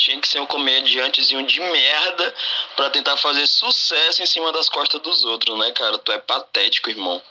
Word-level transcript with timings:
tinha 0.00 0.20
que 0.20 0.28
ser 0.28 0.40
um 0.40 0.46
comediantezinho 0.46 1.46
de 1.46 1.60
merda 1.60 2.34
pra 2.74 2.90
tentar 2.90 3.16
fazer 3.16 3.46
sucesso 3.46 4.22
em 4.22 4.26
cima 4.26 4.52
das 4.52 4.68
costas 4.68 5.00
dos 5.00 5.24
outros, 5.24 5.58
né, 5.58 5.70
cara? 5.72 5.98
Tu 5.98 6.12
é 6.12 6.18
patético, 6.18 6.90
irmão. 6.90 7.22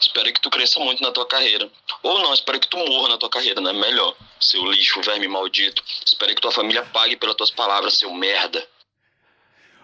Espero 0.00 0.32
que 0.32 0.40
tu 0.40 0.48
cresça 0.48 0.78
muito 0.78 1.02
na 1.02 1.10
tua 1.10 1.26
carreira. 1.26 1.68
Ou 2.04 2.20
não, 2.20 2.32
espero 2.32 2.60
que 2.60 2.68
tu 2.68 2.76
morra 2.76 3.08
na 3.08 3.18
tua 3.18 3.28
carreira, 3.28 3.60
né? 3.60 3.72
Melhor. 3.72 4.14
Seu 4.40 4.64
lixo, 4.70 5.02
verme 5.02 5.26
maldito. 5.26 5.82
Espero 6.06 6.34
que 6.34 6.40
tua 6.40 6.52
família 6.52 6.84
pague 6.84 7.16
pelas 7.16 7.34
tuas 7.34 7.50
palavras, 7.50 7.94
seu 7.94 8.12
merda. 8.14 8.64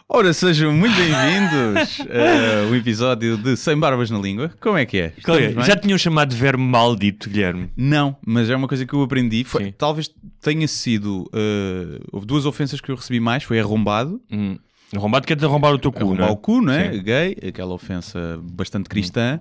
Ora, 0.09 0.33
sejam 0.35 0.71
muito 0.73 0.95
bem-vindos 0.95 1.99
a 2.03 2.69
um 2.71 2.75
episódio 2.75 3.39
de 3.39 3.57
Sem 3.57 3.77
Barbas 3.77 4.11
na 4.11 4.19
Língua. 4.19 4.53
Como 4.61 4.77
é 4.77 4.85
que 4.85 4.99
é? 4.99 5.09
Claro, 5.23 5.41
bem? 5.55 5.65
já 5.65 5.75
tinham 5.75 5.97
chamado 5.97 6.29
de 6.29 6.37
verme 6.37 6.63
maldito, 6.63 7.29
Guilherme. 7.31 7.71
Não, 7.75 8.15
mas 8.25 8.51
é 8.51 8.55
uma 8.55 8.69
coisa 8.69 8.85
que 8.85 8.93
eu 8.93 9.03
aprendi. 9.03 9.45
Foi, 9.45 9.65
Sim. 9.65 9.75
talvez 9.77 10.11
tenha 10.43 10.69
sido. 10.69 11.29
eh, 11.33 12.01
houve 12.13 12.27
duas 12.27 12.45
ofensas 12.45 12.81
que 12.83 12.91
eu 12.91 12.97
recebi 12.97 13.19
mais: 13.19 13.43
foi 13.45 13.59
arrombado, 13.59 14.21
Hum. 14.31 14.59
Arrombado 14.95 15.27
quer 15.27 15.35
dizer 15.35 15.47
arrombar 15.47 15.73
o 15.73 15.79
teu 15.79 15.91
cu, 15.91 16.01
arrombar 16.05 16.21
não 16.21 16.29
é? 16.29 16.31
o 16.31 16.37
cu, 16.37 16.61
não 16.61 16.73
é? 16.73 16.93
Sim. 16.93 17.03
Gay, 17.03 17.37
aquela 17.49 17.73
ofensa 17.75 18.39
bastante 18.43 18.89
cristã, 18.89 19.41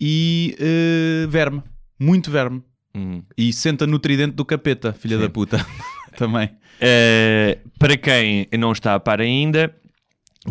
e 0.00 0.56
eh, 0.60 1.26
verme, 1.28 1.60
muito 2.00 2.30
verme. 2.30 2.62
Hum. 2.94 3.20
E 3.36 3.52
senta 3.52 3.86
no 3.86 3.98
tridente 3.98 4.34
do 4.36 4.44
capeta, 4.44 4.92
filha 4.92 5.16
Sim. 5.16 5.22
da 5.24 5.28
puta. 5.28 5.66
Também. 6.16 6.50
Eh, 6.80 7.58
para 7.78 7.96
quem 7.96 8.46
não 8.58 8.72
está 8.72 8.94
a 8.94 9.00
par 9.00 9.20
ainda, 9.20 9.74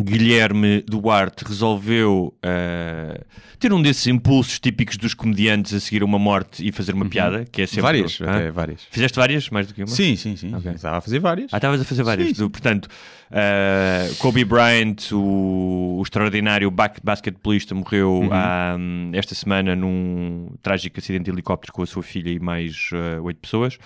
Guilherme 0.02 0.82
Duarte 0.86 1.44
resolveu 1.44 2.34
eh, 2.42 3.20
ter 3.58 3.72
um 3.72 3.80
desses 3.82 4.06
impulsos 4.06 4.58
típicos 4.60 4.96
dos 4.96 5.14
comediantes 5.14 5.72
a 5.74 5.80
seguir 5.80 6.02
uma 6.04 6.18
morte 6.18 6.66
e 6.66 6.70
fazer 6.72 6.94
uma 6.94 7.06
piada, 7.06 7.44
que 7.44 7.62
é 7.62 7.66
sempre... 7.66 7.82
várias, 7.82 8.20
até 8.20 8.50
várias. 8.50 8.82
Fizeste 8.90 9.16
várias? 9.16 9.50
Mais 9.50 9.66
do 9.66 9.74
que 9.74 9.82
uma? 9.82 9.88
Sim, 9.88 10.16
sim, 10.16 10.36
sim. 10.36 10.54
Ok. 10.54 10.72
Estava 10.72 10.98
a 10.98 11.00
fazer 11.00 11.18
várias. 11.18 11.52
Ah, 11.52 11.56
estavas 11.58 11.80
a 11.80 11.84
fazer 11.84 12.02
várias. 12.02 12.28
Sim, 12.28 12.34
sim. 12.34 12.48
Portanto, 12.48 12.88
eh, 13.30 14.10
Kobe 14.18 14.44
Bryant, 14.44 15.10
o, 15.12 15.96
o 15.98 16.02
extraordinário 16.02 16.70
ba- 16.70 16.92
basquetebolista, 17.02 17.74
morreu 17.74 18.20
Uhum. 18.22 18.28
há, 18.32 18.76
hum, 18.78 19.10
esta 19.12 19.34
semana 19.34 19.74
num 19.76 20.50
trágico 20.62 20.98
acidente 20.98 21.24
de 21.24 21.30
helicóptero 21.30 21.72
com 21.72 21.82
a 21.82 21.86
sua 21.86 22.02
filha 22.02 22.30
e 22.30 22.38
mais 22.38 22.90
eh, 22.92 23.20
oito 23.20 23.38
pessoas. 23.40 23.78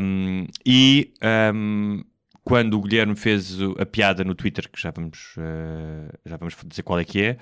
Um, 0.00 0.46
e 0.66 1.12
um, 1.54 2.02
quando 2.50 2.74
o 2.74 2.80
Guilherme 2.82 3.16
fez 3.16 3.56
a 3.78 3.86
piada 3.86 4.22
no 4.24 4.34
Twitter, 4.34 4.68
que 4.70 4.80
já 4.80 4.90
vamos, 4.90 5.34
eh, 5.38 6.12
já 6.26 6.36
vamos 6.36 6.54
dizer 6.66 6.82
qual 6.82 6.98
é 6.98 7.04
que 7.04 7.22
é, 7.22 7.36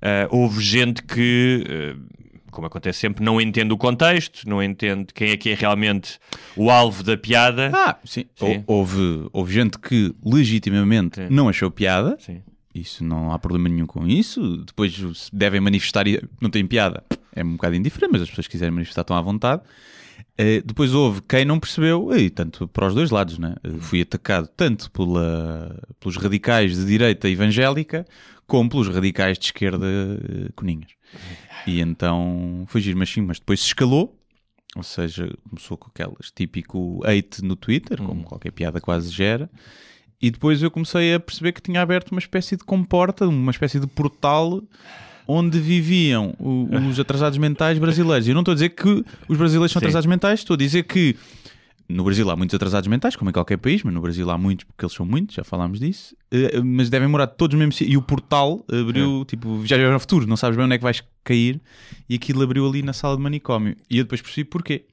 eh, 0.00 0.28
houve 0.30 0.60
gente 0.62 1.02
que. 1.02 1.64
eh, 1.68 1.96
como 2.50 2.66
acontece 2.66 2.98
sempre, 2.98 3.24
não 3.24 3.40
entende 3.40 3.72
o 3.72 3.78
contexto, 3.78 4.46
não 4.46 4.62
entende 4.62 5.06
quem 5.14 5.30
é 5.30 5.36
que 5.38 5.48
é 5.48 5.54
realmente 5.54 6.18
o 6.54 6.70
alvo 6.70 7.02
da 7.02 7.16
piada. 7.16 7.70
Ah, 7.74 7.98
sim. 8.04 8.26
Sim. 8.36 8.62
Hou- 8.66 8.78
Houve, 8.80 9.28
houve 9.32 9.54
gente 9.54 9.78
que 9.78 10.14
legitimamente 10.22 11.16
Sim. 11.16 11.28
não 11.30 11.48
achou 11.48 11.70
piada. 11.70 12.16
Sim. 12.20 12.42
Isso 12.74 13.02
não 13.04 13.32
há 13.32 13.38
problema 13.38 13.68
nenhum 13.70 13.86
com 13.86 14.06
isso. 14.06 14.58
Depois 14.66 15.30
devem 15.32 15.60
manifestar 15.62 16.06
e 16.06 16.22
não 16.42 16.50
tem 16.50 16.66
piada. 16.66 17.02
É 17.34 17.42
um 17.42 17.52
bocado 17.52 17.74
indiferente, 17.74 18.12
mas 18.12 18.22
as 18.22 18.28
pessoas 18.28 18.46
que 18.46 18.52
quiserem 18.52 18.72
manifestar 18.74 19.00
estão 19.02 19.16
à 19.16 19.20
vontade. 19.22 19.62
Eh, 20.36 20.62
depois 20.64 20.94
houve 20.94 21.20
quem 21.22 21.44
não 21.44 21.60
percebeu, 21.60 22.14
e 22.16 22.30
tanto 22.30 22.66
para 22.68 22.86
os 22.86 22.94
dois 22.94 23.10
lados, 23.10 23.38
né? 23.38 23.54
Eh, 23.62 23.70
fui 23.80 24.00
atacado 24.00 24.48
tanto 24.56 24.90
pela, 24.90 25.78
pelos 26.00 26.16
radicais 26.16 26.76
de 26.76 26.86
direita 26.86 27.28
evangélica 27.28 28.06
como 28.46 28.70
pelos 28.70 28.88
radicais 28.88 29.38
de 29.38 29.46
esquerda 29.46 29.86
eh, 29.86 30.50
coninhas. 30.54 30.90
E 31.66 31.80
então 31.80 32.64
foi 32.66 32.80
giro, 32.80 32.98
mas 32.98 33.10
sim, 33.10 33.20
mas 33.20 33.38
depois 33.38 33.60
se 33.60 33.66
escalou, 33.66 34.18
ou 34.74 34.82
seja, 34.82 35.30
começou 35.48 35.76
com 35.76 35.88
aquelas 35.88 36.30
típico 36.34 37.00
hate 37.04 37.42
no 37.44 37.54
Twitter, 37.54 38.00
como 38.02 38.24
qualquer 38.24 38.52
piada 38.52 38.80
quase 38.80 39.10
gera. 39.10 39.50
E 40.20 40.30
depois 40.30 40.62
eu 40.62 40.70
comecei 40.70 41.14
a 41.14 41.20
perceber 41.20 41.52
que 41.52 41.60
tinha 41.60 41.82
aberto 41.82 42.12
uma 42.12 42.20
espécie 42.20 42.56
de 42.56 42.64
comporta, 42.64 43.28
uma 43.28 43.50
espécie 43.50 43.78
de 43.78 43.86
portal 43.86 44.62
onde 45.32 45.58
viviam 45.60 46.34
o- 46.38 46.68
os 46.88 46.98
atrasados 47.00 47.38
mentais 47.38 47.78
brasileiros. 47.78 48.26
E 48.26 48.30
eu 48.30 48.34
não 48.34 48.42
estou 48.42 48.52
a 48.52 48.54
dizer 48.54 48.70
que 48.70 49.04
os 49.28 49.36
brasileiros 49.38 49.72
são 49.72 49.80
Sim. 49.80 49.86
atrasados 49.86 50.06
mentais, 50.06 50.40
estou 50.40 50.54
a 50.54 50.58
dizer 50.58 50.82
que 50.84 51.16
no 51.88 52.04
Brasil 52.04 52.30
há 52.30 52.36
muitos 52.36 52.54
atrasados 52.54 52.88
mentais, 52.88 53.16
como 53.16 53.28
em 53.28 53.32
qualquer 53.32 53.58
país, 53.58 53.82
mas 53.82 53.92
no 53.92 54.00
Brasil 54.00 54.30
há 54.30 54.38
muitos, 54.38 54.64
porque 54.64 54.84
eles 54.84 54.94
são 54.94 55.04
muitos, 55.04 55.34
já 55.34 55.44
falámos 55.44 55.78
disso, 55.78 56.16
eh, 56.30 56.60
mas 56.62 56.88
devem 56.88 57.06
morar 57.08 57.26
todos 57.26 57.52
no 57.54 57.58
mesmo 57.58 57.72
sítio. 57.72 57.92
E 57.92 57.96
o 57.96 58.02
portal 58.02 58.64
abriu, 58.70 59.24
tipo, 59.26 59.62
já 59.66 59.76
é 59.76 59.94
o 59.94 60.00
futuro, 60.00 60.26
não 60.26 60.36
sabes 60.36 60.56
bem 60.56 60.64
onde 60.64 60.74
é 60.74 60.78
que 60.78 60.84
vais 60.84 61.02
cair, 61.22 61.60
e 62.08 62.14
aquilo 62.14 62.40
abriu 62.42 62.66
ali 62.66 62.82
na 62.82 62.92
sala 62.92 63.16
de 63.16 63.22
manicômio. 63.22 63.76
E 63.90 63.98
eu 63.98 64.04
depois 64.04 64.22
percebi 64.22 64.44
porquê. 64.48 64.84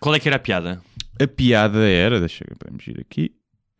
Qual 0.00 0.14
é 0.14 0.20
que 0.20 0.28
era 0.28 0.36
a 0.36 0.38
piada? 0.38 0.80
A 1.20 1.26
piada 1.26 1.80
era, 1.86 2.18
deixa 2.20 2.44
vamos 2.66 2.86
ir 2.86 2.98
aqui. 3.00 3.32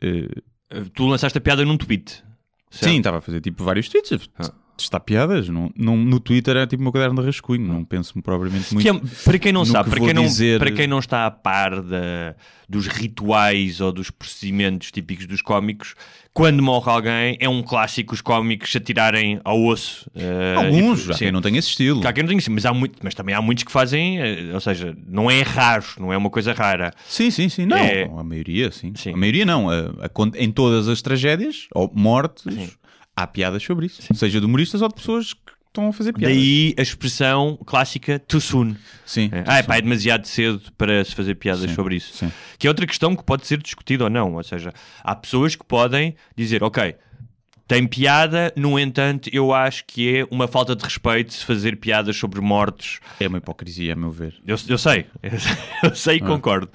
Uh, 0.03 0.89
Tu 0.93 1.07
lançaste 1.07 1.37
a 1.37 1.41
piada 1.41 1.65
num 1.65 1.77
tweet. 1.77 2.21
certo? 2.69 2.91
sim, 2.91 2.97
estava 2.97 3.17
a 3.17 3.21
fazer 3.21 3.41
tipo 3.41 3.63
vários 3.63 3.89
tweets, 3.89 4.29
Ah. 4.37 4.51
Testar 4.79 4.99
piadas. 5.01 5.47
Não, 5.49 5.71
não, 5.77 5.95
no 5.97 6.19
Twitter 6.19 6.57
é 6.57 6.65
tipo 6.65 6.81
o 6.81 6.83
meu 6.83 6.91
caderno 6.91 7.19
de 7.21 7.25
rascunho, 7.27 7.67
não 7.67 7.83
penso 7.85 8.13
propriamente 8.21 8.73
muito. 8.73 8.83
Que 8.83 8.89
é- 8.89 9.09
para 9.23 9.39
quem 9.39 9.51
não 9.51 9.61
no 9.61 9.65
sabe, 9.67 9.89
que 9.89 9.95
para 9.95 10.05
quem 10.05 10.13
não, 10.13 10.23
dizer- 10.23 10.59
para 10.59 10.71
quem 10.71 10.87
não 10.87 10.99
está 10.99 11.25
a 11.25 11.31
par 11.31 11.81
da- 11.81 12.35
dos 12.67 12.87
rituais 12.87 13.81
ou 13.81 13.91
dos 13.91 14.11
procedimentos 14.11 14.91
típicos 14.91 15.25
dos 15.25 15.41
cómicos, 15.41 15.95
quando 16.33 16.61
morre 16.61 16.89
alguém, 16.91 17.37
é 17.39 17.49
um 17.49 17.63
clássico 17.63 18.13
os 18.13 18.21
cómicos 18.21 18.71
se 18.71 18.77
atirarem 18.77 19.41
ao 19.43 19.63
osso. 19.65 20.09
eh, 20.15 20.55
Alguns, 20.55 21.07
e- 21.07 21.11
há 21.11 21.13
sim. 21.15 21.19
quem 21.25 21.31
não 21.31 21.41
tem 21.41 21.57
esse 21.57 21.69
estilo. 21.69 22.05
Há 22.07 22.13
quem 22.13 22.23
não 22.23 22.31
isso, 22.31 22.51
mas, 22.51 22.65
há 22.65 22.73
muito, 22.73 22.99
mas 23.03 23.13
também 23.15 23.33
há 23.33 23.41
muitos 23.41 23.63
que 23.63 23.71
fazem, 23.71 24.19
eh, 24.19 24.51
ou 24.53 24.59
seja, 24.59 24.95
não 25.07 25.29
é 25.29 25.41
raro, 25.41 25.83
não 25.99 26.13
é 26.13 26.17
uma 26.17 26.29
coisa 26.29 26.53
rara. 26.53 26.93
Sim, 27.07 27.31
sim, 27.31 27.49
sim. 27.49 27.65
Não, 27.65 27.77
É- 27.77 28.03
a 28.03 28.23
maioria, 28.23 28.71
sim. 28.71 28.93
Sim. 28.95 29.13
A 29.13 29.17
maioria 29.17 29.45
não. 29.45 29.69
A- 29.69 29.89
a 30.05 30.09
em 30.37 30.51
todas 30.51 30.87
as 30.87 31.01
tragédias, 31.01 31.67
ou 31.73 31.91
mortes, 31.93 32.43
Sim. 32.53 32.69
Há 33.23 33.27
piadas 33.27 33.63
sobre 33.63 33.85
isso. 33.87 34.01
Seja 34.13 34.39
de 34.39 34.45
humoristas 34.45 34.81
ou 34.81 34.87
de 34.87 34.95
pessoas 34.95 35.33
que 35.33 35.51
estão 35.67 35.89
a 35.89 35.93
fazer 35.93 36.13
piadas. 36.13 36.35
Daí 36.35 36.73
a 36.77 36.81
expressão 36.81 37.57
clássica 37.65 38.17
too 38.19 38.41
soon. 38.41 38.75
Sim. 39.05 39.29
É, 39.31 39.43
ah, 39.45 39.57
é, 39.59 39.63
pá, 39.63 39.77
é 39.77 39.81
demasiado 39.81 40.25
cedo 40.27 40.61
para 40.77 41.03
se 41.03 41.13
fazer 41.13 41.35
piadas 41.35 41.69
Sim, 41.69 41.75
sobre 41.75 41.95
isso. 41.95 42.13
sim. 42.15 42.31
Que 42.57 42.67
é 42.67 42.69
outra 42.69 42.85
questão 42.87 43.15
que 43.15 43.23
pode 43.23 43.45
ser 43.45 43.61
discutida 43.61 44.05
ou 44.05 44.09
não. 44.09 44.33
Ou 44.35 44.43
seja, 44.43 44.73
há 45.03 45.15
pessoas 45.15 45.55
que 45.55 45.63
podem 45.65 46.15
dizer, 46.35 46.63
ok, 46.63 46.95
tem 47.67 47.85
piada, 47.85 48.51
no 48.55 48.79
entanto, 48.79 49.29
eu 49.31 49.53
acho 49.53 49.85
que 49.85 50.17
é 50.17 50.27
uma 50.31 50.47
falta 50.47 50.75
de 50.75 50.83
respeito 50.83 51.31
se 51.33 51.45
fazer 51.45 51.75
piadas 51.77 52.15
sobre 52.17 52.41
mortos. 52.41 52.99
É 53.19 53.27
uma 53.27 53.37
hipocrisia, 53.37 53.93
a 53.93 53.95
meu 53.95 54.09
ver. 54.09 54.33
Eu, 54.47 54.57
eu 54.67 54.77
sei, 54.77 55.05
eu 55.83 55.93
sei 55.93 56.15
Ah. 56.15 56.17
e 56.17 56.19
concordo. 56.21 56.67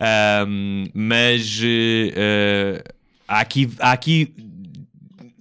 Ahm, 0.00 0.84
mas 0.94 1.60
eh, 1.64 2.84
há, 3.26 3.40
aqui, 3.40 3.68
há 3.80 3.90
aqui 3.90 4.32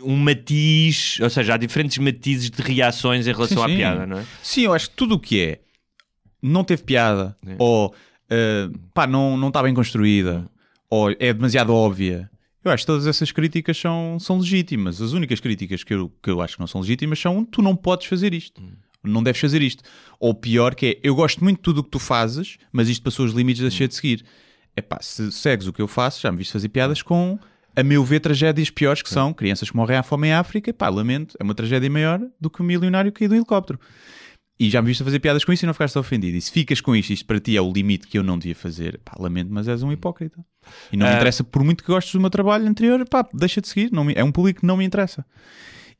um 0.02 0.16
matiz, 0.16 1.20
ou 1.22 1.30
seja, 1.30 1.54
há 1.56 1.58
diferentes 1.58 1.98
matizes 1.98 2.50
de 2.50 2.62
reações 2.62 3.28
em 3.28 3.32
relação 3.32 3.58
Sim, 3.60 3.64
à 3.64 3.68
sim. 3.68 3.76
piada, 3.76 4.06
não 4.06 4.18
é? 4.20 4.26
Sim, 4.44 4.62
eu 4.62 4.74
acho 4.74 4.90
que 4.90 4.96
tudo 4.96 5.16
o 5.16 5.20
que 5.20 5.40
é 5.42 5.60
não 6.42 6.64
teve 6.64 6.84
piada, 6.84 7.36
É. 7.46 7.56
ou 7.58 7.94
eh, 8.30 8.70
pá, 8.94 9.08
não 9.08 9.36
não 9.38 9.48
está 9.48 9.64
bem 9.64 9.74
construída, 9.74 10.46
ou 10.90 11.10
é 11.12 11.34
demasiado 11.34 11.74
óbvia. 11.74 12.30
Eu 12.64 12.72
acho 12.72 12.84
que 12.84 12.88
todas 12.88 13.08
essas 13.08 13.32
críticas 13.32 13.78
são, 13.78 14.18
são 14.20 14.40
legítimas. 14.40 15.02
As 15.02 15.14
únicas 15.14 15.40
críticas 15.40 15.84
que 15.86 15.94
eu, 15.94 16.12
que 16.22 16.30
eu 16.30 16.42
acho 16.42 16.56
que 16.56 16.60
não 16.60 16.68
são 16.68 16.82
legítimas 16.82 17.18
são 17.18 17.46
tu 17.46 17.62
não 17.62 17.76
podes 17.76 18.08
fazer 18.08 18.34
isto. 18.34 18.62
Não 19.04 19.24
deves 19.24 19.40
fazer 19.40 19.62
isto. 19.62 19.84
Ou 20.20 20.34
pior 20.34 20.76
que 20.76 20.86
é, 20.88 21.00
eu 21.02 21.16
gosto 21.16 21.42
muito 21.44 21.58
de 21.58 21.64
tudo 21.64 21.80
o 21.80 21.84
que 21.84 21.90
tu 21.92 22.00
fazes, 22.00 22.58
mas 22.74 22.90
isto 22.90 23.02
passou 23.04 23.26
os 23.26 23.32
limites, 23.32 23.62
deixei 23.62 23.88
de 23.88 23.96
seguir. 23.96 24.26
É 24.76 24.82
pá, 24.82 25.00
se 25.02 25.32
segues 25.32 25.66
o 25.66 25.72
que 25.74 25.82
eu 25.82 25.88
faço, 25.88 26.20
já 26.22 26.30
me 26.32 26.38
viste 26.38 26.52
fazer 26.52 26.68
piadas 26.70 27.02
com, 27.02 27.40
a 27.78 27.84
meu 27.84 28.04
ver, 28.04 28.20
tragédias 28.20 28.70
piores 28.70 29.02
que 29.02 29.10
são 29.10 29.32
crianças 29.32 29.70
que 29.70 29.76
morrem 29.78 29.98
à 29.98 30.04
fome 30.04 30.28
em 30.30 30.34
África. 30.34 30.74
Pá, 30.74 30.90
lamento, 30.90 31.38
é 31.40 31.44
uma 31.44 31.54
tragédia 31.54 31.90
maior 31.90 32.20
do 32.42 32.50
que 32.50 32.60
o 32.62 32.64
milionário 32.64 33.12
cair 33.12 33.28
do 33.28 33.36
helicóptero. 33.36 33.80
E 34.60 34.72
já 34.72 34.82
me 34.82 34.88
viste 34.88 35.04
a 35.04 35.06
fazer 35.06 35.20
piadas 35.20 35.46
com 35.46 35.54
isso 35.54 35.64
e 35.64 35.68
não 35.68 35.74
ficaste 35.74 35.98
ofendido. 36.00 36.36
E 36.36 36.42
se 36.42 36.52
ficas 36.52 36.82
com 36.82 36.96
isto, 36.96 37.12
isto 37.14 37.26
para 37.28 37.40
ti 37.40 37.56
é 37.56 37.62
o 37.62 37.72
limite 37.72 38.08
que 38.08 38.18
eu 38.18 38.24
não 38.24 38.40
devia 38.40 38.56
fazer, 38.56 39.00
pá, 39.06 39.14
lamento, 39.20 39.54
mas 39.54 39.68
és 39.68 39.84
um 39.84 39.92
hipócrita. 39.92 40.44
E 40.92 40.98
não 40.98 41.06
me 41.06 41.14
Ah. 41.14 41.16
interessa, 41.18 41.44
por 41.44 41.64
muito 41.64 41.84
que 41.84 41.92
gostes 41.92 42.12
do 42.14 42.20
meu 42.20 42.32
trabalho 42.32 42.68
anterior, 42.68 43.08
pá, 43.08 43.24
deixa 43.32 43.62
de 43.62 43.68
seguir. 43.68 43.92
Não 43.92 44.04
me- 44.04 44.14
é 44.16 44.24
um 44.24 44.32
público 44.32 44.62
que 44.62 44.66
não 44.66 44.76
me 44.76 44.84
interessa. 44.84 45.24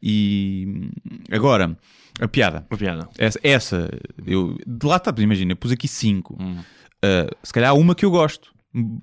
E 0.02 0.90
agora, 1.32 1.78
a 2.20 2.28
piada. 2.28 2.66
Uma 2.70 2.78
piada. 2.78 3.10
Essa, 3.18 3.40
essa 3.44 3.90
eu, 4.26 4.58
de 4.66 4.86
lá 4.88 4.98
está, 4.98 5.14
imagina, 5.20 5.52
eu 5.52 5.56
pus 5.56 5.72
aqui 5.72 5.88
cinco. 5.88 6.36
Hum. 6.42 6.58
Uh, 7.06 7.30
se 7.44 7.54
calhar 7.54 7.70
há 7.70 7.74
uma 7.74 7.94
que 7.94 8.04
eu 8.06 8.12
gosto, 8.12 8.52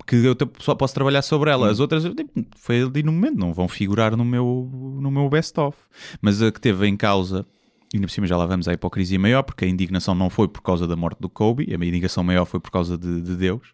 que 0.05 0.15
eu 0.15 0.35
só 0.59 0.75
posso 0.75 0.93
trabalhar 0.93 1.21
sobre 1.21 1.49
ela. 1.49 1.69
As 1.69 1.79
outras, 1.79 2.03
tipo, 2.03 2.45
foi 2.55 2.81
ali 2.81 3.03
no 3.03 3.11
momento, 3.11 3.37
não 3.37 3.53
vão 3.53 3.67
figurar 3.67 4.15
no 4.15 4.25
meu, 4.25 4.69
no 5.01 5.11
meu 5.11 5.29
best-of. 5.29 5.77
Mas 6.21 6.41
a 6.41 6.51
que 6.51 6.59
teve 6.59 6.87
em 6.87 6.95
causa, 6.95 7.45
e 7.93 7.97
ainda 7.97 8.07
por 8.07 8.13
cima 8.13 8.27
já 8.27 8.37
lá 8.37 8.45
vamos 8.45 8.67
à 8.67 8.73
hipocrisia 8.73 9.19
maior, 9.19 9.43
porque 9.43 9.65
a 9.65 9.67
indignação 9.67 10.15
não 10.15 10.29
foi 10.29 10.47
por 10.47 10.61
causa 10.61 10.87
da 10.87 10.95
morte 10.95 11.19
do 11.19 11.29
Kobe, 11.29 11.73
a 11.73 11.77
minha 11.77 11.89
indignação 11.89 12.23
maior 12.23 12.45
foi 12.45 12.59
por 12.59 12.71
causa 12.71 12.97
de, 12.97 13.21
de 13.21 13.35
Deus. 13.35 13.73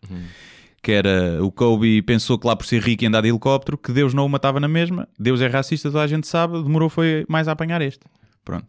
Que 0.82 0.94
era 0.94 1.44
o 1.44 1.52
Kobe 1.52 2.02
pensou 2.02 2.40
que 2.40 2.48
lá 2.48 2.56
por 2.56 2.66
ser 2.66 2.82
rico 2.82 3.04
e 3.04 3.08
andar 3.08 3.22
de 3.22 3.30
helicóptero, 3.30 3.78
que 3.78 3.92
Deus 3.92 4.14
não 4.14 4.26
o 4.26 4.30
matava 4.30 4.60
na 4.60 4.68
mesma. 4.68 5.08
Deus 5.20 5.40
é 5.40 5.48
racista, 5.48 5.92
toda 5.92 6.04
a 6.04 6.08
gente 6.08 6.28
sabe, 6.28 6.62
demorou 6.64 6.90
foi 6.90 7.26
mais 7.30 7.48
a 7.48 7.52
apanhar 7.52 7.82
este. 7.82 8.02
Pronto. 8.44 8.68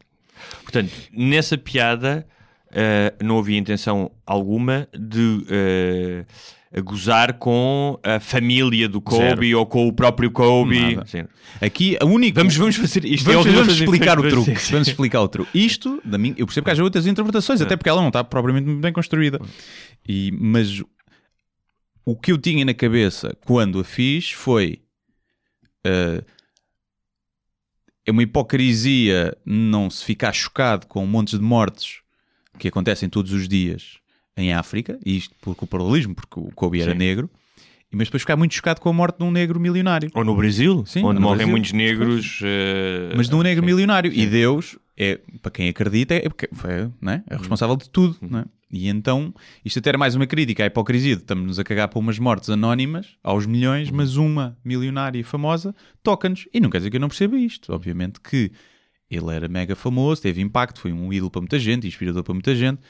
Portanto, 0.63 0.93
nessa 1.13 1.57
piada 1.57 2.27
eh, 2.71 3.15
não 3.23 3.39
havia 3.39 3.59
intenção 3.59 4.11
alguma 4.27 4.89
de 4.99 5.45
eh, 5.51 6.25
a 6.75 6.81
gozar 6.81 7.35
com 7.35 7.99
a 8.03 8.19
família 8.19 8.89
do 8.89 9.01
Kobe 9.01 9.47
Zero. 9.49 9.59
ou 9.59 9.67
com 9.67 9.87
o 9.87 9.93
próprio 9.93 10.31
Kobe. 10.31 10.99
Aqui, 11.61 11.97
a 12.01 12.05
única. 12.07 12.41
Vamos, 12.41 12.57
vamos 12.57 12.77
fazer 12.77 13.05
isto. 13.05 13.25
Vamos, 13.31 13.47
É 13.47 13.51
vamos 13.51 13.75
explicar 13.75 14.19
o 14.19 14.29
truque. 14.29 14.51
Sim, 14.53 14.57
sim. 14.57 14.73
Vamos 14.73 14.89
explicar 14.89 15.21
o 15.21 15.29
truque. 15.29 15.51
Isto, 15.59 16.01
da 16.05 16.17
minha, 16.17 16.35
eu 16.39 16.47
percebo 16.47 16.65
que 16.65 16.71
haja 16.71 16.83
outras 16.83 17.07
interpretações, 17.07 17.61
até 17.61 17.77
porque 17.77 17.91
ela 17.91 18.01
não 18.01 18.09
está 18.09 18.25
propriamente 18.25 18.71
bem 18.81 18.93
construída. 18.93 19.39
E, 20.09 20.33
mas 20.41 20.83
o 22.05 22.17
que 22.17 22.33
eu 22.33 22.39
tinha 22.39 22.65
na 22.65 22.75
cabeça 22.75 23.37
quando 23.45 23.79
a 23.81 23.85
fiz 23.85 24.31
foi. 24.31 24.81
eh, 25.85 26.25
é 28.05 28.11
uma 28.11 28.23
hipocrisia 28.23 29.37
não 29.45 29.89
se 29.89 30.05
ficar 30.05 30.33
chocado 30.33 30.87
com 30.89 31.07
montes 31.07 31.39
de 31.39 31.45
mortes 31.45 32.01
que 32.59 32.67
acontecem 32.67 33.09
todos 33.09 33.33
os 33.33 33.47
dias 33.47 33.99
em 34.37 34.53
África, 34.53 34.99
e 35.05 35.17
isto 35.17 35.35
porque 35.41 35.65
o 35.65 35.67
paralelismo, 35.67 36.15
porque 36.15 36.41
o 36.41 36.51
Kobe 36.55 36.81
era 36.81 36.93
Sim. 36.93 36.99
negro, 36.99 37.31
mas 37.91 38.09
depois 38.09 38.23
ficar 38.23 38.37
muito 38.37 38.55
chocado 38.55 38.81
com 38.81 38.89
a 38.89 38.93
morte 38.93 39.19
de 39.19 39.25
um 39.25 39.31
negro 39.31 39.61
milionário. 39.61 40.11
Ou 40.15 40.25
no 40.25 40.35
Brasil, 40.35 40.83
Sim, 40.87 41.05
onde 41.05 41.21
morrem 41.21 41.39
Brasil. 41.39 41.51
muitos 41.51 41.73
negros. 41.73 42.41
eh, 42.43 43.13
mas 43.15 43.29
de 43.29 43.35
um 43.35 43.43
negro 43.43 43.63
sim. 43.63 43.71
milionário. 43.71 44.11
E 44.11 44.27
Deus, 44.27 44.79
é, 44.97 45.21
para 45.43 45.51
quem 45.51 45.69
acredita, 45.69 46.15
é, 46.15 46.23
porque 46.23 46.49
foi, 46.53 46.91
né? 47.01 47.23
é 47.29 47.37
responsável 47.37 47.77
de 47.77 47.91
tudo. 47.91 48.17
Né? 48.23 48.47
E 48.71 48.89
então, 48.89 49.35
isto 49.63 49.79
até 49.79 49.91
era 49.91 49.99
mais 49.99 50.15
uma 50.15 50.27
crítica 50.27 50.65
à 50.65 50.67
hipocrisia 50.67 51.17
de 51.17 51.23
estamos-nos 51.23 51.59
a 51.59 51.65
cagar 51.65 51.89
para 51.89 51.99
umas 51.99 52.19
mortes 52.19 52.49
anónimas, 52.49 53.09
aos 53.23 53.45
milhões, 53.45 53.91
mas 53.91 54.17
uma 54.17 54.57
milionária 54.65 55.19
e 55.19 55.23
famosa 55.23 55.75
toca-nos. 56.03 56.49
E 56.55 56.61
não 56.61 56.71
quer 56.71 56.79
dizer 56.79 56.91
que 56.91 56.97
eu 56.97 57.01
não 57.01 57.09
perceba 57.09 57.37
isto. 57.37 57.75
Obviamente 57.75 58.21
que 58.21 58.51
ele 59.11 59.35
era 59.35 59.47
mega 59.49 59.77
famoso, 59.77 60.23
teve 60.23 60.41
impacto, 60.41 60.81
foi 60.81 60.91
um 60.91 61.13
ídolo 61.13 61.31
para 61.31 61.43
muita 61.43 61.59
gente, 61.59 61.87
inspirador 61.87 62.23
para 62.23 62.33
muita 62.33 62.55
gente. 62.55 62.81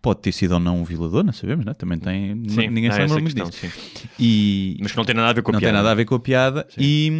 Pode 0.00 0.20
ter 0.20 0.30
sido 0.32 0.52
ou 0.52 0.60
não 0.60 0.80
um 0.80 0.84
violador, 0.84 1.24
não 1.24 1.32
sabemos, 1.32 1.64
né? 1.64 1.74
Também 1.74 1.98
tem. 1.98 2.48
Sim, 2.48 2.68
ninguém 2.68 2.90
se 2.92 2.98
lembra 2.98 3.20
muito 3.20 3.34
questão, 3.34 3.50
disso. 3.50 3.76
sim. 3.94 4.08
E, 4.18 4.76
Mas 4.80 4.92
que 4.92 4.96
não 4.96 5.04
tem 5.04 5.14
nada 5.14 5.28
a 5.30 5.32
ver 5.32 5.42
com 5.42 5.50
a 5.50 5.52
não 5.54 5.58
piada. 5.60 5.72
tem 5.72 5.76
nada 5.82 5.90
a 5.90 5.94
ver 5.94 6.04
com 6.04 6.14
a 6.14 6.20
piada 6.20 6.68
e, 6.78 7.10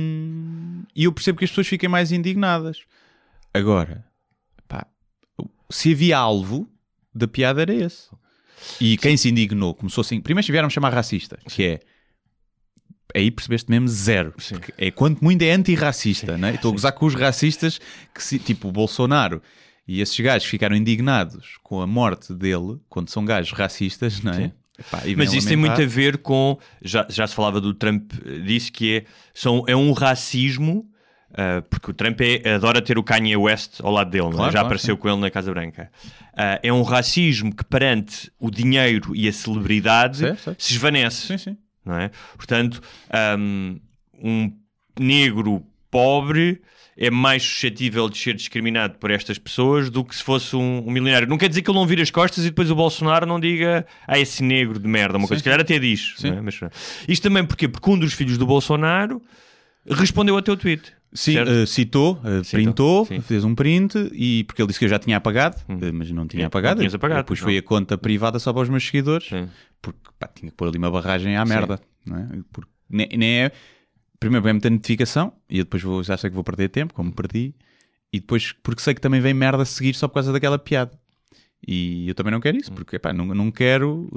e 0.94 1.04
eu 1.04 1.12
percebo 1.12 1.38
que 1.38 1.44
as 1.44 1.50
pessoas 1.50 1.66
fiquem 1.66 1.88
mais 1.88 2.12
indignadas. 2.12 2.78
Agora, 3.52 4.04
pá, 4.68 4.86
se 5.68 5.92
havia 5.92 6.16
alvo 6.18 6.68
da 7.12 7.26
piada 7.26 7.62
era 7.62 7.74
esse. 7.74 8.08
E 8.80 8.96
quem 8.96 9.16
se 9.16 9.28
indignou 9.28 9.74
começou 9.74 10.02
assim. 10.02 10.20
Primeiro 10.20 10.46
vieram 10.52 10.70
chamar 10.70 10.92
racista, 10.92 11.36
que 11.48 11.64
é. 11.64 11.80
Aí 13.14 13.30
percebeste 13.30 13.70
mesmo 13.70 13.88
zero. 13.88 14.34
É 14.76 14.90
quanto 14.90 15.24
muito 15.24 15.42
é 15.42 15.50
antirracista, 15.52 16.36
né? 16.36 16.54
Estou 16.54 16.70
a 16.70 16.72
gozar 16.72 16.92
com 16.92 17.06
os 17.06 17.14
racistas 17.14 17.80
que, 18.14 18.22
se- 18.22 18.38
tipo 18.38 18.68
o 18.68 18.72
Bolsonaro 18.72 19.42
e 19.88 20.00
esses 20.02 20.20
gajos 20.20 20.46
ficaram 20.46 20.76
indignados 20.76 21.56
com 21.62 21.80
a 21.80 21.86
morte 21.86 22.34
dele, 22.34 22.78
quando 22.88 23.08
são 23.08 23.24
gajos 23.24 23.52
racistas, 23.52 24.20
não 24.22 24.32
é? 24.32 24.36
Sim. 24.36 24.52
Epá, 24.78 25.02
Mas 25.16 25.32
isso 25.32 25.48
tem 25.48 25.56
muito 25.56 25.80
a 25.82 25.86
ver 25.86 26.18
com. 26.18 26.56
Já, 26.80 27.04
já 27.08 27.26
se 27.26 27.34
falava 27.34 27.60
do 27.60 27.74
Trump, 27.74 28.12
eh, 28.24 28.38
disse 28.40 28.70
que 28.70 28.98
é, 28.98 29.04
são, 29.34 29.64
é 29.66 29.74
um 29.74 29.90
racismo. 29.92 30.88
ah, 31.34 31.62
porque 31.68 31.90
o 31.90 31.94
Trump 31.94 32.20
é- 32.20 32.54
adora 32.54 32.80
ter 32.80 32.96
o 32.96 33.02
Kanye 33.02 33.36
West 33.36 33.80
ao 33.82 33.90
lado 33.90 34.10
dele, 34.10 34.28
é? 34.28 34.30
Claro, 34.30 34.44
já 34.44 34.50
claro, 34.52 34.66
apareceu 34.66 34.96
com 34.96 35.08
ele 35.08 35.18
na 35.18 35.30
Casa 35.30 35.50
Branca. 35.52 35.90
Ah, 36.36 36.60
é 36.62 36.72
um 36.72 36.82
racismo 36.82 37.52
que 37.52 37.64
perante 37.64 38.30
o 38.38 38.50
dinheiro 38.52 39.16
e 39.16 39.26
a 39.26 39.32
celebridade 39.32 40.18
Certo, 40.18 40.40
certo. 40.42 40.62
se 40.62 40.72
esvanece. 40.74 41.26
Sim, 41.26 41.38
sim. 41.38 41.56
não 41.84 41.96
é? 41.98 42.10
Portanto, 42.36 42.80
um, 43.36 43.80
um 44.22 44.52
negro 45.00 45.66
pobre 45.90 46.62
é 47.00 47.10
mais 47.10 47.44
suscetível 47.44 48.08
de 48.08 48.18
ser 48.18 48.34
discriminado 48.34 48.98
por 48.98 49.12
estas 49.12 49.38
pessoas 49.38 49.88
do 49.88 50.04
que 50.04 50.16
se 50.16 50.22
fosse 50.22 50.56
um, 50.56 50.82
um 50.84 50.90
milionário. 50.90 51.28
Não 51.28 51.38
quer 51.38 51.48
dizer 51.48 51.62
que 51.62 51.70
ele 51.70 51.78
não 51.78 51.86
vire 51.86 52.02
as 52.02 52.10
costas 52.10 52.44
e 52.44 52.48
depois 52.48 52.72
o 52.72 52.74
Bolsonaro 52.74 53.24
não 53.24 53.38
diga 53.38 53.86
ah, 54.06 54.18
esse 54.18 54.42
negro 54.42 54.80
de 54.80 54.88
merda, 54.88 55.16
uma 55.16 55.28
coisa. 55.28 55.38
Se 55.38 55.44
calhar 55.44 55.60
até 55.60 55.78
diz. 55.78 56.14
Sim. 56.16 56.30
é? 56.30 56.40
Mas, 56.40 56.58
isto 57.06 57.22
também 57.22 57.44
porquê? 57.44 57.68
Porque 57.68 57.88
um 57.88 57.96
dos 57.96 58.12
filhos 58.12 58.36
do 58.36 58.44
Bolsonaro 58.44 59.22
respondeu 59.88 60.34
ao 60.34 60.42
teu 60.42 60.56
tweet. 60.56 60.92
Sim, 61.12 61.38
eh, 61.38 61.64
citou, 61.64 62.20
eh, 62.22 62.42
printou, 62.50 63.06
sim. 63.06 63.16
Hum. 63.16 63.22
fez 63.22 63.42
um 63.42 63.54
print 63.54 64.10
e 64.12 64.44
porque 64.44 64.60
ele 64.60 64.66
disse 64.66 64.78
que 64.78 64.84
eu 64.84 64.90
já 64.90 64.98
tinha 64.98 65.16
apagado, 65.16 65.56
eh, 65.66 65.90
mas 65.90 66.10
não 66.10 66.26
tinha 66.26 66.42
Sim, 66.42 66.46
apagado. 66.46 66.82
não 66.82 66.94
apagado, 66.94 67.22
Depois 67.22 67.40
não. 67.40 67.46
foi 67.46 67.56
a 67.56 67.62
conta 67.62 67.96
privada 67.96 68.38
só 68.38 68.52
para 68.52 68.62
os 68.62 68.68
meus 68.68 68.84
seguidores, 68.84 69.26
Sim. 69.26 69.48
porque 69.80 69.98
pá, 70.18 70.28
tinha 70.34 70.50
que 70.50 70.56
pôr 70.56 70.68
ali 70.68 70.76
uma 70.76 70.90
barragem 70.90 71.34
à 71.34 71.46
merda. 71.46 71.80
Não 72.04 72.18
é? 72.18 72.28
Porque 72.52 72.70
nem, 72.90 73.08
nem 73.16 73.44
é. 73.44 73.52
Primeiro 74.20 74.42
vem 74.44 74.54
muita 74.54 74.68
notificação 74.70 75.32
e 75.48 75.58
eu 75.58 75.64
depois 75.64 75.82
vou, 75.82 76.02
já 76.02 76.16
sei 76.16 76.30
que 76.30 76.34
vou 76.34 76.44
perder 76.44 76.68
tempo, 76.68 76.92
como 76.94 77.12
perdi, 77.12 77.54
e 78.12 78.20
depois 78.20 78.52
porque 78.52 78.82
sei 78.82 78.94
que 78.94 79.00
também 79.00 79.20
vem 79.20 79.34
merda 79.34 79.62
a 79.62 79.66
seguir 79.66 79.94
só 79.94 80.08
por 80.08 80.14
causa 80.14 80.32
daquela 80.32 80.58
piada. 80.58 80.98
E 81.66 82.08
eu 82.08 82.14
também 82.14 82.32
não 82.32 82.40
quero 82.40 82.56
Hum. 82.56 82.60
isso, 82.60 82.72
porque 82.72 82.98
pá, 82.98 83.12
não, 83.12 83.26
não 83.26 83.50
quero. 83.50 84.08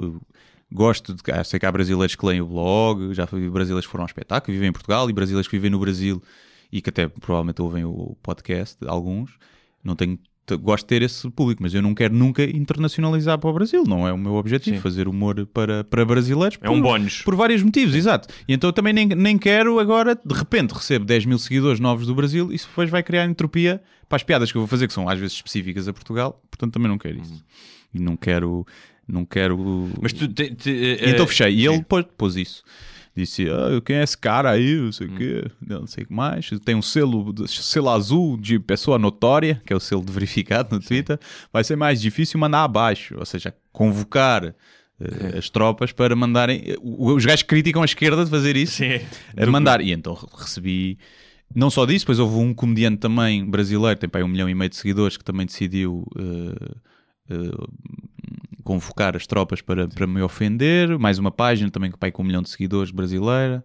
Gosto 0.70 1.14
de. 1.14 1.22
ah, 1.32 1.44
sei 1.44 1.60
que 1.60 1.66
há 1.66 1.72
brasileiros 1.72 2.14
que 2.16 2.24
leem 2.26 2.40
o 2.40 2.46
blog, 2.46 3.12
já 3.14 3.26
fui 3.26 3.48
brasileiros 3.50 3.86
que 3.86 3.92
foram 3.92 4.04
ao 4.04 4.06
espetáculo, 4.06 4.52
vivem 4.54 4.70
em 4.70 4.72
Portugal 4.72 5.08
e 5.10 5.12
brasileiros 5.12 5.46
que 5.48 5.56
vivem 5.56 5.70
no 5.70 5.78
Brasil 5.78 6.22
e 6.70 6.80
que 6.80 6.88
até 6.88 7.08
provavelmente 7.08 7.60
ouvem 7.60 7.84
o 7.84 8.16
podcast, 8.22 8.78
alguns. 8.86 9.36
Não 9.84 9.94
tenho. 9.94 10.18
Gosto 10.60 10.84
de 10.84 10.88
ter 10.88 11.02
esse 11.02 11.30
público, 11.30 11.62
mas 11.62 11.72
eu 11.72 11.80
não 11.80 11.94
quero 11.94 12.12
nunca 12.14 12.42
internacionalizar 12.44 13.38
para 13.38 13.48
o 13.48 13.52
Brasil. 13.52 13.84
Não 13.86 14.06
é 14.06 14.12
o 14.12 14.18
meu 14.18 14.34
objetivo, 14.34 14.76
Sim. 14.76 14.82
fazer 14.82 15.06
humor 15.08 15.46
para, 15.46 15.84
para 15.84 16.04
brasileiros. 16.04 16.58
É 16.60 16.68
um 16.68 16.80
bónus. 16.80 17.22
Por 17.22 17.34
vários 17.36 17.62
motivos, 17.62 17.94
exato. 17.94 18.28
E 18.48 18.52
então 18.52 18.68
eu 18.68 18.72
também 18.72 18.92
nem, 18.92 19.06
nem 19.06 19.38
quero 19.38 19.78
agora, 19.78 20.14
de 20.14 20.34
repente, 20.34 20.72
recebo 20.72 21.04
10 21.04 21.26
mil 21.26 21.38
seguidores 21.38 21.78
novos 21.80 22.06
do 22.06 22.14
Brasil 22.14 22.50
e 22.52 22.56
isso 22.56 22.66
depois 22.68 22.90
vai 22.90 23.02
criar 23.02 23.24
entropia 23.24 23.80
para 24.08 24.16
as 24.16 24.22
piadas 24.22 24.50
que 24.50 24.58
eu 24.58 24.62
vou 24.62 24.68
fazer, 24.68 24.86
que 24.88 24.92
são 24.92 25.08
às 25.08 25.18
vezes 25.18 25.34
específicas 25.36 25.86
a 25.88 25.92
Portugal. 25.92 26.42
Portanto, 26.50 26.72
também 26.74 26.88
não 26.88 26.98
quero 26.98 27.18
isso. 27.20 27.42
E 27.94 27.98
não 28.00 28.16
quero. 28.16 28.66
Não 29.06 29.24
quero. 29.24 29.88
Mas 30.00 30.12
tu. 30.12 30.26
te- 30.28 30.54
te- 30.54 30.70
E 30.70 31.10
então 31.10 31.24
eh, 31.24 31.28
fechei. 31.28 31.48
E 31.54 31.60
sim. 31.68 31.72
ele 31.74 31.82
pôs, 31.84 32.04
pôs 32.16 32.36
isso. 32.36 32.62
Disse, 33.14 33.46
ah, 33.50 33.78
quem 33.84 33.96
é 33.96 34.02
esse 34.02 34.16
cara 34.16 34.50
aí, 34.50 34.74
não 34.76 34.90
sei 34.90 35.06
o 35.06 35.14
quê, 35.14 35.50
não 35.60 35.86
sei 35.86 36.04
o 36.04 36.06
que 36.06 36.12
mais. 36.12 36.48
Tem 36.64 36.74
um 36.74 36.80
selo, 36.80 37.34
selo 37.46 37.90
azul 37.90 38.38
de 38.38 38.58
pessoa 38.58 38.98
notória, 38.98 39.60
que 39.66 39.72
é 39.72 39.76
o 39.76 39.80
selo 39.80 40.02
de 40.02 40.10
verificado 40.12 40.74
no 40.74 40.80
Twitter. 40.80 41.18
Vai 41.52 41.62
ser 41.62 41.76
mais 41.76 42.00
difícil 42.00 42.40
mandar 42.40 42.64
abaixo, 42.64 43.14
ou 43.18 43.26
seja, 43.26 43.54
convocar 43.70 44.54
eh, 44.98 45.38
as 45.38 45.50
tropas 45.50 45.92
para 45.92 46.16
mandarem... 46.16 46.74
Os 46.82 47.24
gajos 47.26 47.42
criticam 47.42 47.82
a 47.82 47.84
esquerda 47.84 48.24
de 48.24 48.30
fazer 48.30 48.56
isso, 48.56 48.76
Sim. 48.76 49.00
a 49.36 49.46
mandar. 49.46 49.82
E 49.82 49.92
então 49.92 50.14
recebi... 50.34 50.98
Não 51.54 51.68
só 51.68 51.84
disso, 51.84 52.06
depois 52.06 52.18
houve 52.18 52.36
um 52.36 52.54
comediante 52.54 52.96
também 52.96 53.44
brasileiro, 53.44 54.00
tem 54.00 54.08
para 54.08 54.20
aí 54.20 54.24
um 54.24 54.28
milhão 54.28 54.48
e 54.48 54.54
meio 54.54 54.70
de 54.70 54.76
seguidores, 54.76 55.18
que 55.18 55.24
também 55.24 55.44
decidiu 55.44 56.06
eh, 56.18 56.74
eh, 57.28 57.66
convocar 58.72 59.14
as 59.14 59.26
tropas 59.26 59.60
para, 59.60 59.86
para 59.86 60.06
me 60.06 60.22
ofender. 60.22 60.98
Mais 60.98 61.18
uma 61.18 61.30
página 61.30 61.70
também 61.70 61.90
que 61.90 61.98
pai 61.98 62.10
com 62.10 62.22
um 62.22 62.26
milhão 62.26 62.40
de 62.40 62.48
seguidores 62.48 62.90
brasileira. 62.90 63.62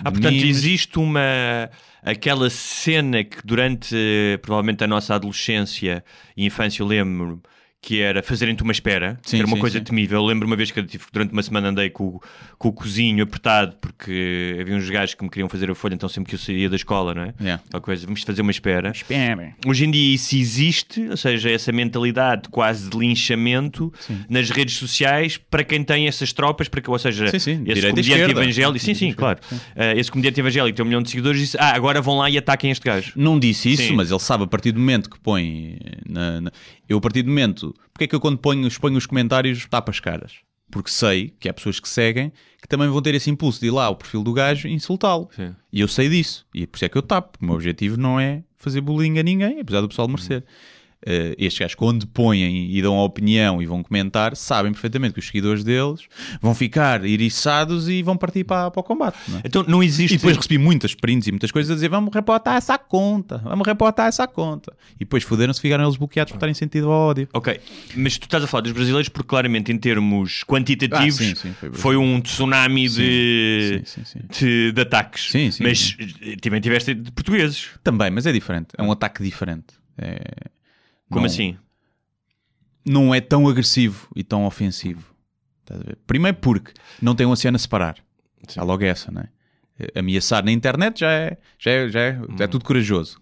Ah, 0.00 0.10
portanto, 0.10 0.32
memes. 0.32 0.44
existe 0.44 0.98
uma. 0.98 1.70
aquela 2.02 2.50
cena 2.50 3.22
que 3.22 3.38
durante 3.44 3.94
eh, 3.94 4.36
provavelmente 4.38 4.82
a 4.82 4.86
nossa 4.86 5.14
adolescência 5.14 6.04
e 6.36 6.44
infância 6.44 6.82
eu 6.82 6.86
lembro 6.86 7.40
que 7.80 8.00
era 8.00 8.22
fazerem-te 8.24 8.62
uma 8.62 8.72
espera, 8.72 9.18
Sim, 9.22 9.38
era 9.38 9.46
uma 9.46 9.54
sim, 9.56 9.60
coisa 9.60 9.78
sim. 9.78 9.84
temível. 9.84 10.18
Eu 10.18 10.24
lembro 10.26 10.46
uma 10.48 10.56
vez 10.56 10.70
que 10.70 10.80
eu 10.80 10.84
tive, 10.86 11.04
durante 11.12 11.32
uma 11.32 11.42
semana 11.42 11.68
andei 11.68 11.88
com, 11.88 12.04
o- 12.08 12.20
com 12.58 12.68
o 12.68 12.72
cozinho 12.72 13.22
apertado 13.22 13.76
porque 13.80 14.56
havia 14.60 14.74
uns 14.74 14.90
gajos 14.90 15.14
que 15.14 15.22
me 15.22 15.30
queriam 15.30 15.48
fazer 15.48 15.70
a 15.70 15.74
folha, 15.76 15.94
então 15.94 16.08
sempre 16.08 16.28
que 16.30 16.34
eu 16.34 16.38
saía 16.40 16.68
da 16.68 16.74
escola, 16.74 17.14
não 17.14 17.22
é? 17.22 17.34
Yeah. 17.40 17.62
Aquela 17.68 17.80
coisa, 17.80 18.04
vamos 18.04 18.22
fazer 18.22 18.42
uma 18.42 18.50
espera. 18.50 18.90
Espera. 18.90 19.54
Hoje 19.64 19.84
em 19.86 19.90
dia 19.92 20.14
isso 20.14 20.34
existe, 20.36 21.02
ou 21.08 21.16
seja, 21.16 21.50
essa 21.50 21.70
mentalidade 21.70 22.48
quase 22.50 22.90
de 22.90 22.98
linchamento 22.98 23.92
nas 24.28 24.50
redes 24.50 24.76
sociais 24.76 25.36
para 25.36 25.62
quem 25.62 25.84
tem 25.84 26.08
essas 26.08 26.32
tropas, 26.32 26.68
para 26.68 26.80
que, 26.80 26.90
ou 26.90 26.98
seja, 26.98 27.28
Sim, 27.28 27.38
sim, 27.38 27.52
esse 27.52 27.62
direita 27.74 27.90
comediante 27.90 28.30
evangélico, 28.32 28.84
sim, 28.84 28.94
sim, 28.94 29.12
claro, 29.12 29.38
Eh, 29.76 29.98
esse 29.98 30.10
comediante 30.10 30.40
evangélico 30.40 30.76
tem 30.76 30.84
um 30.84 30.88
milhão 30.88 31.02
de 31.02 31.10
seguidores 31.10 31.40
disse, 31.40 31.56
ah, 31.60 31.74
agora 31.74 32.02
vão 32.02 32.18
lá 32.18 32.28
e 32.28 32.36
ataquem 32.36 32.70
este 32.72 32.84
gajo. 32.84 33.12
Não 33.14 33.38
disse 33.38 33.70
isso, 33.72 33.94
mas 33.94 34.10
ele 34.10 34.18
sabe 34.20 34.42
a 34.44 34.46
partir 34.48 34.72
do 34.72 34.80
momento 34.80 35.08
que 35.08 35.18
põe. 35.20 35.78
Na, 36.08 36.40
na- 36.40 36.52
Eu, 36.88 36.98
a 36.98 37.00
partir 37.00 37.22
do 37.22 37.28
momento. 37.28 37.74
Porque 37.92 38.04
é 38.04 38.06
que 38.06 38.14
eu, 38.14 38.20
quando 38.20 38.38
ponho, 38.38 38.66
exponho 38.66 38.96
os 38.96 39.06
comentários, 39.06 39.66
tapo 39.66 39.90
as 39.90 40.00
caras? 40.00 40.36
Porque 40.70 40.90
sei 40.90 41.34
que 41.38 41.48
há 41.48 41.52
pessoas 41.54 41.80
que 41.80 41.88
seguem 41.88 42.32
que 42.60 42.68
também 42.68 42.88
vão 42.88 43.00
ter 43.00 43.14
esse 43.14 43.30
impulso 43.30 43.60
de 43.60 43.66
ir 43.66 43.70
lá 43.70 43.84
ao 43.86 43.96
perfil 43.96 44.22
do 44.22 44.32
gajo 44.32 44.68
e 44.68 44.72
insultá-lo. 44.72 45.28
E 45.72 45.80
eu 45.80 45.88
sei 45.88 46.08
disso. 46.08 46.46
E 46.54 46.66
por 46.66 46.76
isso 46.76 46.84
é 46.84 46.88
que 46.88 46.98
eu 46.98 47.02
tapo. 47.02 47.38
O 47.40 47.44
meu 47.44 47.54
objetivo 47.54 47.96
não 47.96 48.18
é 48.18 48.42
fazer 48.56 48.80
bullying 48.80 49.18
a 49.18 49.22
ninguém, 49.22 49.60
apesar 49.60 49.80
do 49.80 49.88
pessoal 49.88 50.08
merecer. 50.08 50.44
Eh, 51.06 51.36
estes 51.38 51.60
gajos, 51.60 51.74
quando 51.76 52.08
põem 52.08 52.72
e 52.74 52.82
dão 52.82 52.96
a 52.98 53.04
opinião 53.04 53.62
e 53.62 53.66
vão 53.66 53.84
comentar, 53.84 54.34
sabem 54.34 54.72
perfeitamente 54.72 55.14
que 55.14 55.20
os 55.20 55.26
seguidores 55.26 55.62
deles 55.62 56.00
vão 56.42 56.54
ficar 56.56 57.04
eriçados 57.04 57.88
e 57.88 58.02
vão 58.02 58.16
partir 58.16 58.42
para, 58.42 58.68
para 58.70 58.80
o 58.80 58.82
combate. 58.82 59.16
não 59.28 59.38
é? 59.38 59.42
Então 59.44 59.64
não 59.68 59.80
existe... 59.80 60.14
E 60.14 60.16
depois 60.16 60.36
recebi 60.36 60.58
muitas 60.58 60.96
prints 60.96 61.28
e 61.28 61.30
muitas 61.30 61.52
coisas 61.52 61.70
a 61.70 61.74
dizer 61.76 61.88
vamos 61.88 62.12
reportar 62.12 62.56
essa 62.56 62.76
conta, 62.76 63.38
vamos 63.38 63.64
reportar 63.64 64.08
essa 64.08 64.26
conta. 64.26 64.72
E 64.96 65.00
depois 65.00 65.22
fuderam-se, 65.22 65.60
ficaram 65.60 65.84
eles 65.84 65.96
bloqueados 65.96 66.32
por 66.32 66.38
estarem 66.38 66.54
sentido 66.54 66.90
ao 66.90 67.10
ódio. 67.10 67.28
Ok, 67.32 67.60
mas 67.96 68.18
tu 68.18 68.24
estás 68.24 68.42
a 68.42 68.46
falar 68.48 68.62
dos 68.62 68.72
brasileiros 68.72 69.08
porque 69.08 69.28
claramente 69.28 69.70
em 69.70 69.78
termos 69.78 70.42
quantitativos 70.44 71.20
Ah, 71.20 71.24
sim, 71.24 71.34
sim, 71.36 71.52
foi 71.52 71.72
foi 71.72 71.96
um 71.96 72.20
tsunami 72.20 72.88
de, 72.88 73.82
Sim, 73.84 74.02
de, 74.36 74.72
de 74.72 74.80
ataques. 74.80 75.30
Sim, 75.30 75.50
sim, 75.52 75.62
mas 75.62 75.96
eh, 76.20 76.34
também 76.40 76.60
tiveste 76.60 76.92
de 76.92 77.12
portugueses. 77.12 77.68
Também, 77.84 78.10
mas 78.10 78.26
é 78.26 78.32
diferente. 78.32 78.68
É 78.76 78.82
um 78.82 78.90
ataque 78.90 79.22
diferente. 79.22 79.66
É- 79.96 80.57
Como 81.08 81.20
não- 81.20 81.26
assim? 81.26 81.56
Não 82.84 83.14
é 83.14 83.20
tão 83.20 83.46
agressivo 83.48 84.08
e 84.14 84.24
tão 84.24 84.44
ofensivo. 84.46 85.14
Primeiro 86.06 86.38
porque 86.38 86.72
não 87.02 87.14
tem 87.14 87.26
um 87.26 87.30
oceano 87.30 87.56
a 87.56 87.58
separar. 87.58 87.96
Sim. 88.48 88.60
Há 88.60 88.62
logo 88.62 88.82
essa, 88.84 89.10
não 89.10 89.20
é? 89.22 89.28
Ameaçar 89.98 90.44
na 90.44 90.50
internet 90.50 91.00
já 91.00 91.12
é, 91.12 91.38
já 91.58 91.70
é, 91.70 91.88
já 91.88 92.00
é, 92.00 92.20
é 92.40 92.46
tudo 92.46 92.64
corajoso. 92.64 93.20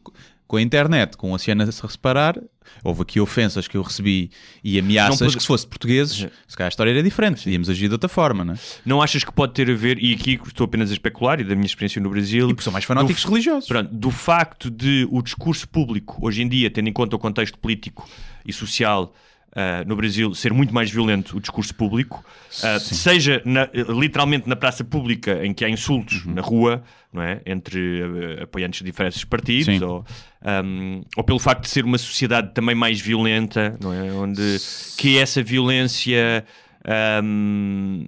Com 0.48 0.56
a 0.56 0.62
internet, 0.62 1.16
com 1.16 1.34
a 1.34 1.38
se 1.40 1.50
separar, 1.90 2.38
houve 2.84 3.02
aqui 3.02 3.18
ofensas 3.18 3.66
que 3.66 3.76
eu 3.76 3.82
recebi 3.82 4.30
e 4.62 4.78
ameaças 4.78 5.18
pode- 5.18 5.36
que 5.36 5.40
se 5.42 5.46
fosse 5.46 5.66
portugueses, 5.66 6.18
se 6.46 6.56
calhar 6.56 6.68
a 6.68 6.68
história 6.68 6.90
era 6.92 7.02
diferente. 7.02 7.50
Íamos 7.50 7.68
agir 7.68 7.88
de 7.88 7.94
outra 7.94 8.08
forma, 8.08 8.44
não 8.44 8.54
é? 8.54 8.56
Não 8.84 9.02
achas 9.02 9.24
que 9.24 9.32
pode 9.32 9.54
ter 9.54 9.68
a 9.68 9.74
ver, 9.74 9.98
e 10.00 10.14
aqui 10.14 10.38
estou 10.46 10.64
apenas 10.66 10.90
a 10.90 10.92
especular, 10.92 11.40
e 11.40 11.44
da 11.44 11.54
minha 11.56 11.66
experiência 11.66 12.00
no 12.00 12.08
Brasil, 12.10 12.46
E 12.48 12.54
porque 12.54 12.62
são 12.62 12.72
mais 12.72 12.84
fanáticos 12.84 13.24
do, 13.24 13.28
religiosos. 13.30 13.68
pronto, 13.68 13.92
do 13.92 14.10
facto 14.12 14.70
de 14.70 15.08
o 15.10 15.20
discurso 15.20 15.68
público, 15.68 16.16
hoje 16.24 16.42
em 16.42 16.48
dia, 16.48 16.70
tendo 16.70 16.88
em 16.88 16.92
conta 16.92 17.16
o 17.16 17.18
contexto 17.18 17.58
político 17.58 18.08
e 18.44 18.52
social 18.52 19.12
ah, 19.56 19.82
no 19.86 19.96
Brasil, 19.96 20.34
ser 20.34 20.52
muito 20.52 20.72
mais 20.74 20.90
violento 20.90 21.36
o 21.36 21.40
discurso 21.40 21.74
público, 21.74 22.22
ah, 22.62 22.78
seja 22.78 23.40
na- 23.44 23.68
literalmente 23.88 24.46
na 24.48 24.54
praça 24.54 24.84
pública, 24.84 25.44
em 25.44 25.52
que 25.54 25.64
há 25.64 25.68
insultos 25.70 26.24
Uhum. 26.26 26.34
na 26.34 26.42
rua, 26.42 26.82
não 27.12 27.22
é? 27.22 27.40
Entre 27.46 28.02
apoiantes 28.42 28.80
de 28.80 28.84
diferentes 28.84 29.24
partidos, 29.24 29.80
ou, 29.80 30.04
ahm, 30.44 31.00
ou 31.16 31.24
pelo 31.24 31.38
facto 31.38 31.62
de 31.62 31.68
ser 31.70 31.84
uma 31.86 31.96
sociedade 31.98 32.52
também 32.52 32.74
mais 32.74 33.00
violenta, 33.00 33.76
não 33.80 33.92
é? 33.92 34.12
Onde 34.12 34.58
que 34.98 35.16
essa 35.18 35.42
violência 35.42 36.44
ahm, 36.84 38.06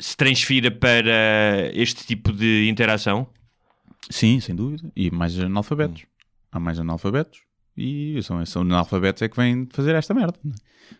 se 0.00 0.16
transfira 0.16 0.70
para 0.70 1.70
este 1.72 2.04
tipo 2.06 2.32
de 2.32 2.68
interação? 2.68 3.26
Sim, 4.10 4.40
sem 4.40 4.54
dúvida. 4.54 4.90
E 4.96 5.10
mais 5.10 5.38
analfabetos. 5.38 6.02
Há 6.50 6.58
mais 6.58 6.78
analfabetos 6.80 7.40
e 7.78 8.22
são, 8.22 8.44
são 8.44 8.62
analfabetos 8.62 9.22
é 9.22 9.28
que 9.28 9.36
vêm 9.36 9.66
fazer 9.70 9.94
esta 9.94 10.12
merda. 10.12 10.38
é? 10.44 10.50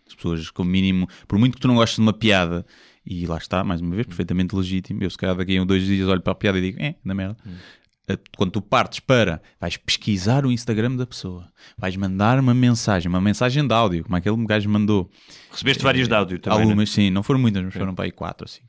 As 0.07 0.15
pessoas, 0.15 0.51
com 0.51 0.63
o 0.63 0.67
mínimo, 0.67 1.09
por 1.27 1.39
muito 1.39 1.55
que 1.55 1.61
tu 1.61 1.69
não 1.69 1.75
gostes 1.75 1.97
de 1.97 2.03
uma 2.03 2.13
piada, 2.13 2.65
e 3.05 3.27
lá 3.27 3.39
está, 3.39 3.65
mais 3.65 3.81
uma 3.81 3.95
vez, 3.95 4.07
perfeitamente 4.07 4.55
legítimo. 4.55 5.03
Eu, 5.03 5.11
se 5.11 5.17
calhar, 5.17 5.35
daqui 5.35 5.57
a 5.57 5.63
um, 5.63 5.67
dois 5.67 5.85
dias 5.85 6.09
olho 6.09 6.21
para 6.21 6.33
a 6.33 6.37
piada 6.37 6.59
e 6.59 6.61
digo, 6.61 6.83
é, 6.83 6.95
na 7.03 7.15
merda. 7.15 7.37
Eh, 8.09 8.19
Quando 8.37 8.53
tu 8.53 8.63
partes 8.63 9.01
para, 9.01 9.41
vais 9.61 9.77
pesquisar 9.77 10.45
o 10.47 10.53
Instagram 10.53 10.97
da 10.97 11.07
pessoa, 11.07 11.47
vais 11.77 11.97
mandar 11.97 12.39
uma 12.39 12.55
mensagem, 12.55 13.09
uma 13.09 13.21
mensagem 13.21 13.67
de 13.67 13.73
áudio, 13.75 14.05
como 14.05 14.17
aquele 14.17 14.37
gajo 14.47 14.69
mandou, 14.69 15.11
Recebeste 15.51 15.83
várias 15.83 16.09
de 16.09 16.15
áudio 16.15 16.39
também, 16.39 16.59
é? 16.59 16.63
Algumas, 16.63 16.91
sim, 16.91 17.11
não 17.11 17.23
foram 17.23 17.41
muitas, 17.41 17.63
mas 17.63 17.75
foram 17.75 17.95
para 17.95 18.05
aí 18.05 18.13
quatro, 18.13 18.47
assim. 18.47 18.61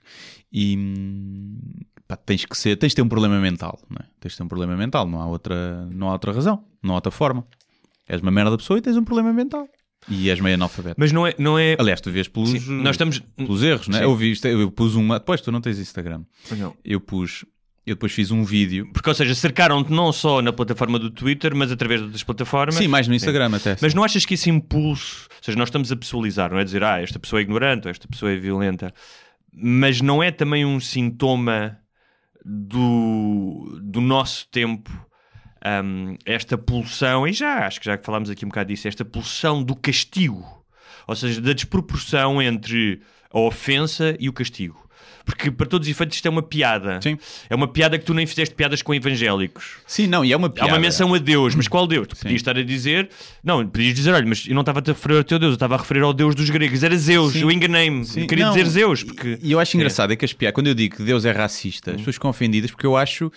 E 0.51 0.77
hum, 0.77 1.57
pá, 2.07 2.15
tens 2.15 2.45
que 2.45 2.57
ser, 2.57 2.75
tens 2.75 2.89
de 2.89 2.95
ter 2.95 3.01
um 3.01 3.09
problema 3.09 3.39
mental, 3.39 3.79
não 3.89 3.97
é? 4.01 4.05
Tens 4.19 4.31
de 4.31 4.37
ter 4.37 4.43
um 4.43 4.47
problema 4.47 4.75
mental, 4.75 5.07
não 5.07 5.21
há 5.21 5.25
outra, 5.27 5.85
não 5.91 6.09
há 6.09 6.13
outra 6.13 6.31
razão, 6.33 6.63
não 6.81 6.93
há 6.93 6.95
outra 6.95 7.11
forma. 7.11 7.45
És 8.09 8.21
uma 8.21 8.31
merda 8.31 8.51
da 8.51 8.57
pessoa 8.57 8.79
e 8.79 8.81
tens 8.81 8.97
um 8.97 9.03
problema 9.03 9.31
mental. 9.31 9.67
E 10.09 10.29
és 10.29 10.39
meio 10.39 10.55
analfabeto. 10.55 10.95
Mas 10.97 11.11
não 11.11 11.27
é... 11.27 11.35
Não 11.37 11.59
é... 11.59 11.75
Aliás, 11.77 12.01
tu 12.01 12.11
vês 12.11 12.27
pelos, 12.27 12.49
Sim, 12.49 12.81
nós 12.81 12.95
estamos... 12.95 13.19
pelos 13.19 13.61
erros, 13.61 13.87
não 13.87 13.97
é? 13.97 14.01
Sim. 14.01 14.05
Eu 14.05 14.15
vi 14.15 14.33
eu 14.43 14.71
pus 14.71 14.95
uma. 14.95 15.19
Depois 15.19 15.41
tu 15.41 15.51
não 15.51 15.61
tens 15.61 15.77
Instagram. 15.77 16.23
Não. 16.57 16.75
Eu 16.83 16.99
pus, 16.99 17.45
eu 17.85 17.95
depois 17.95 18.11
fiz 18.11 18.31
um 18.31 18.43
vídeo. 18.43 18.89
Porque, 18.93 19.09
ou 19.09 19.15
seja, 19.15 19.35
cercaram-te 19.35 19.91
não 19.91 20.11
só 20.11 20.41
na 20.41 20.53
plataforma 20.53 20.97
do 20.97 21.11
Twitter, 21.11 21.55
mas 21.55 21.71
através 21.71 21.99
de 21.99 22.05
outras 22.05 22.23
plataformas. 22.23 22.75
Sim, 22.75 22.87
mais 22.87 23.07
no 23.07 23.13
Instagram 23.13 23.55
até. 23.55 23.75
Mas 23.81 23.93
não 23.93 24.03
achas 24.03 24.25
que 24.25 24.33
esse 24.33 24.49
impulso, 24.49 25.27
ou 25.29 25.43
seja, 25.43 25.57
nós 25.57 25.67
estamos 25.67 25.91
a 25.91 25.95
pessoalizar, 25.95 26.51
não 26.51 26.59
é 26.59 26.63
dizer, 26.63 26.83
ah, 26.83 27.01
esta 27.01 27.19
pessoa 27.19 27.39
é 27.39 27.43
ignorante, 27.43 27.87
ou 27.87 27.91
esta 27.91 28.07
pessoa 28.07 28.31
é 28.31 28.37
violenta, 28.37 28.93
mas 29.51 30.01
não 30.01 30.23
é 30.23 30.31
também 30.31 30.65
um 30.65 30.79
sintoma 30.79 31.77
do, 32.45 33.79
do 33.81 34.01
nosso 34.01 34.47
tempo 34.49 34.89
hum, 35.83 36.15
esta 36.25 36.57
pulsão, 36.57 37.27
e 37.27 37.33
já 37.33 37.65
acho 37.65 37.79
que 37.79 37.85
já 37.85 37.97
falámos 37.97 38.29
aqui 38.29 38.45
um 38.45 38.49
bocado 38.49 38.69
disso, 38.69 38.87
esta 38.87 39.05
pulsão 39.05 39.63
do 39.63 39.75
castigo, 39.75 40.45
ou 41.07 41.15
seja, 41.15 41.41
da 41.41 41.53
desproporção 41.53 42.41
entre 42.41 43.01
a 43.31 43.39
ofensa 43.39 44.15
e 44.19 44.29
o 44.29 44.33
castigo. 44.33 44.89
Porque 45.25 45.51
para 45.51 45.67
todos 45.67 45.87
os 45.87 45.91
efeitos 45.91 46.15
isto 46.15 46.25
é 46.25 46.29
uma 46.31 46.41
piada. 46.41 46.99
Sim. 47.03 47.15
É 47.47 47.55
uma 47.55 47.67
piada 47.67 47.99
que 47.99 48.05
tu 48.05 48.15
nem 48.15 48.25
fizeste 48.25 48.55
piadas 48.55 48.81
com 48.81 48.95
evangélicos. 48.95 49.77
Sim, 49.85 50.07
não, 50.07 50.25
e 50.25 50.33
é 50.33 50.37
uma 50.37 50.47
Há 50.47 50.51
piada. 50.51 50.71
uma 50.73 50.79
menção 50.79 51.13
a 51.13 51.19
Deus, 51.19 51.53
mas 51.53 51.67
qual 51.67 51.85
Deus? 51.85 52.07
Tu 52.07 52.15
podias 52.15 52.41
estar 52.41 52.57
a 52.57 52.63
dizer, 52.63 53.09
não, 53.43 53.67
podias 53.67 53.93
dizer, 53.93 54.11
olha, 54.11 54.25
mas 54.25 54.47
eu 54.47 54.55
não 54.55 54.61
estava 54.61 54.79
a 54.79 54.83
referir 54.83 55.17
ao 55.17 55.23
teu 55.23 55.37
Deus, 55.37 55.51
eu 55.51 55.53
estava 55.53 55.75
a 55.75 55.77
referir 55.77 56.01
ao 56.01 56.13
Deus 56.13 56.33
dos 56.33 56.49
gregos, 56.49 56.83
era 56.83 56.97
Zeus, 56.97 57.33
Sim. 57.33 57.41
eu 57.41 57.51
enganei-me, 57.51 58.03
Sim, 58.05 58.21
eu 58.21 58.27
queria 58.27 58.45
não, 58.45 58.53
dizer 58.53 58.67
Zeus, 58.69 59.03
porque 59.03 59.37
E, 59.41 59.51
eu 59.51 59.59
acho 59.59 59.77
engraçado 59.77 60.11
é 60.11 60.15
que 60.15 60.25
as 60.25 60.33
piadas, 60.33 60.55
quando 60.55 60.67
eu 60.67 60.73
digo 60.73 60.95
que 60.95 61.03
Deus 61.03 61.23
é 61.25 61.31
racista, 61.31 61.91
as 61.91 61.97
pessoas 61.97 62.15
ficam 62.15 62.31
ofendidas 62.31 62.71
porque 62.71 62.87
eu 62.87 62.97
acho, 62.97 63.31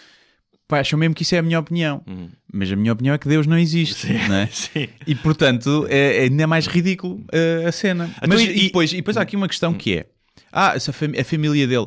pá, 0.76 0.80
acham 0.80 0.98
mesmo 0.98 1.14
que 1.14 1.22
isso 1.22 1.34
é 1.34 1.38
a 1.38 1.42
minha 1.42 1.58
opinião. 1.60 2.02
Mas 2.52 2.70
a 2.72 2.76
minha 2.76 2.92
opinião 2.92 3.14
é 3.14 3.18
que 3.18 3.28
Deus 3.28 3.46
não 3.46 3.58
existe, 3.58 4.12
não 4.28 4.34
é? 4.36 4.46
Sim. 4.52 4.88
E 5.06 5.14
portanto 5.14 5.86
é, 5.88 6.18
é 6.18 6.22
ainda 6.22 6.46
mais 6.46 6.66
ridículo 6.66 7.16
uh, 7.32 7.68
a 7.68 7.72
cena. 7.72 8.10
Então, 8.16 8.28
Mas, 8.28 8.40
e- 8.40 8.50
e, 8.50 8.62
depois, 8.64 8.92
e 8.92 8.96
depois 8.96 9.16
há 9.16 9.22
aqui 9.22 9.36
uma 9.36 9.48
questão 9.48 9.72
que 9.74 9.98
é: 9.98 10.06
ah, 10.50 10.72
essa 10.74 10.92
fami- 10.92 11.18
a 11.18 11.24
família 11.24 11.66
dele. 11.66 11.86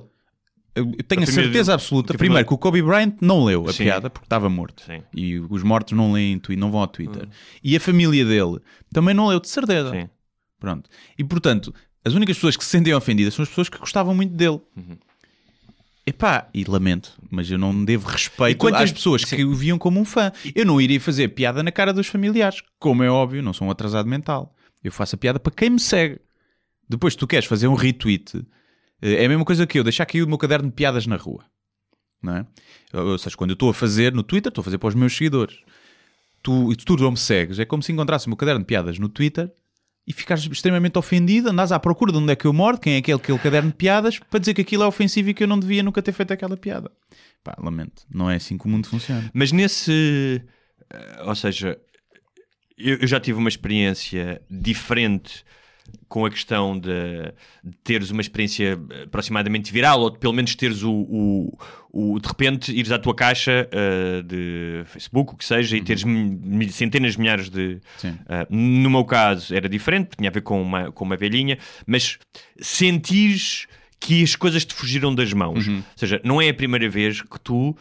Eu 0.78 0.92
tenho 1.08 1.22
A 1.22 1.24
a, 1.24 1.28
certeza 1.28 1.64
dele. 1.64 1.72
absoluta, 1.74 2.08
Que 2.12 2.18
a 2.18 2.20
primeiro, 2.20 2.46
que 2.46 2.54
o 2.54 2.58
Kobe 2.58 2.82
Bryant 2.82 3.14
não 3.22 3.46
leu 3.46 3.66
a 3.70 3.72
Sim. 3.72 3.86
piada 3.86 4.10
porque 4.10 4.26
estava 4.26 4.50
morto. 4.50 4.84
Sim. 4.86 4.98
Hum. 4.98 5.02
E 5.14 5.40
os 5.40 5.64
mortos 5.64 5.94
não 5.98 6.12
leem, 6.12 6.38
twi- 6.38 6.58
não 6.58 6.70
vão 6.70 6.82
ao 6.82 6.88
Twitter. 6.88 7.30
E 7.64 7.78
a 7.78 7.80
família 7.80 8.26
dele 8.26 8.60
também 8.92 9.14
não 9.16 9.28
leu, 9.28 9.40
de 9.40 9.48
certeza. 9.48 9.92
Sim. 9.92 10.10
Pronto. 10.60 10.90
E 11.18 11.24
portanto, 11.24 11.74
as 12.04 12.14
únicas 12.14 12.36
pessoas 12.36 12.58
que 12.58 12.64
se 12.66 12.72
sentem 12.72 12.94
ofendidas 12.94 13.34
são 13.34 13.44
as 13.44 13.48
pessoas 13.50 13.70
que 13.70 13.78
gostavam 13.78 14.14
muito 14.14 14.34
dele. 14.36 14.60
Uhum. 14.76 14.98
Epá, 16.08 16.48
e 16.54 16.64
lamento, 16.66 17.14
mas 17.32 17.50
eu 17.50 17.58
não 17.58 17.84
devo 17.84 18.08
respeito 18.08 18.60
quantas- 18.60 18.84
às 18.84 18.92
pessoas 18.92 19.24
Sim. 19.24 19.36
que 19.38 19.44
o 19.46 19.56
viam 19.56 19.78
como 19.78 20.00
um 20.00 20.06
fã. 20.06 20.32
Eu 20.54 20.64
não 20.66 20.80
iria 20.80 21.02
fazer 21.02 21.30
piada 21.30 21.64
na 21.64 21.72
cara 21.72 21.92
dos 21.92 22.06
familiares, 22.08 22.62
como 22.80 23.02
é 23.04 23.10
óbvio, 23.10 23.42
não 23.42 23.54
sou 23.54 23.68
um 23.68 23.72
atrasado 23.72 24.08
mental. 24.08 24.56
Eu 24.84 24.92
faço 24.92 25.16
a 25.16 25.18
piada 25.18 25.40
para 25.40 25.52
quem 25.54 25.72
me 25.72 25.80
segue. 25.80 26.20
Depois, 26.88 27.16
tu 27.16 27.26
queres 27.26 27.46
fazer 27.48 27.68
um 27.68 27.74
retweet, 27.74 28.38
eh, 29.02 29.24
é 29.24 29.26
a 29.26 29.30
mesma 29.30 29.44
coisa 29.44 29.66
que 29.66 29.80
eu, 29.80 29.84
deixar 29.84 30.06
cair 30.06 30.22
o 30.22 30.28
meu 30.28 30.38
caderno 30.38 30.70
de 30.70 30.76
piadas 30.76 31.08
na 31.08 31.16
rua. 31.16 31.44
Não 32.22 32.36
é? 32.38 32.46
Ou 32.94 33.18
seja, 33.18 33.36
quando 33.36 33.50
eu 33.52 33.56
estou 33.56 33.70
a 33.72 33.74
fazer 33.74 34.14
no 34.14 34.22
Twitter, 34.22 34.50
estou 34.52 34.62
a 34.62 34.66
fazer 34.66 34.78
para 34.78 34.90
os 34.90 34.96
meus 34.96 35.16
seguidores. 35.16 35.58
Tu, 36.44 36.72
e 36.72 36.76
tu 36.76 36.96
não 36.98 37.12
me 37.12 37.18
segues, 37.18 37.58
é 37.58 37.66
como 37.66 37.82
se 37.82 37.92
encontrasse 37.92 38.28
o 38.28 38.30
meu 38.30 38.38
caderno 38.38 38.60
de 38.60 38.66
piadas 38.68 39.00
no 39.00 39.10
Twitter 39.10 39.52
e 40.08 40.14
ficares 40.14 40.46
extremamente 40.46 40.98
ofendido, 40.98 41.50
andas 41.50 41.72
à 41.72 41.80
procura 41.80 42.12
de 42.12 42.18
onde 42.18 42.32
é 42.32 42.36
que 42.36 42.46
eu 42.46 42.54
moro, 42.54 42.78
quem 42.78 42.94
é 42.94 42.98
aquele, 42.98 43.18
aquele 43.18 43.40
caderno 43.40 43.70
de 43.72 43.76
piadas, 43.76 44.20
para 44.20 44.40
dizer 44.40 44.54
que 44.54 44.62
aquilo 44.62 44.84
é 44.84 44.88
ofensivo 44.88 45.30
e 45.30 45.34
que 45.34 45.44
eu 45.44 45.48
não 45.48 45.60
devia 45.60 45.82
nunca 45.82 46.02
ter 46.02 46.12
feito 46.12 46.32
aquela 46.32 46.56
piada. 46.56 46.92
Pá, 47.44 47.56
lamento. 47.60 48.04
Não 48.10 48.30
é 48.30 48.36
assim 48.36 48.58
que 48.58 48.66
o 48.66 48.70
mundo 48.70 48.88
funciona. 48.88 49.30
Mas 49.34 49.52
nesse, 49.52 50.42
eh, 50.92 51.24
ou 51.24 51.36
seja, 51.36 51.78
eu, 52.78 53.06
já 53.08 53.20
tive 53.20 53.38
uma 53.38 53.50
experiência 53.50 54.42
diferente 54.50 55.44
com 56.08 56.26
a 56.26 56.30
questão 56.30 56.78
de, 56.78 57.34
de 57.64 57.78
teres 57.84 58.12
uma 58.12 58.22
experiência 58.22 58.80
eh, 58.92 59.04
aproximadamente 59.04 59.72
viral, 59.72 60.02
ou 60.02 60.10
de 60.10 60.20
pelo 60.20 60.34
menos 60.34 60.56
teres 60.56 60.84
o, 60.84 60.92
o, 60.92 61.58
o- 61.98 62.20
de 62.20 62.28
repente 62.28 62.72
ires 62.72 62.92
à 62.92 63.00
tua 63.00 63.16
caixa 63.16 63.68
eh, 63.72 64.22
de 64.24 64.84
Facebook, 64.86 65.34
o 65.34 65.38
que 65.38 65.46
seja, 65.46 65.78
e 65.78 65.82
teres 65.82 66.04
centenas 66.72 67.14
de 67.14 67.20
milhares 67.22 67.50
de. 67.50 67.80
Eh, 68.28 68.48
no 68.50 68.90
meu 68.90 69.06
caso 69.06 69.56
era 69.56 69.70
diferente, 69.70 70.10
tinha 70.18 70.30
a 70.30 70.34
ver 70.34 70.42
com 70.42 70.62
uma, 70.62 70.92
com 70.92 71.06
uma 71.06 71.16
velhinha, 71.16 71.58
mas 71.88 72.20
sentires 72.80 73.66
que 74.00 74.22
as 74.24 74.36
coisas 74.36 74.66
te 74.66 74.74
fugiram 74.74 75.16
das 75.16 75.32
mãos. 75.34 75.68
Ou 75.68 75.84
seja, 75.96 76.22
não 76.24 76.42
é 76.42 76.50
a 76.50 76.54
primeira 76.54 76.88
vez 76.90 77.22
que 77.22 77.40
tu 77.40 77.76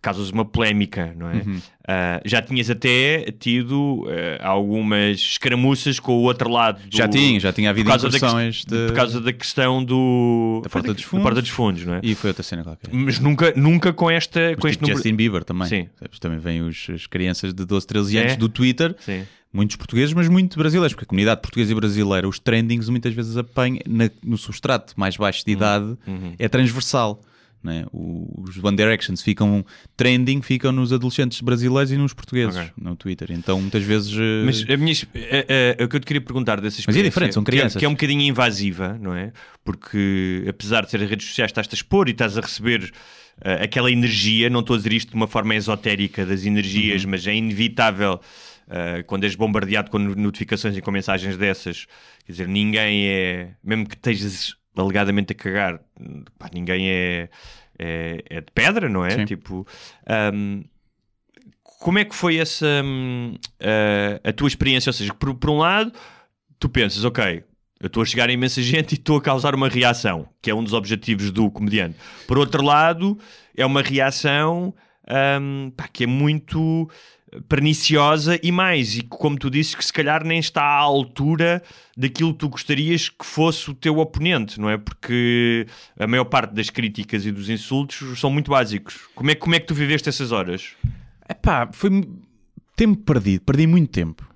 causas 0.00 0.30
uma 0.30 0.44
polémica, 0.44 1.14
não 1.16 1.28
é? 1.30 1.42
Ah, 1.86 2.20
já 2.24 2.40
tinhas 2.42 2.68
até 2.70 3.32
tido 3.38 4.06
eh, 4.08 4.38
algumas 4.42 5.18
escaramuças 5.18 5.98
com 6.00 6.12
o 6.12 6.22
outro 6.22 6.48
lado. 6.50 6.80
do- 6.88 6.96
Já 6.96 7.08
tinha, 7.08 7.38
já 7.40 7.52
tinha 7.52 7.70
havido 7.70 7.88
da 7.88 7.98
ques- 7.98 8.64
de- 8.64 8.86
Por 8.86 8.94
causa 8.94 9.20
da 9.20 9.32
questão 9.32 9.84
do... 9.84 10.60
Da 10.62 10.70
porta 10.70 10.88
da- 10.88 10.94
dos 10.94 11.02
da 11.02 11.08
fundos. 11.08 11.22
porta 11.24 11.40
dos 11.42 11.50
fundos, 11.50 11.84
não 11.84 11.94
é? 11.94 12.00
E 12.02 12.14
foi 12.14 12.30
outra 12.30 12.42
cena 12.42 12.62
qualquer. 12.62 12.88
Mas 12.92 13.18
nunca, 13.18 13.52
nunca 13.56 13.92
com, 13.92 14.10
esta, 14.10 14.54
com 14.56 14.62
Mas 14.62 14.70
este 14.72 14.78
tipo 14.78 14.82
número... 14.86 14.96
Justin 14.98 15.14
Bieber 15.16 15.44
também. 15.44 15.68
Sim. 15.68 15.88
Também 16.20 16.38
vêm 16.38 16.62
os, 16.62 16.86
as 16.92 17.06
crianças 17.06 17.52
de 17.52 17.64
12, 17.64 17.86
13 17.86 18.18
anos 18.18 18.32
É? 18.32 18.36
do 18.36 18.48
Twitter, 18.48 18.94
Sim. 19.00 19.24
muitos 19.52 19.76
portugueses, 19.76 20.12
mas 20.14 20.28
muito 20.28 20.56
brasileiros, 20.58 20.94
porque 20.94 21.04
a 21.04 21.08
comunidade 21.08 21.40
portuguesa 21.40 21.72
e 21.72 21.74
brasileira, 21.74 22.28
os 22.28 22.38
trendings 22.38 22.88
muitas 22.88 23.12
vezes 23.12 23.36
apanham 23.36 23.80
na- 23.88 24.10
no 24.24 24.38
substrato 24.38 24.94
mais 24.96 25.16
baixo 25.16 25.44
de 25.44 25.52
idade, 25.52 25.96
Uhum. 26.06 26.34
é 26.38 26.48
transversal. 26.48 27.20
Né? 27.62 27.86
O- 27.92 28.42
Os 28.42 28.56
One 28.62 28.76
Directions 28.76 29.22
ficam 29.22 29.64
trending, 29.96 30.42
ficam 30.42 30.72
nos 30.72 30.92
adolescentes 30.92 31.40
brasileiros 31.40 31.92
e 31.92 31.96
nos 31.96 32.12
portugueses 32.12 32.56
Ok. 32.56 32.70
no 32.76 32.96
Twitter. 32.96 33.30
Então 33.30 33.60
muitas 33.60 33.84
vezes. 33.84 34.12
eh, 34.18 34.42
Mas 34.44 34.62
a 34.68 34.76
minha, 34.76 34.94
a, 35.14 35.82
a- 35.82 35.84
o 35.84 35.88
que 35.88 35.96
eu 35.96 36.00
te 36.00 36.06
queria 36.06 36.20
perguntar 36.20 36.60
dessa 36.60 36.82
Mas 36.86 36.96
é 36.96 37.02
diferente, 37.02 37.34
são 37.34 37.44
que 37.44 37.50
é- 37.50 37.54
crianças. 37.54 37.78
Que 37.78 37.84
é, 37.84 37.88
um 37.88 37.92
bocadinho 37.92 38.22
invasiva, 38.22 38.98
não 39.00 39.14
é? 39.14 39.32
Porque 39.64 40.44
apesar 40.48 40.84
de 40.84 40.90
ser 40.90 41.02
as 41.02 41.08
redes 41.08 41.26
sociais, 41.28 41.50
estás-te 41.50 41.72
a 41.74 41.76
expor 41.76 42.08
e 42.08 42.12
estás 42.12 42.36
a 42.36 42.40
receber 42.40 42.90
ah, 43.44 43.62
aquela 43.64 43.90
energia, 43.90 44.50
não 44.50 44.60
estou 44.60 44.74
a 44.74 44.76
dizer 44.76 44.92
isto 44.92 45.10
de 45.10 45.14
uma 45.14 45.26
forma 45.28 45.54
esotérica 45.54 46.26
das 46.26 46.42
Uhum. 46.42 46.48
energias, 46.48 47.04
mas 47.04 47.26
é 47.26 47.34
inevitável 47.34 48.20
ah, 48.68 49.02
quando 49.06 49.24
és 49.24 49.34
bombardeado 49.34 49.90
com 49.90 49.98
notificações 49.98 50.76
e 50.76 50.80
com 50.82 50.90
mensagens 50.90 51.36
dessas. 51.36 51.86
Quer 52.26 52.32
dizer, 52.32 52.48
ninguém 52.48 53.06
é... 53.08 53.50
Mesmo 53.62 53.86
que 53.86 53.94
estejas 53.94 54.54
alegadamente 54.76 55.32
a 55.32 55.36
cagar, 55.36 55.80
pá, 56.38 56.48
ninguém 56.52 56.90
é... 56.90 57.28
É, 57.78 58.22
é 58.28 58.40
de 58.40 58.52
pedra, 58.54 58.88
não 58.88 59.04
é? 59.04 59.10
Sim. 59.10 59.24
Tipo, 59.24 59.66
ahm, 60.06 60.62
como 61.82 61.98
é 61.98 62.04
que 62.04 62.14
foi 62.14 62.36
essa 62.36 62.66
hum, 62.84 63.34
a, 63.60 64.28
a 64.28 64.32
tua 64.32 64.46
experiência? 64.46 64.90
Ou 64.90 64.94
seja, 64.94 65.12
por, 65.14 65.34
por 65.34 65.50
um 65.50 65.58
lado, 65.58 65.92
tu 66.60 66.68
pensas, 66.68 67.04
ok, 67.04 67.42
Eu 67.80 67.88
estou 67.88 68.02
a 68.02 68.06
chegar 68.06 68.28
a 68.28 68.32
imensa 68.32 68.62
gente 68.62 68.92
e 68.92 68.94
estou 68.94 69.16
a 69.16 69.22
causar 69.22 69.54
uma 69.54 69.68
reação, 69.68 70.28
que 70.40 70.50
é 70.50 70.54
um 70.54 70.62
dos 70.62 70.74
objetivos 70.74 71.32
do 71.32 71.50
comediante. 71.50 71.96
Por 72.28 72.38
outro 72.38 72.62
lado, 72.62 73.18
é 73.56 73.66
uma 73.66 73.82
reação 73.82 74.72
hum, 75.40 75.72
pá, 75.76 75.88
que 75.88 76.04
é 76.04 76.06
muito 76.06 76.88
perniciosa 77.48 78.38
e 78.42 78.52
mais, 78.52 78.96
e 78.96 79.02
como 79.02 79.38
tu 79.38 79.50
disse, 79.50 79.76
que 79.76 79.84
se 79.84 79.92
calhar 79.92 80.24
nem 80.24 80.38
está 80.38 80.62
à 80.62 80.78
altura 80.78 81.62
daquilo 81.96 82.32
que 82.32 82.40
tu 82.40 82.48
gostarias 82.48 83.08
que 83.08 83.24
fosse 83.24 83.70
o 83.70 83.74
teu 83.74 83.98
oponente, 83.98 84.60
não 84.60 84.68
é? 84.68 84.76
Porque 84.76 85.66
a 85.98 86.06
maior 86.06 86.24
parte 86.24 86.54
das 86.54 86.70
críticas 86.70 87.24
e 87.24 87.32
dos 87.32 87.48
insultos 87.48 88.20
são 88.20 88.30
muito 88.30 88.50
básicos. 88.50 89.00
Como 89.14 89.30
é, 89.30 89.34
como 89.34 89.54
é 89.54 89.60
que 89.60 89.66
tu 89.66 89.74
viveste 89.74 90.08
essas 90.08 90.32
horas? 90.32 90.74
Epá, 91.28 91.68
foi 91.72 92.06
tempo 92.76 93.02
perdido, 93.02 93.42
perdi 93.42 93.66
muito 93.66 93.90
tempo. 93.90 94.26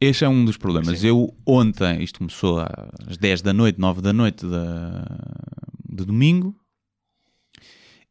Este 0.00 0.24
é 0.24 0.28
um 0.28 0.44
dos 0.44 0.56
problemas. 0.56 0.98
Sim. 0.98 1.08
Eu 1.08 1.34
ontem, 1.46 2.02
isto 2.02 2.18
começou 2.18 2.58
às 3.06 3.16
10 3.16 3.42
da 3.42 3.52
noite, 3.52 3.78
9 3.78 4.02
da 4.02 4.12
noite 4.12 4.44
da, 4.44 5.04
de 5.88 6.04
domingo. 6.04 6.56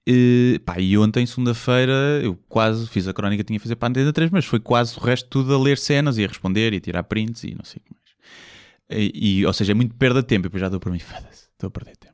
E, 0.05 0.59
pá, 0.65 0.79
e 0.79 0.97
ontem, 0.97 1.25
segunda-feira, 1.25 1.93
eu 2.23 2.35
quase 2.49 2.87
fiz 2.87 3.07
a 3.07 3.13
crónica 3.13 3.43
que 3.43 3.47
tinha 3.47 3.57
a 3.57 3.61
fazer 3.61 3.75
para 3.75 3.87
a 3.87 3.89
Antena 3.91 4.11
3, 4.11 4.31
mas 4.31 4.45
foi 4.45 4.59
quase 4.59 4.97
o 4.97 5.01
resto 5.01 5.29
tudo 5.29 5.53
a 5.53 5.59
ler 5.59 5.77
cenas 5.77 6.17
e 6.17 6.25
a 6.25 6.27
responder 6.27 6.73
e 6.73 6.77
a 6.77 6.81
tirar 6.81 7.03
prints 7.03 7.43
e 7.43 7.53
não 7.53 7.63
sei 7.63 7.81
o 7.81 7.85
que 7.85 7.93
mais. 7.93 9.03
E, 9.03 9.39
e, 9.39 9.45
ou 9.45 9.53
seja, 9.53 9.71
é 9.71 9.75
muito 9.75 9.95
perda 9.95 10.21
de 10.21 10.27
tempo. 10.27 10.47
E 10.47 10.49
depois 10.49 10.61
já 10.61 10.69
deu 10.69 10.79
para 10.79 10.91
mim, 10.91 10.97
foda-se, 10.99 11.49
estou 11.53 11.67
a 11.67 11.71
perder 11.71 11.95
tempo. 11.97 12.11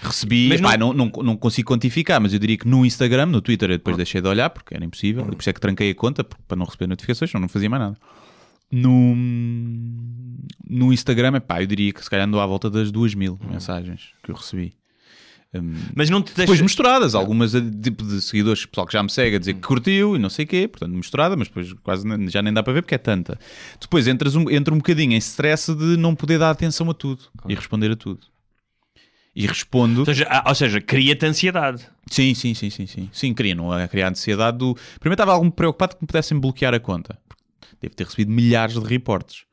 Recebi, 0.00 0.48
Mas 0.48 0.60
pá, 0.60 0.76
não... 0.76 0.92
Não, 0.92 1.10
não, 1.22 1.36
consigo 1.36 1.72
quantificar, 1.72 2.20
mas 2.20 2.32
eu 2.32 2.38
diria 2.38 2.56
que 2.56 2.68
no 2.68 2.86
Instagram, 2.86 3.26
no 3.26 3.40
Twitter, 3.40 3.70
eu 3.70 3.78
depois 3.78 3.96
deixei 3.96 4.20
de 4.20 4.28
olhar 4.28 4.48
porque 4.50 4.74
era 4.74 4.84
impossível. 4.84 5.24
E 5.24 5.30
por 5.32 5.40
isso 5.40 5.50
é 5.50 5.52
que 5.52 5.60
tranquei 5.60 5.90
a 5.90 5.94
conta 5.94 6.22
para 6.22 6.56
não 6.56 6.64
receber 6.64 6.86
notificações, 6.86 7.30
senão 7.30 7.42
não 7.42 7.48
fazia 7.48 7.68
mais 7.68 7.82
nada. 7.82 7.96
No, 8.70 9.14
no 10.68 10.92
Instagram, 10.92 11.40
pá, 11.40 11.62
eu 11.62 11.66
diria 11.66 11.92
que 11.92 12.02
se 12.02 12.10
calhar 12.10 12.26
andou 12.26 12.40
à 12.40 12.46
volta 12.46 12.70
das 12.70 12.92
duas 12.92 13.14
mil 13.14 13.38
mensagens 13.50 14.10
que 14.22 14.30
eu 14.30 14.34
recebi. 14.34 14.74
Um, 15.60 15.74
Mas 15.94 16.10
não 16.10 16.22
te 16.22 16.26
deixa... 16.26 16.42
depois 16.42 16.60
misturadas, 16.60 17.14
algumas 17.14 17.52
tipo 17.52 18.04
de 18.04 18.20
seguidores, 18.20 18.66
pessoal 18.66 18.86
que 18.86 18.92
já 18.92 19.02
me 19.02 19.10
segue 19.10 19.36
a 19.36 19.38
dizer 19.38 19.54
que 19.54 19.60
curtiu 19.60 20.16
e 20.16 20.18
não 20.18 20.28
sei 20.28 20.44
o 20.44 20.48
quê, 20.48 20.68
portanto 20.68 20.92
misturada, 20.92 21.36
mas 21.36 21.48
depois 21.48 21.72
quase 21.82 22.04
já 22.28 22.42
nem 22.42 22.52
dá 22.52 22.62
para 22.62 22.72
ver 22.72 22.82
porque 22.82 22.94
é 22.94 22.98
tanta. 22.98 23.38
Depois 23.80 24.06
entras 24.06 24.34
um, 24.36 24.50
entra 24.50 24.74
um 24.74 24.78
bocadinho 24.78 25.12
em 25.12 25.18
stress 25.18 25.74
de 25.74 25.96
não 25.96 26.14
poder 26.14 26.38
dar 26.38 26.50
atenção 26.50 26.90
a 26.90 26.94
tudo 26.94 27.24
e 27.48 27.54
responder 27.54 27.90
a 27.90 27.96
tudo. 27.96 28.20
E 29.34 29.46
respondo. 29.46 30.00
Ou 30.00 30.06
seja, 30.06 30.26
ah, 30.30 30.44
ou 30.48 30.54
seja, 30.54 30.80
cria-te 30.80 31.26
ansiedade. 31.26 31.86
Sim, 32.10 32.34
sim, 32.34 32.54
sim, 32.54 32.70
sim, 32.70 32.86
sim. 32.86 33.10
Sim, 33.12 33.34
queria, 33.34 33.54
não 33.54 33.70
a 33.70 33.86
criar 33.86 34.10
ansiedade 34.10 34.56
do. 34.56 34.74
Primeiro 34.98 35.14
estava 35.14 35.32
algo 35.32 35.50
preocupado 35.50 35.94
que 35.94 36.02
me 36.02 36.06
pudessem 36.06 36.38
bloquear 36.38 36.72
a 36.72 36.80
conta. 36.80 37.18
Devo 37.80 37.94
ter 37.94 38.04
recebido 38.04 38.30
milhares 38.30 38.74
de 38.74 38.80
reportes. 38.80 39.44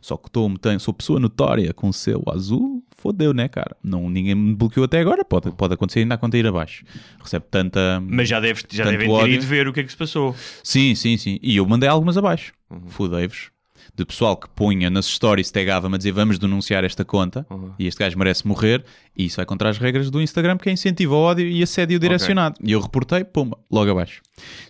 Só 0.00 0.16
que 0.16 0.28
estou, 0.28 0.50
sou 0.78 0.94
pessoa 0.94 1.18
notória 1.18 1.72
com 1.72 1.92
selo 1.92 2.24
azul, 2.30 2.73
fodeu, 3.04 3.34
né, 3.34 3.48
cara? 3.48 3.76
Não, 3.82 4.08
ninguém 4.08 4.34
me 4.34 4.54
bloqueou 4.54 4.84
até 4.84 4.98
agora, 4.98 5.22
pode, 5.22 5.52
pode 5.52 5.74
acontecer 5.74 6.00
ainda 6.00 6.14
a 6.14 6.18
conta 6.18 6.38
ir 6.38 6.46
abaixo. 6.46 6.84
Recebe 7.22 7.44
tanta. 7.50 8.02
Mas 8.02 8.30
já, 8.30 8.40
deves, 8.40 8.64
já 8.72 8.84
devem 8.84 9.06
ter 9.06 9.12
ódio. 9.12 9.34
ido 9.34 9.44
ver 9.44 9.68
o 9.68 9.72
que 9.74 9.80
é 9.80 9.84
que 9.84 9.90
se 9.90 9.96
passou. 9.96 10.34
Sim, 10.62 10.94
sim, 10.94 11.18
sim. 11.18 11.38
E 11.42 11.56
eu 11.58 11.66
mandei 11.66 11.86
algumas 11.86 12.16
abaixo. 12.16 12.54
Uhum. 12.70 12.88
Fudei-vos. 12.88 13.50
De 13.94 14.04
pessoal 14.04 14.36
que 14.36 14.48
punha 14.48 14.88
nas 14.88 15.04
stories, 15.04 15.50
tagava-me 15.50 15.94
a 15.94 15.98
dizer 15.98 16.10
vamos 16.12 16.38
denunciar 16.38 16.82
esta 16.82 17.04
conta 17.04 17.46
Uhum. 17.50 17.72
e 17.78 17.86
este 17.86 17.98
gajo 18.00 18.18
merece 18.18 18.46
morrer. 18.48 18.82
E 19.14 19.26
isso 19.26 19.36
vai 19.36 19.44
contra 19.44 19.68
as 19.68 19.76
regras 19.78 20.10
do 20.10 20.20
Instagram, 20.22 20.56
que 20.56 20.68
é 20.70 20.72
incentivo 20.72 21.14
ao 21.14 21.20
ódio 21.20 21.46
e 21.46 21.62
assédio 21.62 21.98
direcionado. 22.00 22.56
E 22.64 22.72
eu 22.72 22.80
reportei, 22.80 23.22
pumba, 23.22 23.58
logo 23.70 23.90
abaixo. 23.90 24.22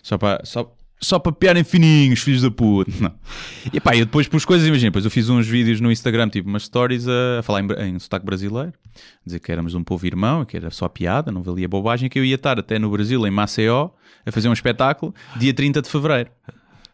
Só 0.03 0.17
para. 0.17 0.43
Só... 0.43 0.71
Só 0.99 1.19
para 1.19 1.31
piarem 1.31 1.63
fininhos, 1.63 2.21
filhos 2.21 2.41
da 2.41 2.49
puta. 2.49 2.91
Não. 2.99 3.13
E 3.71 3.79
pá, 3.79 3.95
eu 3.95 4.05
depois 4.05 4.27
pus 4.27 4.45
coisas, 4.45 4.67
imagina, 4.67 4.89
depois 4.89 5.05
eu 5.05 5.11
fiz 5.11 5.29
uns 5.29 5.45
vídeos 5.45 5.81
no 5.81 5.91
Instagram, 5.91 6.29
tipo 6.29 6.47
umas 6.47 6.63
stories 6.63 7.07
a, 7.07 7.39
a 7.39 7.43
falar 7.43 7.61
em, 7.61 7.89
em 7.89 7.99
sotaque 7.99 8.25
brasileiro, 8.25 8.73
dizer 9.25 9.39
que 9.39 9.51
éramos 9.51 9.75
um 9.75 9.83
povo 9.83 10.05
irmão, 10.07 10.45
que 10.45 10.55
era 10.55 10.71
só 10.71 10.87
piada, 10.87 11.31
não 11.31 11.43
valia 11.43 11.67
bobagem, 11.67 12.09
que 12.09 12.17
eu 12.17 12.23
ia 12.23 12.35
estar 12.35 12.57
até 12.57 12.79
no 12.79 12.89
Brasil, 12.89 13.27
em 13.27 13.31
Maceió, 13.31 13.89
a 14.25 14.31
fazer 14.31 14.47
um 14.49 14.53
espetáculo, 14.53 15.13
dia 15.35 15.53
30 15.53 15.81
de 15.81 15.89
fevereiro. 15.89 16.29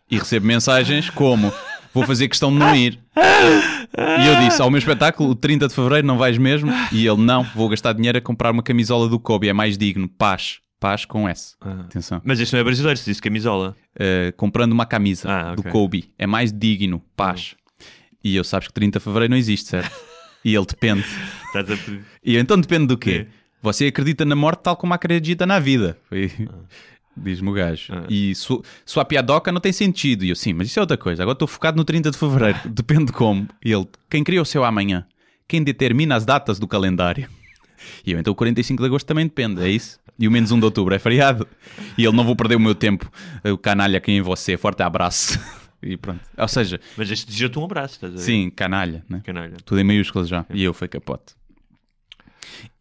E 0.09 0.17
recebo 0.17 0.45
mensagens 0.45 1.09
como: 1.09 1.53
vou 1.93 2.05
fazer 2.05 2.27
questão 2.27 2.51
de 2.51 2.57
não 2.57 2.75
ir. 2.75 2.99
E 3.15 4.27
eu 4.27 4.35
disse: 4.41 4.61
ao 4.61 4.69
meu 4.69 4.79
espetáculo, 4.79 5.29
o 5.29 5.35
30 5.35 5.69
de 5.69 5.73
fevereiro 5.73 6.05
não 6.05 6.17
vais 6.17 6.37
mesmo? 6.37 6.69
E 6.91 7.07
ele: 7.07 7.21
não, 7.21 7.43
vou 7.55 7.69
gastar 7.69 7.93
dinheiro 7.93 8.17
a 8.17 8.21
comprar 8.21 8.51
uma 8.51 8.61
camisola 8.63 9.07
do 9.07 9.17
Kobe, 9.19 9.47
é 9.47 9.53
mais 9.53 9.77
digno. 9.77 10.09
Paz, 10.09 10.59
paz 10.81 11.05
com 11.05 11.29
S. 11.29 11.55
Atenção. 11.61 12.19
Mas 12.25 12.39
isso 12.41 12.53
não 12.53 12.59
é 12.59 12.63
brasileiro, 12.65 12.97
se 12.99 13.05
disse 13.05 13.21
camisola. 13.21 13.73
Uh, 13.95 14.33
comprando 14.35 14.73
uma 14.73 14.85
camisa 14.85 15.29
Ah, 15.31 15.55
do 15.55 15.61
ok. 15.61 15.71
Kobe, 15.71 16.09
é 16.17 16.27
mais 16.27 16.51
digno. 16.51 17.01
Paz. 17.15 17.55
E 18.23 18.35
eu 18.35 18.43
sabes 18.43 18.67
que 18.67 18.73
30 18.73 18.99
de 18.99 19.05
fevereiro 19.05 19.31
não 19.31 19.37
existe, 19.37 19.69
certo? 19.69 19.91
E 20.43 20.55
ele 20.55 20.65
depende. 20.65 21.05
E 22.25 22.35
então 22.35 22.59
depende 22.59 22.87
do 22.87 22.97
quê? 22.97 23.27
É. 23.29 23.41
Você 23.61 23.85
acredita 23.85 24.25
na 24.25 24.35
morte 24.35 24.61
tal 24.63 24.75
como 24.75 24.91
acredita 24.91 25.45
na 25.45 25.59
vida. 25.59 25.95
Foi- 26.09 26.31
Ah. 26.49 26.55
Diz-me 27.15 27.49
o 27.49 27.53
gajo. 27.53 27.91
E 28.09 28.33
su- 28.33 28.63
sua 28.85 29.03
piadoca 29.05 29.51
não 29.51 29.59
tem 29.61 29.71
sentido. 29.73 30.23
E 30.25 30.29
eu, 30.29 30.35
sim, 30.35 30.53
mas 30.53 30.67
isso 30.67 30.79
é 30.79 30.81
outra 30.81 30.97
coisa. 30.97 31.21
Agora 31.21 31.35
estou 31.35 31.47
focado 31.47 31.75
no 31.77 31.83
30 31.83 32.09
de 32.09 32.17
fevereiro. 32.17 32.57
Depende 32.71 33.11
como. 33.11 33.47
E 33.63 33.71
ele, 33.71 33.85
quem 34.09 34.23
criou 34.23 34.41
o 34.43 34.45
seu 34.45 34.63
amanhã? 34.63 35.05
Quem 35.47 35.61
determina 35.61 36.15
as 36.15 36.25
datas 36.25 36.57
do 36.57 36.67
calendário? 36.67 37.27
E 38.05 38.13
eu, 38.13 38.19
então 38.19 38.31
o 38.31 38.35
45 38.35 38.81
de 38.81 38.87
agosto 38.87 39.05
também 39.05 39.25
depende, 39.25 39.61
é 39.61 39.67
isso? 39.69 39.99
E 40.21 40.27
o 40.27 40.31
menos 40.31 40.51
1 40.51 40.59
de 40.59 40.65
outubro 40.65 40.93
é 40.93 40.99
feriado. 40.99 41.47
E 41.97 42.05
ele, 42.05 42.15
não 42.15 42.23
vou 42.23 42.35
perder 42.35 42.55
o 42.55 42.59
meu 42.59 42.75
tempo. 42.75 43.11
O 43.43 43.57
canalha 43.57 43.97
aqui 43.97 44.11
em 44.11 44.21
você. 44.21 44.55
Forte 44.57 44.81
abraço. 44.83 45.37
E 45.83 45.97
pronto. 45.97 46.19
Ou 46.37 46.47
seja, 46.47 46.79
Mas 46.95 47.09
este 47.09 47.25
deseja-te 47.25 47.57
um 47.57 47.65
abraço, 47.65 47.95
estás 47.95 48.13
a 48.13 48.17
ver? 48.17 48.21
sim, 48.21 48.51
canalha, 48.51 49.03
né? 49.09 49.19
Canalha. 49.25 49.55
Tudo 49.65 49.81
em 49.81 49.83
maiúsculas 49.83 50.29
já. 50.29 50.45
E 50.53 50.63
eu 50.63 50.75
fui 50.75 50.87
capote. 50.87 51.33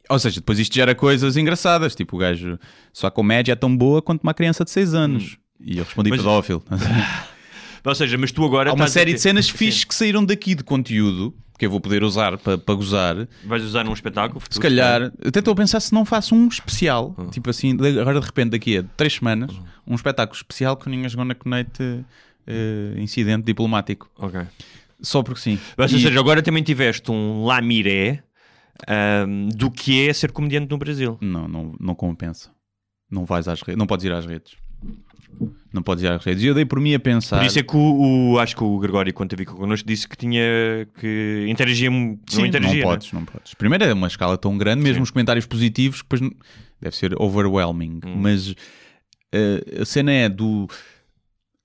Ou 0.07 0.19
seja, 0.19 0.39
depois 0.39 0.59
isto 0.59 0.75
gera 0.75 0.95
coisas 0.95 1.35
engraçadas. 1.39 1.95
Tipo, 1.95 2.17
o 2.17 2.19
gajo, 2.19 2.59
só 2.93 3.07
a 3.07 3.11
comédia 3.11 3.53
é 3.53 3.57
tão 3.57 3.75
boa 3.75 4.03
quanto 4.03 4.23
uma 4.23 4.35
criança 4.35 4.65
de 4.67 4.71
6 4.71 4.93
anos. 4.93 5.39
E 5.59 5.79
eu 5.79 5.85
respondi 5.85 6.11
Mas- 6.11 6.19
pedófilo. 6.21 6.63
Ou 7.87 7.95
seja, 7.95 8.19
mas 8.19 8.31
tu 8.31 8.45
agora 8.45 8.69
Há 8.71 8.75
uma 8.75 8.87
série 8.87 9.15
de 9.15 9.19
cenas 9.19 9.47
Sim. 9.47 9.57
fixes 9.57 9.85
que 9.85 9.95
saíram 9.95 10.23
daqui 10.23 10.55
de 10.55 10.63
conteúdo 10.63 11.35
que 11.61 11.67
eu 11.67 11.71
vou 11.71 11.81
poder 11.81 12.03
usar 12.03 12.37
para 12.39 12.59
para 12.59 12.75
gozar. 12.75 13.29
Vais 13.45 13.63
usar 13.63 13.85
num 13.85 13.93
espetáculo? 13.93 14.43
Se 14.51 14.59
calhar, 14.59 15.13
até 15.25 15.39
estou 15.39 15.53
a 15.53 15.55
pensar 15.55 15.79
se 15.79 15.93
não 15.93 16.05
faço 16.05 16.35
um 16.35 16.49
especial. 16.49 17.15
Hum. 17.19 17.29
Tipo 17.29 17.51
assim, 17.51 17.77
agora 18.01 18.19
de 18.19 18.27
repente, 18.27 18.51
daqui 18.51 18.79
a 18.79 18.83
3 18.97 19.13
semanas, 19.17 19.51
um 19.87 19.95
espetáculo 19.95 20.35
especial 20.37 20.77
com 20.77 20.89
Ninhas 20.91 21.15
Gonna 21.15 21.35
Connect 21.35 21.83
eh, 22.47 22.95
incidente 22.97 23.45
diplomático. 23.45 24.11
Ok. 24.19 24.41
Só 25.03 25.23
porque 25.23 25.41
sim. 25.41 25.59
Mas, 25.77 25.93
ou 25.93 25.99
E- 25.99 26.03
seja, 26.03 26.19
agora 26.19 26.43
também 26.43 26.63
tiveste 26.63 27.11
um 27.11 27.45
lamiré 27.45 28.23
ahm, 28.89 29.49
do 29.55 29.71
que 29.71 30.09
é 30.09 30.13
ser 30.13 30.33
comediante 30.33 30.71
no 30.71 30.79
Brasil. 30.79 31.19
Não, 31.21 31.47
não, 31.47 31.75
não 31.79 31.95
compensa. 31.95 32.51
Não 33.11 33.25
vais 33.25 33.49
às 33.49 33.61
redes, 33.63 33.79
não 33.79 33.87
podes 33.87 34.05
ir 34.07 34.13
às 34.13 34.25
redes. 34.25 34.55
Não 35.73 35.83
podes 35.83 36.03
ir 36.03 36.09
às 36.11 36.25
redes. 36.25 36.43
E 36.43 36.47
eu 36.47 36.55
dei 36.55 36.65
por 36.65 36.81
mim 36.81 36.95
a 36.95 36.99
pensar. 37.01 37.39
Por 37.39 37.47
isso 37.47 37.59
é 37.59 37.63
que 37.63 37.77
o, 37.77 38.33
o- 38.33 38.39
acho 38.41 38.57
que 38.57 38.65
o 38.65 38.79
Gregório, 38.79 39.13
quando 39.15 39.35
aqui 39.35 39.45
connosco, 39.45 39.87
disse 39.87 40.09
que 40.09 40.17
tinha 40.17 40.43
que 40.99 41.47
interagia, 41.49 41.89
Sim, 41.91 42.19
não 42.39 42.47
interagia. 42.47 42.83
não 42.83 42.91
né? 42.91 42.95
podes, 42.97 43.13
não 43.13 43.25
podes. 43.25 43.55
Primeiro 43.55 43.85
é 43.85 43.93
uma 43.93 44.09
escala 44.09 44.37
tão 44.37 44.59
grande, 44.59 44.83
mesmo 44.83 44.97
Sim. 44.97 45.03
os 45.03 45.11
comentários 45.11 45.47
positivos, 45.47 45.99
depois 45.99 46.21
não- 46.21 46.33
deve 46.81 46.97
ser 46.97 47.15
overwhelming. 47.23 48.01
Hum. 48.05 48.17
Mas 48.17 48.55
eh, 49.33 49.81
a 49.81 49.85
cena 49.85 50.11
é 50.13 50.29
do. 50.29 50.67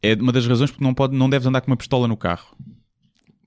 É 0.03 0.13
uma 0.13 0.31
das 0.31 0.45
razões 0.45 0.69
porque 0.69 0.83
não, 0.83 0.93
pode, 0.93 1.15
não 1.17 1.27
deves 1.27 1.47
andar 1.47 1.61
com 1.61 1.71
uma 1.71 1.77
pistola 1.77 2.07
no 2.07 2.15
carro. 2.15 2.55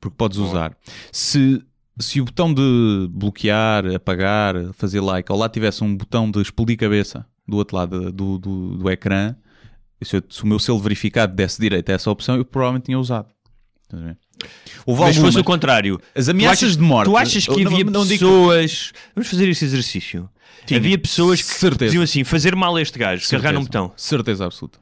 Porque 0.00 0.16
podes 0.16 0.38
usar. 0.38 0.76
Se, 1.12 1.62
se 2.00 2.20
o 2.20 2.24
botão 2.24 2.52
de 2.52 3.08
bloquear, 3.10 3.86
apagar, 3.94 4.54
fazer 4.72 5.00
like, 5.00 5.30
ao 5.30 5.38
lado 5.38 5.52
tivesse 5.52 5.84
um 5.84 5.96
botão 5.96 6.28
de 6.30 6.40
explodir 6.40 6.76
cabeça 6.76 7.24
do 7.46 7.56
outro 7.56 7.76
lado 7.76 8.12
do, 8.12 8.38
do, 8.38 8.76
do 8.76 8.90
ecrã, 8.90 9.34
se, 10.04 10.16
eu- 10.16 10.22
se 10.28 10.42
o 10.42 10.46
meu 10.46 10.58
selo 10.58 10.78
verificado 10.78 11.34
desse 11.34 11.60
direito 11.60 11.90
a 11.90 11.94
essa 11.94 12.10
opção, 12.10 12.36
eu 12.36 12.44
provavelmente 12.44 12.84
tinha 12.86 12.98
usado. 12.98 13.28
Houve 14.86 15.00
Mas 15.02 15.16
fosse 15.16 15.38
o 15.38 15.44
contrário, 15.44 16.00
as 16.14 16.28
ameaças 16.28 16.58
achas, 16.64 16.76
de 16.76 16.82
morte. 16.82 17.08
tu 17.08 17.16
achas 17.16 17.44
que 17.46 17.64
Não- 17.64 17.72
havia 17.72 17.84
não 17.84 18.06
digo- 18.06 18.24
pessoas. 18.26 18.92
Vamos 19.14 19.28
fazer 19.30 19.48
esse 19.48 19.64
exercício. 19.64 20.28
Tinha. 20.66 20.78
Havia 20.78 20.98
pessoas 20.98 21.40
que 21.40 21.48
Certeza. 21.54 21.86
diziam 21.86 22.02
assim: 22.02 22.22
fazer 22.24 22.54
mal 22.54 22.76
a 22.76 22.82
este 22.82 22.98
gajo, 22.98 23.26
carregar 23.28 23.52
num 23.54 23.62
botão. 23.62 23.92
Certeza 23.96 24.44
absoluta. 24.44 24.78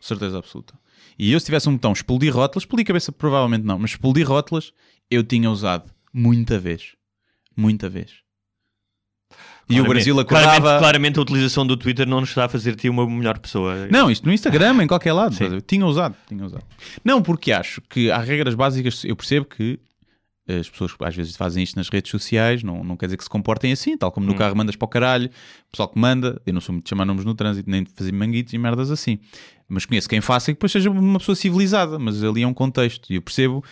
Certeza 0.00 0.38
absoluta. 0.38 0.74
E 1.18 1.30
eu, 1.32 1.38
se 1.38 1.46
tivesse 1.46 1.68
um 1.68 1.74
botão 1.74 1.92
explodir 1.92 2.34
rótulas, 2.34 2.62
explodir 2.64 2.86
cabeça 2.86 3.12
provavelmente 3.12 3.64
não, 3.64 3.78
mas 3.78 3.92
explodir 3.92 4.26
rótulas 4.28 4.72
eu 5.10 5.22
tinha 5.22 5.50
usado 5.50 5.90
muita 6.12 6.58
vez. 6.58 6.94
Muita 7.56 7.88
vez. 7.88 8.10
E 9.70 9.74
o 9.80 9.84
Claramente- 9.84 9.88
Brasil 9.88 10.24
claramente, 10.26 10.56
acordava. 10.56 10.78
claramente 10.80 11.18
a 11.18 11.22
utilização 11.22 11.66
do 11.66 11.76
Twitter 11.76 12.06
não 12.06 12.20
nos 12.20 12.30
está 12.30 12.44
a 12.44 12.48
fazer-te 12.48 12.88
uma 12.88 13.06
melhor 13.08 13.38
pessoa. 13.38 13.86
Não, 13.90 14.10
isto 14.10 14.26
no 14.26 14.32
Instagram, 14.32 14.82
em 14.82 14.86
qualquer 14.86 15.12
lado. 15.12 15.34
Sim. 15.34 15.60
Tinha 15.66 15.86
usado, 15.86 16.14
tinha 16.28 16.44
usado. 16.44 16.64
Não, 17.04 17.22
porque 17.22 17.52
acho 17.52 17.80
que 17.82 18.10
há 18.10 18.18
regras 18.18 18.54
básicas. 18.54 19.04
Eu 19.04 19.14
percebo 19.16 19.46
que 19.46 19.78
as 20.48 20.68
pessoas 20.68 20.92
às 21.00 21.14
vezes 21.14 21.36
fazem 21.36 21.62
isto 21.62 21.76
nas 21.76 21.88
redes 21.88 22.10
sociais, 22.10 22.64
não, 22.64 22.82
não 22.82 22.96
quer 22.96 23.06
dizer 23.06 23.16
que 23.16 23.22
se 23.22 23.30
comportem 23.30 23.70
assim, 23.70 23.96
tal 23.96 24.10
como 24.10 24.26
no 24.26 24.32
Hum. 24.32 24.36
carro 24.36 24.56
mandas 24.56 24.74
para 24.74 24.84
o 24.84 24.88
caralho, 24.88 25.26
o 25.28 25.70
pessoal 25.70 25.88
que 25.88 25.96
manda, 25.96 26.42
eu 26.44 26.52
não 26.52 26.60
sou 26.60 26.72
muito 26.72 26.84
de 26.86 26.90
chamar 26.90 27.04
nomes 27.04 27.24
no 27.24 27.34
trânsito, 27.36 27.70
nem 27.70 27.84
de 27.84 27.90
fazer 27.94 28.10
manguitos 28.10 28.52
e 28.52 28.58
merdas 28.58 28.90
assim. 28.90 29.20
Mas 29.68 29.86
conheço 29.86 30.08
quem 30.08 30.20
faça 30.20 30.50
e 30.50 30.54
que 30.54 30.56
depois 30.56 30.72
seja 30.72 30.90
uma 30.90 31.20
pessoa 31.20 31.36
civilizada, 31.36 31.96
mas 32.00 32.24
ali 32.24 32.42
é 32.42 32.46
um 32.48 32.52
contexto. 32.54 33.12
E 33.12 33.14
eu 33.14 33.22
percebo 33.22 33.62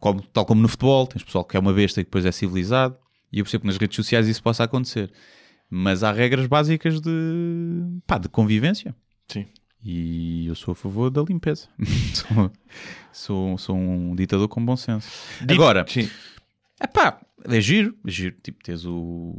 como- 0.00 0.22
tal 0.32 0.46
como 0.46 0.62
no 0.62 0.68
futebol, 0.68 1.06
tens 1.06 1.22
pessoal 1.22 1.44
que 1.44 1.58
é 1.58 1.60
uma 1.60 1.74
besta 1.74 2.00
e 2.00 2.04
que 2.04 2.08
depois 2.08 2.24
é 2.24 2.32
civilizado, 2.32 2.96
e 3.34 3.40
eu 3.40 3.44
percebo 3.44 3.62
que 3.62 3.66
nas 3.66 3.76
redes 3.76 3.96
sociais 3.96 4.28
isso 4.28 4.40
possa 4.40 4.62
acontecer. 4.62 5.12
Mas 5.68 6.04
há 6.04 6.12
regras 6.12 6.46
básicas 6.46 7.00
de, 7.00 7.10
pá, 8.06 8.16
de 8.16 8.28
convivência. 8.28 8.94
Sim. 9.26 9.46
E 9.82 10.46
eu 10.46 10.54
sou 10.54 10.70
a 10.70 10.74
favor 10.76 11.10
da 11.10 11.20
limpeza. 11.22 11.66
sou, 12.14 12.52
sou, 13.12 13.58
sou 13.58 13.76
um 13.76 14.14
ditador 14.14 14.46
com 14.46 14.64
bom 14.64 14.76
senso. 14.76 15.08
Agora, 15.48 15.84
Sim. 15.88 16.08
é 16.80 16.86
pá, 16.86 17.20
é 17.44 17.60
giro, 17.60 17.96
é 18.06 18.10
giro. 18.10 18.36
Tipo, 18.40 18.62
tens 18.62 18.84
o, 18.86 19.36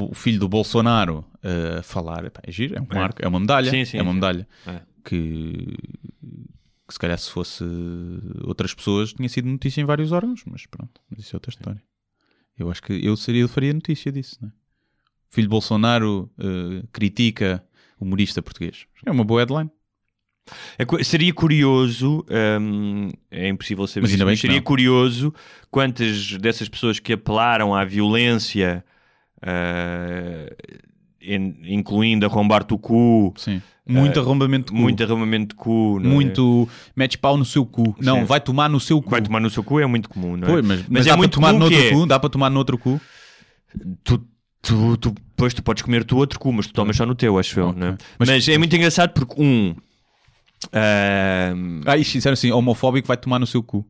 o, 0.00 0.14
filho 0.14 0.40
do 0.40 0.48
Bolsonaro 0.48 1.26
uh, 1.44 1.80
a 1.80 1.82
falar, 1.82 2.24
epá, 2.24 2.40
é 2.42 2.50
giro, 2.50 2.74
é 2.74 2.80
um 2.80 2.86
É. 2.90 2.94
marco, 2.94 3.22
é 3.22 3.28
uma 3.28 3.38
medalha. 3.38 3.70
Sim, 3.70 3.84
sim, 3.84 3.98
é 3.98 4.02
uma 4.02 4.14
medalha 4.14 4.48
É. 4.66 4.80
que, 5.04 5.76
que 6.88 6.92
se 6.94 6.98
calhar 6.98 7.18
se 7.18 7.30
fosse 7.30 7.64
outras 8.44 8.72
pessoas 8.72 9.12
tinha 9.12 9.28
sido 9.28 9.46
notícia 9.46 9.82
em 9.82 9.84
vários 9.84 10.10
órgãos, 10.10 10.42
mas 10.46 10.64
pronto, 10.64 11.00
mas 11.10 11.20
isso 11.20 11.34
é 11.34 11.36
outra 11.36 11.50
história. 11.50 11.82
Eu 12.58 12.70
acho 12.70 12.82
que 12.82 12.92
eu 13.04 13.16
seria, 13.16 13.42
eu 13.42 13.48
faria 13.48 13.72
notícia 13.72 14.12
disso, 14.12 14.36
né? 14.40 14.50
Filho 15.30 15.46
de 15.46 15.50
Bolsonaro 15.50 16.30
uh, 16.38 16.86
critica 16.92 17.64
humorista 17.98 18.42
português. 18.42 18.86
É 19.06 19.10
uma 19.10 19.24
boa 19.24 19.40
headline. 19.40 19.70
É 20.76 20.84
seria 21.04 21.32
curioso, 21.32 22.26
hum, 22.60 23.08
é 23.30 23.48
impossível 23.48 23.86
saber, 23.86 24.02
Mas 24.02 24.10
ainda 24.10 24.16
isso, 24.24 24.26
bem 24.26 24.32
mas 24.32 24.40
seria 24.40 24.56
não. 24.56 24.62
curioso 24.64 25.32
quantas 25.70 26.36
dessas 26.36 26.68
pessoas 26.68 26.98
que 26.98 27.12
apelaram 27.12 27.74
à 27.74 27.84
violência, 27.84 28.84
in- 29.40 30.46
incluindo 31.64 32.26
arrombar-te 32.26 32.74
o 32.74 32.78
cu, 32.78 33.32
Sim. 33.36 33.60
Muito 33.84 34.18
arrombamento 34.20 34.66
de 34.66 34.72
cu. 34.78 34.82
muito 34.82 35.02
arrumamento 35.02 35.48
de 35.48 35.54
cu, 35.56 35.98
é? 36.02 36.06
muito 36.06 36.68
mete 36.94 37.18
pau 37.18 37.36
no 37.36 37.44
seu 37.44 37.66
cu. 37.66 37.96
Não, 38.00 38.20
Sim. 38.20 38.24
vai 38.24 38.40
tomar 38.40 38.68
no 38.70 38.78
seu 38.78 39.02
cu. 39.02 39.10
vai 39.10 39.20
tomar 39.20 39.40
no 39.40 39.50
seu 39.50 39.62
cu 39.64 39.80
é 39.80 39.86
muito 39.86 40.08
comum, 40.08 40.36
não 40.36 40.46
é? 40.48 40.50
Pois, 40.52 40.64
mas, 40.66 40.78
mas, 40.82 40.88
Mas 40.88 41.06
é 41.06 41.10
dá 41.10 41.16
para 41.18 41.28
tomar 41.28 41.52
no 41.52 41.64
outro 41.64 41.78
é- 41.78 41.90
cu? 41.90 42.06
Dá 42.06 42.18
para 42.20 42.30
tomar 42.30 42.50
no 42.50 42.58
outro 42.58 42.78
cu? 42.78 43.00
tu, 44.04 44.24
tu, 44.62 44.96
tu, 44.98 45.10
depois 45.10 45.52
tu 45.52 45.62
podes 45.62 45.82
comer 45.82 46.04
tu 46.04 46.16
outro 46.16 46.38
cu, 46.38 46.52
mas 46.52 46.66
tu 46.68 46.72
tomas 46.72 46.96
só 46.96 47.04
no 47.04 47.14
teu, 47.16 47.36
acho 47.38 47.58
eu, 47.58 47.68
Ok. 47.68 47.80
não 47.80 47.88
é? 47.88 47.98
Mas- 48.18 48.28
Mas, 48.28 48.48
é 48.48 48.56
muito 48.56 48.74
engraçado 48.76 49.10
porque, 49.12 49.34
um, 49.42 49.74
ahm, 50.72 51.82
Ah, 51.86 51.96
isto 51.96 52.12
disseram 52.12 52.34
assim, 52.34 52.50
homofóbico 52.52 53.08
vai 53.08 53.16
tomar 53.16 53.38
no 53.38 53.46
seu 53.46 53.62
cu. 53.62 53.84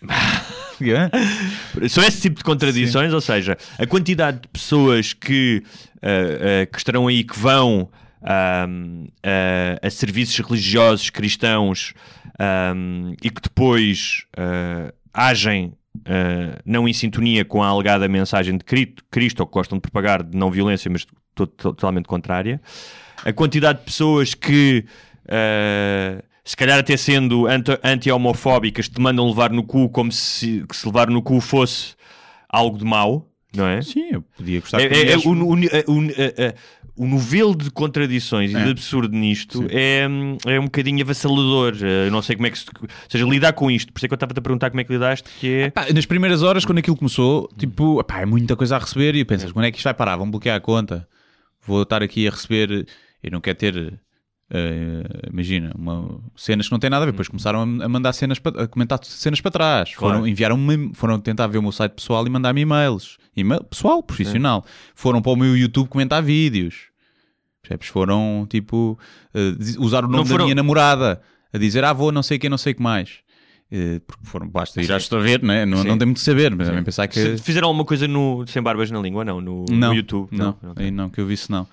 É? 0.80 1.88
São 1.88 2.02
esse 2.04 2.20
tipo 2.22 2.36
de 2.38 2.44
contradições, 2.44 3.12
ou 3.12 3.20
seja, 3.20 3.56
a 3.78 3.86
quantidade 3.86 4.40
de 4.42 4.48
pessoas 4.48 5.12
que, 5.12 5.62
ah, 6.02 6.62
ah, 6.62 6.66
que 6.66 6.78
estarão 6.78 7.06
aí, 7.08 7.24
que 7.24 7.38
vão 7.38 7.88
ahm, 8.22 9.06
a- 9.22 9.86
a 9.86 9.90
serviços 9.90 10.38
religiosos 10.38 11.10
cristãos 11.10 11.92
e 13.22 13.30
que 13.30 13.40
depois 13.42 14.24
ah, 14.36 14.92
agem 15.12 15.72
não 16.64 16.86
em 16.88 16.92
sintonia 16.92 17.44
com 17.44 17.62
a 17.62 17.66
alegada 17.68 18.06
mensagem 18.08 18.56
de 18.56 18.64
Cri- 18.64 18.94
Cristo, 19.10 19.40
ou 19.40 19.46
que 19.46 19.52
gostam 19.54 19.78
de 19.78 19.82
propagar 19.82 20.22
de 20.22 20.36
não 20.36 20.50
violência, 20.50 20.88
mas 20.90 21.04
to- 21.34 21.46
to- 21.46 21.48
totalmente 21.74 22.06
contrária. 22.06 22.60
A 23.24 23.32
quantidade 23.32 23.80
de 23.80 23.84
pessoas 23.84 24.32
que 24.32 24.84
se 26.48 26.56
calhar 26.56 26.78
até 26.78 26.96
sendo 26.96 27.46
anti- 27.46 27.78
anti-homofóbicas, 27.84 28.88
te 28.88 28.98
mandam 29.00 29.26
levar 29.28 29.50
no 29.50 29.62
cu 29.62 29.88
como 29.90 30.10
se, 30.10 30.64
se 30.72 30.86
levar 30.86 31.10
no 31.10 31.20
cu 31.22 31.40
fosse 31.40 31.94
algo 32.48 32.78
de 32.78 32.84
mau, 32.84 33.30
não 33.54 33.66
é? 33.66 33.82
Sim, 33.82 34.08
eu 34.12 34.22
podia 34.22 34.60
gostar 34.60 34.80
É, 34.80 34.84
é- 34.86 35.12
é 35.12 35.16
o, 35.18 35.28
o, 35.28 35.52
o, 35.52 35.54
a- 35.54 36.48
a- 36.48 36.54
o 36.96 37.06
novelo 37.06 37.54
de 37.54 37.70
contradições 37.70 38.52
É. 38.54 38.60
e 38.60 38.64
de 38.64 38.70
absurdo 38.70 39.14
nisto 39.16 39.64
é, 39.70 40.06
é 40.46 40.58
um 40.58 40.64
bocadinho 40.64 41.00
avassalador. 41.02 41.76
Eh, 41.80 42.06
Eu 42.06 42.10
não 42.10 42.20
sei 42.22 42.34
como 42.34 42.46
é 42.48 42.50
que 42.50 42.58
se. 42.58 42.64
Ou 42.80 42.88
seja, 43.08 43.24
lidar 43.26 43.52
com 43.52 43.70
isto. 43.70 43.92
Por 43.92 43.98
isso 43.98 44.06
é 44.06 44.08
que 44.08 44.14
eu 44.14 44.16
estava-te 44.16 44.38
a 44.38 44.42
perguntar 44.42 44.70
como 44.70 44.80
é 44.80 44.84
que 44.84 44.92
lidaste, 44.92 45.28
que 45.38 45.48
é. 45.48 45.70
Pá, 45.70 45.86
nas 45.94 46.06
primeiras 46.06 46.42
horas, 46.42 46.64
quando 46.64 46.78
aquilo 46.78 46.96
começou, 46.96 47.48
tipo, 47.56 48.02
pá, 48.02 48.22
é 48.22 48.26
muita 48.26 48.56
coisa 48.56 48.74
a 48.74 48.78
receber 48.80 49.14
e 49.14 49.24
pensas, 49.24 49.52
quando 49.52 49.66
é 49.66 49.70
que 49.70 49.76
isto 49.76 49.84
vai 49.84 49.94
parar? 49.94 50.16
Vão 50.16 50.28
bloquear 50.28 50.56
a 50.56 50.60
conta? 50.60 51.06
Vou 51.64 51.82
estar 51.82 52.02
aqui 52.02 52.26
a 52.26 52.30
receber. 52.32 52.84
Eu 53.22 53.30
não 53.30 53.40
quero 53.40 53.58
ter. 53.58 54.00
Eh, 54.50 55.28
imagina, 55.30 55.72
uma, 55.76 56.20
cenas 56.36 56.66
que 56.66 56.72
não 56.72 56.78
têm 56.78 56.88
nada 56.90 57.02
a 57.02 57.06
ver. 57.06 57.12
Depois 57.12 57.28
começaram 57.28 57.60
a, 57.60 57.84
a 57.84 57.88
mandar 57.88 58.12
cenas, 58.12 58.38
a 58.56 58.66
comentar 58.66 58.98
cenas 59.04 59.40
para 59.40 59.50
trás. 59.50 59.94
Claro. 59.94 60.14
Foram, 60.16 60.26
enviaram 60.28 60.58
foram 60.94 61.20
tentar 61.20 61.46
ver 61.46 61.58
o 61.58 61.62
meu 61.62 61.72
site 61.72 61.92
pessoal 61.92 62.26
e 62.26 62.30
mandar-me 62.30 62.60
e-mails. 62.62 63.18
E-mail, 63.36 63.62
pessoal, 63.64 64.02
profissional. 64.02 64.64
Foram 64.94 65.20
para 65.22 65.32
o 65.32 65.36
meu 65.36 65.56
YouTube 65.56 65.88
comentar 65.88 66.22
vídeos. 66.22 66.88
Percebes? 67.62 67.88
Foram 67.88 68.46
tipo 68.48 68.98
diz- 69.58 69.76
usar 69.76 69.98
o 70.04 70.08
nome 70.08 70.18
Não 70.18 70.24
foram- 70.24 70.38
da 70.38 70.44
minha 70.44 70.54
namorada 70.54 71.20
a 71.52 71.58
dizer 71.58 71.84
ah, 71.84 71.92
vou 71.92 72.10
não 72.12 72.22
sei 72.22 72.36
o 72.36 72.40
que, 72.40 72.48
não 72.48 72.58
sei 72.58 72.72
o 72.72 72.76
que 72.76 72.82
mais. 72.82 73.18
Eh, 73.70 74.00
porque 74.06 74.24
foram, 74.24 74.48
basta 74.48 74.80
ir 74.80 74.90
a 74.90 74.98
ver, 75.18 75.42
né? 75.42 75.66
não, 75.66 75.82
Sim. 75.82 75.88
não 75.88 75.98
tem 75.98 76.06
muito 76.06 76.16
de 76.18 76.22
saber, 76.24 76.54
mas 76.56 76.66
devem 76.68 76.82
pensar 76.82 77.06
que. 77.06 77.36
Se 77.36 77.42
fizeram 77.42 77.68
alguma 77.68 77.84
coisa 77.84 78.08
no 78.08 78.46
Sem 78.46 78.62
Barbas 78.62 78.90
na 78.90 78.98
Língua, 78.98 79.26
não? 79.26 79.42
No, 79.42 79.66
não, 79.70 79.88
no 79.88 79.94
YouTube? 79.94 80.28
Não, 80.32 80.56
Ok. 80.62 80.84
aí 80.86 80.90
não, 80.90 81.10
que 81.10 81.20
eu 81.20 81.26
vi 81.26 81.34
isso 81.34 81.52
não. 81.52 81.66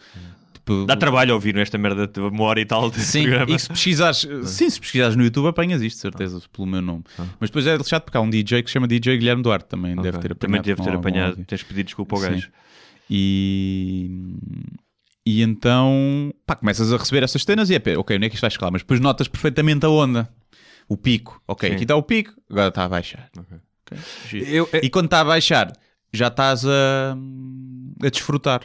Tipo, 0.65 0.85
Dá 0.87 0.95
trabalho 0.95 1.31
a 1.31 1.35
ouvir 1.35 1.53
nesta 1.53 1.77
merda 1.77 2.07
de 2.07 2.19
uma 2.19 2.43
hora 2.43 2.59
e 2.59 2.65
tal 2.65 2.89
de 2.89 2.99
Sim, 2.99 3.21
programa. 3.25 3.51
e 3.55 3.59
se 3.59 3.69
pesquisares, 3.69 4.27
sim, 4.45 4.67
se 4.67 4.79
pesquisares 4.79 5.15
no 5.15 5.23
YouTube 5.23 5.47
apanhas 5.47 5.79
isto, 5.83 5.99
certeza, 5.99 6.41
pelo 6.51 6.65
meu 6.65 6.81
nome. 6.81 7.03
Mas 7.39 7.51
depois 7.51 7.67
é 7.67 7.77
chato 7.83 8.05
porque 8.05 8.17
há 8.17 8.21
um 8.21 8.29
DJ 8.29 8.63
que 8.63 8.69
se 8.69 8.73
chama 8.73 8.87
DJ 8.87 9.15
Guilherme 9.17 9.43
Duarte 9.43 9.67
também, 9.69 9.91
Ok. 9.93 10.01
deve 10.03 10.17
ter 10.17 10.31
apanhado. 10.31 10.39
Também 10.39 10.61
deve 10.63 10.81
ter 10.81 10.95
apanhado. 10.95 11.45
Tens 11.45 11.61
pedido 11.61 11.85
desculpa 11.85 12.15
ao 12.15 12.21
Sim. 12.23 12.29
gajo. 12.31 12.49
E, 13.07 14.09
e 15.25 15.41
então, 15.43 16.33
pá, 16.47 16.55
começas 16.55 16.91
a 16.91 16.97
receber 16.97 17.23
essas 17.23 17.43
cenas 17.43 17.69
e 17.69 17.75
é, 17.75 17.97
ok, 17.97 18.17
onde 18.17 18.25
é 18.25 18.29
que 18.29 18.33
isto 18.35 18.41
vai 18.41 18.47
escalar? 18.49 18.71
Mas 18.71 18.81
depois 18.81 18.99
notas 18.99 19.27
perfeitamente 19.27 19.85
a 19.85 19.89
onda, 19.89 20.27
o 20.89 20.97
pico. 20.97 21.39
Ok, 21.47 21.69
Sim. 21.69 21.75
aqui 21.75 21.83
está 21.83 21.95
o 21.95 22.01
pico, 22.03 22.33
agora 22.49 22.69
está 22.69 22.83
a 22.85 22.89
baixar. 22.89 23.29
Ok. 23.37 23.57
Ok, 23.91 23.97
giro. 24.29 24.45
Eu, 24.45 24.69
E 24.81 24.89
quando 24.89 25.05
está 25.05 25.21
a 25.21 25.25
baixar, 25.25 25.71
já 26.11 26.27
estás 26.27 26.65
a, 26.65 27.15
a 28.03 28.09
desfrutar. 28.09 28.61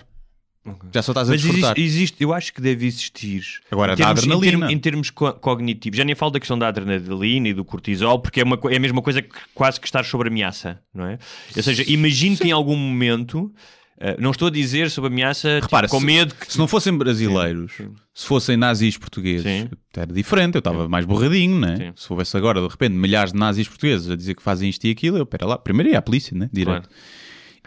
Já 0.92 1.02
só 1.02 1.12
estás 1.12 1.28
a 1.28 1.32
Mas 1.32 1.40
desfrutar. 1.42 1.74
existe, 1.78 1.96
existe- 1.96 2.22
eu 2.22 2.34
acho 2.34 2.52
que 2.52 2.60
deve 2.60 2.84
existir. 2.86 3.42
Agora, 3.70 3.94
em 3.94 3.96
da 3.96 4.04
termos, 4.04 4.20
em 4.24 4.26
adrenalina. 4.26 4.50
termos- 4.58 4.72
Em 4.72 4.78
termos, 4.78 5.10
co- 5.10 5.32
cognitivos, 5.32 5.96
já 5.96 6.04
nem 6.04 6.14
falo 6.14 6.30
da 6.32 6.38
questão 6.38 6.58
da 6.58 6.68
adrenalina 6.68 7.48
e 7.48 7.54
do 7.54 7.64
cortisol, 7.64 8.18
porque 8.20 8.40
é, 8.40 8.44
uma, 8.44 8.58
é 8.70 8.76
a 8.76 8.80
mesma 8.80 9.00
coisa 9.00 9.22
que 9.22 9.34
quase 9.54 9.80
que 9.80 9.86
estar 9.86 10.04
sobre 10.04 10.28
ameaça, 10.28 10.78
não 10.94 11.06
é? 11.06 11.18
Ou 11.56 11.62
seja, 11.62 11.82
imagino 11.90 12.36
que 12.36 12.48
em 12.48 12.52
algum 12.52 12.76
momento, 12.76 13.50
eh, 13.98 14.16
não 14.20 14.32
estou 14.32 14.48
a 14.48 14.50
dizer 14.50 14.90
sobre 14.90 15.08
ameaça 15.10 15.48
tipo, 15.56 15.64
Repara, 15.66 15.88
com 15.88 15.98
se- 16.00 16.04
medo 16.06 16.34
que. 16.34 16.52
Se 16.52 16.58
não 16.58 16.68
fossem 16.68 16.92
brasileiros, 16.96 17.72
Sim, 17.72 17.84
sim. 17.86 17.94
se 18.12 18.26
fossem 18.26 18.56
nazis 18.58 18.98
portugueses, 18.98 19.42
Sim. 19.44 19.68
era 19.96 20.12
diferente, 20.12 20.56
eu 20.56 20.60
estava 20.60 20.86
mais 20.90 21.06
borradinho, 21.06 21.58
né? 21.58 21.92
Se 21.96 22.12
houvesse 22.12 22.36
agora, 22.36 22.60
de 22.60 22.68
repente, 22.68 22.92
milhares 22.94 23.32
de 23.32 23.38
nazis 23.38 23.66
portugueses 23.66 24.10
a 24.10 24.14
dizer 24.16 24.34
que 24.34 24.42
fazem 24.42 24.68
isto 24.68 24.84
e 24.86 24.90
aquilo, 24.90 25.16
eu, 25.16 25.24
pera 25.24 25.46
lá, 25.46 25.56
primeiro 25.56 25.90
ia 25.90 25.98
à 25.98 26.02
polícia, 26.02 26.36
né? 26.36 26.50
Direto. 26.52 26.86
Claro. 26.88 26.94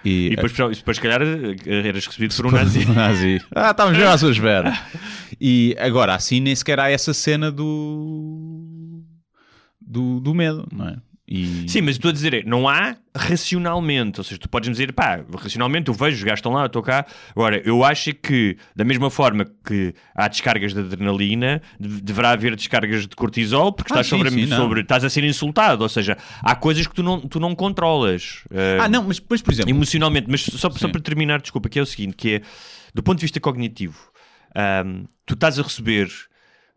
E 0.06 0.32
depois, 0.32 0.52
depois, 0.76 0.98
se 0.98 1.02
calhar, 1.02 1.22
eh, 1.22 1.88
eras 1.88 2.06
recebido 2.06 2.36
por 2.36 2.48
um 2.48 2.52
nazi. 2.52 2.86
nazi. 2.86 3.42
Ah, 3.56 3.72
estávamos 3.72 3.98
já 4.00 4.14
à 4.14 4.18
sua 4.18 4.32
espera. 4.32 4.74
E 5.42 5.76
agora, 5.80 6.14
assim, 6.14 6.40
nem 6.40 6.56
sequer 6.56 6.80
há 6.80 6.90
essa 6.90 7.14
cena 7.14 7.52
do. 7.52 9.02
do, 9.82 10.20
do 10.20 10.34
medo, 10.34 10.66
não 10.72 10.88
é? 10.88 10.98
E... 11.26 11.66
Sim, 11.70 11.82
mas 11.82 11.96
estou 11.96 12.10
a 12.10 12.12
dizer, 12.12 12.34
é, 12.34 12.44
não 12.44 12.68
há 12.68 12.98
racionalmente. 13.16 14.20
Ou 14.20 14.24
seja, 14.24 14.40
tu 14.40 14.50
podes 14.50 14.70
dizer, 14.70 14.92
pá, 14.94 15.24
racionalmente 15.38 15.88
eu 15.90 15.94
vejo, 15.94 16.18
os 16.18 16.24
gajos 16.24 16.40
estão 16.40 16.52
lá, 16.52 16.62
eu 16.64 16.68
estou 16.68 16.82
cá. 16.82 17.06
Agora, 17.32 17.62
eu 17.66 17.84
acho 17.84 18.14
que, 18.14 18.58
da 18.76 18.84
mesma 18.84 19.10
forma 19.10 19.46
que 19.66 19.94
há 20.16 20.28
descargas 20.28 20.74
de 20.74 20.80
adrenalina, 20.82 21.62
de- 21.80 22.02
deverá 22.02 22.32
haver 22.32 22.56
descargas 22.56 23.08
de 23.08 23.16
cortisol, 23.16 23.72
porque 23.72 23.94
Ah, 23.94 24.02
estás, 24.02 24.08
sim, 24.08 24.18
sobre, 24.18 24.30
sim, 24.32 24.48
sobre- 24.48 24.82
estás 24.82 25.04
a 25.04 25.10
ser 25.10 25.24
insultado. 25.24 25.84
Ou 25.84 25.90
seja, 25.90 26.18
há 26.42 26.56
coisas 26.56 26.86
que 26.88 26.94
tu 26.94 27.02
não, 27.04 27.20
tu 27.22 27.40
não 27.40 27.56
controlas. 27.56 28.44
eh, 28.52 28.78
Ah, 28.82 28.90
não, 28.90 29.04
mas, 29.04 29.22
mas 29.30 29.42
por 29.42 29.52
exemplo, 29.54 29.72
emocionalmente. 29.72 30.28
Mas 30.30 30.42
só, 30.42 30.70
só 30.70 30.88
para 30.90 31.02
terminar, 31.02 31.42
desculpa, 31.42 31.70
que 31.70 31.80
é 31.80 31.82
o 31.82 31.86
seguinte, 31.86 32.16
que 32.16 32.36
é, 32.36 32.42
do 32.94 33.02
ponto 33.02 33.18
de 33.20 33.22
vista 33.24 33.40
cognitivo, 33.40 33.98
ahm, 34.56 35.06
tu 35.26 35.34
estás 35.36 35.58
a 35.58 35.64
receber 35.64 36.10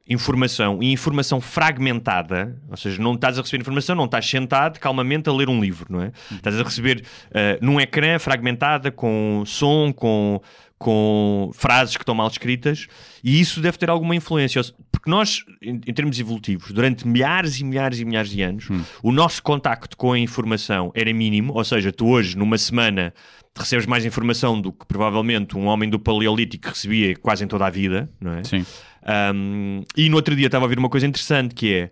informação 0.08 0.82
e 0.82 0.92
informação 0.92 1.40
fragmentada, 1.40 2.56
ou 2.70 2.76
seja, 2.76 3.02
não 3.02 3.14
estás 3.14 3.38
a 3.38 3.42
receber 3.42 3.60
informação, 3.60 3.96
não 3.96 4.04
estás 4.04 4.28
sentado 4.28 4.78
calmamente 4.78 5.28
a 5.28 5.32
ler 5.32 5.48
um 5.48 5.60
livro, 5.60 5.86
não 5.90 6.00
é? 6.00 6.12
Estás 6.30 6.58
a 6.58 6.62
receber 6.62 7.04
ah, 7.34 7.58
num 7.60 7.80
ecrã 7.80 8.18
fragmentada, 8.18 8.92
com 8.92 9.42
som, 9.44 9.92
com, 9.92 10.40
com 10.78 11.50
frases 11.54 11.96
que 11.96 12.02
estão 12.02 12.14
mal 12.14 12.28
escritas, 12.28 12.86
e 13.22 13.40
isso 13.40 13.60
deve 13.60 13.76
ter 13.78 13.90
alguma 13.90 14.14
influência, 14.14 14.62
porque 14.92 15.10
nós, 15.10 15.44
em, 15.60 15.80
em 15.86 15.92
termos 15.92 16.20
evolutivos, 16.20 16.70
durante 16.70 17.06
milhares 17.06 17.58
e 17.58 17.64
milhares 17.64 17.98
e 17.98 18.04
milhares 18.04 18.30
de 18.30 18.42
anos, 18.42 18.68
o 19.02 19.10
nosso 19.10 19.42
contacto 19.42 19.96
com 19.96 20.12
a 20.12 20.18
informação 20.18 20.92
era 20.94 21.12
mínimo, 21.12 21.52
ou 21.52 21.64
seja, 21.64 21.90
tu 21.90 22.06
hoje, 22.06 22.38
numa 22.38 22.58
semana, 22.58 23.12
recebes 23.56 23.86
mais 23.86 24.04
informação 24.04 24.60
do 24.60 24.72
que 24.72 24.86
provavelmente 24.86 25.56
um 25.56 25.66
homem 25.66 25.88
do 25.88 25.98
Paleolítico 25.98 26.68
recebia 26.68 27.16
quase 27.16 27.44
em 27.44 27.48
toda 27.48 27.66
a 27.66 27.70
vida, 27.70 28.08
não 28.20 28.34
é? 28.34 28.44
sim. 28.44 28.64
Um, 29.06 29.84
e 29.96 30.08
no 30.08 30.16
outro 30.16 30.34
dia 30.34 30.46
estava 30.46 30.64
a 30.64 30.66
ouvir 30.66 30.78
uma 30.78 30.88
coisa 30.88 31.06
interessante 31.06 31.54
que 31.54 31.74
é 31.74 31.90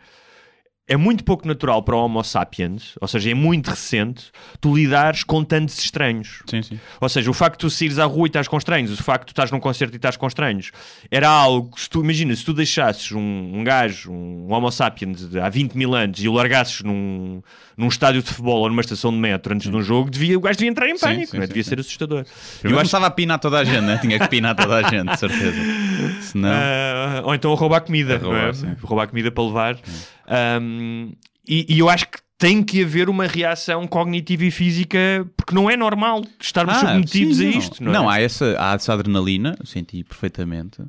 é 0.87 0.99
muito 0.99 1.25
pouco 1.25 1.49
natural 1.49 1.83
para 1.83 1.97
o 1.97 1.99
Homo 2.05 2.23
sapiens, 2.23 2.93
ou 3.01 3.09
seja, 3.09 3.31
é 3.31 3.35
muito 3.35 3.69
recente, 3.71 4.31
tu 4.61 4.77
lidares 4.77 5.25
com 5.25 5.43
tantos 5.43 5.79
estranhos. 5.79 6.43
Sim, 6.47 6.63
sim. 6.63 6.79
Ou 7.01 7.09
seja, 7.09 7.31
o 7.31 7.33
facto 7.35 7.55
de 7.55 7.59
tu 7.61 7.71
saíres 7.71 7.99
à 7.99 8.05
rua 8.05 8.27
e 8.27 8.29
estás 8.29 8.47
com 8.47 8.59
estranhos, 8.59 8.93
o 8.99 9.03
facto 9.03 9.23
de 9.23 9.27
tu 9.29 9.31
estás 9.33 9.51
num 9.51 9.61
concerto 9.61 9.95
e 9.95 9.97
estás 9.97 10.17
com 10.19 10.27
estranhos, 10.27 10.73
era 11.11 11.27
algo 11.29 11.75
que, 11.75 11.81
se 11.81 11.89
tu, 11.89 12.03
imagina, 12.03 12.37
se 12.37 12.45
tu 12.45 12.53
deixasses 12.53 13.13
um, 13.13 13.21
um 13.55 13.65
gajo, 13.65 14.13
um 14.13 14.53
Homo 14.53 14.71
sapiens 14.71 15.27
de 15.27 15.41
há 15.41 15.49
20 15.49 15.73
mil 15.75 15.95
anos 15.95 16.23
e 16.23 16.29
o 16.29 16.33
largasses 16.35 16.83
num, 16.83 17.43
num 17.79 17.89
estádio 17.89 18.23
de 18.23 18.29
futebol 18.29 18.61
ou 18.61 18.69
numa 18.69 18.83
estação 18.83 19.11
de 19.11 19.17
metro 19.17 19.55
antes 19.55 19.71
de 19.71 19.75
um 19.75 19.81
jogo, 19.83 20.11
devia, 20.11 20.37
o 20.37 20.41
gajo 20.41 20.59
devia 20.59 20.71
entrar 20.71 20.87
em 20.87 20.99
Sim, 20.99 21.07
pânico, 21.07 21.31
sim, 21.31 21.39
é? 21.39 21.41
sim, 21.41 21.47
devia 21.49 21.65
sim. 21.65 21.71
ser 21.71 21.81
assustador. 21.81 22.19
Eu 22.63 22.71
Eu 22.71 22.77
acho 22.77 22.77
começava 22.77 23.07
a 23.07 23.11
pinar 23.11 23.39
toda 23.39 23.59
a 23.59 23.65
gente, 23.65 23.81
né? 23.81 23.97
Tinha 24.03 24.19
que 24.19 24.29
pinar 24.29 24.55
toda 24.55 24.87
a 24.87 24.91
gente, 24.91 25.11
de 25.11 25.19
certeza. 25.19 25.57
Senão. 26.21 26.51
Ah, 26.53 27.23
ou 27.25 27.35
então 27.35 27.51
a 27.51 27.57
roubar 27.57 27.81
comida, 27.81 28.17
A 28.17 28.19
roubar, 28.19 28.43
não 28.43 28.49
é? 28.49 28.53
sim. 28.53 28.77
roubar 28.83 29.09
comida 29.09 29.31
para 29.31 29.45
levar. 29.45 29.79
Ahm, 30.27 31.13
e, 31.47 31.67
e 31.69 31.79
eu 31.79 31.89
acho 31.89 32.09
que 32.09 32.19
tem 32.39 32.63
que 32.63 32.83
haver 32.83 33.09
uma 33.09 33.27
reação 33.27 33.87
cognitiva 33.87 34.45
e 34.45 34.51
física, 34.51 34.99
porque 35.37 35.55
não 35.55 35.71
é 35.71 35.77
normal 35.77 36.23
estarmos 36.41 36.77
submetidos 36.77 37.37
sim, 37.39 37.49
a 37.49 37.51
não. 37.51 37.59
isto, 37.59 37.85
não, 37.85 38.13
é? 38.13 38.17
há, 38.17 38.21
essa, 38.21 38.57
há 38.59 38.75
essa 38.75 38.93
adrenalina, 38.93 39.57
senti 39.65 40.03
perfeitamente, 40.03 40.83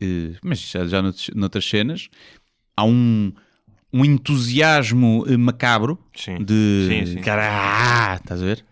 eh, 0.00 0.32
mas 0.42 0.58
já, 0.60 0.86
já 0.86 1.02
noutras, 1.34 1.64
cenas, 1.64 2.08
há 2.76 2.84
um, 2.84 3.32
um 3.92 4.04
entusiasmo 4.04 5.24
eh, 5.28 5.36
macabro 5.36 5.98
Sim. 6.14 6.42
de 6.42 6.86
Sim, 6.88 7.06
sim. 7.06 7.20
cara, 7.20 7.46
ah, 7.46 8.16
estás 8.16 8.42
a 8.42 8.44
ver? 8.44 8.64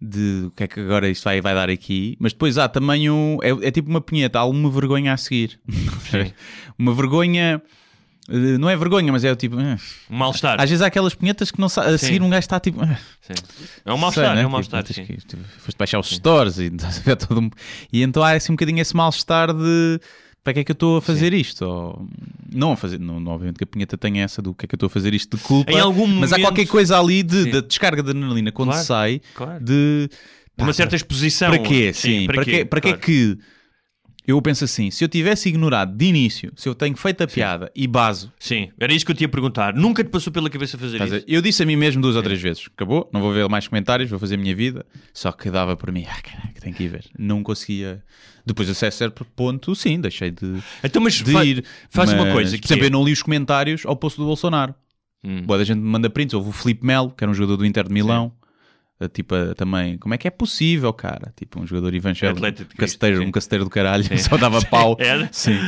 De 0.00 0.46
o 0.46 0.50
que 0.50 0.64
é 0.64 0.66
que 0.66 0.80
agora 0.80 1.08
isto 1.08 1.22
vai, 1.22 1.40
vai 1.40 1.54
dar 1.54 1.70
aqui, 1.70 2.16
mas 2.18 2.32
depois 2.32 2.58
há 2.58 2.68
também 2.68 3.08
um. 3.08 3.38
É, 3.40 3.68
é 3.68 3.70
tipo 3.70 3.88
uma 3.88 4.00
punheta, 4.00 4.40
há 4.40 4.44
uma 4.44 4.68
vergonha 4.68 5.12
a 5.12 5.16
seguir. 5.16 5.60
uma 6.76 6.92
vergonha. 6.92 7.62
Eh, 8.28 8.58
Não 8.58 8.68
é 8.70 8.76
vergonha, 8.76 9.10
mas 9.12 9.24
é 9.24 9.32
o 9.32 9.36
tipo. 9.36 9.58
eh. 9.60 9.76
Um 10.10 10.16
mal-estar. 10.16 10.60
Às 10.60 10.68
vezes 10.70 10.82
há 10.82 10.86
aquelas 10.86 11.14
punhetas 11.14 11.50
que 11.50 11.60
não 11.60 11.68
sa- 11.68 11.82
a 11.82 11.98
Sim. 11.98 12.06
seguir 12.06 12.22
um 12.22 12.28
gajo 12.30 12.40
está 12.40 12.58
tipo. 12.60 12.82
eh. 12.84 12.98
Sim. 13.20 13.34
É 13.84 13.92
um 13.92 13.96
mal-estar, 13.98 14.34
né? 14.34 14.42
é 14.42 14.46
um 14.46 14.48
Tipo, 14.48 14.50
mal-estar. 14.52 14.86
sim. 14.86 15.04
que- 15.04 15.16
tu 15.26 15.38
Foste 15.58 15.76
baixar 15.78 15.98
os 15.98 16.08
stores 16.08 16.58
e, 16.58 16.66
estás 16.74 16.98
a 16.98 17.00
ver 17.02 17.16
todo 17.16 17.40
um- 17.40 17.50
e 17.92 18.02
então 18.02 18.22
há 18.22 18.32
assim 18.32 18.52
um 18.52 18.56
bocadinho 18.56 18.80
esse 18.80 18.94
mal-estar 18.96 19.52
de 19.52 20.00
para 20.44 20.54
que 20.54 20.60
é 20.60 20.64
que 20.64 20.72
eu 20.72 20.74
estou 20.74 20.96
a 20.96 21.02
fazer 21.02 21.32
isto? 21.32 21.64
Ou, 21.64 22.08
não 22.52 22.72
a 22.72 22.76
fazer, 22.76 22.98
não, 22.98 23.20
não, 23.20 23.30
obviamente 23.32 23.58
que 23.58 23.64
a 23.64 23.66
punheta 23.66 23.96
tem 23.96 24.20
essa 24.22 24.42
do 24.42 24.52
que 24.52 24.64
é 24.64 24.68
que 24.68 24.74
eu 24.74 24.76
estou 24.76 24.88
a 24.88 24.90
fazer 24.90 25.14
isto 25.14 25.36
de 25.36 25.42
culpa, 25.42 25.70
mas 25.72 25.80
há 25.82 25.88
momento- 25.90 26.40
qualquer 26.40 26.66
coisa 26.66 26.98
ali 26.98 27.22
de, 27.22 27.44
Sim. 27.44 27.50
da 27.52 27.60
descarga 27.60 28.02
de 28.02 28.10
adrenalina 28.10 28.50
quando 28.50 28.70
Claro, 28.70 28.84
sai 28.84 29.20
claro. 29.36 29.64
de 29.64 30.10
Uma 30.58 30.72
certa 30.72 30.96
exposição. 30.96 31.48
para 31.50 31.60
quê? 31.60 31.92
Sim, 31.94 32.26
para, 32.26 32.44
quê? 32.44 32.64
Para 32.64 32.80
quê 32.80 32.88
Claro. 32.88 33.02
que 33.02 33.38
eu 34.26 34.40
penso 34.40 34.64
assim, 34.64 34.90
se 34.90 35.02
eu 35.04 35.08
tivesse 35.08 35.48
ignorado 35.48 35.96
de 35.96 36.04
início, 36.04 36.52
se 36.56 36.68
eu 36.68 36.74
tenho 36.74 36.96
feito 36.96 37.22
a 37.22 37.26
piada 37.26 37.70
e 37.74 37.86
baso, 37.86 38.32
Sim, 38.38 38.70
era 38.78 38.92
isso 38.92 39.04
que 39.04 39.12
eu 39.12 39.16
te 39.16 39.22
ia 39.22 39.28
perguntar. 39.28 39.74
Nunca 39.74 40.04
te 40.04 40.10
passou 40.10 40.32
pela 40.32 40.48
cabeça 40.48 40.78
fazer 40.78 40.94
Estás 40.96 41.12
a 41.12 41.16
isso? 41.18 41.26
Eu 41.28 41.42
disse 41.42 41.62
a 41.62 41.66
mim 41.66 41.76
mesmo 41.76 42.00
duas 42.00 42.14
ou 42.16 42.22
três 42.22 42.40
vezes: 42.40 42.68
acabou, 42.72 43.08
não 43.12 43.20
vou 43.20 43.32
ver 43.32 43.48
mais 43.48 43.66
comentários, 43.66 44.08
vou 44.08 44.18
fazer 44.18 44.36
a 44.36 44.38
minha 44.38 44.54
vida. 44.54 44.86
Só 45.12 45.32
que 45.32 45.50
dava 45.50 45.76
por 45.76 45.90
mim, 45.92 46.04
ah, 46.10 46.20
caraca, 46.22 46.60
tenho 46.60 46.74
que 46.74 46.84
ir 46.84 46.88
ver. 46.88 47.04
Não 47.18 47.42
conseguia. 47.42 48.02
Depois, 48.44 48.68
a 48.68 48.90
certo 48.90 49.24
ponto, 49.36 49.74
sim, 49.74 50.00
deixei 50.00 50.30
de, 50.30 50.60
Então, 50.82 51.00
mas 51.00 51.14
de 51.14 51.30
fa- 51.32 51.44
ir. 51.44 51.64
faz 51.90 52.12
uma 52.12 52.24
Mas, 52.24 52.32
coisa. 52.32 52.56
Por 52.56 52.60
que 52.62 52.66
exemplo, 52.68 52.84
é- 52.84 52.86
eu 52.88 52.90
não 52.92 53.04
li 53.04 53.12
os 53.12 53.22
comentários 53.22 53.86
ao 53.86 53.94
posto 53.96 54.20
do 54.20 54.26
Bolsonaro. 54.26 54.74
Hum. 55.24 55.42
Boa 55.42 55.58
da 55.58 55.64
gente 55.64 55.78
me 55.78 55.84
manda 55.88 56.10
prints. 56.10 56.34
Houve 56.34 56.48
o 56.48 56.52
Felipe 56.52 56.84
Melo, 56.84 57.10
que 57.16 57.22
era 57.22 57.30
um 57.30 57.34
jogador 57.34 57.56
do 57.58 57.64
Inter 57.66 57.86
de 57.86 57.94
Milão. 57.94 58.32
a, 58.41 58.41
Tipo, 59.08 59.34
a- 59.34 59.54
também, 59.54 59.96
como 59.98 60.14
é 60.14 60.18
que 60.18 60.26
é 60.28 60.30
possível, 60.30 60.92
cara? 60.92 61.32
Tipo, 61.36 61.60
um 61.60 61.66
jogador 61.66 61.94
evangélico, 61.94 62.40
de 62.40 62.46
um 62.46 62.86
sim. 62.86 63.24
um 63.26 63.30
caceteiro 63.32 63.64
do 63.64 63.70
caralho, 63.70 64.04
só 64.18 64.36
dava 64.36 64.64
pau. 64.66 64.96
Era? 64.98 65.28
Sim. 65.32 65.58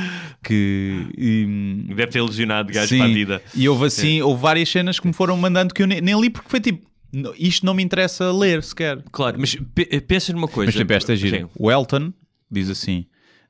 Que. 0.43 1.07
e- 1.17 1.95
Deve 1.95 2.07
ter 2.09 2.23
lesionado 2.23 2.73
gajos 2.73 2.89
Sim, 2.91 2.99
para 2.99 3.07
a 3.07 3.13
vida. 3.13 3.43
E 3.55 3.69
houve 3.69 3.87
assim, 3.87 4.21
houve 4.23 4.41
várias 4.43 4.69
cenas 4.69 4.99
que 5.01 5.07
me 5.07 5.13
foram 5.13 5.37
mandando 5.37 5.73
que 5.75 5.83
eu 5.83 5.87
nem, 5.87 6.01
nem 6.01 6.21
li 6.21 6.29
porque 6.31 6.49
foi 6.51 6.61
tipo, 6.61 6.87
"Não, 7.13 7.33
isto 7.39 7.65
não 7.65 7.75
me 7.75 7.83
interessa 7.83 8.31
ler 8.33 8.63
sequer. 8.63 9.03
Claro, 9.13 9.37
mas 9.39 9.55
pe- 9.75 10.01
pensa 10.03 10.33
numa 10.33 10.49
coisa. 10.49 10.69
Mas 10.69 10.75
sempre 10.75 10.97
esta 10.97 11.13
é 11.13 11.17
Sim. 11.17 11.23
gira. 11.23 11.49
O 11.59 11.71
Elton 11.71 12.13
diz 12.51 12.69
assim: 12.69 13.07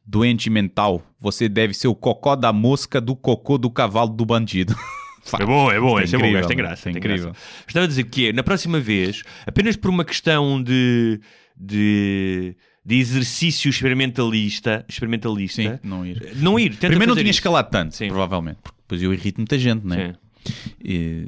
doente 0.07 0.49
mental, 0.51 1.03
você 1.19 1.49
deve 1.49 1.75
ser 1.75 1.89
o 1.89 1.95
cocó 1.95 2.37
da 2.37 2.53
mosca 2.53 3.01
do 3.01 3.17
cocô 3.17 3.59
do 3.59 3.71
cavalo 3.71 4.11
do 4.11 4.25
bandido. 4.25 4.75
É 5.33 5.45
bom, 5.47 5.71
é 5.71 5.81
bom, 5.81 5.99
é 5.99 6.03
bom, 6.03 6.17
incrível, 6.17 6.33
gajo 6.33 6.49
tem 6.49 6.57
graça. 6.57 6.89
é 6.89 6.93
incrível. 6.93 7.25
graça. 7.31 7.39
Estava 7.67 7.85
a 7.85 7.89
dizer 7.89 8.05
que 8.05 8.29
é, 8.29 8.33
na 8.33 8.43
próxima 8.43 8.79
vez, 8.81 9.23
apenas 9.47 9.77
por 9.77 9.89
uma 9.91 10.05
questão 10.05 10.63
de, 10.63 11.21
de, 11.57 12.57
de 12.85 12.97
exercício 12.97 13.69
experimentalista, 13.69 14.85
experimentalista 14.89 15.63
Sim, 15.63 15.79
não 15.83 16.05
ir. 16.07 16.33
não 16.37 16.59
ir. 16.59 16.77
Primeiro 16.77 17.07
não 17.07 17.15
tinha 17.17 17.31
isso. 17.31 17.39
escalado 17.39 17.71
tanto, 17.71 17.97
Sim. 17.97 18.09
provavelmente, 18.09 18.59
porque 18.63 18.79
depois 18.83 19.03
eu 19.03 19.13
irrito 19.15 19.41
muita 19.41 19.59
gente, 19.59 19.87
né? 19.87 20.15
Sim. 20.15 20.55
E, 20.85 21.27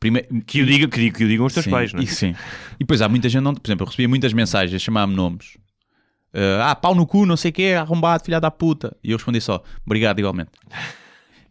primeiro, 0.00 0.26
Que 0.44 0.62
o 0.62 0.66
digam 0.66 0.88
que, 0.88 0.98
diga- 1.00 1.16
que 1.18 1.24
o 1.24 1.28
digam 1.28 1.46
os 1.46 1.54
teus 1.54 1.64
Sim, 1.64 1.70
pais, 1.70 1.92
não 1.92 2.00
é? 2.00 2.04
e 2.04 2.06
sim. 2.08 2.34
E 2.74 2.78
depois 2.80 3.00
há 3.00 3.08
muita 3.08 3.28
gente, 3.28 3.42
não, 3.42 3.54
por 3.54 3.68
exemplo, 3.68 3.84
eu 3.84 3.86
recebia 3.86 4.08
muitas 4.08 4.32
mensagens 4.32 4.74
a 4.74 4.84
chamar-me 4.84 5.14
nomes. 5.14 5.56
Uh, 6.34 6.60
ah, 6.62 6.74
pau 6.74 6.94
no 6.94 7.06
cu, 7.06 7.24
não 7.24 7.36
sei 7.36 7.50
o 7.50 7.54
quê, 7.54 7.74
arrombado, 7.78 8.24
filha 8.24 8.40
da 8.40 8.50
puta. 8.50 8.96
E 9.02 9.12
eu 9.12 9.16
respondi 9.16 9.40
só, 9.40 9.62
obrigado 9.86 10.18
igualmente. 10.18 10.50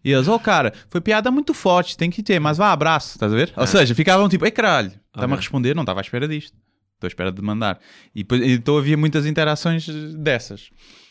E 0.07 0.11
eles, 0.13 0.27
oh 0.29 0.39
cara, 0.39 0.73
foi 0.89 1.01
piada 1.01 1.29
muito 1.29 1.53
forte, 1.53 1.97
tem 1.97 2.09
que 2.09 2.23
ter, 2.23 2.39
mas 2.39 2.57
vá, 2.57 2.71
abraço, 2.71 3.11
estás 3.15 3.33
a 3.33 3.35
ver? 3.35 3.51
Ou 3.57 3.67
seja, 3.67 3.93
ficavam 3.93 4.29
tipo, 4.29 4.45
ei 4.45 4.51
caralho, 4.51 4.91
está-me 5.13 5.33
a 5.33 5.35
responder, 5.35 5.75
não 5.75 5.83
estava 5.83 5.99
à 5.99 6.01
espera 6.01 6.27
disto. 6.27 6.55
Estou 6.95 7.07
à 7.07 7.09
espera 7.09 7.31
de 7.31 7.41
mandar. 7.41 7.77
E 8.15 8.25
então 8.53 8.77
havia 8.77 8.95
muitas 8.97 9.25
interações 9.25 9.85
dessas. 10.15 10.69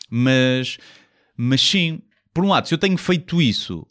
Mas, 0.09 0.77
mas 1.37 1.61
sim, 1.61 2.01
por 2.33 2.43
um 2.43 2.49
lado, 2.49 2.67
se 2.67 2.73
eu 2.73 2.77
tenho 2.77 2.97
feito 2.97 3.41
isso, 3.41 3.85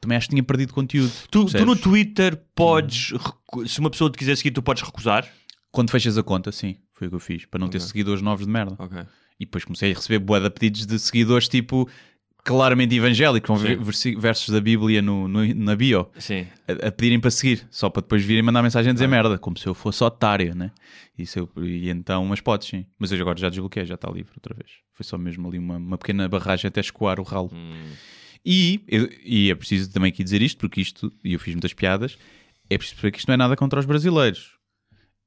também 0.00 0.16
acho 0.18 0.26
que 0.28 0.34
tinha 0.34 0.42
perdido 0.42 0.72
conteúdo. 0.74 1.10
Tu, 1.30 1.44
tu 1.46 1.64
no 1.66 1.74
Twitter 1.74 2.36
podes, 2.54 3.12
recu- 3.12 3.66
se 3.66 3.80
uma 3.80 3.90
pessoa 3.90 4.10
te 4.10 4.18
quiser 4.18 4.36
seguir, 4.36 4.50
tu 4.50 4.62
podes 4.62 4.82
recusar. 4.82 5.26
Quando 5.72 5.90
fechas 5.90 6.18
a 6.18 6.22
conta, 6.22 6.52
sim, 6.52 6.76
foi 6.92 7.06
o 7.06 7.10
que 7.10 7.16
eu 7.16 7.20
fiz, 7.20 7.46
para 7.46 7.58
não 7.60 7.68
ter 7.68 7.78
Ok. 7.78 7.86
seguidores 7.88 8.20
novos 8.22 8.44
de 8.44 8.52
merda. 8.52 8.76
E 9.38 9.44
depois 9.46 9.64
comecei 9.64 9.92
a 9.92 9.94
receber 9.94 10.18
boa 10.18 10.38
de 10.40 10.50
pedidos 10.50 10.84
de 10.84 10.98
seguidores 10.98 11.48
tipo 11.48 11.88
claramente 12.44 12.94
evangélicos, 12.94 13.46
com 13.46 13.92
Sim. 13.92 14.16
versos 14.18 14.48
da 14.50 14.60
Bíblia 14.60 15.00
no, 15.02 15.28
no- 15.28 15.54
na 15.54 15.76
bio, 15.76 16.08
a, 16.68 16.88
a 16.88 16.92
pedirem 16.92 17.20
para 17.20 17.30
seguir, 17.30 17.66
só 17.70 17.88
para 17.90 18.02
depois 18.02 18.24
virem 18.24 18.42
mandar 18.42 18.62
mensagem 18.62 18.90
a 18.90 18.92
dizer 18.92 19.06
merda, 19.06 19.38
como 19.38 19.56
se 19.58 19.66
eu 19.66 19.74
fosse 19.74 20.02
otário, 20.02 20.54
né? 20.54 20.70
Isso 21.18 21.38
eu, 21.38 21.64
e 21.64 21.90
então, 21.90 22.24
mas 22.24 22.40
podes 22.40 22.68
sim. 22.68 22.86
Mas 22.98 23.12
eu 23.12 23.20
agora 23.20 23.38
já 23.38 23.48
desbloqueei, 23.50 23.84
já 23.84 23.94
está 23.94 24.10
livre 24.10 24.32
outra 24.36 24.54
vez. 24.54 24.70
Foi 24.94 25.04
só 25.04 25.18
mesmo 25.18 25.46
ali 25.48 25.58
uma, 25.58 25.76
uma 25.76 25.98
pequena 25.98 26.28
barragem 26.28 26.68
até 26.68 26.80
escoar 26.80 27.20
o 27.20 27.22
ralo. 27.22 27.50
Hum. 27.52 27.92
E, 28.44 28.80
e 29.22 29.50
é 29.50 29.54
preciso 29.54 29.92
também 29.92 30.08
aqui 30.10 30.24
dizer 30.24 30.40
isto, 30.40 30.58
porque 30.58 30.80
isto, 30.80 31.12
e 31.22 31.34
eu 31.34 31.38
fiz 31.38 31.54
muitas 31.54 31.74
piadas, 31.74 32.16
é 32.70 32.78
preciso 32.78 32.96
perceber 32.96 33.12
que 33.12 33.18
isto 33.18 33.28
não 33.28 33.34
é 33.34 33.36
nada 33.36 33.54
contra 33.56 33.78
os 33.78 33.84
brasileiros. 33.84 34.52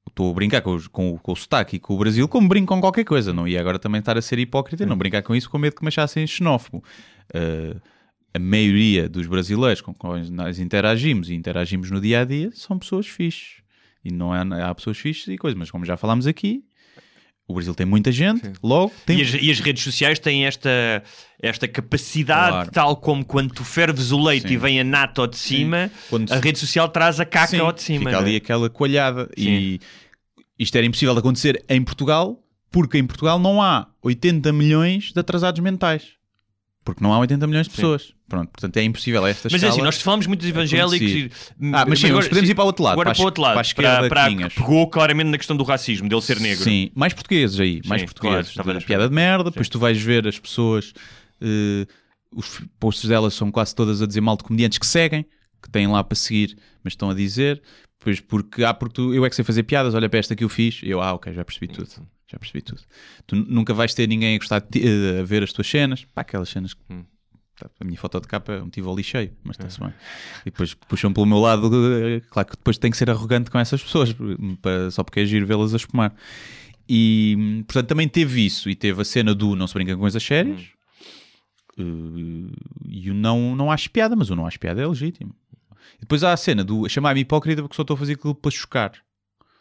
Estou 0.07 0.29
a 0.29 0.33
brincar 0.33 0.61
com, 0.61 0.75
os- 0.75 0.87
com, 0.87 1.11
o- 1.13 1.19
com 1.19 1.31
o 1.31 1.35
sotaque 1.35 1.77
e 1.77 1.79
com 1.79 1.95
o 1.95 1.97
Brasil 1.97 2.27
como 2.27 2.47
brinco 2.47 2.73
com 2.73 2.79
qualquer 2.81 3.03
coisa, 3.03 3.33
não 3.33 3.47
ia 3.47 3.59
agora 3.59 3.79
também 3.79 3.99
estar 3.99 4.17
a 4.17 4.21
ser 4.21 4.37
hipócrita 4.39 4.83
e 4.83 4.85
não 4.85 4.97
brincar 4.97 5.23
com 5.23 5.35
isso 5.35 5.49
com 5.49 5.57
medo 5.57 5.75
que 5.75 5.81
me 5.83 5.87
achassem 5.87 6.25
xenófobo. 6.27 6.83
Uh, 7.33 7.81
a 8.33 8.39
maioria 8.39 9.07
dos 9.07 9.27
brasileiros 9.27 9.81
com 9.81 9.93
quem 9.93 10.29
nós 10.31 10.59
interagimos 10.59 11.29
e 11.29 11.35
interagimos 11.35 11.89
no 11.91 12.01
dia 12.01 12.21
a 12.21 12.25
dia 12.25 12.49
são 12.53 12.77
pessoas 12.79 13.07
fixes. 13.07 13.61
E 14.03 14.11
não 14.11 14.33
há, 14.33 14.41
há 14.69 14.75
pessoas 14.75 14.97
fixes 14.97 15.27
e 15.27 15.37
coisas, 15.37 15.57
mas 15.57 15.71
como 15.71 15.85
já 15.85 15.95
falámos 15.95 16.27
aqui, 16.27 16.63
o 17.47 17.53
Brasil 17.55 17.75
tem 17.75 17.85
muita 17.85 18.11
gente, 18.11 18.45
Sim. 18.45 18.53
logo 18.63 18.91
tem. 19.05 19.19
E, 19.19 19.21
as, 19.21 19.33
e 19.33 19.51
as 19.51 19.59
redes 19.59 19.83
sociais 19.83 20.17
têm 20.17 20.45
esta, 20.45 20.69
esta 21.41 21.67
capacidade, 21.67 22.51
Claro. 22.51 22.71
tal 22.71 22.95
como 22.95 23.25
quando 23.25 23.53
tu 23.53 23.63
ferves 23.63 24.11
o 24.11 24.23
leite 24.23 24.47
Sim. 24.47 24.53
e 24.53 24.57
vem 24.57 24.79
a 24.79 24.83
nata 24.83 25.21
ao 25.21 25.27
de 25.27 25.37
cima, 25.37 25.91
Quando 26.09 26.31
a 26.31 26.37
rede 26.39 26.57
social 26.57 26.87
traz 26.89 27.19
a 27.19 27.25
caca 27.25 27.47
Sim, 27.47 27.59
ao 27.59 27.71
de 27.71 27.81
cima. 27.81 28.05
Fica 28.05 28.11
é? 28.11 28.15
ali 28.15 28.35
aquela 28.37 28.69
coalhada. 28.69 29.29
E 29.37 29.79
isto 30.57 30.75
era 30.75 30.85
impossível 30.85 31.13
de 31.13 31.19
acontecer 31.19 31.63
em 31.67 31.83
Portugal, 31.83 32.39
porque 32.71 32.97
em 32.97 33.05
Portugal 33.05 33.37
não 33.37 33.61
há 33.61 33.87
80 34.01 34.51
milhões 34.53 35.11
de 35.11 35.19
atrasados 35.19 35.59
mentais. 35.59 36.13
Porque 36.83 37.03
não 37.03 37.13
há 37.13 37.19
80 37.19 37.45
milhões 37.47 37.67
de 37.67 37.75
pessoas. 37.75 38.13
Pronto, 38.33 38.49
portanto 38.49 38.77
é 38.77 38.83
impossível 38.83 39.27
esta 39.27 39.47
Mas 39.51 39.61
é 39.61 39.67
assim, 39.67 39.81
nós 39.83 40.01
falamos 40.01 40.25
muito 40.25 40.39
dos 40.39 40.49
evangélicos. 40.49 40.99
E, 41.07 41.29
Ah, 41.71 41.85
mas 41.87 41.99
sim, 41.99 42.09
agora- 42.09 42.27
podemos 42.27 42.49
ir 42.49 42.55
para 42.55 42.63
o 42.63 42.65
outro 42.67 42.83
lado, 42.83 42.93
Agora 42.93 43.09
para 43.09 43.15
para 43.15 43.21
o 43.21 43.25
outro 43.25 43.41
lado, 43.43 43.53
para 43.53 43.59
a 43.59 43.61
esquerda 43.61 44.09
para, 44.09 44.35
que 44.49 44.55
pegou 44.55 44.89
claramente 44.89 45.27
na 45.27 45.37
questão 45.37 45.55
do 45.55 45.63
racismo, 45.63 46.09
dele 46.09 46.21
ser 46.23 46.39
negro. 46.39 46.63
Sim, 46.63 46.89
mais 46.95 47.13
portugueses 47.13 47.59
aí, 47.59 47.79
mais 47.85 48.01
Sim, 48.01 48.07
portugueses. 48.07 48.53
claro, 48.53 48.79
de 48.79 48.85
piada 48.85 49.07
de 49.07 49.13
merda, 49.13 49.43
depois 49.51 49.69
tu 49.69 49.77
vais 49.77 50.01
ver 50.01 50.27
as 50.27 50.39
pessoas, 50.39 50.93
eh, 51.39 51.85
os 52.35 52.59
posts 52.79 53.07
delas 53.07 53.35
são 53.35 53.51
quase 53.51 53.75
todas 53.75 54.01
a 54.01 54.07
dizer 54.07 54.21
mal 54.21 54.35
de 54.35 54.43
comediantes 54.43 54.79
que 54.79 54.87
seguem, 54.87 55.23
que 55.61 55.69
têm 55.69 55.85
lá 55.85 56.03
para 56.03 56.15
seguir, 56.15 56.57
mas 56.83 56.93
estão 56.93 57.11
a 57.11 57.13
dizer, 57.13 57.61
depois 57.99 58.19
porque, 58.19 58.63
ah, 58.63 58.73
porque 58.73 58.95
tu, 58.95 59.13
eu 59.13 59.23
é 59.23 59.29
que 59.29 59.35
sei 59.35 59.45
fazer 59.45 59.61
piadas, 59.61 59.93
olha 59.93 60.09
para 60.09 60.17
esta 60.17 60.35
que 60.35 60.43
eu 60.43 60.49
fiz, 60.49 60.79
eu, 60.81 60.99
ah, 61.01 61.13
ok, 61.13 61.31
já 61.33 61.45
percebi 61.45 61.67
tudo. 61.67 61.87
Já 62.31 62.39
percebi 62.39 62.63
tudo. 62.63 62.81
Tu 63.27 63.35
nu- 63.35 63.45
nunca 63.47 63.75
vais 63.75 63.93
ter 63.93 64.07
ninguém 64.07 64.33
a 64.35 64.39
gostar 64.39 64.59
de 64.59 64.67
ti- 64.69 64.81
eh, 64.87 65.19
a 65.19 65.23
ver 65.23 65.43
as 65.43 65.53
tuas 65.53 65.67
cenas, 65.69 66.03
pá, 66.15 66.21
aquelas 66.21 66.49
cenas 66.49 66.73
que 66.73 66.81
Hum. 66.89 67.03
Tá, 67.59 67.69
A 67.79 67.83
minha 67.85 67.97
foto 67.97 68.19
de 68.19 68.27
capa 68.27 68.53
é 68.53 68.61
um 68.61 68.69
tivoli 68.69 69.03
cheio, 69.03 69.31
mas 69.43 69.55
está-se 69.57 69.79
bem. 69.79 69.93
E 70.41 70.45
depois 70.45 70.73
puxam 70.73 71.13
pelo 71.13 71.25
meu 71.25 71.37
lado, 71.39 71.69
eh, 72.07 72.19
claro 72.29 72.49
que 72.49 72.55
depois 72.57 72.77
tem 72.77 72.89
que 72.89 72.97
ser 72.97 73.09
arrogante 73.09 73.51
com 73.51 73.59
essas 73.59 73.81
pessoas, 73.83 74.15
para- 74.61 74.89
só 74.91 75.03
porque 75.03 75.19
é 75.19 75.25
giro 75.25 75.45
vê-las 75.45 75.73
a 75.73 75.77
espumar. 75.77 76.15
E 76.89 77.63
portanto 77.67 77.87
também 77.89 78.07
teve 78.09 78.45
isso, 78.45 78.69
e 78.69 78.75
teve 78.75 79.01
a 79.01 79.05
cena 79.05 79.33
do 79.35 79.55
não 79.55 79.67
se 79.67 79.73
brinca 79.73 79.93
com 79.93 80.01
coisas 80.01 80.21
sérias, 80.23 80.61
Hum. 81.77 82.49
eh, 82.49 82.87
e 82.89 83.11
o 83.11 83.13
não, 83.13 83.55
não 83.55 83.71
acho 83.71 83.89
piada, 83.91 84.15
mas 84.15 84.29
o 84.29 84.35
não 84.35 84.45
acho 84.45 84.59
piada 84.59 84.81
é 84.81 84.87
legítimo. 84.87 85.33
E 85.97 86.01
depois 86.01 86.23
há 86.23 86.33
a 86.33 86.37
cena 86.37 86.63
do 86.63 86.87
chamar-me 86.89 87.21
hipócrita 87.21 87.61
porque 87.61 87.75
só 87.75 87.81
estou 87.83 87.95
a 87.95 87.97
fazer 87.97 88.13
aquilo 88.13 88.35
para 88.35 88.51
chocar. 88.51 88.91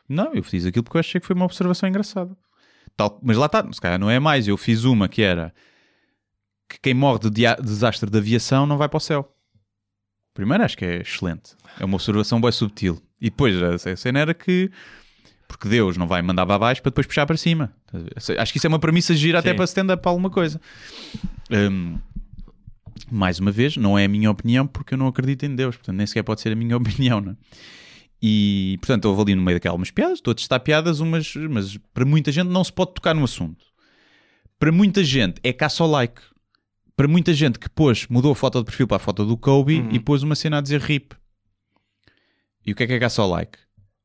Não, 0.09 0.35
eu 0.35 0.43
fiz 0.43 0.67
aquilo 0.67 0.83
porque 0.83 0.97
eu 0.97 1.01
achei 1.01 1.21
que 1.21 1.27
foi 1.27 1.35
uma 1.37 1.45
observação 1.45 1.89
engraçada. 1.89 2.37
Tal, 2.97 3.19
mas 3.23 3.37
lá 3.37 3.47
está, 3.47 3.67
se 3.73 3.81
calhar 3.81 3.99
não 3.99 4.11
é 4.11 4.19
mais. 4.19 4.47
Eu 4.49 4.57
fiz 4.57 4.85
uma 4.85 5.09
que 5.09 5.23
era 5.23 5.55
que 6.73 6.81
quem 6.81 6.95
morre 6.95 7.19
de 7.19 7.31
desastre 7.63 8.09
de 8.09 8.17
aviação 8.17 8.67
não 8.67 8.79
vai 8.79 8.89
para 8.89 8.97
o 8.97 9.01
céu. 9.01 9.31
Primeiro 10.33 10.65
acho 10.65 10.77
que 10.77 10.85
é 10.85 11.03
excelente. 11.03 11.55
É 11.79 11.85
uma 11.85 11.97
observação 11.97 12.41
bem 12.41 12.51
subtil. 12.51 12.99
E 13.21 13.29
depois 13.29 13.55
a 13.63 13.97
cena 13.97 14.21
era 14.21 14.33
que 14.33 14.71
porque 15.47 15.69
Deus 15.69 15.99
não 15.99 16.07
vai 16.07 16.23
mandar 16.23 16.47
para 16.47 16.59
baixo 16.59 16.81
para 16.81 16.89
depois 16.89 17.07
puxar 17.07 17.27
para 17.27 17.37
cima. 17.37 17.75
Acho 18.39 18.53
que 18.53 18.57
isso 18.57 18.67
é 18.67 18.69
uma 18.69 18.79
premissa 18.79 19.15
gira 19.15 19.39
até 19.39 19.51
Sim. 19.51 19.57
para 19.57 19.65
stand-up 19.67 20.03
para 20.03 20.11
alguma 20.11 20.31
coisa. 20.31 20.59
Hum, 21.51 21.99
mais 23.11 23.39
uma 23.39 23.51
vez, 23.51 23.77
não 23.77 23.99
é 23.99 24.07
a 24.07 24.09
minha 24.09 24.31
opinião 24.31 24.67
porque 24.67 24.95
eu 24.95 24.99
não 24.99 25.07
acredito 25.07 25.45
em 25.45 25.55
Deus, 25.55 25.77
portanto 25.77 25.97
nem 25.97 26.07
sequer 26.07 26.23
pode 26.23 26.41
ser 26.41 26.53
a 26.53 26.57
minha 26.57 26.75
opinião, 26.79 27.21
não 27.21 27.33
é? 27.33 27.37
E 28.23 28.79
portanto 28.81 29.05
houve 29.05 29.21
ali 29.21 29.35
no 29.35 29.43
meio 29.43 29.57
daquelas 29.57 29.91
piadas, 29.91 30.15
estou 30.15 30.33
a 30.33 30.35
testar 30.35 30.61
piadas, 30.61 31.01
umas, 31.01 31.35
mas 31.51 31.77
para 31.93 32.07
muita 32.07 32.33
gente 32.33 32.49
não 32.49 32.65
se 32.65 32.73
pode 32.73 32.95
tocar 32.95 33.15
no 33.15 33.25
assunto. 33.25 33.63
Para 34.59 34.73
muita 34.73 35.05
gente 35.05 35.39
é 35.45 35.53
caça 35.53 35.83
ao 35.83 35.91
like. 35.91 36.23
Para 36.97 37.09
muita 37.09 37.33
gente 37.33 37.59
que 37.59 37.69
pôs, 37.69 38.07
mudou 38.09 38.33
a 38.33 38.35
foto 38.37 38.59
de 38.59 38.65
perfil 38.67 38.87
para 38.87 38.97
a 38.97 39.01
foto 39.01 39.25
do 39.25 39.37
Kobe 39.37 39.81
Uhum. 39.81 39.89
e 39.93 39.99
pôs 40.01 40.23
uma 40.23 40.35
cena 40.35 40.59
a 40.59 40.61
dizer 40.61 40.81
RIP. 40.81 41.15
E 42.65 42.73
o 42.73 42.75
que 42.77 42.83
é 42.85 42.87
que 42.87 42.93
é 42.95 43.09
ao 43.19 43.29
like? 43.29 43.59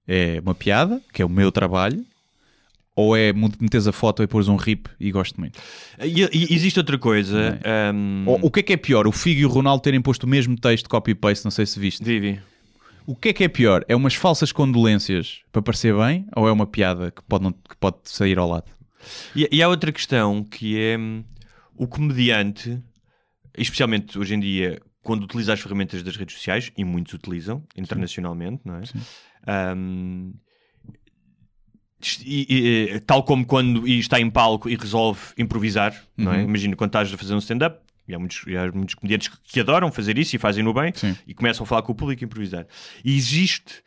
É 0.08 0.40
uma 0.42 0.56
piada, 0.56 1.02
que 1.14 1.22
é 1.22 1.26
o 1.26 1.30
meu 1.30 1.52
trabalho, 1.52 2.04
ou 2.96 3.16
é 3.16 3.32
meteres 3.34 3.86
a 3.88 3.92
foto 3.92 4.24
e 4.24 4.28
pôres 4.28 4.48
um 4.48 4.56
RIP 4.56 4.88
e 5.00 5.12
gosto 5.12 5.40
muito? 5.40 5.60
E, 6.02 6.22
e 6.24 6.54
existe 6.56 6.80
outra 6.80 6.98
coisa. 6.98 7.60
um, 7.94 8.24
Ou, 8.26 8.40
o 8.44 8.50
que 8.52 8.62
é 8.62 8.64
que 8.64 8.74
é 8.74 8.78
pior? 8.78 9.06
O 9.06 9.12
Figo 9.12 9.42
e 9.42 9.46
o 9.46 9.50
Ronaldo 9.50 9.84
terem 9.84 10.02
posto 10.02 10.24
o 10.24 10.28
mesmo 10.28 10.56
texto 10.58 10.90
copy-paste, 10.90 11.46
não 11.46 11.52
sei 11.52 11.66
se 11.66 11.80
viste. 11.80 12.04
Vivi. 12.04 12.40
O 13.06 13.16
que 13.16 13.30
é 13.30 13.34
que 13.34 13.44
é 13.44 13.48
pior? 13.48 13.86
É 13.88 13.96
umas 13.96 14.16
falsas 14.16 14.52
condolências 14.52 15.42
para 15.52 15.62
parecer 15.62 15.96
bem 15.96 16.26
ou 16.36 16.48
é 16.48 16.52
uma 16.52 16.66
piada 16.66 17.12
que 17.12 17.22
pode, 17.24 17.44
não- 17.44 17.52
que 17.54 17.76
pode 17.80 17.98
sair 18.06 18.40
ao 18.40 18.50
lado? 18.50 18.66
E, 19.36 19.48
e 19.52 19.62
há 19.62 19.70
outra 19.70 19.92
questão 19.92 20.44
que 20.44 20.78
é 20.80 20.98
hum, 20.98 21.24
o 21.78 21.88
comediante, 21.88 22.82
especialmente 23.58 24.18
hoje 24.18 24.34
em 24.36 24.40
dia, 24.40 24.82
quando 25.02 25.24
utiliza 25.24 25.54
as 25.54 25.60
ferramentas 25.60 26.04
das 26.04 26.16
redes 26.18 26.36
sociais, 26.36 26.72
e 26.78 26.84
muitos 26.84 27.14
utilizam 27.14 27.64
internacionalmente, 27.76 28.62
não 28.66 28.76
é? 28.78 28.86
Sim. 28.86 29.00
Hum, 29.76 30.34
e- 32.26 32.94
e- 32.96 33.00
tal 33.02 33.24
como 33.24 33.46
quando 33.46 33.88
está 33.88 34.20
em 34.20 34.30
palco 34.30 34.70
e 34.70 34.76
resolve 34.76 35.20
improvisar, 35.38 35.96
não 36.16 36.32
é? 36.34 36.38
Uhum. 36.38 36.44
Imagina 36.44 36.76
quando 36.76 36.90
estás 36.90 37.12
a 37.14 37.18
fazer 37.18 37.34
um 37.34 37.40
stand-up, 37.40 37.80
e 38.08 38.14
há 38.14 38.20
muitos, 38.20 38.44
há 38.48 38.72
muitos 38.76 38.96
comediantes 38.96 39.28
que, 39.30 39.38
que 39.44 39.60
adoram 39.60 39.92
fazer 39.92 40.18
isso 40.18 40.36
e 40.36 40.40
fazem 40.40 40.64
no 40.64 40.74
bem, 40.74 40.92
Sim. 40.96 41.16
e 41.26 41.34
começam 41.34 41.64
a 41.64 41.68
falar 41.68 41.82
com 41.82 41.92
o 41.92 41.96
público 41.96 42.24
e 42.24 42.26
improvisar. 42.26 42.66
E 43.04 43.16
existe 43.16 43.82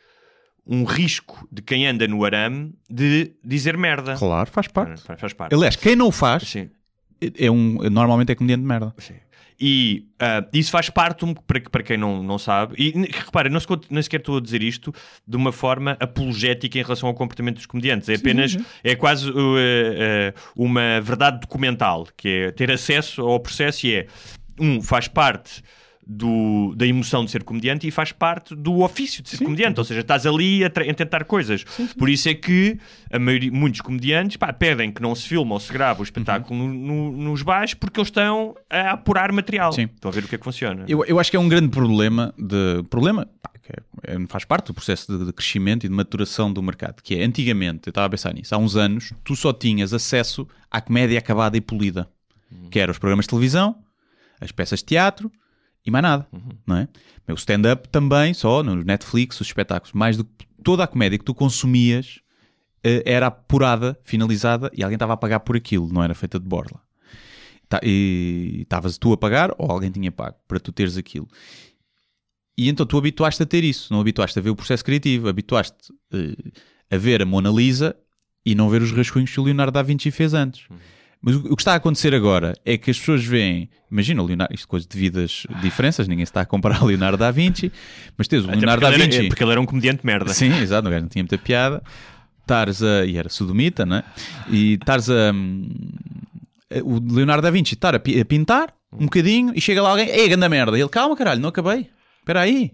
um 0.65 0.83
risco 0.83 1.47
de 1.51 1.61
quem 1.61 1.87
anda 1.87 2.07
no 2.07 2.23
arame 2.23 2.73
de 2.89 3.33
dizer 3.43 3.77
merda. 3.77 4.15
Claro, 4.15 4.49
faz 4.51 4.67
parte. 4.67 5.01
Faz, 5.01 5.19
faz 5.19 5.33
parte. 5.33 5.55
Aliás, 5.55 5.75
quem 5.75 5.95
não 5.95 6.11
faz 6.11 6.43
Sim, 6.43 6.69
é 7.37 7.51
um, 7.51 7.77
normalmente 7.89 8.31
é 8.31 8.35
comediante 8.35 8.61
de 8.61 8.67
merda. 8.67 8.93
sim. 8.97 9.15
E 9.63 10.07
ah, 10.19 10.43
isso 10.51 10.71
faz 10.71 10.89
parte, 10.89 11.23
um- 11.23 11.35
para, 11.35 11.61
para 11.61 11.83
quem 11.83 11.95
não, 11.95 12.23
não 12.23 12.39
sabe, 12.39 12.73
e 12.79 12.89
repara, 13.11 13.47
não, 13.47 13.59
nem 13.91 14.01
sequer 14.01 14.19
estou 14.19 14.37
a 14.37 14.41
dizer 14.41 14.63
isto 14.63 14.91
de 15.27 15.37
uma 15.37 15.51
forma 15.51 15.95
apologética 15.99 16.79
em 16.79 16.81
relação 16.81 17.07
ao 17.07 17.13
comportamento 17.13 17.57
dos 17.57 17.67
comediantes, 17.67 18.09
é 18.09 18.15
apenas, 18.15 18.57
é 18.83 18.95
quase 18.95 19.29
uh, 19.29 19.35
uh, 19.35 20.33
uma 20.55 20.99
verdade 20.99 21.41
documental, 21.41 22.07
que 22.17 22.27
é 22.27 22.51
ter 22.51 22.71
acesso 22.71 23.21
ao 23.21 23.39
processo 23.39 23.85
e 23.85 23.97
é, 23.97 24.07
um, 24.59 24.81
faz 24.81 25.07
parte 25.07 25.61
do, 26.05 26.73
da 26.75 26.85
emoção 26.85 27.23
de 27.23 27.31
ser 27.31 27.43
comediante 27.43 27.87
e 27.87 27.91
faz 27.91 28.11
parte 28.11 28.55
do 28.55 28.81
ofício 28.81 29.21
de 29.21 29.29
ser 29.29 29.37
comediante, 29.43 29.79
ou 29.79 29.83
seja, 29.85 30.01
estás 30.01 30.25
ali 30.25 30.63
a, 30.63 30.67
a 30.67 30.93
tentar 30.93 31.23
coisas. 31.25 31.63
Por 31.97 32.09
isso 32.09 32.27
é 32.27 32.33
que 32.33 32.77
a 33.11 33.19
maioria, 33.19 33.51
muitos 33.51 33.81
comediantes 33.81 34.35
pá, 34.37 34.51
pedem 34.51 34.91
que 34.91 35.01
não 35.01 35.13
se 35.15 35.27
filme 35.27 35.51
ou 35.51 35.59
se 35.59 35.71
grave 35.71 36.01
o 36.01 36.03
espetáculo 36.03 36.67
no- 36.67 36.73
no- 36.73 37.11
nos 37.29 37.41
bares 37.43 37.73
porque 37.73 37.99
eles 37.99 38.07
estão 38.07 38.55
a 38.69 38.91
apurar 38.91 39.31
material. 39.31 39.71
Sim. 39.71 39.83
Estão 39.93 40.09
a 40.09 40.13
ver 40.13 40.23
o 40.23 40.27
que 40.27 40.35
é 40.35 40.37
que 40.37 40.43
funciona. 40.43 40.85
Eu, 40.87 41.05
eu 41.05 41.19
acho 41.19 41.29
que 41.29 41.37
é 41.37 41.39
um 41.39 41.47
grande 41.47 41.69
problema 41.69 42.33
de 42.37 42.83
problema 42.89 43.27
pá, 43.41 43.51
que 43.61 43.71
é- 43.71 44.15
é- 44.15 44.27
faz 44.27 44.43
parte 44.43 44.67
do 44.67 44.73
processo 44.73 45.17
de, 45.17 45.25
de 45.25 45.31
crescimento 45.33 45.85
e 45.85 45.89
de 45.89 45.95
maturação 45.95 46.51
do 46.51 46.61
mercado, 46.63 47.01
que 47.03 47.15
é 47.15 47.23
antigamente, 47.23 47.81
eu 47.87 47.91
estava 47.91 48.07
a 48.07 48.09
pensar 48.09 48.33
nisso, 48.33 48.53
há 48.55 48.57
uns 48.57 48.75
anos, 48.75 49.13
tu 49.23 49.35
só 49.35 49.53
tinhas 49.53 49.93
acesso 49.93 50.47
à 50.69 50.81
comédia 50.81 51.19
acabada 51.19 51.55
e 51.55 51.61
polida, 51.61 52.09
que 52.69 52.79
eram 52.79 52.91
os 52.91 52.97
programas 52.97 53.25
de 53.25 53.29
televisão, 53.29 53.75
as 54.41 54.51
peças 54.51 54.79
de 54.79 54.85
teatro 54.85 55.31
e 55.85 55.91
mais 55.91 56.03
nada, 56.03 56.27
não 56.65 56.77
é? 56.77 56.87
O 57.29 57.33
stand-up 57.33 57.87
também, 57.89 58.33
só 58.33 58.61
no 58.61 58.75
Netflix, 58.83 59.39
os 59.39 59.47
espetáculos, 59.47 59.93
mais 59.93 60.17
do 60.17 60.25
que 60.25 60.45
toda 60.63 60.83
a 60.83 60.87
comédia 60.87 61.17
que 61.17 61.25
tu 61.25 61.33
consumias 61.33 62.19
eh, 62.83 63.03
era 63.05 63.27
apurada, 63.27 63.97
finalizada 64.03 64.69
e 64.75 64.83
alguém 64.83 64.95
estava 64.95 65.13
a 65.13 65.17
pagar 65.17 65.39
por 65.39 65.55
aquilo, 65.55 65.91
não 65.91 66.03
era 66.03 66.13
feita 66.13 66.39
de 66.39 66.45
borla. 66.45 66.81
Tá- 67.69 67.79
e 67.83 68.59
estavas 68.63 68.97
tu 68.97 69.13
a 69.13 69.17
pagar 69.17 69.51
ou 69.57 69.71
alguém 69.71 69.89
tinha 69.89 70.11
pago 70.11 70.35
para 70.47 70.59
tu 70.59 70.71
teres 70.71 70.97
aquilo. 70.97 71.27
E 72.57 72.67
então 72.69 72.85
tu 72.85 72.97
habituaste 72.97 73.41
a 73.41 73.45
ter 73.45 73.63
isso, 73.63 73.91
não 73.93 74.01
habituaste 74.01 74.37
a 74.37 74.41
ver 74.41 74.49
o 74.49 74.55
processo 74.55 74.83
criativo, 74.83 75.29
habituaste 75.29 75.77
eh, 76.13 76.51
a 76.91 76.97
ver 76.97 77.21
a 77.21 77.25
Mona 77.25 77.49
Lisa 77.49 77.95
e 78.45 78.53
não 78.53 78.69
ver 78.69 78.81
os 78.81 78.91
rascunhos 78.91 79.31
que 79.31 79.39
o 79.39 79.43
Leonardo 79.43 79.71
da 79.71 79.81
Vinci 79.81 80.11
fez 80.11 80.33
antes. 80.33 80.67
Mas 81.21 81.35
o, 81.35 81.39
o 81.51 81.55
que 81.55 81.61
está 81.61 81.73
a 81.73 81.75
acontecer 81.75 82.15
agora 82.15 82.53
é 82.65 82.77
que 82.77 82.89
as 82.89 82.97
pessoas 82.97 83.23
veem, 83.23 83.69
imagina 83.91 84.21
o 84.23 84.25
Leonardo, 84.25 84.53
isto 84.55 84.67
coisa 84.67 84.87
de 84.87 84.97
vidas 84.97 85.45
diferenças, 85.61 86.07
ninguém 86.07 86.25
se 86.25 86.31
está 86.31 86.41
a 86.41 86.45
comparar 86.45 86.79
ao 86.81 86.87
Leonardo 86.87 87.17
da 87.17 87.29
Vinci, 87.29 87.71
mas 88.17 88.27
tens 88.27 88.43
o 88.43 88.47
Até 88.47 88.55
Leonardo 88.57 88.81
da 88.81 88.91
ele 88.93 89.03
era- 89.03 89.11
Vinci. 89.11 89.27
porque 89.27 89.43
ele 89.43 89.51
era 89.51 89.61
um 89.61 89.65
comediante 89.65 90.01
de 90.01 90.05
merda. 90.07 90.33
Sim, 90.33 90.51
exato, 90.61 90.87
o 90.87 90.91
gajo 90.91 91.03
não 91.03 91.09
tinha 91.09 91.23
muita 91.23 91.37
piada. 91.37 91.83
Estares 92.41 92.81
a. 92.81 93.05
E 93.05 93.15
era 93.17 93.29
sodomita, 93.29 93.85
não 93.85 93.97
é? 93.97 94.03
E 94.49 94.73
estares 94.73 95.09
a. 95.09 95.31
hum, 95.31 95.69
O 96.83 96.99
Leonardo 97.13 97.43
da 97.43 97.51
Vinci 97.51 97.75
estar 97.75 97.93
a, 97.93 97.97
a 97.97 98.25
pintar 98.25 98.73
um 98.91 99.05
bocadinho 99.05 99.53
e 99.55 99.61
chega 99.61 99.81
lá 99.81 99.89
alguém, 99.91 100.09
ei, 100.09 100.27
grande 100.27 100.49
merda. 100.49 100.77
E 100.77 100.81
ele, 100.81 100.89
calma, 100.89 101.15
caralho, 101.15 101.39
não 101.39 101.49
acabei. 101.49 101.87
Espera 102.19 102.41
aí. 102.41 102.71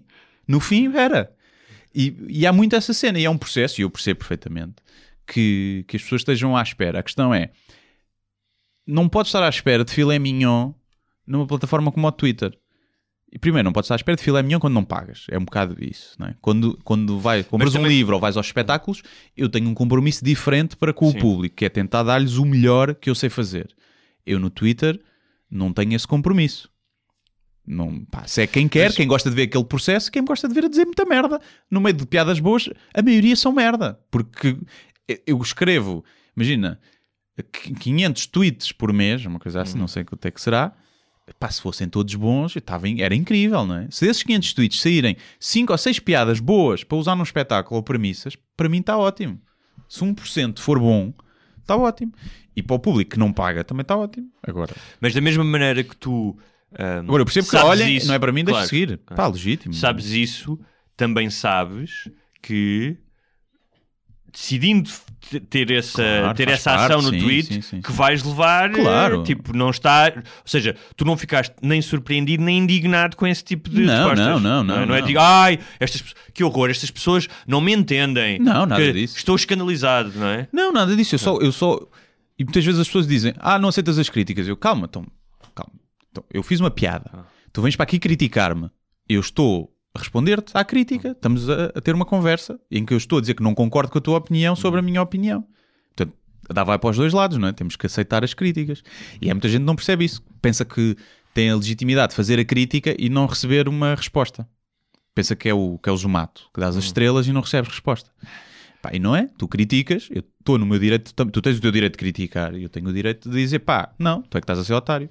No 0.48 0.60
fim, 0.60 0.96
era. 0.96 1.30
E, 1.94 2.16
e 2.30 2.48
há 2.48 2.54
muito 2.54 2.76
essa 2.76 2.94
cena, 2.94 3.20
e 3.20 3.26
é 3.26 3.30
um 3.30 3.38
processo, 3.38 3.82
e 3.82 3.84
eu 3.84 3.90
percebo 3.90 4.20
perfeitamente, 4.20 4.76
que, 5.28 5.84
que 5.88 5.98
as 5.98 6.04
pessoas 6.04 6.22
estejam 6.22 6.56
à 6.56 6.62
espera. 6.62 7.00
A 7.00 7.04
questão 7.04 7.34
é: 7.34 7.50
não 8.88 9.10
podes 9.10 9.30
estar 9.30 9.44
à 9.44 9.50
espera 9.50 9.84
de 9.84 9.92
filé 9.92 10.18
mignon 10.18 10.72
numa 11.26 11.46
plataforma 11.46 11.92
como 11.92 12.08
o 12.08 12.12
Twitter. 12.12 12.58
E 13.30 13.38
primeiro, 13.38 13.66
não 13.66 13.74
podes 13.74 13.88
estar 13.88 13.96
à 13.96 13.98
espera 13.98 14.16
de 14.16 14.24
filé 14.24 14.42
mignon 14.42 14.60
quando 14.60 14.74
não 14.74 14.86
pagas. 14.86 15.26
É 15.30 15.38
um 15.38 15.44
bocado 15.44 15.76
isso, 15.84 16.16
não 16.18 16.28
é? 16.28 16.36
Quando, 16.42 16.80
quando 16.84 17.20
vai, 17.20 17.44
compras 17.44 17.76
um 17.76 17.80
também- 17.80 17.92
livro 17.92 18.16
ou 18.16 18.22
vais 18.22 18.38
aos 18.38 18.46
espetáculos, 18.48 19.02
eu 19.36 19.50
tenho 19.50 19.68
um 19.70 19.74
compromisso 19.74 20.24
diferente 20.24 20.78
para 20.78 20.94
com 20.94 21.12
Sim. 21.12 21.18
o 21.18 21.22
público, 21.22 21.56
que 21.58 21.66
é 21.66 21.70
tentar 21.70 22.04
dar-lhes 22.04 22.38
o 22.38 22.46
melhor 22.46 22.96
que 22.96 23.10
eu 23.10 23.16
sei 23.16 23.30
fazer. 23.30 23.68
Eu 24.26 24.40
no 24.40 24.50
Twitter 24.50 25.00
não 25.52 25.74
tenho 25.74 25.94
esse 25.94 26.08
compromisso. 26.08 26.70
Não, 27.66 28.06
pá, 28.06 28.26
se 28.26 28.42
é 28.42 28.48
quem 28.48 28.66
quer, 28.70 28.86
Mas- 28.86 28.96
quem 28.96 29.06
gosta 29.08 29.30
de 29.30 29.36
ver 29.36 29.44
aquele 29.44 29.66
processo, 29.66 30.10
quem 30.10 30.24
gosta 30.24 30.48
de 30.48 30.54
ver 30.54 30.64
a 30.66 30.70
dizer 30.70 30.86
muita 30.86 31.04
merda. 31.04 31.42
No 31.70 31.82
meio 31.82 31.96
de 31.98 32.06
piadas 32.06 32.40
boas, 32.40 32.70
a 32.94 33.02
maioria 33.02 33.36
são 33.36 33.52
merda. 33.52 34.00
Porque 34.10 34.58
eu 35.26 35.38
escrevo, 35.42 36.04
imagina, 36.36 36.80
500 37.44 38.26
tweets 38.28 38.72
por 38.72 38.92
mês, 38.94 39.26
uma 39.26 39.40
coisa 39.40 39.62
assim, 39.62 39.78
não 39.78 39.88
sei 39.88 40.04
quanto 40.04 40.26
é 40.26 40.32
que 40.32 40.42
será. 40.42 40.72
Pá, 41.40 41.50
se 41.52 41.62
fossem 41.62 41.90
todos 41.90 42.16
bons, 42.16 42.56
estava 42.56 42.88
em- 42.88 43.02
era 43.02 43.14
incrível, 43.14 43.66
não 43.66 43.76
é? 43.76 43.88
Se 43.92 44.06
desses 44.06 44.24
500 44.24 44.54
tweets 44.54 44.80
saírem 44.82 45.18
5 45.40 45.72
ou 45.74 45.78
6 45.78 46.00
piadas 46.00 46.40
boas 46.40 46.84
para 46.86 46.98
usar 46.98 47.16
num 47.16 47.24
espetáculo 47.24 47.76
ou 47.78 47.84
premissas, 47.84 48.38
para 48.56 48.70
mim 48.70 48.80
está 48.80 48.98
ótimo. 48.98 49.40
Se 49.90 50.04
1% 50.04 50.60
for 50.62 50.80
bom, 50.80 51.14
está 51.60 51.76
ótimo. 51.76 52.14
E 52.56 52.64
para 52.64 52.76
o 52.78 52.80
público 52.80 53.12
que 53.12 53.20
não 53.20 53.34
paga, 53.34 53.64
também 53.64 53.82
está 53.82 53.96
ótimo. 53.98 54.30
Agora, 54.42 54.74
Mas 55.02 55.14
da 55.14 55.20
mesma 55.22 55.44
maneira 55.44 55.84
que 55.84 55.96
tu. 55.98 56.38
ahm, 56.80 57.00
agora 57.06 57.22
eu 57.22 57.26
percebo 57.26 57.50
que, 57.50 57.56
olhem, 57.58 57.98
isso- 57.98 58.08
não 58.08 58.16
é 58.16 58.20
para 58.20 58.32
mim, 58.32 58.44
deixa 58.46 58.60
Claro, 58.60 58.70
seguir. 58.70 58.98
claro. 59.06 59.22
Pá, 59.22 59.28
legítimo. 59.28 59.74
Sabes 59.74 60.12
isso, 60.12 60.58
também 60.96 61.30
sabes 61.30 62.10
que 62.42 62.96
decidindo 64.38 64.88
ter 65.50 65.72
essa, 65.72 66.02
Claro, 66.04 66.34
ter 66.36 66.48
essa 66.48 66.76
ação 66.76 67.02
parte, 67.02 67.04
no 67.06 67.10
sim, 67.10 67.20
tweet 67.20 67.54
sim, 67.56 67.62
sim, 67.62 67.82
que 67.82 67.92
vais 67.92 68.24
levar, 68.24 68.70
eh, 68.70 68.74
Claro. 68.82 69.24
tipo, 69.24 69.52
não 69.52 69.72
está, 69.72 70.14
ou 70.16 70.22
seja, 70.46 70.76
tu 70.96 71.04
não 71.04 71.18
ficaste 71.18 71.54
nem 71.62 71.82
surpreendido 71.82 72.44
nem 72.44 72.60
indignado 72.60 73.18
com 73.18 73.26
esse 73.28 73.44
tipo 73.44 73.68
de 73.70 73.82
Não, 73.82 73.94
respostas. 74.10 74.26
não, 74.26 74.40
não, 74.40 74.64
não, 74.64 74.86
Não 74.86 74.96
é 74.96 75.00
não. 75.02 75.08
digo, 75.08 75.20
ai, 75.20 75.60
estas, 75.80 76.04
que 76.34 76.44
horror, 76.44 76.70
estas 76.70 76.92
pessoas 76.92 77.28
não 77.48 77.60
me 77.60 77.74
entendem. 77.74 78.38
Não, 78.40 78.66
nada 78.68 78.94
disso. 78.94 79.18
Estou 79.18 79.36
escandalizado, 79.36 80.14
não 80.16 80.28
é? 80.28 80.48
Não, 80.54 80.72
nada 80.72 80.96
disso. 80.96 81.16
Eu 81.16 81.20
só, 81.20 81.38
eu 81.40 81.52
só. 81.52 81.80
E 82.40 82.44
muitas 82.44 82.64
vezes 82.64 82.80
as 82.80 82.88
pessoas 82.88 83.08
dizem: 83.08 83.34
Ah, 83.40 83.58
não 83.60 83.68
aceitas 83.70 83.98
as 83.98 84.10
críticas. 84.10 84.48
Eu, 84.48 84.56
calma, 84.56 84.86
então, 84.88 85.04
calma. 85.56 85.74
Então, 86.12 86.24
eu 86.32 86.44
fiz 86.44 86.60
uma 86.60 86.70
piada. 86.72 87.10
Ah. 87.12 87.24
Tu 87.52 87.62
vens 87.62 87.76
para 87.76 87.84
aqui 87.84 87.98
criticar-me. 88.00 88.70
Eu 89.10 89.20
estou 89.20 89.74
responder-te 89.98 90.52
à 90.54 90.64
crítica. 90.64 91.10
Estamos 91.10 91.50
a, 91.50 91.66
a 91.76 91.82
ter 91.82 91.94
uma 91.94 92.06
conversa 92.06 92.60
em 92.72 92.86
que 92.86 92.94
eu 92.94 92.98
estou 92.98 93.18
a 93.18 93.22
dizer 93.22 93.34
que 93.34 93.44
não 93.44 93.54
concordo 93.54 93.92
com 93.92 93.98
a 93.98 94.02
tua 94.02 94.18
opinião 94.18 94.56
sobre 94.56 94.80
a 94.80 94.84
minha 94.84 95.02
opinião. 95.02 95.46
Portanto, 95.96 96.16
dá 96.50 96.64
vai 96.64 96.80
para 96.80 96.90
os 96.90 96.98
dois 96.98 97.14
lados, 97.14 97.38
não 97.38 97.48
é? 97.48 97.54
Temos 97.54 97.76
que 97.76 97.86
aceitar 97.86 98.24
as 98.24 98.34
críticas. 98.34 98.84
E 99.22 99.30
há 99.30 99.34
muita 99.34 99.50
gente 99.50 99.62
que 99.62 99.66
não 99.66 99.76
percebe 99.76 100.06
isso. 100.06 100.24
Pensa 100.42 100.64
que 100.64 100.96
tem 101.34 101.50
a 101.50 101.56
legitimidade 101.56 102.12
de 102.12 102.16
fazer 102.16 102.40
a 102.40 102.46
crítica 102.46 102.96
e 102.98 103.10
não 103.10 103.26
receber 103.28 103.68
uma 103.68 103.94
resposta. 103.94 104.48
pensa 105.14 105.36
que 105.36 105.50
é 105.50 105.54
o, 105.54 105.78
que 105.78 105.90
é 105.90 105.92
o 105.92 105.98
zumato, 105.98 106.50
que 106.54 106.60
dás 106.60 106.78
as 106.78 106.86
estrelas 106.86 107.28
e 107.28 107.32
não 107.32 107.42
recebes 107.42 107.70
resposta. 107.70 108.12
Pá, 108.82 108.92
e 108.94 109.00
não 109.00 109.16
é? 109.16 109.28
Tu 109.38 109.48
criticas, 109.48 110.08
eu 110.12 110.24
estou 110.40 110.58
no 110.58 110.66
meu 110.66 110.78
direito, 110.80 111.14
tu 111.14 111.42
tens 111.42 111.58
o 111.58 111.62
teu 111.62 111.72
direito 111.72 111.94
de 111.94 111.98
criticar 111.98 112.54
e 112.56 112.64
eu 112.64 112.70
tenho 112.70 112.88
o 112.88 112.94
direito 112.94 113.30
de 113.30 113.36
dizer, 113.36 113.60
pá, 113.60 113.92
não, 113.98 114.22
tu 114.22 114.38
é 114.38 114.42
que 114.42 114.44
estás 114.46 114.60
a 114.60 114.64
ser 114.64 114.74
otário. 114.74 115.10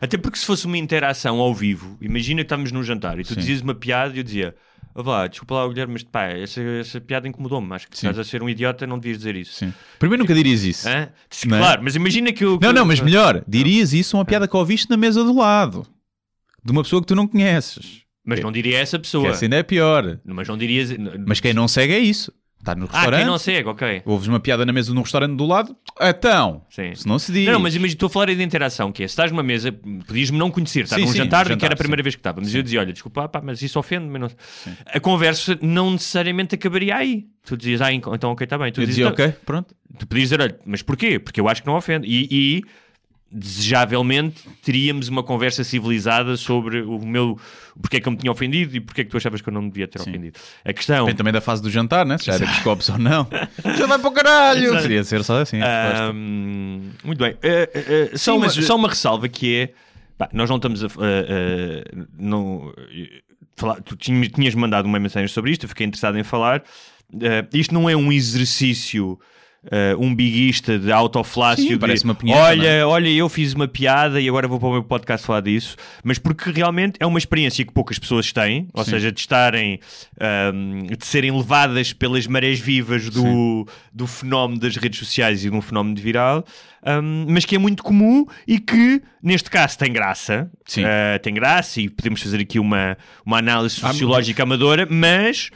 Até 0.00 0.18
porque 0.18 0.38
se 0.38 0.44
fosse 0.44 0.66
uma 0.66 0.76
interação 0.76 1.38
ao 1.38 1.54
vivo, 1.54 1.96
imagina 2.00 2.40
que 2.42 2.46
estamos 2.46 2.72
num 2.72 2.82
jantar 2.82 3.18
e 3.18 3.22
tu 3.22 3.34
Sim. 3.34 3.40
dizias 3.40 3.60
uma 3.60 3.74
piada 3.74 4.14
e 4.14 4.18
eu 4.18 4.22
dizia. 4.24 4.54
"Ah 4.96 5.02
vá, 5.02 5.26
desculpa 5.26 5.54
lá, 5.54 5.68
Guilherme, 5.68 5.92
mas 5.94 6.02
pá, 6.02 6.24
essa, 6.24 6.60
essa 6.60 7.00
piada 7.00 7.26
incomodou-me. 7.28 7.72
Acho 7.74 7.88
que 7.88 7.96
Sim. 7.98 8.06
estás 8.08 8.18
a 8.18 8.28
ser 8.28 8.42
um 8.42 8.48
idiota, 8.48 8.86
não 8.86 8.98
devias 8.98 9.18
dizer 9.18 9.34
isso. 9.36 9.54
Sim. 9.54 9.72
Primeiro 9.98 10.22
nunca 10.22 10.34
dirias 10.34 10.62
isso. 10.62 10.88
Hã? 10.88 11.08
Claro, 11.48 11.82
mas 11.82 11.94
imagina 11.96 12.32
que 12.32 12.44
eu. 12.44 12.58
que 12.58 12.64
Não, 12.64 12.70
eu- 12.70 12.74
não, 12.74 12.84
mas 12.84 13.00
melhor, 13.00 13.44
dirias 13.46 13.92
isso 13.92 14.16
a 14.16 14.18
uma 14.20 14.24
piada 14.24 14.46
que 14.48 14.56
ouviste 14.56 14.88
na 14.90 14.96
mesa 14.96 15.22
do 15.24 15.34
lado. 15.36 15.86
De 16.64 16.72
uma 16.72 16.82
pessoa 16.82 17.00
que 17.02 17.06
tu 17.08 17.14
não 17.14 17.26
conheces. 17.26 18.02
Mas 18.24 18.40
não 18.40 18.50
diria 18.50 18.78
essa 18.78 18.96
Que 18.96 19.02
pessoa. 19.02 19.28
essa 19.28 19.44
ainda 19.44 19.56
é 19.56 19.62
pior. 19.62 20.18
Mas 20.24 20.48
não 20.48 20.56
dirias. 20.56 20.90
Mas 21.26 21.40
quem 21.40 21.52
não 21.52 21.68
segue 21.68 21.92
é 21.92 21.98
isso. 21.98 22.32
Está 22.58 22.74
no 22.74 22.86
Ah, 22.90 22.92
restaurante, 22.92 23.20
quem 23.20 23.26
não 23.26 23.36
segue, 23.38 23.68
ok. 23.68 24.02
ouves 24.06 24.26
uma 24.26 24.40
piada 24.40 24.64
na 24.64 24.72
mesa 24.72 24.90
de 24.90 24.98
um 24.98 25.02
restaurante 25.02 25.36
do 25.36 25.44
lado, 25.44 25.76
então, 26.00 26.62
Sim. 26.70 26.94
se 26.94 27.06
não 27.06 27.18
se 27.18 27.30
diz. 27.30 27.44
Não, 27.46 27.60
mas 27.60 27.74
imagina, 27.74 27.94
estou 27.96 28.06
a 28.06 28.10
falar 28.10 28.30
aí 28.30 28.36
de 28.36 28.42
interação, 28.42 28.90
que 28.90 29.02
é, 29.02 29.06
se 29.06 29.12
estás 29.12 29.30
numa 29.30 29.42
mesa, 29.42 29.70
podias-me 30.06 30.38
não 30.38 30.50
conhecer, 30.50 30.84
estar 30.84 30.96
Sim, 30.96 31.02
num 31.02 31.08
sim, 31.08 31.18
jantar, 31.18 31.44
jantar, 31.46 31.58
que 31.58 31.64
era 31.66 31.74
a 31.74 31.76
primeira 31.76 32.00
sim. 32.00 32.04
vez 32.04 32.14
que 32.14 32.20
estávamos, 32.20 32.54
e 32.54 32.56
eu 32.56 32.62
dizia, 32.62 32.80
olha, 32.80 32.90
desculpa, 32.90 33.28
pá, 33.28 33.42
mas 33.44 33.60
isso 33.60 33.78
ofende, 33.78 34.06
mas 34.08 34.18
não... 34.22 34.30
A 34.86 34.98
conversa 34.98 35.58
não 35.60 35.90
necessariamente 35.90 36.54
acabaria 36.54 36.96
aí. 36.96 37.26
Tu 37.44 37.54
dizias, 37.54 37.82
ah, 37.82 37.92
então 37.92 38.30
ok, 38.32 38.44
está 38.46 38.56
bem. 38.56 38.72
Tu 38.72 38.80
eu 38.80 38.86
dizias, 38.86 39.08
dizia, 39.12 39.26
"Não." 39.26 39.32
ok, 39.32 39.38
pronto. 39.44 39.74
Tu 39.98 40.06
podias 40.06 40.30
dizer, 40.30 40.40
olha, 40.40 40.58
mas 40.64 40.80
porquê? 40.80 41.18
Porque 41.18 41.38
eu 41.38 41.46
acho 41.46 41.60
que 41.60 41.68
não 41.68 41.76
ofende. 41.76 42.06
E, 42.08 42.26
e, 42.30 42.62
desejavelmente 43.34 44.48
teríamos 44.62 45.08
uma 45.08 45.22
conversa 45.22 45.64
civilizada 45.64 46.36
sobre 46.36 46.82
o 46.82 47.04
meu 47.04 47.38
porque 47.82 47.96
é 47.96 48.00
que 48.00 48.06
eu 48.06 48.12
me 48.12 48.18
tinha 48.18 48.30
ofendido 48.30 48.76
e 48.76 48.80
porque 48.80 49.00
é 49.00 49.04
que 49.04 49.10
tu 49.10 49.16
achavas 49.16 49.42
que 49.42 49.48
eu 49.48 49.52
não 49.52 49.62
me 49.62 49.68
devia 49.68 49.88
ter 49.88 50.00
ofendido. 50.00 50.38
A 50.64 50.72
questão. 50.72 51.00
Depende 51.00 51.18
também 51.18 51.32
da 51.32 51.40
fase 51.40 51.60
do 51.60 51.68
jantar, 51.68 52.06
né? 52.06 52.16
Se 52.18 52.26
já 52.26 52.34
era 52.34 52.46
descobres 52.46 52.88
ou 52.88 52.98
não. 52.98 53.26
já 53.76 53.86
vai 53.86 53.98
para 53.98 54.08
o 54.08 54.12
caralho! 54.12 54.66
Exato. 54.66 54.82
Podia 54.82 55.02
ser 55.02 55.24
só 55.24 55.40
assim. 55.40 55.58
resposta. 55.58 56.04
Ahm, 56.04 56.90
muito 57.02 57.18
bem. 57.18 57.36
Eh, 57.42 57.70
eh, 57.74 58.10
eh, 58.12 58.16
só, 58.16 58.32
Sim, 58.32 58.38
uma, 58.38 58.46
mas- 58.46 58.54
só 58.54 58.76
uma 58.76 58.88
ressalva 58.88 59.28
que 59.28 59.56
é. 59.56 59.72
pá, 60.16 60.28
nós 60.32 60.48
não 60.48 60.56
estamos 60.56 60.84
a. 60.84 60.88
não, 62.16 62.72
falar, 63.56 63.80
tu 63.82 63.96
tinhas, 63.96 64.54
mandado 64.54 64.86
uma 64.86 65.00
mensagem 65.00 65.26
sobre 65.26 65.50
isto, 65.50 65.64
eu 65.64 65.68
fiquei 65.68 65.84
interessado 65.86 66.16
em 66.16 66.22
falar. 66.22 66.62
Isto 67.52 67.74
não 67.74 67.90
é 67.90 67.96
um 67.96 68.12
exercício. 68.12 69.18
Eh, 69.70 69.94
um 69.98 70.14
biguista 70.14 70.78
de 70.78 70.92
autoflácio 70.92 71.78
parece 71.78 72.04
uma 72.04 72.14
punheta, 72.14 72.40
olha, 72.40 72.68
é? 72.68 72.84
olha, 72.84 73.08
eu 73.08 73.28
fiz 73.28 73.52
uma 73.54 73.66
piada 73.66 74.20
e 74.20 74.28
agora 74.28 74.46
vou 74.46 74.58
para 74.58 74.68
o 74.68 74.72
meu 74.72 74.82
podcast 74.84 75.26
falar 75.26 75.40
disso, 75.40 75.76
mas 76.02 76.18
porque 76.18 76.50
realmente 76.50 76.96
é 77.00 77.06
uma 77.06 77.18
experiência 77.18 77.64
que 77.64 77.72
poucas 77.72 77.98
pessoas 77.98 78.32
têm, 78.32 78.68
ou 78.72 78.84
Sim. 78.84 78.90
seja, 78.90 79.12
de 79.12 79.20
estarem, 79.20 79.80
ahm, 80.20 80.86
de 80.98 81.06
serem 81.06 81.30
levadas 81.36 81.92
pelas 81.92 82.26
marés 82.26 82.60
vivas 82.60 83.08
do, 83.08 83.66
do 83.92 84.06
fenómeno 84.06 84.60
das 84.60 84.76
redes 84.76 84.98
sociais 84.98 85.44
e 85.44 85.50
de 85.50 85.56
um 85.56 85.60
fenómeno 85.62 85.94
de 85.94 86.02
viral, 86.02 86.44
ahm, 86.84 87.26
mas 87.28 87.44
que 87.44 87.54
é 87.56 87.58
muito 87.58 87.82
comum 87.82 88.26
e 88.46 88.58
que, 88.58 89.02
neste 89.22 89.50
caso, 89.50 89.78
tem 89.78 89.92
graça. 89.92 90.50
Ah, 90.78 91.18
tem 91.18 91.32
graça 91.34 91.80
e 91.80 91.88
podemos 91.88 92.22
fazer 92.22 92.40
aqui 92.40 92.58
uma, 92.58 92.96
uma 93.24 93.38
análise 93.38 93.78
Ah, 93.82 93.88
sociológica 93.88 94.42
amadora, 94.42 94.86
mas. 94.90 95.50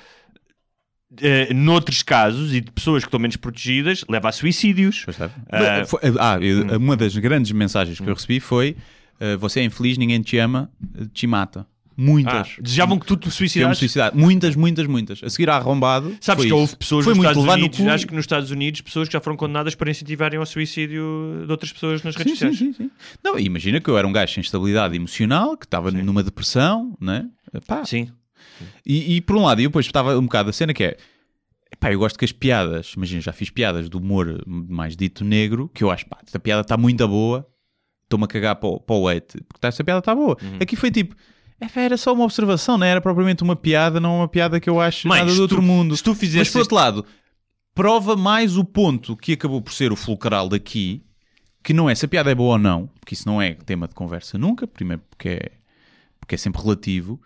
Eh, 1.20 1.52
noutros 1.54 2.02
casos, 2.02 2.52
e 2.54 2.61
de 2.61 2.70
pessoas 2.70 3.02
que 3.02 3.09
estão 3.09 3.18
menos 3.20 3.36
protegidas, 3.36 4.04
leva 4.09 4.28
a 4.28 4.32
suicídios. 4.32 5.02
Pois 5.04 5.16
sabe. 5.16 5.32
Ah, 5.50 5.84
Foi- 5.86 6.00
ah, 6.18 6.38
eu- 6.40 6.76
uma 6.78 6.96
das 6.96 7.16
grandes 7.16 7.50
mensagens 7.52 7.98
que 7.98 8.09
eu 8.09 8.14
recebi 8.14 8.40
foi: 8.40 8.76
uh, 9.20 9.38
Você 9.38 9.61
é 9.61 9.64
infeliz, 9.64 9.96
ninguém 9.98 10.20
te 10.22 10.36
ama, 10.38 10.70
uh, 10.98 11.06
te 11.06 11.26
mata. 11.26 11.61
Ah, 11.61 12.00
Muitas. 12.00 12.54
desejavam 12.61 12.96
que 12.96 13.04
tu 13.06 13.16
te 13.16 13.28
suicidares. 13.28 13.76
suicidar. 13.76 14.14
Muitas, 14.14 14.54
muitas, 14.54 14.86
muitas. 14.86 15.20
A 15.20 15.28
seguir 15.28 15.50
a 15.50 15.56
arrombado. 15.56 16.16
Sabes 16.20 16.44
foi 16.44 16.46
que 16.46 16.46
isso. 16.46 16.56
houve 16.56 16.76
pessoas 16.76 17.04
foi 17.04 17.12
nos 17.12 17.18
muito 17.18 17.28
Estados 17.30 17.44
no 17.48 17.52
Unidos, 17.64 17.78
cu. 17.80 17.88
acho 17.90 18.06
que 18.06 18.14
nos 18.14 18.22
Estados 18.22 18.50
Unidos, 18.52 18.80
pessoas 18.82 19.09
que 19.09 19.12
já 19.14 19.20
foram 19.20 19.36
condenadas 19.36 19.74
por 19.74 19.88
incentivarem 19.88 20.38
ao 20.38 20.46
suicídio 20.46 21.42
de 21.44 21.50
outras 21.50 21.72
pessoas 21.72 22.04
nas 22.04 22.14
redes 22.14 22.38
Sim, 22.38 22.52
sim, 22.52 22.52
sociais. 22.54 22.76
sim, 22.76 22.84
sim. 22.84 22.90
Não, 23.24 23.36
imagina 23.36 23.80
que 23.80 23.90
eu 23.90 23.98
era 23.98 24.06
um 24.06 24.12
gajo 24.12 24.32
sem 24.32 24.40
estabilidade 24.42 24.94
emocional, 24.94 25.56
que 25.56 25.66
estava 25.66 25.90
numa 25.90 26.22
depressão, 26.22 26.96
né? 27.00 27.26
Pá, 27.66 27.84
Sim. 27.84 28.09
E, 28.84 29.16
e 29.16 29.20
por 29.20 29.36
um 29.36 29.44
lado, 29.44 29.61
eu 29.61 29.68
depois 29.68 29.86
estava 29.86 30.16
um 30.18 30.22
bocado 30.22 30.50
a 30.50 30.52
cena 30.52 30.72
que 30.74 30.84
é. 30.84 30.96
Pá, 31.78 31.92
eu 31.92 31.98
gosto 31.98 32.18
que 32.18 32.24
as 32.24 32.32
piadas, 32.32 32.94
imagina, 32.96 33.20
já 33.20 33.32
fiz 33.32 33.50
piadas 33.50 33.88
do 33.88 33.98
humor 33.98 34.42
mais 34.46 34.96
dito 34.96 35.24
negro, 35.24 35.70
que 35.74 35.84
eu 35.84 35.90
acho, 35.90 36.06
pá, 36.06 36.18
esta 36.26 36.38
piada 36.38 36.62
está 36.62 36.76
muito 36.78 37.06
boa, 37.06 37.46
estou-me 38.04 38.24
a 38.24 38.28
cagar 38.28 38.56
para 38.56 38.68
o, 38.68 38.80
para 38.80 38.96
o 38.96 39.02
porque 39.02 39.66
esta 39.66 39.84
piada 39.84 39.98
está 39.98 40.14
boa. 40.14 40.36
Uhum. 40.42 40.56
Aqui 40.61 40.74
foi 40.76 40.90
tipo, 40.90 41.14
era 41.76 41.96
só 41.96 42.14
uma 42.14 42.24
observação, 42.24 42.78
não 42.78 42.86
era 42.86 43.00
propriamente 43.00 43.42
uma 43.42 43.54
piada, 43.54 44.00
não 44.00 44.18
uma 44.18 44.28
piada 44.28 44.59
que 44.59 44.68
eu 44.70 44.80
acho 44.80 45.06
Mãe, 45.06 45.20
nada 45.20 45.34
do 45.34 45.42
outro 45.42 45.59
tu- 45.59 45.62
mundo. 45.62 45.96
se 45.96 46.02
tu 46.02 46.11
Mas 46.11 46.18
fizesses 46.18 46.52
por 46.52 46.61
outro 46.61 46.74
lado, 46.74 47.04
prova 47.74 48.16
mais 48.16 48.56
o 48.56 48.64
ponto 48.64 49.14
que 49.16 49.34
acabou 49.34 49.61
por 49.61 49.72
ser 49.72 49.92
o 49.92 49.96
fulcral 49.96 50.48
daqui, 50.48 51.04
que 51.62 51.72
não 51.74 51.88
é 51.90 51.94
se 51.94 52.04
a 52.06 52.09
piada 52.09 52.30
é 52.30 52.34
boa 52.34 52.52
ou 52.52 52.59
não, 52.59 52.86
porque 52.98 53.14
isso 53.14 53.28
não 53.28 53.42
é 53.42 53.52
tema 53.54 53.86
de 53.86 53.94
conversa 53.94 54.38
nunca, 54.38 54.66
primeiro 54.66 55.02
porque 55.11 55.28
é, 55.28 55.50
porque 56.18 56.34
é 56.34 56.38
sempre 56.38 56.62
relativo, 56.62 57.20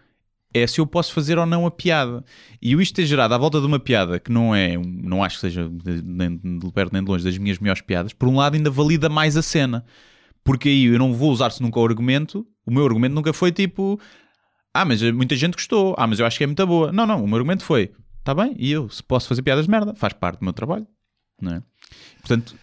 é 0.55 0.66
se 0.66 0.80
eu 0.80 0.86
posso 0.86 1.12
fazer 1.12 1.38
ou 1.38 1.46
não 1.46 1.66
a 1.66 1.70
piada. 1.70 2.24
E 2.61 2.74
o 2.76 2.80
isto 2.80 2.94
ter 2.94 3.07
gerado 3.07 3.34
à 3.34 3.38
volta 3.38 3.61
de 3.61 3.66
uma 3.66 3.78
piada 3.78 4.18
que 4.18 4.30
não 4.30 4.55
é, 4.55 4.76
não 4.76 5.22
acho 5.22 5.36
que 5.36 5.40
seja 5.40 5.70
nem 6.05 6.36
de 6.36 6.72
perto 6.72 6.92
nem 6.92 7.03
de 7.03 7.11
longe 7.11 7.24
das 7.24 7.36
minhas 7.38 7.59
melhores 7.59 7.82
piadas, 7.82 8.12
por 8.12 8.28
um 8.28 8.36
lado 8.36 8.55
ainda 8.55 8.70
valida 8.70 9.09
mais 9.09 9.36
a 9.36 9.42
cena. 9.42 9.84
Porque 10.44 10.68
aí 10.68 10.84
eu 10.86 10.98
não 10.98 11.14
vou 11.14 11.30
usar-se 11.30 11.62
nunca 11.62 11.78
o 11.78 11.84
argumento, 11.84 12.46
o 12.66 12.72
meu 12.72 12.84
argumento 12.84 13.14
nunca 13.14 13.32
foi 13.32 13.53
tipo, 13.53 14.00
ah, 14.74 14.84
mas 14.84 15.03
muita 15.12 15.36
gente 15.36 15.55
gostou, 15.55 15.94
ah, 15.96 16.07
mas 16.07 16.18
eu 16.18 16.26
acho 16.26 16.38
que 16.38 16.44
é 16.44 16.46
muito 16.46 16.66
boa. 16.66 16.92
Não, 16.92 17.07
não, 17.07 17.22
o 17.22 17.28
meu 17.28 17.36
argumento 17.36 17.64
foi, 17.64 17.92
está 18.18 18.34
bem, 18.34 18.55
e 18.59 18.72
eu, 18.72 18.88
se 18.88 19.03
posso 19.03 19.28
fazer 19.28 19.42
piadas 19.42 19.66
de 19.66 19.70
merda, 19.70 19.94
faz 19.94 20.12
parte 20.12 20.40
do 20.40 20.44
meu 20.44 20.53
trabalho, 20.53 20.86
não 21.40 21.53
é? 21.55 21.62
Portanto, 22.20 22.57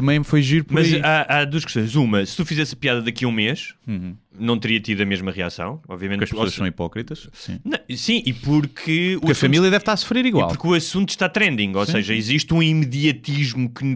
também 0.00 0.22
foi 0.22 0.40
giro 0.42 0.64
por 0.64 0.74
Mas 0.74 0.92
aí. 0.92 1.00
há, 1.02 1.40
há 1.40 1.44
duas 1.44 1.64
questões. 1.64 1.94
Uma, 1.94 2.24
se 2.24 2.36
tu 2.36 2.44
fizesse 2.44 2.74
a 2.74 2.76
piada 2.76 3.02
daqui 3.02 3.24
a 3.24 3.28
um 3.28 3.32
mês, 3.32 3.74
Uhum. 3.86 4.14
não 4.38 4.58
teria 4.58 4.78
tido 4.80 5.02
a 5.02 5.06
mesma 5.06 5.30
reação, 5.32 5.80
obviamente. 5.88 6.18
Porque 6.18 6.24
as 6.24 6.30
pessoas 6.30 6.54
são 6.54 6.66
hipócritas, 6.66 7.28
sim. 7.32 7.58
Não, 7.64 7.78
sim, 7.96 8.22
e 8.24 8.32
porque, 8.32 9.16
Porque 9.20 9.32
a 9.32 9.34
família 9.34 9.70
deve 9.70 9.82
estar 9.82 9.92
a 9.92 9.96
sofrer 9.96 10.24
e 10.24 10.28
igual. 10.28 10.48
porque 10.48 10.66
o 10.66 10.74
assunto 10.74 11.08
está 11.10 11.28
trending, 11.28 11.74
ou 11.74 11.84
seja, 11.86 12.14
existe 12.14 12.52
um 12.54 12.62
imediatismo 12.62 13.70
que, 13.70 13.94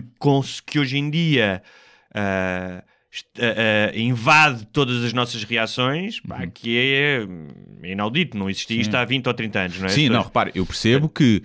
que 0.66 0.78
hoje 0.78 0.98
em 0.98 1.08
dia 1.10 1.62
ah, 2.14 2.82
ah, 3.38 3.92
invade 3.96 4.66
todas 4.72 5.04
as 5.04 5.12
nossas 5.12 5.44
reações, 5.44 6.20
pá, 6.20 6.46
que 6.46 6.76
é 6.76 7.26
é 7.82 7.92
inaudito, 7.92 8.36
não 8.38 8.48
existia 8.48 8.80
isto 8.80 8.94
há 8.96 9.04
20 9.04 9.26
ou 9.26 9.34
30 9.34 9.58
anos, 9.60 9.78
não 9.78 9.86
é? 9.86 9.88
Sim, 9.90 10.08
não, 10.08 10.22
repare, 10.22 10.50
eu 10.54 10.64
percebo 10.66 11.08
que 11.08 11.42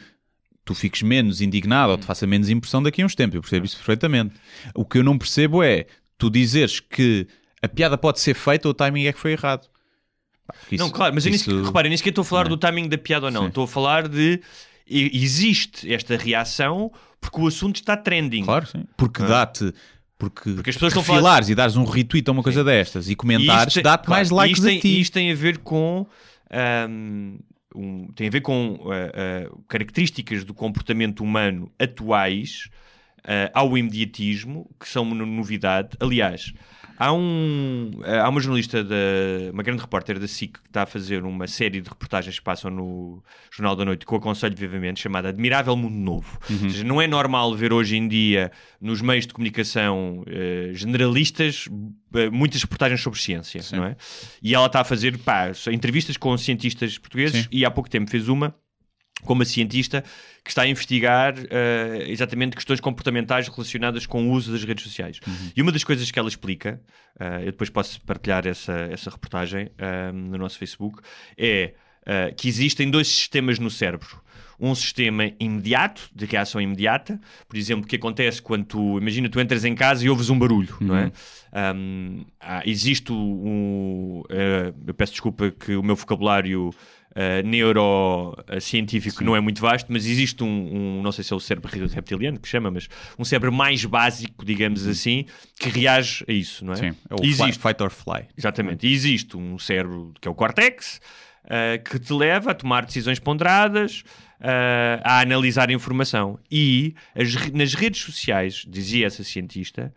tu 0.67 0.75
fiques 0.75 1.01
menos 1.01 1.41
indignado 1.41 1.91
ou 1.91 1.97
te 1.97 2.05
faça 2.05 2.27
menos 2.27 2.49
impressão 2.49 2.83
daqui 2.83 3.01
a 3.01 3.05
uns 3.05 3.15
tempos, 3.15 3.35
eu 3.35 3.41
percebo 3.41 3.65
isso 3.65 3.77
perfeitamente. 3.77 4.35
O 4.75 4.85
que 4.85 4.97
eu 4.99 5.03
não 5.03 5.17
percebo 5.17 5.63
é 5.63 5.85
tu 6.17 6.29
dizeres 6.29 6.79
que 6.79 7.25
a 7.61 7.67
piada 7.67 7.97
pode 7.97 8.19
ser 8.19 8.33
feita 8.35 8.67
ou 8.67 8.71
o 8.71 8.73
timing 8.73 9.05
é 9.05 9.13
que 9.13 9.19
foi 9.19 9.31
errado. 9.31 9.67
Porque 10.61 10.77
Não, 10.77 10.85
isso- 10.85 10.93
claro, 10.95 11.13
mas 11.15 11.25
eu 11.25 11.29
nem 11.31 11.35
isso- 11.35 11.49
sequer- 11.49 11.65
repare, 11.65 11.87
eu 11.87 11.89
nem 11.89 11.97
sequer 11.97 12.09
estou 12.11 12.21
a 12.21 12.25
falar 12.25 12.43
não 12.43 12.47
é? 12.47 12.49
do 12.51 12.57
timing 12.57 12.87
da 12.87 12.97
piada 12.97 13.25
ou 13.25 13.31
não. 13.31 13.41
Sim. 13.43 13.47
Estou 13.49 13.63
a 13.63 13.67
falar 13.67 14.07
de. 14.07 14.41
Existe 14.89 15.91
esta 15.93 16.15
reação 16.15 16.91
porque 17.19 17.41
o 17.41 17.47
assunto 17.47 17.75
está 17.77 17.97
trending. 17.97 18.43
Claro, 18.45 18.65
sim. 18.67 18.85
Porque 18.95 19.21
Ah. 19.23 19.25
dá-te. 19.27 19.73
Porque, 20.17 20.49
Porque 20.51 20.69
as 20.71 20.75
pessoas 20.75 20.93
estão 20.93 21.03
falar- 21.03 21.47
e 21.47 21.53
dares 21.53 21.75
um 21.75 21.83
retweet 21.83 22.27
a 22.27 22.31
uma 22.31 22.41
coisa 22.41 22.63
destas 22.63 23.07
e 23.07 23.15
comentares, 23.15 23.75
dá-te 23.75 24.05
claro, 24.05 24.09
mais 24.09 24.29
likes 24.31 24.57
isto 24.57 24.65
tem, 24.67 24.77
a 24.77 24.81
ti. 24.81 24.99
Isto 25.01 25.13
tem 25.13 25.31
a 25.31 25.35
ver 25.35 25.59
com. 25.59 26.07
ahm, 26.49 27.37
um- 27.75 28.07
tem 28.13 28.27
a 28.27 28.31
ver 28.31 28.41
com 28.41 28.79
ah, 28.91 29.47
ah, 29.51 29.57
características 29.67 30.43
do 30.43 30.53
comportamento 30.53 31.21
humano 31.23 31.71
atuais 31.79 32.69
ah, 33.23 33.51
ao 33.53 33.77
imediatismo, 33.77 34.69
que 34.79 34.87
são 34.87 35.03
uma 35.03 35.25
novidade. 35.25 35.97
Aliás, 35.99 36.53
há, 36.97 37.13
um, 37.13 37.91
ah, 38.03 38.23
há 38.23 38.29
uma 38.29 38.39
jornalista, 38.39 38.83
da, 38.83 38.95
uma 39.51 39.63
grande 39.63 39.81
repórter 39.81 40.19
da 40.19 40.27
SIC, 40.27 40.53
que 40.53 40.67
está 40.67 40.83
a 40.83 40.85
fazer 40.85 41.23
uma 41.23 41.47
série 41.47 41.81
de 41.81 41.89
reportagens 41.89 42.37
que 42.37 42.43
passam 42.43 42.71
no 42.71 43.23
Jornal 43.51 43.75
da 43.75 43.85
Noite, 43.85 44.05
que 44.05 44.13
eu 44.13 44.17
aconselho 44.17 44.55
vivamente, 44.55 44.99
chamada 44.99 45.29
Admirável 45.29 45.75
Mundo 45.75 45.95
Novo. 45.95 46.39
Ou 46.49 46.69
seja, 46.69 46.83
não 46.83 47.01
é 47.01 47.07
normal 47.07 47.55
ver 47.55 47.71
hoje 47.71 47.95
em 47.95 48.07
dia 48.07 48.51
nos 48.81 49.01
meios 49.01 49.27
de 49.27 49.33
comunicação 49.33 50.23
eh, 50.27 50.71
generalistas 50.73 51.67
eh, 52.13 52.29
muitas 52.29 52.61
reportagens 52.61 53.01
sobre 53.01 53.19
ciência, 53.19 53.61
não 53.71 53.85
é? 53.85 53.95
E 54.41 54.53
ela 54.55 54.67
está 54.67 54.81
a 54.81 54.83
fazer 54.83 55.17
pá, 55.19 55.51
entrevistas 55.71 56.17
com 56.17 56.37
cientistas 56.37 56.97
portugueses 56.97 57.43
Sim. 57.43 57.49
e 57.51 57.65
há 57.65 57.71
pouco 57.71 57.89
tempo 57.89 58.09
fez 58.09 58.27
uma 58.27 58.55
com 59.23 59.33
uma 59.33 59.45
cientista 59.45 60.03
que 60.43 60.49
está 60.51 60.61
a 60.61 60.67
investigar 60.67 61.33
eh, 61.49 62.05
exatamente 62.07 62.55
questões 62.55 62.79
comportamentais 62.79 63.47
relacionadas 63.47 64.05
com 64.05 64.27
o 64.29 64.31
uso 64.31 64.51
das 64.51 64.63
redes 64.63 64.83
sociais. 64.83 65.19
E 65.55 65.61
uma 65.61 65.71
das 65.71 65.83
coisas 65.83 66.09
que 66.11 66.17
ela 66.19 66.29
explica, 66.29 66.79
eh, 67.19 67.39
eu 67.41 67.51
depois 67.51 67.69
posso 67.69 67.99
partilhar 68.01 68.45
essa, 68.47 68.73
essa 68.91 69.09
reportagem 69.09 69.69
eh, 69.77 70.11
no 70.11 70.37
nosso 70.37 70.57
Facebook, 70.57 71.01
é 71.37 71.73
que 72.37 72.47
existem 72.47 72.89
dois 72.89 73.05
sistemas 73.09 73.59
no 73.59 73.69
cérebro. 73.69 74.21
Um 74.57 74.73
sistema 74.73 75.29
imediato, 75.41 76.09
de 76.15 76.25
reação 76.25 76.61
imediata, 76.61 77.19
por 77.49 77.57
exemplo, 77.57 77.83
o 77.83 77.87
que 77.87 77.97
acontece 77.97 78.41
quando 78.41 78.63
tu, 78.63 78.97
imagina, 78.97 79.27
tu 79.27 79.41
entras 79.41 79.65
em 79.65 79.75
casa 79.75 80.05
e 80.05 80.09
ouves 80.09 80.29
um 80.29 80.39
barulho, 80.39 80.73
não 80.79 80.95
é? 80.95 81.11
Um, 81.75 82.25
há- 82.39 82.63
existe 82.65 83.11
um, 83.11 84.23
eh, 84.29 84.73
eu 84.87 84.93
peço 84.93 85.11
desculpa 85.11 85.51
que 85.51 85.75
o 85.75 85.83
meu 85.83 85.97
vocabulário 85.97 86.73
uh, 87.17 87.45
neurocientífico 87.45 89.17
que 89.17 89.23
não 89.23 89.35
é 89.35 89.39
muito 89.39 89.59
vasto, 89.59 89.91
mas 89.91 90.05
existe 90.05 90.43
um, 90.43 90.47
um, 90.47 91.01
não 91.01 91.11
sei 91.11 91.23
se 91.23 91.33
é 91.33 91.35
o 91.35 91.39
cérebro 91.39 91.69
reptiliano 91.87 92.39
que 92.39 92.47
chama, 92.47 92.69
mas 92.69 92.87
um 93.17 93.25
cérebro 93.25 93.51
mais 93.51 93.83
básico, 93.83 94.45
digamos 94.45 94.85
Uhum. 94.85 94.91
assim, 94.91 95.25
que 95.59 95.69
reage 95.69 96.23
a 96.27 96.31
isso, 96.31 96.63
não 96.63 96.73
é? 96.73 96.77
Sim, 96.77 96.95
é 97.09 97.15
o 97.15 97.25
existe, 97.25 97.59
fight 97.59 97.81
or 97.81 97.89
fly. 97.89 98.27
Exatamente. 98.37 98.87
E 98.87 98.93
existe 98.93 99.35
um 99.35 99.57
cérebro 99.57 100.13
que 100.21 100.27
é 100.27 100.31
o 100.31 100.35
córtex, 100.35 101.01
uh, 101.45 101.83
que 101.83 101.97
te 101.99 102.13
leva 102.13 102.51
a 102.51 102.53
tomar 102.53 102.85
decisões 102.85 103.19
ponderadas, 103.19 104.03
uh, 104.39 105.01
a 105.03 105.19
analisar 105.21 105.71
informação. 105.71 106.39
E 106.51 106.93
as 107.15 107.33
nas 107.51 107.73
redes 107.73 108.01
sociais, 108.01 108.63
dizia 108.67 109.07
essa 109.07 109.23
cientista, 109.23 109.93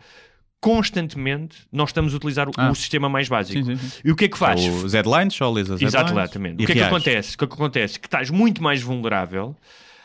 constantemente 0.61 1.57
nós 1.73 1.89
estamos 1.89 2.13
a 2.13 2.17
utilizar 2.17 2.49
o, 2.49 2.53
Ah. 2.57 2.71
o 2.71 2.75
sistema 2.75 3.09
mais 3.09 3.29
básico. 3.29 3.65
Sim, 3.65 3.77
sim. 3.77 4.01
E 4.05 4.11
o 4.13 4.17
que 4.17 4.27
é 4.27 4.29
que 4.29 4.39
faz? 4.39 4.61
Os 4.65 4.93
headlines, 4.93 5.35
só 5.35 5.51
lês 5.51 5.71
as 5.71 5.81
headlines. 5.81 6.11
Exatamente. 6.13 6.61
e 6.61 6.65
O 6.65 6.67
que 6.67 6.73
é 6.73 6.75
que 6.77 6.83
acontece? 6.83 7.35
O 7.35 7.39
que 7.39 7.45
é 7.45 7.47
que 7.47 7.55
acontece? 7.55 7.99
Que 8.01 8.07
estás 8.07 8.31
muito 8.31 8.63
mais 8.63 8.83
vulnerável 8.83 9.57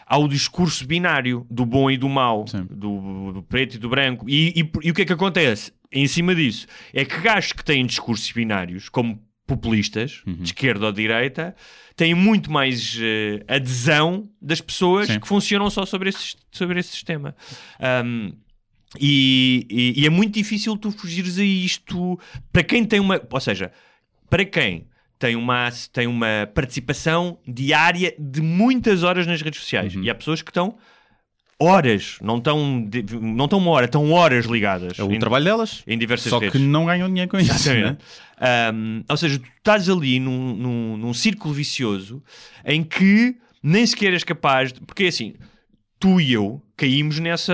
ao 0.08 0.28
discurso 0.28 0.86
binário 0.86 1.46
do 1.50 1.66
bom 1.66 1.90
e 1.90 1.98
do 1.98 2.08
mau, 2.08 2.46
do, 2.70 3.32
do 3.34 3.44
preto 3.44 3.76
e 3.76 3.78
do 3.80 3.90
branco. 3.90 4.30
E, 4.30 4.50
e- 4.62 4.72
e 4.84 4.92
o 4.92 4.94
que 4.94 5.02
é 5.02 5.06
que 5.06 5.14
acontece? 5.14 5.72
Em 5.92 6.08
cima 6.08 6.36
disso, 6.36 6.68
é 6.94 7.04
que 7.06 7.20
gajos 7.22 7.54
que 7.54 7.64
têm 7.64 7.86
discursos 7.86 8.32
binários, 8.32 8.88
como 8.90 9.20
populistas, 9.48 10.22
Uhum. 10.26 10.34
de 10.36 10.44
esquerda 10.46 10.88
ou 10.88 10.92
de 10.92 11.02
direita, 11.02 11.56
têm 11.96 12.14
muito 12.16 12.52
mais 12.52 12.98
eh, 13.00 13.44
adesão 13.48 14.28
das 14.42 14.60
pessoas 14.60 15.08
Sim. 15.08 15.20
que 15.20 15.28
funcionam 15.28 15.70
só 15.70 15.86
sobre 15.86 16.10
esse, 16.10 16.36
sobre 16.52 16.80
esse 16.80 16.90
sistema. 16.90 17.36
Um, 18.04 18.34
e, 19.00 19.66
e- 19.70 20.02
e 20.02 20.06
é 20.06 20.10
muito 20.10 20.34
difícil 20.34 20.76
tu 20.78 20.92
fugires 20.92 21.38
a 21.40 21.44
isto 21.44 22.20
para 22.52 22.64
quem 22.64 22.84
tem 22.86 23.00
uma. 23.00 23.22
Ou 23.30 23.40
seja, 23.40 23.72
para 24.30 24.44
quem 24.46 24.88
tem 25.18 25.36
uma, 25.36 25.70
tem 25.94 26.08
uma 26.08 26.50
participação 26.54 27.38
diária 27.48 28.14
de 28.20 28.42
muitas 28.42 29.04
horas 29.04 29.26
nas 29.26 29.42
redes 29.42 29.60
sociais. 29.62 29.96
Uhum. 29.96 30.04
E 30.04 30.10
há 30.10 30.16
pessoas 30.16 30.42
que 30.42 30.50
estão 30.52 30.76
horas, 31.58 32.18
não 32.22 32.38
estão, 32.38 32.86
não 33.22 33.46
estão 33.46 33.60
uma 33.60 33.72
hora, 33.72 33.86
estão 33.86 34.12
horas 34.12 34.46
ligadas 34.46 35.00
É 35.00 35.04
o 35.04 35.12
em, 35.12 35.20
trabalho 35.20 35.46
delas. 35.46 35.84
em 35.88 35.98
diversas 35.98 36.30
Só 36.30 36.38
redes. 36.40 36.52
que 36.52 36.60
não 36.68 36.86
ganham 36.86 37.08
dinheiro 37.08 37.32
com 37.32 37.38
isso. 37.40 37.74
né? 37.74 37.98
Um, 38.74 39.04
ou 39.08 39.16
seja, 39.16 39.40
tu 39.40 39.48
estás 39.58 39.90
ali 39.90 40.20
num, 40.20 40.54
num, 40.54 40.98
num 40.98 41.14
círculo 41.14 41.54
vicioso 41.54 42.22
em 42.66 42.84
que 42.84 43.38
nem 43.64 43.86
sequer 43.86 44.12
és 44.14 44.24
capaz 44.26 44.74
de. 44.74 44.82
Porque 44.82 45.06
assim, 45.06 45.34
tu 46.00 46.20
e 46.20 46.34
eu 46.34 46.62
caímos 46.78 47.20
nessa, 47.20 47.54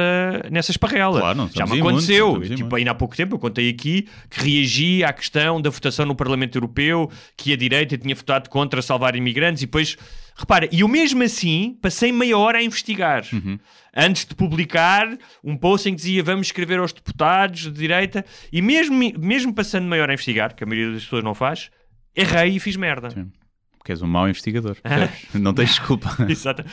nessa 0.50 0.72
esparrela. 0.72 1.20
Claro, 1.20 1.38
não 1.38 1.48
Já 1.48 1.66
me 1.66 1.80
aconteceu. 1.80 2.42
estamos 2.42 2.58
tipo, 2.58 2.76
ainda 2.76 2.92
há 2.92 2.96
pouco 2.96 3.16
tempo 3.16 3.36
eu 3.36 3.40
contei 3.40 3.70
aqui 3.70 4.08
que 4.30 4.44
reagi 4.44 5.04
à 5.04 5.14
questão 5.14 5.62
da 5.62 5.70
votação 5.70 6.06
no 6.06 6.16
Parlamento 6.16 6.58
Europeu, 6.58 7.10
que 7.38 7.54
a 7.54 7.56
direita 7.56 7.98
tinha 7.98 8.16
votado 8.16 8.50
contra 8.50 8.82
salvar 8.82 9.16
imigrantes 9.16 9.62
e 9.62 9.66
depois. 9.66 9.96
Repara, 10.36 10.68
e 10.72 10.80
eu 10.80 10.88
mesmo 10.88 11.22
assim 11.22 11.78
passei 11.82 12.12
meia 12.12 12.38
hora 12.38 12.58
a 12.58 12.64
investigar. 12.64 13.24
Uhum. 13.32 13.60
Antes 13.96 14.26
de 14.26 14.34
publicar 14.34 15.18
um 15.44 15.56
post 15.56 15.88
em 15.88 15.92
que 15.92 15.98
dizia 15.98 16.24
vamos 16.24 16.48
escrever 16.48 16.80
aos 16.80 16.94
deputados 16.94 17.62
de 17.62 17.72
direita, 17.72 18.26
e 18.52 18.62
mesmo, 18.62 18.98
mesmo 19.20 19.54
passando 19.54 19.86
meia 19.86 20.02
hora 20.02 20.14
a 20.14 20.16
investigar, 20.16 20.56
que 20.56 20.64
a 20.64 20.68
maioria 20.68 20.94
das 20.94 21.04
pessoas 21.04 21.24
não 21.24 21.36
faz, 21.36 21.70
errei 22.16 22.56
e 22.56 22.60
fiz 22.60 22.76
merda. 22.76 23.12
Sim. 23.12 23.30
Porque 23.78 23.92
és 23.92 24.02
um 24.02 24.08
mau 24.08 24.30
investigador. 24.30 24.78
Não 25.34 25.56
tens 25.56 25.70
desculpa. 25.70 26.16
Exato. 26.30 26.64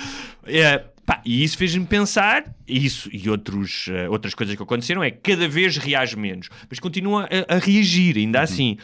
É, 0.45 0.85
pá, 1.09 1.23
e 1.25 1.43
isso 1.43 1.57
fez-me 1.57 1.87
pensar, 1.87 2.55
isso 2.67 3.09
e 3.11 3.31
outros, 3.31 3.87
eh, 3.89 4.11
outras 4.11 4.35
coisas 4.35 4.55
que 4.55 4.63
aconteceram, 4.63 5.03
é 5.03 5.11
que 5.11 5.33
cada 5.33 5.49
vez 5.49 5.79
reage 5.79 6.15
menos, 6.19 6.51
mas 6.69 6.79
continua 6.79 7.27
a, 7.49 7.55
a 7.55 7.59
reagir, 7.59 8.19
ainda 8.19 8.43
assim. 8.43 8.77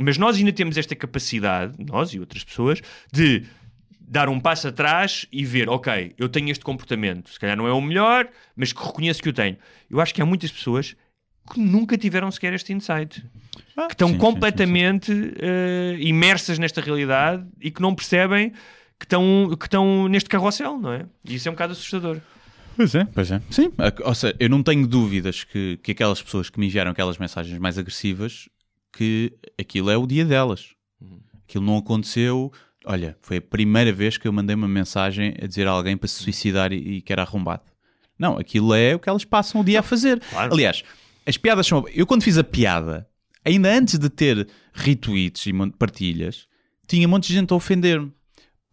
Mas 0.00 0.16
nós 0.16 0.38
ainda 0.38 0.54
temos 0.54 0.78
esta 0.78 0.96
capacidade, 0.96 1.74
nós 1.78 2.14
e 2.14 2.18
outras 2.18 2.42
pessoas, 2.42 2.80
de 3.12 3.44
dar 4.00 4.30
um 4.30 4.40
passo 4.40 4.68
atrás 4.68 5.26
e 5.30 5.44
ver, 5.44 5.68
ok, 5.68 6.14
eu 6.16 6.30
tenho 6.30 6.48
este 6.48 6.64
comportamento, 6.64 7.28
se 7.28 7.38
calhar 7.38 7.58
não 7.58 7.66
é 7.66 7.72
o 7.72 7.80
melhor, 7.82 8.26
mas 8.56 8.72
que 8.72 8.82
reconheço 8.82 9.22
que 9.22 9.28
o 9.28 9.32
tenho. 9.32 9.58
Eu 9.90 10.00
acho 10.00 10.14
que 10.14 10.22
há 10.22 10.26
muitas 10.26 10.50
pessoas 10.50 10.96
que 11.52 11.60
nunca 11.60 11.98
tiveram 11.98 12.30
sequer 12.30 12.54
este 12.54 12.72
insight. 12.72 13.22
que 13.74 13.92
estão 13.92 14.08
sim, 14.08 14.14
sim, 14.14 14.20
completamente 14.20 15.12
eh, 15.38 15.96
imersas 15.98 16.58
nesta 16.58 16.80
realidade 16.80 17.44
e 17.60 17.70
que 17.70 17.82
não 17.82 17.94
percebem 17.94 18.54
que 18.98 19.04
estão, 19.04 19.56
que 19.58 19.66
estão 19.66 20.08
neste 20.08 20.28
carrossel, 20.28 20.78
não 20.78 20.92
é? 20.92 21.06
E 21.24 21.34
isso 21.34 21.48
é 21.48 21.50
um 21.50 21.54
bocado 21.54 21.72
assustador. 21.72 22.20
Pois 22.76 22.94
é, 22.94 23.04
pois 23.06 23.30
é. 23.30 23.40
Sim, 23.50 23.72
ou 24.04 24.14
seja, 24.14 24.36
eu 24.38 24.50
não 24.50 24.62
tenho 24.62 24.86
dúvidas 24.86 25.44
que, 25.44 25.78
que 25.82 25.92
aquelas 25.92 26.20
pessoas 26.20 26.50
que 26.50 26.60
me 26.60 26.66
enviaram 26.66 26.90
aquelas 26.90 27.16
mensagens 27.16 27.58
mais 27.58 27.78
agressivas, 27.78 28.48
que 28.92 29.32
aquilo 29.58 29.90
é 29.90 29.96
o 29.96 30.06
dia 30.06 30.24
delas. 30.24 30.74
Aquilo 31.48 31.64
não 31.64 31.78
aconteceu. 31.78 32.52
Olha, 32.84 33.16
foi 33.22 33.38
a 33.38 33.42
primeira 33.42 33.92
vez 33.92 34.18
que 34.18 34.28
eu 34.28 34.32
mandei 34.32 34.54
uma 34.54 34.68
mensagem 34.68 35.34
a 35.42 35.46
dizer 35.46 35.66
a 35.66 35.70
alguém 35.70 35.96
para 35.96 36.08
se 36.08 36.22
suicidar 36.22 36.72
e, 36.72 36.96
e 36.96 37.00
que 37.00 37.12
era 37.12 37.22
arrombado. 37.22 37.62
Não, 38.18 38.38
aquilo 38.38 38.74
é 38.74 38.94
o 38.94 38.98
que 38.98 39.08
elas 39.08 39.24
passam 39.24 39.60
o 39.60 39.64
dia 39.64 39.80
a 39.80 39.82
fazer. 39.82 40.20
claro. 40.30 40.52
Aliás, 40.52 40.82
as 41.26 41.36
piadas 41.36 41.66
são. 41.66 41.84
Eu, 41.88 42.06
quando 42.06 42.22
fiz 42.22 42.38
a 42.38 42.44
piada, 42.44 43.08
ainda 43.44 43.74
antes 43.74 43.98
de 43.98 44.08
ter 44.08 44.48
retweets 44.72 45.46
e 45.46 45.52
partilhas, 45.78 46.46
tinha 46.86 47.06
um 47.06 47.10
monte 47.10 47.28
de 47.28 47.34
gente 47.34 47.52
a 47.52 47.56
ofender-me. 47.56 48.12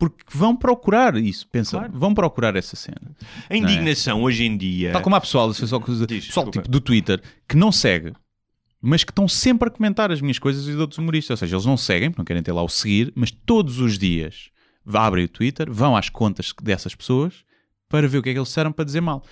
Porque 0.09 0.23
vão 0.37 0.55
procurar 0.55 1.15
isso, 1.15 1.47
pensa, 1.47 1.77
Claro. 1.77 1.93
vão 1.93 2.13
procurar 2.13 2.55
essa 2.55 2.75
cena. 2.75 3.15
A 3.49 3.55
indignação 3.55 4.21
hoje 4.23 4.43
em 4.43 4.57
dia. 4.57 4.91
Tal 4.91 5.01
como 5.01 5.15
há 5.15 5.21
pessoal, 5.21 5.49
é 5.49 5.53
só 5.53 5.79
coisa- 5.79 6.05
Diz, 6.05 6.25
pessoal 6.27 6.45
desculpa. 6.45 6.61
tipo 6.67 6.71
do 6.71 6.81
Twitter 6.81 7.21
que 7.47 7.55
não 7.55 7.71
segue, 7.71 8.13
mas 8.81 9.03
que 9.03 9.11
estão 9.11 9.27
sempre 9.27 9.69
a 9.69 9.71
comentar 9.71 10.11
as 10.11 10.19
minhas 10.19 10.37
coisas 10.39 10.67
e 10.67 10.71
de 10.71 10.77
outros 10.77 10.97
humoristas. 10.97 11.31
Ou 11.31 11.37
seja, 11.37 11.55
eles 11.55 11.65
não 11.65 11.77
seguem, 11.77 12.09
porque 12.09 12.19
não 12.21 12.25
querem 12.25 12.43
ter 12.43 12.51
lá 12.51 12.61
o 12.63 12.67
seguir, 12.69 13.11
mas 13.15 13.31
todos 13.31 13.79
os 13.79 13.97
dias 13.97 14.49
abrem 14.93 15.23
o 15.25 15.29
Twitter, 15.29 15.71
vão 15.71 15.95
às 15.95 16.09
contas 16.09 16.53
dessas 16.61 16.93
pessoas 16.93 17.45
para 17.87 18.07
ver 18.07 18.17
o 18.17 18.23
que 18.23 18.29
é 18.29 18.33
que 18.33 18.39
eles 18.39 18.49
disseram 18.49 18.71
para 18.71 18.83
dizer 18.83 18.99
mal. 19.01 19.23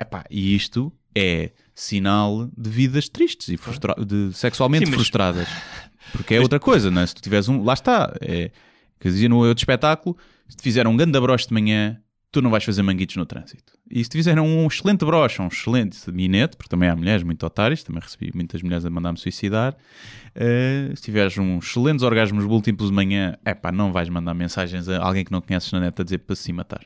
Epá, 0.00 0.24
e 0.30 0.54
isto 0.54 0.90
é 1.14 1.50
sinal 1.74 2.48
de 2.56 2.70
vidas 2.70 3.08
tristes 3.08 3.48
e 3.48 3.56
frustra- 3.56 3.94
de 4.04 4.32
sexualmente 4.32 4.86
Sim, 4.86 4.90
mas- 4.92 4.96
frustradas. 5.00 5.48
Porque 6.12 6.34
é 6.34 6.40
outra 6.40 6.60
coisa, 6.60 6.90
não 6.90 7.02
é? 7.02 7.06
Se 7.06 7.14
tu 7.14 7.22
tiveres 7.22 7.48
um. 7.48 7.62
Lá 7.64 7.72
está. 7.74 8.14
É, 8.20 8.50
que 9.04 9.08
eu 9.08 9.12
dizia 9.12 9.28
no 9.28 9.36
outro 9.36 9.60
espetáculo: 9.60 10.16
se 10.48 10.56
te 10.56 10.62
fizeram 10.62 10.90
um 10.90 10.96
grande 10.96 11.20
broche 11.20 11.46
de 11.46 11.52
manhã, 11.52 12.00
tu 12.32 12.40
não 12.40 12.50
vais 12.50 12.64
fazer 12.64 12.82
manguitos 12.82 13.16
no 13.16 13.26
trânsito. 13.26 13.74
E 13.90 14.02
se 14.02 14.08
te 14.08 14.16
fizeram 14.16 14.46
um 14.46 14.66
excelente 14.66 15.04
broche, 15.04 15.42
um 15.42 15.48
excelente 15.48 16.10
minete, 16.10 16.56
porque 16.56 16.70
também 16.70 16.88
há 16.88 16.96
mulheres 16.96 17.22
muito 17.22 17.44
otárias, 17.44 17.82
também 17.82 18.00
recebi 18.00 18.32
muitas 18.34 18.62
mulheres 18.62 18.84
a 18.84 18.90
mandar-me 18.90 19.18
suicidar. 19.18 19.76
eh, 20.34 20.90
se 20.96 21.02
tiveres 21.02 21.36
uns 21.36 21.66
excelentes 21.66 22.02
orgasmos 22.02 22.44
múltiplos 22.46 22.88
de 22.88 22.96
manhã, 22.96 23.36
é 23.44 23.54
pá, 23.54 23.70
não 23.70 23.92
vais 23.92 24.08
mandar 24.08 24.32
mensagens 24.32 24.88
a 24.88 25.04
alguém 25.04 25.22
que 25.22 25.30
não 25.30 25.42
conheces 25.42 25.70
na 25.70 25.80
net 25.80 26.00
a 26.00 26.04
dizer 26.04 26.18
para 26.18 26.34
se 26.34 26.52
matar. 26.52 26.84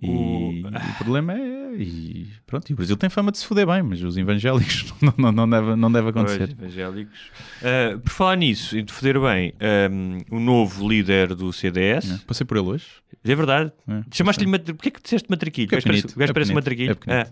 E 0.00 0.08
O- 0.08 0.68
o 0.68 0.94
problema 0.98 1.32
é. 1.34 1.60
E 1.78 2.26
pronto, 2.46 2.68
e 2.68 2.72
o 2.72 2.76
Brasil 2.76 2.96
tem 2.96 3.08
fama 3.08 3.30
de 3.30 3.38
se 3.38 3.46
foder 3.46 3.66
bem, 3.66 3.82
mas 3.82 4.02
os 4.02 4.16
evangélicos 4.16 4.92
não, 5.00 5.14
não, 5.16 5.32
não, 5.32 5.48
deve, 5.48 5.76
não 5.76 5.92
deve 5.92 6.08
acontecer. 6.10 6.54
Pois, 6.58 6.72
evangélicos. 6.76 7.18
Ah, 7.62 7.98
por 8.02 8.10
falar 8.10 8.36
nisso, 8.36 8.76
e 8.76 8.82
de 8.82 8.92
foder 8.92 9.20
bem, 9.20 9.52
ahm, 9.60 10.18
o 10.30 10.40
novo 10.40 10.88
líder 10.88 11.34
do 11.34 11.52
CDS, 11.52 12.10
É, 12.12 12.18
Passei 12.26 12.44
por 12.44 12.56
ele 12.56 12.66
hoje. 12.66 12.86
é 13.24 13.34
verdade. 13.34 13.72
É, 13.88 14.02
Chamaste-lhe 14.12 14.50
matri... 14.50 14.74
Porquê 14.74 14.90
que 14.90 15.00
disseste 15.02 15.30
matraquilho? 15.30 15.66
É 15.66 15.68
O 15.68 15.70
gajo 15.76 15.84
parece- 15.86 16.02
pequenito, 16.02 16.16
o 16.16 16.18
gajo 16.18 16.30
é 16.30 16.34
parece 16.34 16.54
matraquilho. 16.54 16.98
é 17.06 17.20
Ah. 17.20 17.26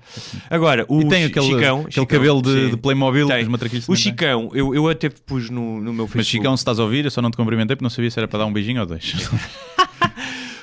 Agora, 0.51 0.85
o 0.89 1.01
e 1.01 1.09
tem 1.09 1.25
aquele, 1.25 1.47
Chicão, 1.47 1.79
aquele 1.81 1.91
Chicão, 1.93 2.07
cabelo 2.07 2.43
de, 2.43 2.71
de 2.71 2.77
Playmobil 2.77 3.27
Tem. 3.27 3.43
os 3.43 3.49
matraquilhos 3.49 3.89
O. 3.89 3.97
Chicão, 3.97 4.51
eu, 4.55 4.75
eu 4.75 4.89
até 4.89 5.09
pus 5.09 5.51
no, 5.51 5.81
no 5.81 5.93
meu 5.93 6.07
Facebook. 6.07 6.17
Mas 6.19 6.27
Chicão, 6.29 6.57
se 6.57 6.61
estás 6.61 6.79
a 6.79 6.85
ouvir, 6.85 7.05
eu 7.05 7.11
só 7.11 7.21
não 7.21 7.31
te 7.31 7.37
cumprimentei 7.37 7.75
porque 7.75 7.85
não 7.85 7.91
sabia 7.91 8.11
se 8.11 8.19
era 8.21 8.29
para 8.29 8.39
dar 8.41 8.47
um 8.47 8.53
beijinho 8.53 8.81
ou 8.81 8.87
dois. 8.87 9.15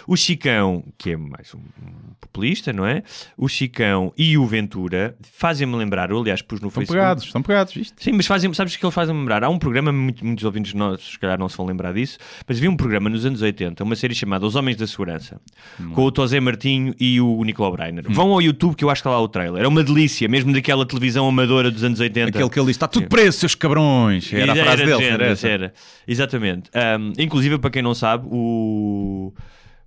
O 0.07 0.15
Chicão, 0.15 0.83
que 0.97 1.11
é 1.11 1.17
mais 1.17 1.53
um 1.53 1.59
um 1.59 2.13
populista, 2.19 2.73
não 2.73 2.85
é? 2.85 3.01
O 3.37 3.47
Chicão 3.47 4.11
e 4.17 4.37
o 4.37 4.45
Ventura 4.45 5.15
fazem-me 5.21 5.75
lembrar, 5.75 6.09
eu 6.11 6.19
aliás 6.19 6.41
pus 6.41 6.59
no 6.59 6.67
Estão 6.67 6.81
Facebook. 6.81 6.99
pegados, 6.99 7.23
estão 7.23 7.41
pegados, 7.41 7.73
viste? 7.73 7.93
Sim, 7.97 8.11
mas 8.13 8.25
fazem, 8.25 8.51
sabes 8.53 8.73
o 8.75 8.79
que 8.79 8.85
eles 8.85 8.93
fazem 8.95 9.15
lembrar? 9.15 9.43
Há 9.43 9.49
um 9.49 9.57
programa, 9.57 9.91
muito- 9.91 10.25
muitos 10.25 10.43
ouvintes 10.43 10.73
nossos, 10.73 11.11
se 11.13 11.19
calhar 11.19 11.37
não 11.39 11.47
se 11.47 11.55
vão 11.57 11.65
lembrar 11.65 11.93
disso, 11.93 12.17
mas 12.47 12.57
havia 12.57 12.69
um 12.69 12.75
programa 12.75 13.09
nos 13.09 13.25
anos 13.25 13.41
80, 13.41 13.83
uma 13.83 13.95
série 13.95 14.13
chamada 14.15 14.45
Os 14.45 14.55
Homens 14.55 14.75
da 14.77 14.85
Segurança, 14.87 15.39
Hum. 15.79 15.91
com 15.91 16.03
o 16.03 16.11
Tosé 16.11 16.39
Martinho 16.39 16.93
e 16.99 17.21
o 17.21 17.43
Nicolau 17.43 17.71
Breiner. 17.73 18.03
Vão 18.09 18.31
ao 18.31 18.41
YouTube 18.41 18.75
que 18.75 18.83
eu 18.83 18.89
acho 18.89 19.01
que 19.01 19.07
está 19.07 19.17
lá 19.17 19.21
o 19.23 19.27
trailer. 19.29 19.63
É 19.63 19.67
uma 19.67 19.83
delícia, 19.83 20.27
mesmo 20.27 20.51
daquela 20.51 20.85
televisão 20.85 21.27
amadora 21.27 21.71
dos 21.71 21.83
anos 21.83 21.99
80. 21.99 22.29
Aquele 22.29 22.49
que 22.49 22.59
ele 22.59 22.67
diz: 22.67 22.75
está 22.75 22.87
tudo 22.87 23.07
preso, 23.07 23.37
seus 23.39 23.55
cabrões. 23.55 24.31
Era 24.33 24.51
a 24.51 24.55
frase 24.55 24.77
de 24.85 24.91
dele. 24.91 25.03
era 25.05 25.47
era. 25.47 25.73
Exatamente. 26.07 26.69
Um, 26.99 27.13
inclusive, 27.17 27.57
para 27.59 27.69
quem 27.69 27.81
não 27.81 27.93
sabe, 27.95 28.27
o, 28.29 29.33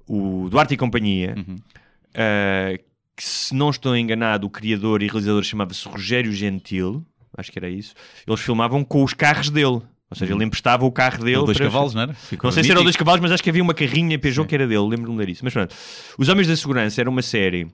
o 0.08 0.48
Duarte 0.50 0.74
e 0.74 0.76
Companhia, 0.76 1.34
Uhum. 1.36 1.54
uh, 1.54 2.78
que 3.16 3.24
se 3.24 3.54
não 3.54 3.70
estou 3.70 3.96
enganado, 3.96 4.46
o 4.46 4.50
criador 4.50 5.02
e 5.02 5.06
realizador 5.06 5.42
chamava-se 5.42 5.86
Rogério 5.88 6.32
Gentil, 6.32 7.04
acho 7.36 7.50
que 7.52 7.58
era 7.58 7.68
isso, 7.68 7.94
eles 8.26 8.40
filmavam 8.40 8.84
com 8.84 9.02
os 9.04 9.12
carros 9.14 9.50
dele. 9.50 9.82
Ou 10.10 10.16
seja, 10.16 10.32
ele 10.32 10.42
emprestava 10.44 10.86
o 10.86 10.90
carro 10.90 11.18
dele. 11.22 11.36
Ele 11.36 11.44
dois 11.44 11.58
para- 11.58 11.66
cavalos, 11.66 11.94
não 11.94 12.00
era? 12.02 12.14
Ficou 12.14 12.48
não 12.48 12.52
sei 12.52 12.62
se 12.64 12.70
era 12.70 12.78
o 12.78 12.82
mítico. 12.82 12.84
dois 12.84 12.96
cavalos, 12.96 13.20
mas 13.20 13.30
acho 13.32 13.42
que 13.42 13.50
havia 13.50 13.62
uma 13.62 13.74
carrinha 13.74 14.18
Peugeot 14.18 14.48
que 14.48 14.54
era 14.54 14.66
dele, 14.66 14.80
lembro-me 14.88 15.26
disso. 15.26 15.42
Mas 15.44 15.52
pronto, 15.52 15.74
Os 16.16 16.28
Homens 16.30 16.48
da 16.48 16.56
Segurança 16.56 16.98
era 17.02 17.10
uma 17.10 17.20
série 17.20 17.66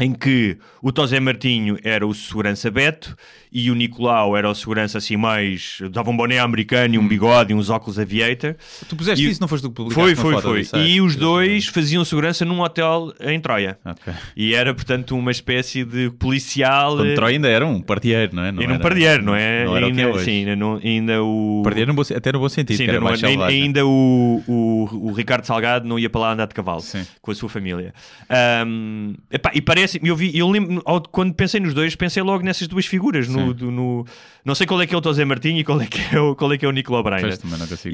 em 0.00 0.12
que 0.12 0.58
o 0.82 0.90
Tosé 0.90 1.20
Martinho 1.20 1.78
era 1.84 2.04
o 2.04 2.12
segurança 2.12 2.68
Beto 2.68 3.16
e 3.52 3.70
o 3.70 3.76
Nicolau 3.76 4.36
era 4.36 4.50
o 4.50 4.54
segurança 4.54 4.98
assim 4.98 5.16
mais. 5.16 5.78
dava 5.92 6.10
um 6.10 6.16
boné 6.16 6.40
americano 6.40 6.96
e 6.96 6.98
um 6.98 7.06
bigode 7.06 7.52
e 7.52 7.54
uns 7.54 7.70
óculos 7.70 7.96
aviator. 7.96 8.56
Tu 8.88 8.96
puseste 8.96 9.24
E- 9.24 9.30
isso, 9.30 9.40
não 9.40 9.46
foste 9.46 9.62
tu 9.62 9.68
que 9.68 9.76
publicaste 9.76 10.16
Foi, 10.16 10.32
foi, 10.32 10.42
foi. 10.42 10.60
disso? 10.62 10.76
E 10.76 11.00
os 11.00 11.14
dois 11.14 11.66
faziam 11.66 12.04
segurança 12.04 12.44
num 12.44 12.60
hotel 12.60 13.14
em 13.20 13.38
Troia. 13.38 13.78
Ok. 13.84 14.12
E 14.36 14.52
era, 14.52 14.74
portanto, 14.74 15.16
uma 15.16 15.30
espécie 15.30 15.84
de 15.84 16.10
policial. 16.18 16.96
Quando 16.96 17.10
eh, 17.10 17.14
Troia 17.14 17.36
ainda 17.36 17.48
era 17.48 17.64
um 17.64 17.80
pardieiro, 17.80 18.34
não 18.34 18.42
é? 18.44 18.50
Não 18.50 18.62
era 18.62 18.72
um 18.72 18.74
era- 18.74 18.82
pardieiro, 18.82 19.22
não 19.24 19.34
é? 19.36 19.64
Não 19.64 19.76
era 19.76 19.86
o 19.86 19.88
é 19.88 19.92
ainda, 19.92 20.08
hoje. 20.10 20.24
sim, 20.24 20.38
ainda, 20.40 20.56
não- 20.56 20.80
ainda 20.82 21.22
o. 21.22 21.60
Pardieiro 21.62 21.92
no 21.92 22.02
bom 22.02 22.02
até 22.16 22.32
no 22.32 22.40
bom 22.40 22.48
sentido, 22.48 22.76
Sim, 22.78 22.82
ainda, 22.88 22.98
não- 22.98 23.16
selvagem. 23.16 23.62
ainda 23.62 23.86
o, 23.86 24.42
o, 24.48 25.08
o 25.08 25.12
Ricardo 25.12 25.44
Salgado 25.44 25.86
não 25.86 26.00
ia 26.00 26.10
para 26.10 26.20
lá 26.20 26.32
andar 26.32 26.46
de 26.46 26.54
cavalo 26.54 26.80
Sim. 26.80 27.06
com 27.22 27.30
a 27.30 27.34
sua 27.36 27.48
família. 27.48 27.94
Ahm, 28.28 29.14
epá, 29.30 29.52
e 29.54 29.60
parece, 29.60 29.83
eu 30.02 30.16
vi, 30.16 30.36
eu 30.36 30.48
lembro, 30.50 30.82
quando 31.10 31.34
pensei 31.34 31.60
nos 31.60 31.74
dois, 31.74 31.94
pensei 31.96 32.22
logo 32.22 32.42
nessas 32.44 32.66
duas 32.68 32.86
figuras. 32.86 33.28
No, 33.28 33.54
do- 33.54 33.70
no- 33.70 34.04
não 34.44 34.54
sei 34.54 34.66
qual 34.66 34.80
é 34.80 34.86
que 34.86 34.94
é 34.94 34.98
o 34.98 35.00
Tosé 35.00 35.24
Martinho 35.24 35.58
e 35.58 35.64
qual 35.64 35.80
é 35.80 35.86
que 35.86 35.98
é 36.14 36.20
o, 36.20 36.34
qual 36.34 36.52
é, 36.52 36.58
que 36.58 36.64
é 36.64 36.68
o 36.68 36.72
Nicolau 36.72 37.02
Breiner. 37.02 37.30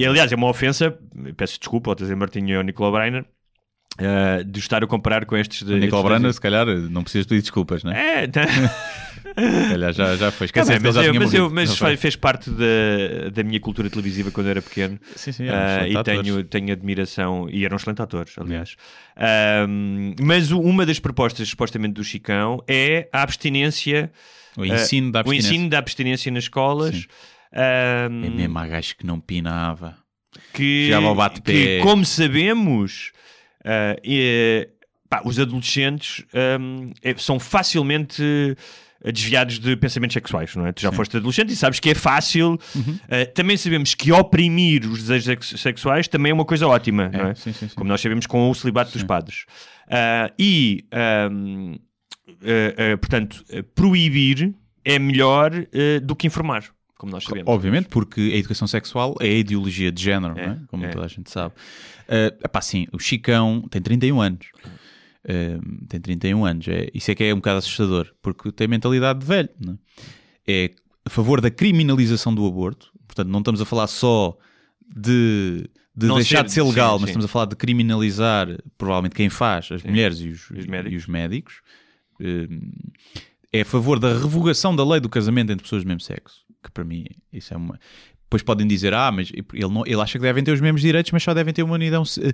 E 0.02 0.06
aliás, 0.06 0.30
é 0.32 0.36
uma 0.36 0.48
ofensa, 0.48 0.96
peço 1.36 1.58
desculpa 1.58 1.90
ao 1.90 1.96
Tosé 1.96 2.14
Martinho 2.14 2.48
e 2.50 2.54
ao 2.56 2.62
Nicolau 2.62 2.92
Breiner, 2.92 3.24
ah, 3.98 4.42
de 4.44 4.58
estar 4.58 4.82
a 4.82 4.86
comparar 4.86 5.24
com 5.26 5.36
estes. 5.36 5.62
De, 5.62 5.74
O 5.74 5.76
Nicolau 5.78 6.02
estes 6.04 6.10
Brana, 6.20 6.32
se 6.32 6.40
calhar, 6.40 6.66
não 6.66 7.02
precisas 7.02 7.26
pedir 7.26 7.40
desculpas, 7.42 7.82
não 7.84 7.92
é? 7.92 8.24
É, 8.24 8.26
tá. 8.26 8.42
Calhar 9.68 9.92
já, 9.92 10.16
já 10.16 10.30
foi. 10.32 10.48
Tá 10.50 10.52
que 10.52 10.58
ele 10.60 10.78
mas 10.80 10.94
tinha 10.96 11.12
mas 11.20 11.34
eu- 11.34 11.50
mas 11.50 11.76
foi? 11.76 11.96
fez 11.96 12.16
parte 12.16 12.50
da, 12.50 13.30
da 13.32 13.42
minha 13.44 13.60
cultura 13.60 13.88
televisiva 13.88 14.30
quando 14.30 14.48
era 14.48 14.60
pequeno. 14.60 14.98
Sim, 15.14 15.32
sim, 15.32 15.44
Ah, 15.48 15.86
eram 15.86 16.00
e 16.00 16.02
tenho, 16.02 16.44
tenho 16.44 16.72
admiração, 16.72 17.48
e 17.50 17.64
eram 17.64 17.76
excelentes 17.76 18.02
atores, 18.02 18.34
aliás. 18.38 18.76
Ahm, 19.16 20.14
mas 20.20 20.50
o- 20.50 20.60
uma 20.60 20.84
das 20.84 20.98
propostas, 20.98 21.48
supostamente, 21.48 21.94
do 21.94 22.02
Chicão 22.04 22.62
é 22.66 23.08
a 23.12 23.22
abstinência, 23.22 24.10
O 24.56 24.64
ensino 24.64 25.12
da 25.12 25.18
o 25.18 25.20
abstinência. 25.20 25.48
ensino 25.48 25.68
da 25.70 25.78
abstinência 25.78 26.32
nas 26.32 26.44
escolas. 26.44 27.06
Ahm, 27.52 28.24
É 28.24 28.30
mesmo 28.30 28.58
há 28.58 28.66
gajo 28.66 28.96
que 28.96 29.06
não 29.06 29.20
pinava. 29.20 29.96
que, 30.52 30.90
que, 31.44 31.78
como 31.82 32.04
sabemos, 32.04 33.12
ah, 33.64 33.96
é- 34.04 34.68
pá, 35.08 35.22
os 35.24 35.38
adolescentes 35.38 36.24
ahm, 36.34 36.90
é- 37.02 37.14
são 37.18 37.38
facilmente 37.40 38.22
eh, 39.02 39.10
desviados 39.12 39.58
de 39.58 39.74
pensamentos 39.76 40.12
sexuais, 40.14 40.54
não 40.54 40.66
é? 40.66 40.72
Tu 40.72 40.82
já 40.82 40.90
Sim. 40.90 40.96
foste 40.96 41.16
adolescente 41.16 41.52
e 41.52 41.56
sabes 41.56 41.80
que 41.80 41.88
é 41.90 41.94
fácil. 41.94 42.58
Ah, 43.08 43.24
também 43.34 43.56
sabemos 43.56 43.94
que 43.94 44.12
oprimir 44.12 44.84
os 44.86 45.00
desejos 45.04 45.24
sex- 45.48 45.60
sexuais 45.62 46.06
também 46.06 46.30
é 46.30 46.34
uma 46.34 46.44
coisa 46.44 46.66
ótima, 46.68 47.08
não 47.08 47.28
é? 47.28 47.34
sim, 47.34 47.52
sim. 47.52 47.68
Como 47.74 47.88
nós 47.88 48.00
sabemos 48.00 48.26
com 48.26 48.50
o 48.50 48.54
celibato 48.54 48.92
dos 48.92 49.02
padres. 49.02 49.46
Ah, 49.90 50.30
e, 50.38 50.84
ah, 50.92 51.28
ah, 52.28 52.96
portanto, 52.98 53.44
ah, 53.52 53.62
proibir 53.74 54.54
é 54.84 54.98
melhor 54.98 55.52
ah, 55.54 56.00
do 56.02 56.14
que 56.14 56.26
informar, 56.26 56.64
como 57.00 57.12
nós 57.12 57.24
sabemos. 57.24 57.50
Obviamente, 57.50 57.88
porque 57.88 58.20
a 58.20 58.36
educação 58.36 58.68
sexual 58.68 59.16
é 59.20 59.26
a 59.28 59.34
ideologia 59.38 59.90
de 59.90 60.02
género, 60.02 60.38
É, 60.38 60.44
é? 60.44 60.58
como 60.68 60.84
é. 60.84 60.88
toda 60.88 61.06
a 61.06 61.08
gente 61.08 61.30
sabe. 61.30 61.54
Uh, 62.06 62.36
epá, 62.44 62.60
sim, 62.60 62.86
o 62.92 62.98
Chicão 62.98 63.62
tem 63.70 63.80
31 63.80 64.20
anos. 64.20 64.46
Uh, 65.24 65.86
tem 65.86 65.98
31 65.98 66.44
anos. 66.44 66.68
É, 66.68 66.88
isso 66.92 67.10
é 67.10 67.14
que 67.14 67.24
é 67.24 67.32
um 67.32 67.38
bocado 67.38 67.58
assustador, 67.58 68.12
porque 68.20 68.52
tem 68.52 68.68
mentalidade 68.68 69.20
de 69.20 69.26
velho. 69.26 69.48
É? 70.46 70.64
é 70.66 70.70
a 71.06 71.08
favor 71.10 71.40
da 71.40 71.50
criminalização 71.50 72.34
do 72.34 72.46
aborto. 72.46 72.92
Portanto, 73.06 73.28
não 73.28 73.38
estamos 73.38 73.62
a 73.62 73.64
falar 73.64 73.86
só 73.86 74.36
de, 74.94 75.68
de 75.96 76.06
deixar 76.08 76.38
ser- 76.40 76.44
de 76.44 76.52
ser 76.52 76.62
legal, 76.64 76.96
sim, 76.98 77.00
mas 77.00 77.08
sim. 77.08 77.12
estamos 77.12 77.24
a 77.24 77.28
falar 77.28 77.46
de 77.46 77.56
criminalizar, 77.56 78.46
provavelmente, 78.76 79.14
quem 79.14 79.30
faz, 79.30 79.72
as 79.72 79.82
mulheres 79.82 80.20
e 80.20 80.28
os, 80.28 80.50
os 80.50 80.66
médicos. 80.66 80.92
e 80.92 80.96
os 80.96 81.06
médicos. 81.06 81.54
Uh, 82.20 82.60
é 83.52 83.62
a 83.62 83.64
favor 83.64 83.98
da 83.98 84.12
revogação 84.12 84.76
da 84.76 84.84
lei 84.84 85.00
do 85.00 85.08
casamento 85.08 85.50
entre 85.50 85.62
pessoas 85.62 85.82
do 85.82 85.88
mesmo 85.88 86.02
sexo. 86.02 86.49
Que 86.62 86.70
para 86.70 86.84
mim, 86.84 87.04
isso 87.32 87.54
é 87.54 87.56
uma. 87.56 87.78
Depois 88.24 88.44
podem 88.44 88.64
dizer, 88.64 88.94
ah, 88.94 89.10
mas 89.10 89.32
ele, 89.34 89.68
não, 89.68 89.82
ele 89.84 90.00
acha 90.00 90.16
que 90.16 90.22
devem 90.22 90.44
ter 90.44 90.52
os 90.52 90.60
mesmos 90.60 90.80
direitos, 90.80 91.10
mas 91.10 91.20
só 91.20 91.34
devem 91.34 91.52
ter 91.52 91.64
uma 91.64 91.74
unidade, 91.74 92.08
eh, 92.22 92.32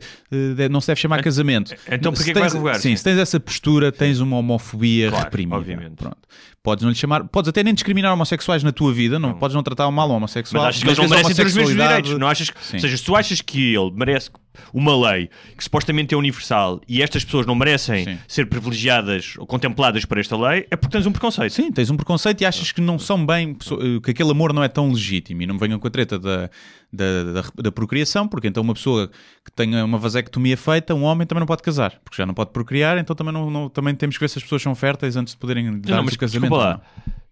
eh, 0.65 0.69
não 0.69 0.79
se 0.79 0.89
deve 0.89 1.01
chamar 1.01 1.23
casamento. 1.23 1.75
então 1.91 2.13
porquê 2.13 2.35
que 2.35 2.39
vai 2.39 2.51
revogar? 2.51 2.75
Sim, 2.75 2.91
Sim. 2.91 2.97
se 2.97 3.05
tens 3.05 3.17
essa 3.17 3.41
postura, 3.41 3.91
tens 3.91 4.21
uma 4.21 4.37
homofobia 4.37 5.09
Claro, 5.09 5.25
reprimida. 5.25 5.57
obviamente. 5.57 5.95
Pronto. 5.97 6.19
Podes 6.67 6.83
não 6.83 6.91
lhe 6.91 6.97
chamar, 6.97 7.23
podes 7.29 7.49
até 7.49 7.63
nem 7.63 7.73
discriminar 7.73 8.13
homossexuais 8.13 8.65
na 8.65 8.73
tua 8.73 8.93
vida, 8.93 9.21
não, 9.21 9.35
podes 9.35 9.55
não 9.55 9.63
tratar 9.63 9.89
mal 9.89 10.07
um 10.07 10.09
Mas 10.09 10.17
homossexual. 10.17 10.65
achas 10.65 10.83
que 10.83 10.89
eles 10.89 10.99
não 10.99 11.09
merecem 11.09 11.33
ter 11.33 11.47
os 11.47 11.55
mesmos 11.55 11.77
direitos? 11.77 12.19
Não 12.19 12.27
achas 12.27 12.53
Sim. 12.61 12.75
ou 12.75 12.81
seja, 12.81 12.97
se 12.97 13.05
tu 13.05 13.15
achas 13.15 13.41
que 13.41 13.73
ele 13.73 13.93
merece 13.95 14.31
uma 14.75 14.97
lei 15.09 15.31
que 15.57 15.63
supostamente 15.63 16.13
é 16.13 16.19
universal 16.19 16.81
e 16.89 17.03
estas 17.05 17.25
pessoas 17.25 17.47
não 17.47 17.55
merecem 17.55 18.05
Sim. 18.05 18.19
ser 18.27 18.47
privilegiadas 18.47 19.35
ou 19.39 19.47
contempladas 19.47 20.05
por 20.05 20.19
esta 20.19 20.37
lei, 20.37 20.67
é 20.69 20.75
porque 20.75 20.97
tens 20.97 21.07
um 21.07 21.13
preconceito. 21.13 21.53
Sim, 21.53 21.71
tens 21.71 21.89
um 21.89 21.97
preconceito 21.97 22.41
e 22.41 22.45
achas 22.45 22.73
que 22.73 22.81
não 22.81 22.99
são 22.99 23.25
bem, 23.25 23.57
que 24.03 24.11
aquele 24.11 24.33
amor 24.33 24.53
não 24.53 24.65
é 24.65 24.69
tão 24.69 24.91
legítimo 24.91 25.43
e 25.43 25.47
não 25.47 25.55
me 25.55 25.61
venham 25.61 25.79
com 25.79 25.87
a 25.87 25.91
treta 25.91 26.19
da, 26.19 26.51
da, 26.93 27.33
da, 27.43 27.45
da 27.65 27.73
procriação, 27.73 28.27
porque 28.29 28.47
então 28.49 28.63
uma 28.63 28.75
pessoa 28.75 29.11
que 29.45 29.51
tenha 29.53 29.85
uma 29.85 29.99
vasectomia 29.99 30.57
feita, 30.57 30.95
um 30.95 31.03
homem 31.03 31.27
também 31.27 31.41
não 31.41 31.47
pode 31.47 31.63
casar, 31.63 31.99
porque 32.05 32.17
já 32.17 32.25
não 32.27 32.35
pode 32.35 32.51
procriar, 32.51 32.97
então 32.99 33.15
também, 33.15 33.33
não, 33.35 33.51
não- 33.51 33.69
também 33.69 33.95
temos 33.95 34.17
que 34.17 34.21
ver 34.25 34.29
se 34.29 34.39
as 34.39 34.43
pessoas 34.45 34.63
são 34.63 34.75
férteis 34.75 35.17
antes 35.17 35.35
de 35.35 35.41
poderem 35.41 35.81
dar 35.81 35.97
Não, 35.97 36.05
mas 36.05 36.17
casamento. 36.17 36.51
desculpa 36.51 36.57
lá. 36.57 36.81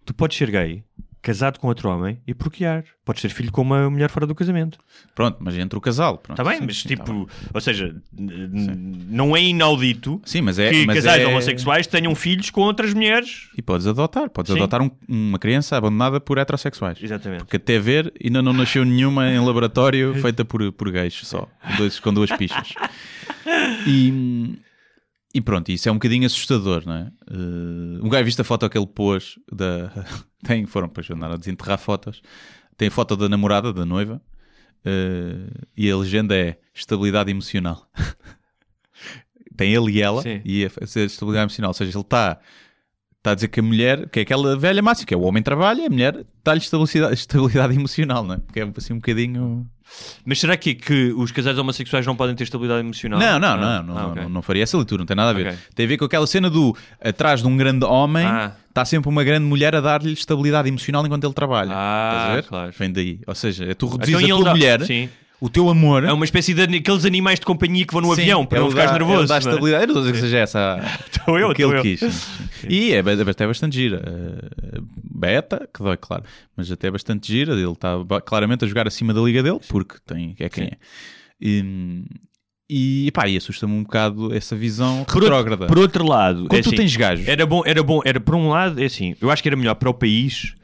Tu 0.05 0.13
podes 0.13 0.37
ser 0.37 0.51
gay, 0.51 0.83
casado 1.25 1.59
com 1.59 1.67
outro 1.67 1.89
homem 1.89 2.19
e 2.27 2.35
procriar. 2.35 2.83
Podes 3.03 3.19
ser 3.21 3.29
filho 3.29 3.51
com 3.51 3.61
uma 3.63 3.89
mulher 3.89 4.09
fora 4.11 4.27
do 4.27 4.35
casamento. 4.35 4.77
Pronto, 5.15 5.37
mas 5.39 5.57
entre 5.57 5.77
o 5.77 5.81
casal. 5.81 6.21
Está 6.29 6.43
bem, 6.43 6.59
mas 6.61 6.77
sim, 6.81 6.87
tipo, 6.89 7.25
tá 7.25 7.49
ou 7.53 7.61
seja, 7.61 7.95
não 8.15 9.35
é 9.35 9.41
inaudito 9.41 10.21
Sim, 10.25 10.41
mas 10.41 10.59
é. 10.59 10.69
que 10.69 10.85
mas 10.85 10.95
casais 10.97 11.21
é- 11.23 11.25
homossexuais 11.27 11.87
tenham 11.87 12.13
filhos 12.15 12.49
com 12.51 12.61
outras 12.61 12.93
mulheres. 12.93 13.49
E 13.57 13.61
podes 13.61 13.87
adotar, 13.87 14.29
podes 14.29 14.51
Sim. 14.53 14.59
adotar 14.59 14.81
um- 14.81 14.91
uma 15.07 15.39
criança 15.39 15.75
abandonada 15.77 16.19
por 16.19 16.37
heterossexuais. 16.37 16.99
Exatamente. 17.01 17.39
Porque 17.43 17.57
até 17.57 17.79
ver 17.79 18.13
ainda 18.23 18.41
não 18.41 18.53
nasceu 18.53 18.85
nenhuma 18.85 19.27
em 19.31 19.39
laboratório 19.39 20.13
feita 20.21 20.45
por, 20.45 20.71
por 20.73 20.91
gays 20.91 21.13
só, 21.23 21.47
dois- 21.77 21.99
com 21.99 22.13
duas 22.13 22.31
pichas. 22.31 22.73
E, 23.87 24.55
e 25.35 25.41
pronto, 25.41 25.69
isso 25.69 25.89
é 25.89 25.91
um 25.91 25.95
bocadinho 25.95 26.25
assustador, 26.25 26.83
não 26.85 26.93
é? 26.93 27.11
Eh, 27.29 27.99
um 28.01 28.07
gajo 28.07 28.23
viste 28.23 28.39
a 28.39 28.43
foto 28.45 28.69
que 28.69 28.77
ele 28.77 28.87
pôs 28.87 29.37
da. 29.51 29.91
Tem, 30.47 30.65
foram 30.65 30.87
depois 30.87 31.09
andar 31.11 31.29
a 31.29 31.35
desenterrar 31.35 31.77
fotos. 31.77 32.21
Tem 32.77 32.87
a 32.87 32.91
foto 32.91 33.17
da 33.17 33.27
namorada, 33.27 33.73
da 33.73 33.85
noiva, 33.85 34.21
eh, 34.85 35.49
e 35.75 35.91
a 35.91 35.97
legenda 35.97 36.33
é 36.33 36.57
estabilidade 36.73 37.31
emocional. 37.31 37.85
Tem 39.57 39.73
ele 39.73 39.91
e 39.91 40.01
ela, 40.01 40.21
Sim. 40.21 40.39
e 40.45 40.63
a 40.63 40.69
fazer 40.69 41.03
estabilidade 41.03 41.43
emocional. 41.43 41.71
Ou 41.71 41.73
seja, 41.73 41.91
ele 41.91 41.99
está 41.99 42.39
está 43.25 43.31
a 43.31 43.35
dizer 43.35 43.47
que 43.47 43.59
a 43.59 43.63
mulher, 43.63 44.07
que 44.09 44.19
é 44.19 44.21
aquela 44.21 44.55
velha 44.55 44.81
máxima, 44.83 45.07
que 45.07 45.13
é 45.13 45.17
o 45.17 45.21
homem 45.21 45.41
trabalha, 45.41 45.87
a 45.87 45.89
mulher 45.89 46.23
dá-lhe 46.43 46.59
estabilidade, 46.59 47.13
estabilidade 47.15 47.73
emocional, 47.75 48.23
não 48.23 48.35
é? 48.35 48.39
Que 48.53 48.59
é 48.59 48.67
assim 48.77 48.93
um 48.93 48.97
bocadinho. 48.97 49.65
Mas 50.25 50.39
será 50.39 50.55
que, 50.57 50.73
que 50.75 51.13
os 51.15 51.31
casais 51.31 51.57
homossexuais 51.57 52.05
não 52.05 52.15
podem 52.15 52.35
ter 52.35 52.43
estabilidade 52.43 52.81
emocional? 52.81 53.19
Não, 53.19 53.39
não, 53.39 53.57
não, 53.57 53.83
não, 53.83 53.97
ah, 53.97 54.01
não, 54.01 54.09
ok. 54.11 54.21
não, 54.23 54.29
não 54.29 54.41
faria 54.41 54.63
essa 54.63 54.77
leitura, 54.77 54.99
não 54.99 55.05
tem 55.05 55.15
nada 55.15 55.29
a 55.31 55.33
ver. 55.33 55.47
Ok. 55.47 55.59
Tem 55.75 55.85
a 55.85 55.89
ver 55.89 55.97
com 55.97 56.05
aquela 56.05 56.27
cena 56.27 56.49
do 56.49 56.75
atrás 57.03 57.41
de 57.41 57.47
um 57.47 57.55
grande 57.57 57.85
homem 57.85 58.25
Ah. 58.25 58.51
está 58.69 58.83
sempre 58.85 59.09
uma 59.09 59.23
grande 59.23 59.45
mulher 59.45 59.75
a 59.75 59.81
dar-lhe 59.81 60.13
estabilidade 60.13 60.67
emocional 60.69 61.05
enquanto 61.05 61.23
ele 61.23 61.33
trabalha. 61.33 61.71
Ah, 61.73 62.11
Estás 62.13 62.29
a 62.31 62.35
ver? 62.35 62.43
claro. 62.43 62.71
Vem 62.77 62.91
daí. 62.91 63.19
Ou 63.27 63.35
seja, 63.35 63.65
é 63.65 63.73
tu 63.73 63.87
reduzis 63.87 64.15
Então 64.15 64.25
a 64.25 64.37
tua 64.37 64.45
dá- 64.45 64.51
mulher, 64.51 64.81
Sim. 64.83 65.09
O 65.39 65.49
teu 65.49 65.69
amor. 65.69 66.03
É 66.03 66.11
uma 66.13 66.25
espécie 66.25 66.53
de 66.53 66.61
aqueles 66.77 67.05
animais 67.05 67.39
de 67.39 67.45
companhia 67.45 67.85
que 67.85 67.93
vão 67.93 68.01
no 68.01 68.13
Sim, 68.15 68.21
avião 68.21 68.45
para 68.45 68.57
ele 68.59 68.63
não 68.65 68.71
ficares 68.71 68.91
dá- 68.91 68.97
nervoso. 68.97 69.19
Ele 69.21 69.27
dá 69.27 69.35
é? 69.35 69.37
estabilidade. 69.39 69.83
Eu 69.83 69.87
não 69.87 69.93
estou 69.93 70.01
a 70.01 70.05
dizer 70.05 70.13
que 70.13 70.19
seja 70.21 70.37
essa 70.37 70.79
Estou 71.11 71.39
eu, 71.39 71.49
o 71.49 71.53
que 71.53 71.63
ele 71.63 71.77
eu. 71.77 71.81
quis. 71.81 72.01
E 72.69 72.91
é, 72.93 72.99
até 72.99 73.45
bastante 73.47 73.75
gira. 73.75 74.01
Uh, 74.01 74.87
beta, 75.17 75.67
que 75.73 75.83
dói, 75.83 75.97
claro, 75.97 76.23
mas 76.55 76.71
até 76.71 76.89
bastante 76.89 77.27
gira. 77.31 77.53
Ele 77.53 77.69
está 77.71 77.95
claramente 78.25 78.65
a 78.65 78.67
jogar 78.67 78.87
acima 78.87 79.13
da 79.13 79.21
liga 79.21 79.43
dele, 79.43 79.59
porque 79.67 79.95
tem, 80.05 80.35
é 80.39 80.49
quem 80.49 80.65
Sim. 80.65 80.71
é. 80.71 80.77
E, 81.41 83.05
e, 83.07 83.11
pá, 83.11 83.27
e 83.27 83.37
assusta-me 83.37 83.73
um 83.73 83.83
bocado 83.83 84.33
essa 84.33 84.55
visão 84.55 85.03
Por 85.03 85.21
retrógrada. 85.21 85.63
outro, 85.65 85.67
por 85.75 85.77
outro 85.81 86.07
lado, 86.07 86.47
Quando 86.47 86.59
é 86.59 86.61
tu 86.63 86.69
assim, 86.69 86.77
tens 86.77 86.95
gajos, 86.95 87.27
era 87.27 87.45
bom, 87.45 87.61
era 87.65 87.83
bom, 87.83 88.01
era 88.03 88.19
por 88.19 88.33
um 88.33 88.49
lado, 88.49 88.81
é 88.81 88.85
assim, 88.85 89.15
eu 89.21 89.29
acho 89.29 89.43
que 89.43 89.49
era 89.49 89.55
melhor 89.55 89.75
para 89.75 89.89
o 89.89 89.93
país 89.93 90.55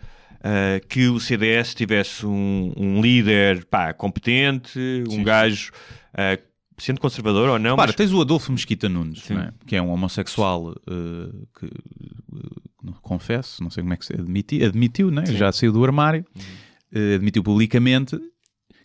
ah, 0.43 0.79
que 0.87 1.07
o 1.07 1.19
CDS 1.19 1.73
tivesse 1.73 2.25
um, 2.25 2.73
um 2.75 3.01
líder 3.01 3.65
pá, 3.65 3.93
competente, 3.93 4.79
um 5.07 5.11
Sim. 5.11 5.23
gajo 5.23 5.71
ah, 6.13 6.37
sendo 6.77 6.99
conservador 6.99 7.47
ou 7.47 7.59
não, 7.59 7.71
Repara, 7.71 7.89
mas 7.89 7.95
tens 7.95 8.11
o 8.11 8.19
Adolfo 8.19 8.51
Mesquita 8.51 8.89
Nunes, 8.89 9.29
é? 9.29 9.53
que 9.67 9.75
é 9.75 9.81
um 9.81 9.91
homossexual 9.91 10.69
uh, 10.69 11.47
que, 11.59 11.65
uh, 11.65 12.93
confesso, 13.03 13.61
não 13.61 13.69
sei 13.69 13.83
como 13.83 13.93
é 13.93 13.97
que 13.97 14.05
se 14.05 14.13
admiti, 14.13 14.63
admitiu, 14.63 15.11
né? 15.11 15.23
Já 15.27 15.51
saiu 15.51 15.71
do 15.71 15.85
armário, 15.85 16.25
uh, 16.35 17.15
admitiu 17.15 17.43
publicamente 17.43 18.17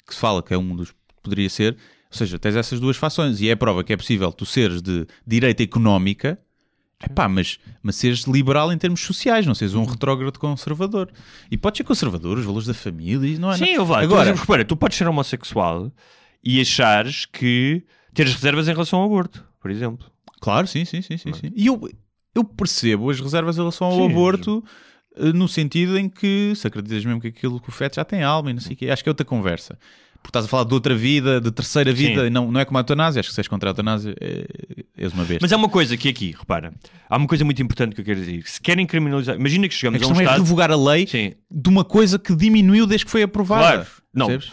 que 0.07 0.15
se 0.15 0.21
fala 0.21 0.43
que 0.43 0.53
é 0.53 0.59
um 0.59 0.77
dos 0.77 0.93
poderia 1.23 1.49
ser. 1.49 1.73
Ou 1.73 2.17
seja, 2.19 2.39
tens 2.39 2.55
essas 2.55 2.79
duas 2.79 2.97
fações 2.97 3.41
e 3.41 3.49
é 3.49 3.53
a 3.53 3.57
prova 3.57 3.83
que 3.83 3.93
é 3.93 3.97
possível 3.97 4.33
tu 4.33 4.47
seres 4.47 4.81
de 4.81 5.07
direita 5.27 5.63
económica, 5.63 6.39
epá, 7.03 7.29
mas, 7.29 7.59
mas 7.83 7.97
seres 7.97 8.21
liberal 8.25 8.73
em 8.73 8.79
termos 8.79 9.01
sociais, 9.01 9.47
não 9.47 9.55
seres 9.55 9.75
um 9.75 9.81
Uhum. 9.81 9.87
retrógrado 9.87 10.39
conservador. 10.39 11.11
E 11.51 11.57
podes 11.57 11.79
ser 11.79 11.85
conservador, 11.85 12.39
os 12.39 12.45
valores 12.45 12.67
da 12.67 12.75
família, 12.75 13.29
e 13.29 13.39
não 13.39 13.51
é? 13.53 13.57
sim, 13.59 13.71
eu 13.71 13.85
vou. 13.85 13.97
Agora- 13.97 14.35
repara, 14.35 14.65
tu 14.65 14.77
podes 14.77 14.97
ser 14.97 15.07
homossexual 15.07 15.93
e 16.43 16.61
achares 16.61 17.27
que 17.27 17.83
teres 18.15 18.35
reservas 18.35 18.67
em 18.69 18.73
relação 18.73 19.01
ao 19.01 19.07
aborto, 19.07 19.45
por 19.61 19.71
exemplo. 19.71 20.07
Claro, 20.41 20.67
sim, 20.67 20.85
sim, 20.85 21.03
sim, 21.03 21.17
sim. 21.17 21.33
sim. 21.33 21.53
E 21.55 21.67
eu, 21.67 21.81
eu 22.35 22.45
percebo 22.45 23.11
as 23.11 23.21
reservas 23.21 23.57
em 23.57 23.61
relação 23.61 23.87
ao 23.89 23.97
Sim. 23.97 24.11
aborto 24.11 24.63
eh, 25.17 25.33
no 25.33 25.49
sentido 25.49 25.99
em 25.99 26.09
que 26.09 26.53
se 26.55 26.67
acreditas 26.67 27.05
mesmo 27.05 27.21
que 27.21 27.29
aquilo 27.29 27.59
que 27.61 27.69
o 27.69 27.73
feto 27.73 27.97
já 27.97 28.05
tem 28.05 28.23
alma 28.23 28.51
e 28.51 28.55
não 28.55 28.61
sei 28.61 28.75
o 28.75 28.77
quê, 28.77 28.91
acho 28.91 29.03
que 29.03 29.09
é 29.09 29.13
outra 29.13 29.25
conversa. 29.25 29.79
Porque 30.27 30.31
estás 30.31 30.47
a 30.47 30.49
falar 30.49 30.65
de 30.65 30.75
outra 30.75 30.93
vida, 30.93 31.41
de 31.41 31.53
terceira 31.53 31.93
vida, 31.93 32.23
Sim. 32.23 32.27
e 32.27 32.31
não, 32.31 32.51
não 32.51 32.59
é 32.61 32.65
como 32.65 32.79
a 32.79 32.81
eutanásia. 32.81 33.21
Acho 33.21 33.29
que 33.29 33.35
se 33.37 33.41
és 33.41 33.47
contra 33.47 33.69
a 33.69 33.73
eutanásia, 33.73 34.13
é, 34.21 34.45
és 34.99 35.13
uma 35.13 35.23
besta. 35.23 35.39
Mas 35.41 35.53
há 35.53 35.57
uma 35.57 35.69
coisa 35.69 35.97
que 35.97 36.09
aqui, 36.09 36.35
repara, 36.37 36.75
há 37.09 37.17
uma 37.17 37.29
coisa 37.29 37.45
muito 37.45 37.63
importante 37.63 37.95
que 37.95 38.01
eu 38.01 38.05
quero 38.05 38.19
dizer. 38.19 38.43
Se 38.45 38.61
querem 38.61 38.85
criminalizar, 38.87 39.37
imagina 39.37 39.69
que 39.69 39.75
a 39.75 39.79
chegamos 39.79 40.03
a 40.03 40.05
um 40.05 40.09
questão 40.09 40.21
é 40.21 40.25
estado. 40.25 40.43
revogar 40.43 40.73
a 40.73 40.77
lei 40.77 41.07
Sim, 41.07 41.35
de 41.49 41.69
uma 41.69 41.85
coisa 41.85 42.19
que 42.19 42.35
diminuiu 42.35 42.89
desde 42.89 43.05
que 43.05 43.11
foi 43.13 43.23
aprovada. 43.23 43.63
Claro, 43.63 43.87
não. 44.13 44.27
Percebes? 44.27 44.53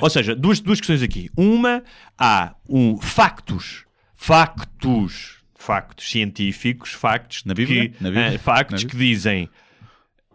Ou 0.00 0.10
seja, 0.10 0.36
duas, 0.36 0.60
duas 0.60 0.78
questões 0.78 1.02
aqui. 1.02 1.28
Uma, 1.36 1.82
há 2.16 2.54
um 2.68 2.96
factos, 2.98 3.84
factos, 4.14 5.38
factos 5.56 6.08
científicos, 6.10 6.92
factos 6.92 7.42
Na 7.44 7.52
Bíblia? 7.54 7.88
que, 7.88 8.02
Na 8.02 8.10
Bíblia? 8.10 8.34
eh, 8.34 8.38
factos 8.38 8.84
Na 8.84 8.90
que 8.90 8.96
dizem 8.96 9.48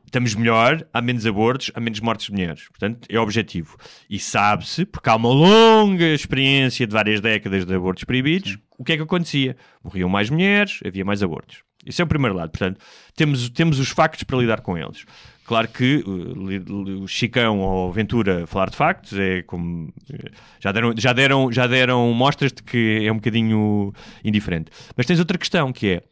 estamos 0.09 0.35
melhor, 0.35 0.85
há 0.93 1.01
menos 1.01 1.25
abortos, 1.25 1.71
há 1.73 1.79
menos 1.79 1.99
mortes 1.99 2.25
de 2.27 2.33
mulheres. 2.33 2.67
Portanto, 2.69 3.07
é 3.09 3.19
objetivo. 3.19 3.77
E 4.09 4.19
sabe-se, 4.19 4.85
porque 4.85 5.09
há 5.09 5.15
uma 5.15 5.29
longa 5.29 6.05
experiência 6.07 6.85
de 6.85 6.93
várias 6.93 7.21
décadas 7.21 7.65
de 7.65 7.73
abortos 7.73 8.03
proibidos, 8.03 8.57
o 8.77 8.83
que 8.83 8.93
é 8.93 8.97
que 8.97 9.03
acontecia? 9.03 9.55
Morriam 9.83 10.09
mais 10.09 10.29
mulheres, 10.29 10.79
havia 10.85 11.05
mais 11.05 11.21
abortos. 11.23 11.63
Isso 11.85 12.01
é 12.01 12.05
o 12.05 12.07
primeiro 12.07 12.35
lado. 12.35 12.49
Portanto, 12.51 12.79
temos, 13.15 13.49
temos 13.49 13.79
os 13.79 13.89
factos 13.89 14.23
para 14.23 14.37
lidar 14.37 14.61
com 14.61 14.77
eles. 14.77 15.05
Claro 15.45 15.67
que 15.69 16.03
li- 16.05 16.63
o 17.01 17.07
Chicão 17.07 17.59
ou 17.59 17.91
Ventura 17.91 18.45
falar 18.45 18.69
de 18.69 18.75
factos 18.75 19.17
é 19.17 19.41
como. 19.43 19.91
eh, 20.11 20.29
Já 20.59 20.71
deram, 20.71 20.93
já, 20.95 21.13
deram, 21.13 21.51
já 21.51 21.65
deram 21.65 22.13
mostras 22.13 22.51
de 22.51 22.61
que 22.61 22.99
é 23.03 23.11
um 23.11 23.15
bocadinho 23.15 23.91
indiferente. 24.23 24.69
Mas 24.95 25.05
tens 25.07 25.17
outra 25.19 25.37
questão 25.39 25.71
que 25.73 25.87
é: 25.89 26.03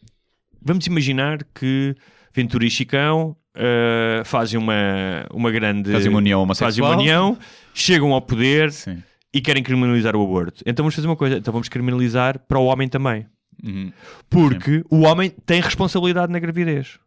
vamos 0.60 0.88
imaginar 0.88 1.40
que 1.54 1.96
Ventura 2.34 2.66
e 2.66 2.70
Chicão 2.72 3.36
uh, 3.58 4.24
fazem 4.26 4.60
uma, 4.60 5.26
uma 5.32 5.52
grande. 5.52 5.92
Fazem 5.92 6.10
uma 6.10 6.20
união 6.20 6.48
fazem 6.48 6.82
homossexual. 6.84 6.92
uma 6.92 6.98
união, 6.98 7.38
chegam 7.74 8.14
ao 8.14 8.22
poder 8.22 8.72
Sim. 8.72 9.02
e 9.34 9.42
querem 9.42 9.64
criminalizar 9.64 10.16
o 10.16 10.24
aborto. 10.24 10.64
Então 10.66 10.84
vamos 10.84 10.96
fazer 10.96 11.08
uma 11.08 11.16
coisa: 11.16 11.38
então 11.38 11.52
vamos 11.52 11.68
criminalizar 11.68 12.40
para 12.40 12.60
o 12.60 12.66
homem 12.66 12.88
também. 12.88 13.26
Uhum. 13.64 13.92
Porque 14.30 14.84
o 14.90 15.02
homem 15.02 15.32
tem 15.46 15.60
responsabilidade 15.60 16.32
na 16.32 16.40
gravidez. 16.40 17.00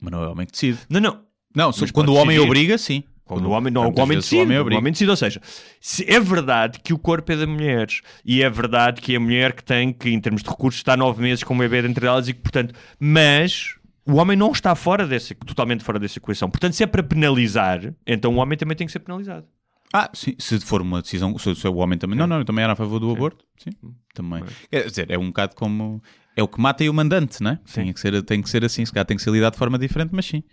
Mas 0.00 0.12
não 0.12 0.22
é 0.22 0.28
o 0.28 0.32
homem 0.32 0.46
que 0.46 0.52
decide. 0.52 0.78
Não, 0.88 1.00
não. 1.00 1.18
Não, 1.54 1.72
quando 1.92 2.10
o 2.10 2.14
homem 2.14 2.36
decidir. 2.36 2.46
obriga, 2.46 2.78
sim. 2.78 3.02
Quando 3.24 3.46
o 3.46 3.50
homem, 3.50 3.72
não, 3.72 3.90
o 3.90 4.00
homem 4.00 4.18
decide, 4.18 4.40
o 4.40 4.42
homem 4.42 4.58
o 4.58 4.78
homem 4.78 4.92
decide, 4.92 5.08
ou 5.08 5.16
seja, 5.16 5.40
se 5.80 6.04
é 6.10 6.18
verdade 6.18 6.80
que 6.80 6.92
o 6.92 6.98
corpo 6.98 7.30
é 7.30 7.36
da 7.36 7.46
mulher 7.46 7.86
e 8.24 8.42
é 8.42 8.50
verdade 8.50 9.00
que 9.00 9.12
é 9.12 9.16
a 9.16 9.20
mulher 9.20 9.52
que 9.52 9.62
tem 9.62 9.92
que, 9.92 10.10
em 10.10 10.20
termos 10.20 10.42
de 10.42 10.50
recursos, 10.50 10.80
está 10.80 10.96
nove 10.96 11.22
meses 11.22 11.44
com 11.44 11.54
um 11.54 11.58
bebê 11.58 11.78
entre 11.86 12.06
elas 12.06 12.26
e 12.26 12.34
que, 12.34 12.40
portanto, 12.40 12.74
mas 12.98 13.76
o 14.06 14.14
homem 14.16 14.36
não 14.36 14.50
está 14.52 14.74
fora 14.74 15.06
dessa, 15.06 15.34
totalmente 15.34 15.84
fora 15.84 15.98
dessa 15.98 16.18
equação. 16.18 16.50
Portanto, 16.50 16.72
se 16.74 16.82
é 16.82 16.86
para 16.86 17.02
penalizar, 17.02 17.94
então 18.06 18.34
o 18.34 18.36
homem 18.38 18.56
também 18.58 18.76
tem 18.76 18.86
que 18.86 18.92
ser 18.92 19.00
penalizado. 19.00 19.46
Ah, 19.92 20.08
sim, 20.14 20.34
se 20.38 20.58
for 20.60 20.80
uma 20.82 21.02
decisão, 21.02 21.36
se, 21.38 21.54
se 21.54 21.66
o 21.66 21.74
homem 21.76 21.98
também. 21.98 22.16
Não, 22.16 22.26
não, 22.26 22.38
eu 22.38 22.44
também 22.44 22.62
era 22.62 22.74
a 22.74 22.76
favor 22.76 23.00
do 23.00 23.10
aborto. 23.10 23.44
Sim, 23.56 23.70
também. 24.14 24.44
Quer 24.70 24.86
dizer, 24.86 25.10
é 25.10 25.18
um 25.18 25.26
bocado 25.26 25.54
como. 25.56 26.00
É 26.36 26.42
o 26.42 26.48
que 26.48 26.60
mata 26.60 26.84
e 26.84 26.88
o 26.88 26.94
mandante, 26.94 27.42
não 27.42 27.50
é? 27.52 27.58
Sim. 27.64 27.82
Tem 27.84 27.92
que, 27.92 28.00
ser, 28.00 28.22
tem 28.22 28.40
que 28.40 28.48
ser 28.48 28.64
assim, 28.64 28.84
se 28.86 28.92
calhar 28.92 29.04
tem 29.04 29.16
que 29.16 29.22
ser 29.22 29.30
lidado 29.32 29.54
de 29.54 29.58
forma 29.58 29.76
diferente, 29.78 30.10
mas 30.12 30.26
sim. 30.26 30.44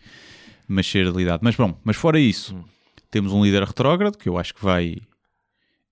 Mas 0.68 0.88
ser 0.88 1.06
lidado. 1.08 1.41
Mas 1.43 1.56
bom, 1.56 1.80
mas 1.84 1.95
fora 1.95 2.20
isso, 2.20 2.56
Hum. 2.56 2.64
temos 3.12 3.32
um 3.32 3.43
líder 3.43 3.64
retrógrado 3.64 4.18
que 4.18 4.28
eu 4.28 4.38
acho 4.39 4.56
que 4.56 4.64
vai. 4.64 4.98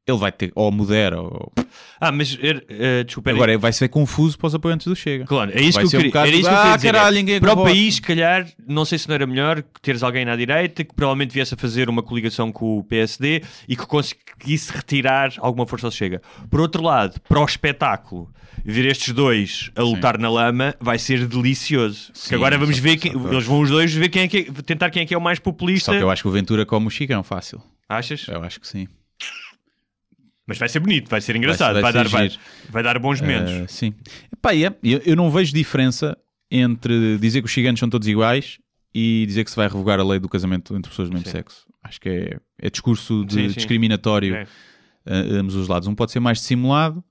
Ele 0.08 0.18
vai 0.20 0.32
ter. 0.32 0.52
Ou 0.54 0.72
modera, 0.72 1.20
ou. 1.20 1.52
Ah, 2.00 2.12
mas, 2.12 2.38
eh, 2.40 3.04
desculpa, 3.04 3.32
Agora 3.32 3.58
vai 3.58 3.74
ser 3.74 3.88
confuso 3.90 4.38
para 4.38 4.48
os 4.48 4.54
apoiantes 4.56 4.86
do 4.86 4.96
Chega. 4.96 5.26
Claro, 5.26 5.52
é 5.52 5.60
isso 5.62 5.80
Vai 5.80 5.88
que 5.88 5.96
eu 5.96 6.00
um 6.00 6.02
queria, 6.04 6.10
bocado 6.12 6.28
era 6.28 6.36
isso 6.36 6.44
de, 6.44 6.50
que 6.50 6.54
eu 6.54 6.58
queria 6.60 6.74
"Ah, 6.74 6.76
dizer. 6.76 6.92
caralho, 6.94 7.16
ninguém 7.16 7.40
para 7.40 7.54
o 7.54 7.56
vota." 7.56 7.70
país, 7.70 7.96
se 7.96 8.02
calhar, 8.02 8.48
não 8.68 8.86
sei 8.86 9.00
se 9.00 9.08
não 9.08 9.16
era 9.16 9.26
melhor 9.26 9.64
teres 9.82 10.04
alguém 10.04 10.24
na 10.24 10.36
direita 10.36 10.84
que 10.84 10.94
provavelmente 10.94 11.34
viesse 11.34 11.56
a 11.56 11.58
fazer 11.58 11.90
uma 11.90 12.04
coligação 12.04 12.52
com 12.52 12.78
o 12.78 12.84
PSD 12.84 13.42
e 13.68 13.76
que 13.76 13.86
conseguisse 13.88 14.72
retirar 14.72 15.34
alguma 15.40 15.66
força 15.66 15.88
ao 15.88 15.92
Chega. 15.92 16.22
Por 16.52 16.60
outro 16.62 16.84
lado, 16.84 17.20
para 17.28 17.40
o 17.40 17.46
espetáculo, 17.46 18.30
ver 18.64 18.86
estes 18.86 19.12
dois 19.12 19.72
a 19.76 19.82
lutar 19.82 20.20
na 20.20 20.30
lama 20.30 20.76
vai 20.80 21.00
ser 21.00 21.26
delicioso. 21.28 22.08
Porque 22.14 22.20
Sim, 22.30 22.36
agora 22.36 22.60
vamos 22.60 22.78
ver, 22.78 22.98
quem, 22.98 23.12
que- 23.12 23.18
eles 23.18 23.46
vão 23.46 23.60
os 23.62 23.70
dois 23.72 23.92
ver 23.92 24.10
quem 24.10 24.22
é 24.24 24.28
que 24.28 24.38
é- 24.38 24.62
tentar 24.62 24.92
quem 24.92 25.02
é 25.02 25.06
que 25.08 25.16
é 25.16 25.18
o 25.18 25.22
mais 25.22 25.40
populista. 25.40 25.92
Só 25.92 25.98
que 25.98 26.04
eu 26.04 26.12
acho 26.12 26.22
que 26.22 26.28
o 26.28 26.32
Ventura 26.32 26.64
come 26.64 26.86
o 26.86 26.90
Chigão 26.92 27.24
fácil. 27.24 27.60
Achas? 27.90 28.28
Eu 28.28 28.44
acho 28.44 28.60
que 28.62 28.68
sim. 28.68 28.88
Mas 30.48 30.58
vai 30.60 30.70
ser 30.70 30.80
bonito, 30.80 31.10
vai 31.10 31.20
ser 31.22 31.36
engraçado, 31.36 31.74
vai, 31.74 31.82
vai 31.82 31.92
ser 31.92 31.98
dar, 31.98 32.08
vai, 32.10 32.32
vai 32.70 32.84
dar 32.84 33.00
bons 33.00 33.20
momentos. 33.22 33.52
Uh, 33.52 33.66
sim. 33.68 33.94
Epá, 34.32 34.54
é, 34.56 34.68
eu, 34.84 35.02
eu 35.06 35.16
não 35.16 35.32
vejo 35.32 35.54
diferença 35.54 36.16
entre 36.52 37.18
dizer 37.18 37.42
que 37.42 37.48
os 37.48 37.54
ciganos 37.54 37.80
são 37.80 37.90
todos 37.90 38.08
iguais 38.08 38.60
e 38.94 39.26
dizer 39.28 39.44
que 39.44 39.50
se 39.50 39.56
vai 39.56 39.68
revogar 39.68 40.00
a 40.00 40.04
lei 40.04 40.20
do 40.20 40.30
casamento 40.30 40.76
entre 40.76 40.90
pessoas 40.90 41.10
do 41.10 41.14
mesmo 41.14 41.26
Sim. 41.26 41.32
sexo. 41.32 41.66
Acho 41.84 42.00
que 42.00 42.10
é, 42.10 42.38
é 42.62 42.70
discurso 42.70 43.26
Sim, 43.30 43.50
sim. 43.50 43.56
discriminatório 43.56 44.36
É. 44.36 44.48
a 45.08 45.16
ambos 45.40 45.56
os 45.56 45.68
lados. 45.68 45.88
Um 45.88 45.96
pode 45.96 46.12
ser 46.12 46.20
mais 46.20 46.38
dissimulado, 46.40 47.04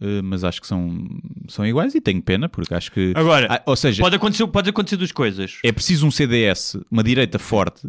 uh, 0.00 0.22
mas 0.24 0.42
acho 0.42 0.60
que 0.60 0.66
são, 0.66 1.06
são 1.48 1.66
iguais 1.66 1.94
e 1.94 2.00
tenho 2.00 2.20
pena, 2.22 2.48
porque 2.48 2.74
acho 2.74 2.90
que. 2.90 3.12
Agora, 3.14 3.46
Ah, 3.50 3.62
ou 3.66 3.76
seja, 3.76 4.02
pode, 4.02 4.16
acontecer, 4.16 4.46
pode 4.48 4.70
acontecer 4.70 4.96
duas 4.96 5.12
coisas. 5.12 5.58
é 5.62 5.70
preciso 5.70 6.06
um 6.06 6.10
CDS, 6.10 6.78
uma 6.90 7.04
direita 7.04 7.38
forte, 7.38 7.86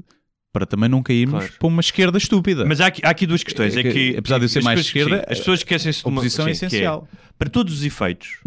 para 0.56 0.66
também 0.66 0.88
não 0.88 1.04
cairmos 1.04 1.40
Claro. 1.44 1.54
para 1.60 1.68
uma 1.68 1.82
esquerda 1.82 2.18
estúpida. 2.18 2.64
Mas 2.66 2.80
há 2.80 2.86
aqui, 2.88 3.02
há 3.04 3.10
aqui 3.10 3.28
duas 3.28 3.44
questões. 3.44 3.76
É 3.76 3.82
É 3.82 3.84
que, 3.84 3.92
que, 3.92 4.18
apesar 4.18 4.38
de 4.38 4.46
eu 4.46 4.50
ser 4.50 4.64
mais 4.64 4.80
esquerda, 4.80 5.18
sim, 5.18 5.24
as 5.28 5.40
pessoas 5.40 5.60
esquecem-se 5.60 6.00
de 6.02 6.08
uma 6.08 6.22
oposição 6.22 6.48
é 6.48 6.54
sim, 6.54 6.60
que 6.62 6.66
essencial. 6.68 7.06
para 7.38 7.50
todos 7.50 7.74
os 7.74 7.84
efeitos, 7.84 8.38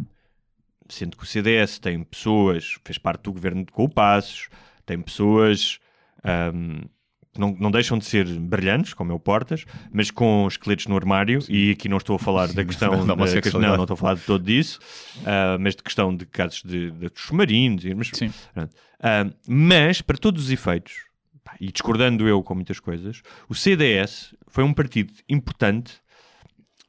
sendo 0.89 1.19
que 1.19 1.23
o 1.23 1.27
CDS 1.27 1.79
tem 1.79 2.03
pessoas, 2.03 2.77
fez 2.83 2.97
parte 2.97 3.25
do 3.25 3.33
governo 3.35 3.67
com 3.71 3.85
o 3.85 3.89
Passos, 3.91 4.49
tem 4.87 4.99
pessoas 4.99 5.79
ahm, 6.25 6.81
que 7.35 7.39
não, 7.39 7.55
não 7.61 7.71
deixam 7.71 7.99
de 7.99 8.07
ser 8.07 8.25
brilhantes, 8.41 8.95
como 8.95 9.13
é 9.13 9.15
o 9.15 9.21
Portas, 9.21 9.67
mas 9.93 10.11
com 10.11 10.47
esqueletos 10.49 10.87
no 10.87 10.97
armário, 10.97 11.41
e 11.47 11.73
aqui 11.73 11.91
não 11.91 11.99
estou 11.99 12.17
a 12.17 12.19
falar 12.19 12.51
da 12.55 12.65
questão 12.65 12.91
da 13.01 13.05
da, 13.05 13.13
homossexualidade. 13.13 13.71
não, 13.73 13.77
não 13.77 13.85
estou 13.85 13.95
a 13.97 13.99
falar 13.99 14.15
de 14.15 14.23
todo 14.23 14.43
disso, 14.43 14.79
ah, 15.27 15.59
mas 15.61 15.77
de 15.77 15.83
questão 15.83 16.17
de 16.17 16.25
casos 16.25 16.63
de, 16.65 16.91
de 16.91 17.11
submarinos, 17.15 17.85
mas, 17.95 18.11
Sim. 18.15 18.33
Ah, 19.01 19.27
mas, 19.47 20.01
para 20.01 20.17
todos 20.17 20.45
os 20.47 20.51
efeitos, 20.51 21.07
e 21.61 21.71
discordando 21.73 22.27
eu 22.29 22.43
com 22.43 22.55
muitas 22.55 22.81
coisas, 22.81 23.23
o 23.49 23.55
CDS 23.55 24.35
foi 24.49 24.65
um 24.65 24.73
partido 24.75 25.13
importante 25.29 25.95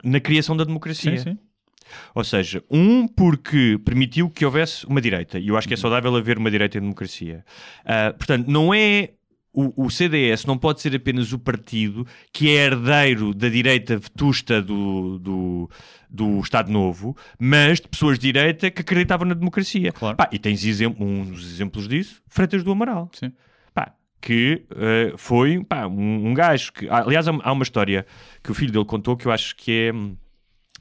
na 0.03 0.19
criação 0.19 0.55
da 0.55 0.63
democracia. 0.63 1.17
Sim, 1.17 1.31
sim. 1.31 1.37
Ou 2.13 2.23
seja, 2.23 2.63
um 2.69 3.07
porque 3.07 3.79
permitiu 3.83 4.29
que 4.29 4.45
houvesse 4.45 4.85
uma 4.85 5.01
direita, 5.01 5.39
e 5.39 5.47
eu 5.47 5.57
acho 5.57 5.65
Uhum. 5.65 5.69
que 5.69 5.73
é 5.73 5.77
saudável 5.77 6.15
haver 6.15 6.37
uma 6.37 6.51
direita 6.51 6.77
em 6.77 6.81
democracia. 6.81 7.43
Ah, 7.83 8.13
portanto, 8.17 8.47
não 8.47 8.73
é. 8.73 9.11
O, 9.51 9.85
o 9.85 9.89
CDS 9.89 10.45
não 10.45 10.55
pode 10.59 10.79
ser 10.79 10.95
apenas 10.95 11.33
o 11.33 11.39
partido 11.39 12.05
que 12.31 12.49
é 12.49 12.67
herdeiro 12.67 13.33
da 13.33 13.49
direita 13.49 13.97
vetusta 13.97 14.61
do, 14.61 15.17
do, 15.17 15.69
do 16.07 16.39
Estado 16.39 16.71
Novo, 16.71 17.17
mas 17.39 17.81
de 17.81 17.87
pessoas 17.87 18.19
de 18.19 18.31
direita 18.31 18.69
que 18.69 18.81
acreditavam 18.81 19.27
na 19.27 19.33
democracia. 19.33 19.91
Claro. 19.91 20.15
Pá, 20.15 20.29
e 20.31 20.37
tens 20.37 20.63
exemplo, 20.63 21.03
um 21.03 21.25
dos 21.25 21.51
exemplos 21.51 21.87
disso, 21.87 22.21
Freitas 22.27 22.63
do 22.63 22.71
Amaral 22.71 23.09
Sim. 23.11 23.33
Que 24.21 24.65
eh, 24.75 25.13
foi 25.17 25.63
pá, 25.63 25.87
um, 25.87 26.27
um 26.29 26.33
gajo 26.33 26.73
que, 26.73 26.87
ah, 26.89 26.99
aliás, 27.05 27.27
há, 27.27 27.51
uma 27.51 27.63
história 27.63 28.05
que 28.43 28.51
o 28.51 28.53
filho 28.53 28.71
dele 28.71 28.85
contou 28.85 29.15
que 29.15 29.25
eu 29.25 29.31
acho 29.31 29.55
que 29.55 29.71
é, 29.71 29.91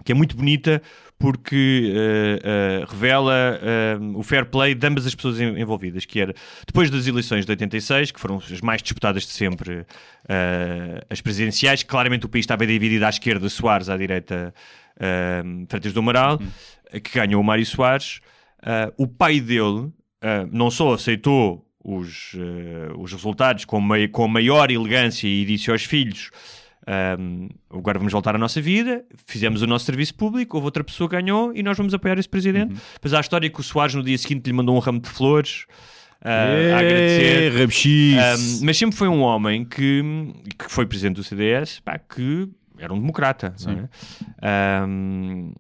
que 0.05 0.13
é 0.13 0.15
muito 0.15 0.37
bonita 0.37 0.83
porque 1.19 1.93
eh, 1.95 2.39
eh, 2.45 2.85
revela 2.89 3.61
o 4.15 4.23
fair 4.23 4.47
play 4.47 4.73
de 4.75 4.87
ambas 4.87 5.05
as 5.07 5.15
pessoas 5.15 5.41
en- 5.41 5.59
envolvidas, 5.61 6.05
que 6.05 6.21
era 6.21 6.33
depois 6.67 6.91
das 6.91 7.07
eleições 7.09 7.45
de 7.45 7.51
86, 7.51 8.13
que 8.13 8.21
foram 8.21 8.37
as 8.37 8.61
mais 8.61 8.81
disputadas 8.83 9.25
de 9.25 9.31
sempre, 9.31 9.85
as 11.11 11.21
presidenciais, 11.21 11.83
claramente 11.83 12.27
o 12.27 12.29
país 12.29 12.45
estava 12.45 12.65
dividido 12.67 13.05
à 13.05 13.09
esquerda, 13.09 13.49
Soares, 13.49 13.89
à 13.89 13.97
direita, 13.97 14.55
eh, 15.01 15.43
Freitas 15.69 15.93
do 15.93 16.01
Amaral, 16.01 16.39
que 17.03 17.19
ganhou 17.19 17.41
o 17.41 17.45
Mário 17.45 17.67
Soares. 17.67 18.21
O 18.97 19.07
pai 19.09 19.41
dele 19.41 19.91
não 20.53 20.71
só 20.71 20.95
aceitou 20.95 21.68
os, 21.85 22.33
eh, 22.37 22.93
os 22.97 23.13
resultados 23.13 23.65
com, 23.65 23.81
mai- 23.81 24.09
com 24.09 24.27
maior 24.29 24.71
elegância 24.71 25.27
e 25.29 25.45
disse 25.45 25.71
aos 25.71 25.85
filhos 25.85 26.31
um, 27.19 27.49
agora 27.71 27.99
vamos 27.99 28.13
voltar 28.13 28.35
à 28.35 28.39
nossa 28.39 28.61
vida, 28.63 29.05
fizemos 29.27 29.61
o 29.63 29.67
nosso 29.67 29.85
serviço 29.85 30.15
público, 30.15 30.57
houve 30.57 30.67
outra 30.67 30.83
pessoa 30.83 31.09
que 31.09 31.17
ganhou 31.17 31.53
e 31.55 31.63
nós 31.63 31.77
vamos 31.77 31.93
apoiar 31.93 32.19
esse 32.19 32.29
presidente. 32.29 32.75
Depois 32.95 33.13
há 33.13 33.19
a 33.19 33.21
história 33.21 33.51
que 33.51 33.61
o 33.61 33.63
Soares 33.63 33.95
no 33.95 34.03
dia 34.03 34.17
seguinte 34.17 34.47
lhe 34.47 34.53
mandou 34.55 34.75
um 34.75 34.79
ramo 34.79 34.99
de 34.99 35.09
flores 35.11 35.67
uh, 36.25 36.75
a 36.75 36.79
agradecer. 36.79 37.53
Um, 38.63 38.65
mas 38.65 38.79
sempre 38.79 38.97
foi 38.97 39.07
um 39.09 39.21
homem 39.21 39.65
que, 39.67 40.03
que 40.59 40.71
foi 40.71 40.87
presidente 40.87 41.17
do 41.17 41.23
CDS, 41.25 41.81
pá, 41.81 41.99
que 41.99 42.49
era 42.79 42.93
um 42.95 42.99
democrata. 42.99 43.53
é? 44.41 44.85
Um, 44.87 45.53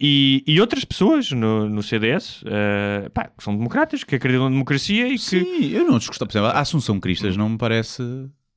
e, 0.00 0.42
e 0.46 0.60
outras 0.60 0.84
pessoas 0.84 1.30
no, 1.30 1.68
no 1.68 1.82
CDS 1.82 2.42
uh, 2.42 3.10
pá, 3.12 3.24
que 3.36 3.42
são 3.44 3.56
democratas, 3.56 4.02
que 4.02 4.14
acreditam 4.16 4.44
na 4.44 4.50
democracia 4.50 5.06
e 5.06 5.12
que. 5.12 5.18
Sim, 5.18 5.66
eu 5.70 5.84
não 5.86 5.98
desgostava. 5.98 6.28
Por 6.28 6.36
exemplo, 6.38 6.56
a 6.56 6.60
Assunção 6.60 6.98
Cristas 7.00 7.36
não 7.36 7.48
me 7.50 7.58
parece 7.58 8.02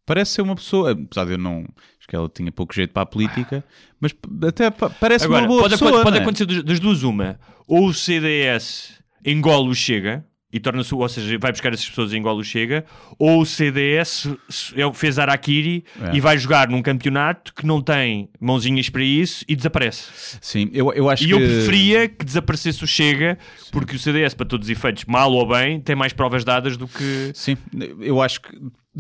parece 0.06 0.32
ser 0.32 0.42
uma 0.42 0.56
pessoa, 0.56 0.92
apesar 0.92 1.26
de 1.26 1.34
eu 1.34 1.38
não. 1.38 1.60
Acho 2.00 2.08
que 2.08 2.16
ela 2.16 2.30
tinha 2.30 2.52
pouco 2.52 2.74
jeito 2.74 2.92
para 2.94 3.04
a 3.04 3.06
política, 3.06 3.64
mas 4.00 4.16
até 4.48 4.72
pa- 4.72 4.90
parece 4.90 5.26
Agora, 5.26 5.42
uma 5.42 5.48
boa 5.48 5.62
pode, 5.64 5.74
pessoa. 5.74 5.92
pode- 5.92 6.04
pode 6.04 6.18
é? 6.18 6.22
acontecer 6.22 6.46
das, 6.46 6.64
das 6.64 6.80
duas 6.80 7.04
uma. 7.04 7.40
Ou 7.68 7.88
o 7.88 7.94
CDS 7.94 9.02
engole 9.26 9.70
o 9.70 9.76
Chega 9.76 10.26
e 10.58 10.60
torna-se, 10.60 10.94
ou 10.94 11.08
seja, 11.08 11.38
vai 11.40 11.52
buscar 11.52 11.72
essas 11.74 11.88
pessoas 11.88 12.12
e 12.12 12.18
engole 12.18 12.42
o 12.42 12.44
Chega, 12.44 12.84
ou 13.18 13.42
o 13.42 13.46
CDS 13.46 14.28
é- 14.76 14.94
fez 14.94 15.18
Araquiri 15.20 15.84
É. 16.02 16.16
e 16.16 16.20
vai 16.20 16.38
jogar 16.38 16.68
num 16.70 16.82
campeonato 16.82 17.54
que 17.54 17.66
não 17.66 17.82
tem 17.82 18.30
mãozinhas 18.40 18.90
para 18.90 19.04
isso 19.04 19.46
e 19.48 19.56
desaparece. 19.56 20.38
Sim, 20.42 20.70
eu, 20.74 20.92
eu 20.94 21.10
acho 21.10 21.24
E 21.24 21.28
que. 21.28 21.34
eu 21.34 21.38
preferia 21.40 22.08
que 22.10 22.26
desaparecesse 22.26 22.84
o 22.84 22.88
Chega, 22.88 23.38
porque 23.72 23.96
o 23.96 24.00
CDS, 24.00 24.34
para 24.34 24.46
todos 24.46 24.68
os 24.68 24.72
efeitos, 24.72 25.06
mal 25.06 25.32
ou 25.32 25.48
bem, 25.48 25.80
tem 25.80 25.96
mais 25.96 26.12
provas 26.14 26.44
dadas 26.44 26.76
do 26.78 26.88
que. 26.88 27.32
Sim, 27.34 27.56
eu 28.00 28.22
acho 28.22 28.42
que. 28.42 28.50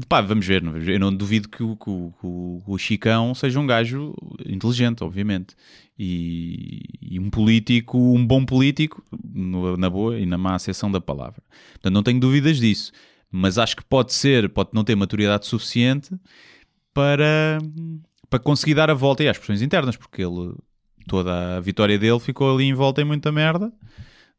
Pá, 0.07 0.21
vamos 0.21 0.45
ver. 0.45 0.61
não- 0.61 0.77
Eu 0.77 0.99
não 0.99 1.11
duvido 1.11 1.49
que 1.49 1.63
o, 1.63 1.75
que 1.75 1.89
o- 1.89 2.13
que 2.21 2.71
o 2.71 2.77
Chicão 2.77 3.33
seja 3.33 3.59
um 3.59 3.65
gajo 3.65 4.13
inteligente, 4.45 5.03
obviamente. 5.03 5.55
E, 5.99 6.83
e 7.01 7.19
um 7.19 7.29
político, 7.29 7.97
um 7.97 8.25
bom 8.25 8.45
político, 8.45 9.03
no- 9.33 9.75
na 9.77 9.89
boa 9.89 10.19
e 10.19 10.25
na 10.25 10.37
má 10.37 10.55
acessão 10.55 10.91
da 10.91 11.01
palavra. 11.01 11.41
Portanto, 11.73 11.93
não 11.93 12.03
tenho 12.03 12.19
dúvidas 12.19 12.57
disso. 12.59 12.91
Mas 13.31 13.57
acho 13.57 13.75
que 13.75 13.83
pode 13.83 14.13
ser, 14.13 14.49
pode 14.49 14.69
não 14.73 14.83
ter 14.83 14.95
maturidade 14.95 15.47
suficiente 15.47 16.15
para, 16.93 17.57
para 18.29 18.39
conseguir 18.39 18.73
dar 18.75 18.89
a 18.89 18.93
volta 18.93 19.23
e 19.23 19.29
às 19.29 19.37
pressões 19.37 19.61
internas, 19.61 19.95
porque 19.95 20.21
ele, 20.21 20.53
toda 21.07 21.57
a 21.57 21.59
vitória 21.59 21.97
dele 21.97 22.19
ficou 22.19 22.53
ali 22.53 22.65
em 22.65 22.73
volta 22.73 23.01
em 23.01 23.05
muita 23.05 23.31
merda. 23.31 23.71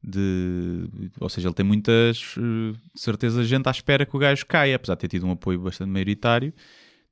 De, 0.02 0.88
ou 1.20 1.28
seja, 1.28 1.48
ele 1.48 1.54
tem 1.54 1.66
muitas 1.66 2.34
eh, 2.38 2.78
certeza 2.94 3.42
gente 3.44 3.66
à 3.66 3.70
espera 3.72 4.06
que 4.06 4.14
o 4.16 4.18
gajo 4.18 4.46
caia, 4.46 4.76
apesar 4.76 4.94
de 4.94 5.00
ter 5.00 5.08
tido 5.08 5.26
um 5.26 5.32
apoio 5.32 5.58
bastante 5.58 5.90
maioritário. 5.90 6.52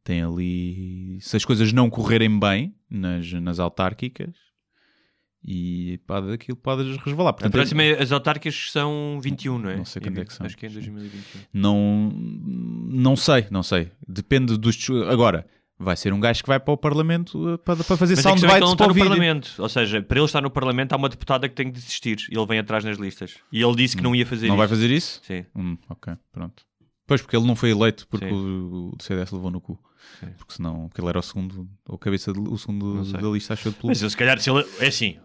Tem 0.06 0.22
ali, 0.22 1.18
se 1.20 1.36
as 1.36 1.44
coisas 1.44 1.72
não 1.72 1.90
correrem 1.90 2.38
bem 2.38 2.72
nas, 2.88 3.32
nas 3.32 3.58
autárquicas, 3.58 4.36
e 5.44 5.98
pode, 6.06 6.32
aquilo 6.32 6.56
pode 6.56 6.96
resvalar. 6.98 7.30
A 7.30 7.32
Portanto, 7.32 7.52
próxima, 7.52 7.82
é- 7.82 8.00
as 8.00 8.12
autárquicas 8.12 8.70
são 8.70 9.18
21, 9.20 9.58
não 9.58 9.68
é? 9.70 9.76
Não 9.78 9.84
sei 9.84 10.00
quando 10.00 10.18
é 10.20 10.24
que 10.24 10.32
são. 10.32 10.46
Acho 10.46 10.56
que 10.56 10.64
é 10.64 10.68
em 10.68 10.72
2021. 10.72 11.40
não, 11.52 12.10
não 12.88 13.16
sei, 13.16 13.46
não 13.50 13.64
sei. 13.64 13.90
Depende 14.06 14.56
dos. 14.56 14.78
Agora, 15.10 15.44
vai 15.76 15.96
ser 15.96 16.12
um 16.12 16.20
gajo 16.20 16.40
que 16.40 16.48
vai 16.48 16.60
para 16.60 16.72
o 16.72 16.76
Parlamento 16.76 17.48
eh, 17.54 17.56
para, 17.58 17.82
para 17.82 17.96
fazer 17.96 18.14
Mas 18.14 18.20
é 18.20 18.28
soundbites 18.28 18.60
não 18.60 18.72
está 18.74 18.76
para 18.76 18.84
o 18.84 18.88
no 18.88 18.94
vídeo. 18.94 19.08
Parlamento. 19.08 19.54
Ou 19.58 19.68
seja, 19.68 20.00
para 20.02 20.18
ele 20.18 20.26
estar 20.26 20.40
no 20.40 20.50
Parlamento 20.50 20.92
há 20.92 20.96
uma 20.96 21.08
deputada 21.08 21.48
que 21.48 21.54
tem 21.56 21.66
que 21.66 21.72
desistir. 21.72 22.18
E 22.30 22.36
ele 22.38 22.46
vem 22.46 22.60
atrás 22.60 22.84
nas 22.84 22.96
listas. 22.96 23.34
E 23.52 23.60
ele 23.60 23.74
disse 23.74 23.96
que 23.96 24.04
não 24.04 24.14
ia 24.14 24.24
fazer 24.24 24.46
Não 24.46 24.54
isso. 24.54 24.58
vai 24.58 24.68
fazer 24.68 24.88
isso? 24.90 25.20
Sim. 25.24 25.44
Hum, 25.56 25.76
ok, 25.88 26.14
pronto. 26.32 26.64
Pois, 27.06 27.22
porque 27.22 27.36
ele 27.36 27.46
não 27.46 27.54
foi 27.56 27.70
eleito 27.70 28.06
porque 28.08 28.26
o, 28.26 28.92
o 28.92 29.02
CDS 29.02 29.30
levou 29.32 29.50
no 29.50 29.60
cu. 29.60 29.78
Sim. 30.20 30.26
Porque 30.38 30.54
senão, 30.54 30.88
porque 30.88 31.00
ele 31.00 31.08
era 31.08 31.18
o 31.18 31.22
segundo, 31.22 31.68
ou 31.88 31.98
cabeça, 31.98 32.32
de- 32.32 32.40
o 32.40 32.56
segundo 32.58 33.02
da 33.12 33.20
lista, 33.28 33.54
achou 33.54 33.70
de 33.72 33.78
Mas 33.84 33.98
pelo. 33.98 34.04
ele, 34.06 34.10
se 34.10 34.16
calhar, 34.16 34.38
se 34.40 34.50
ele, 34.50 34.64
é 34.80 34.86
assim, 34.86 35.16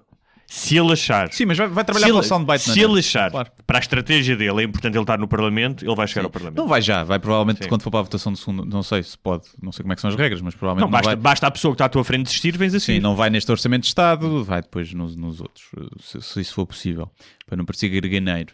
se 0.48 0.78
ele 0.78 0.92
achar, 0.92 1.32
Sim, 1.32 1.46
mas 1.46 1.58
vai, 1.58 1.68
vai 1.70 1.84
trabalhar 1.86 2.08
se 2.08 2.12
para 2.12 2.20
o 2.20 2.24
soundbite, 2.24 2.60
se 2.72 2.80
é? 2.80 2.84
ele 2.84 3.00
achar 3.00 3.32
Claro. 3.32 3.50
para 3.66 3.78
a 3.78 3.80
estratégia 3.80 4.36
dele 4.36 4.62
é 4.62 4.64
importante 4.64 4.96
ele 4.96 5.04
estar 5.04 5.18
no 5.18 5.28
Parlamento, 5.28 5.86
ele 5.86 5.96
vai 5.96 6.08
chegar 6.08 6.22
Sim. 6.22 6.26
ao 6.26 6.32
Parlamento. 6.32 6.58
Não 6.58 6.68
vai 6.68 6.82
já, 6.82 7.04
vai 7.06 7.20
provavelmente 7.20 7.64
Sim. 7.64 7.70
quando 7.70 7.84
for 7.84 7.90
para 7.92 8.00
a 8.02 8.04
votação 8.04 8.34
de 8.34 8.40
segundo, 8.40 8.66
não 8.66 8.84
sei 8.84 9.02
se 9.02 9.18
pode, 9.18 9.46
não 9.62 9.72
sei 9.72 9.84
como 9.84 9.94
é 9.94 9.96
que 9.96 10.02
são 10.02 10.10
as 10.10 10.16
regras, 10.16 10.42
mas 10.42 10.54
provavelmente 10.56 10.82
Não, 10.82 10.88
não, 10.88 10.92
basta, 10.92 11.08
vai. 11.08 11.16
basta 11.16 11.48
a 11.48 11.52
pessoa 11.52 11.72
que 11.72 11.76
está 11.76 11.86
à 11.86 11.90
tua 11.90 12.04
frente 12.04 12.26
desistir, 12.26 12.58
vens 12.58 12.74
assim. 12.76 12.96
Sim, 12.96 13.00
não 13.00 13.16
vai 13.16 13.30
neste 13.30 13.50
orçamento 13.50 13.84
de 13.84 13.88
Estado, 13.88 14.44
vai 14.44 14.62
depois 14.62 14.94
nos, 14.94 15.16
nos 15.16 15.40
outros, 15.40 15.64
se, 16.02 16.22
se 16.22 16.42
isso 16.42 16.54
for 16.54 16.66
possível, 16.66 17.10
para 17.46 17.56
não 17.56 17.64
parecer 17.66 17.88
garganeiro. 17.88 18.54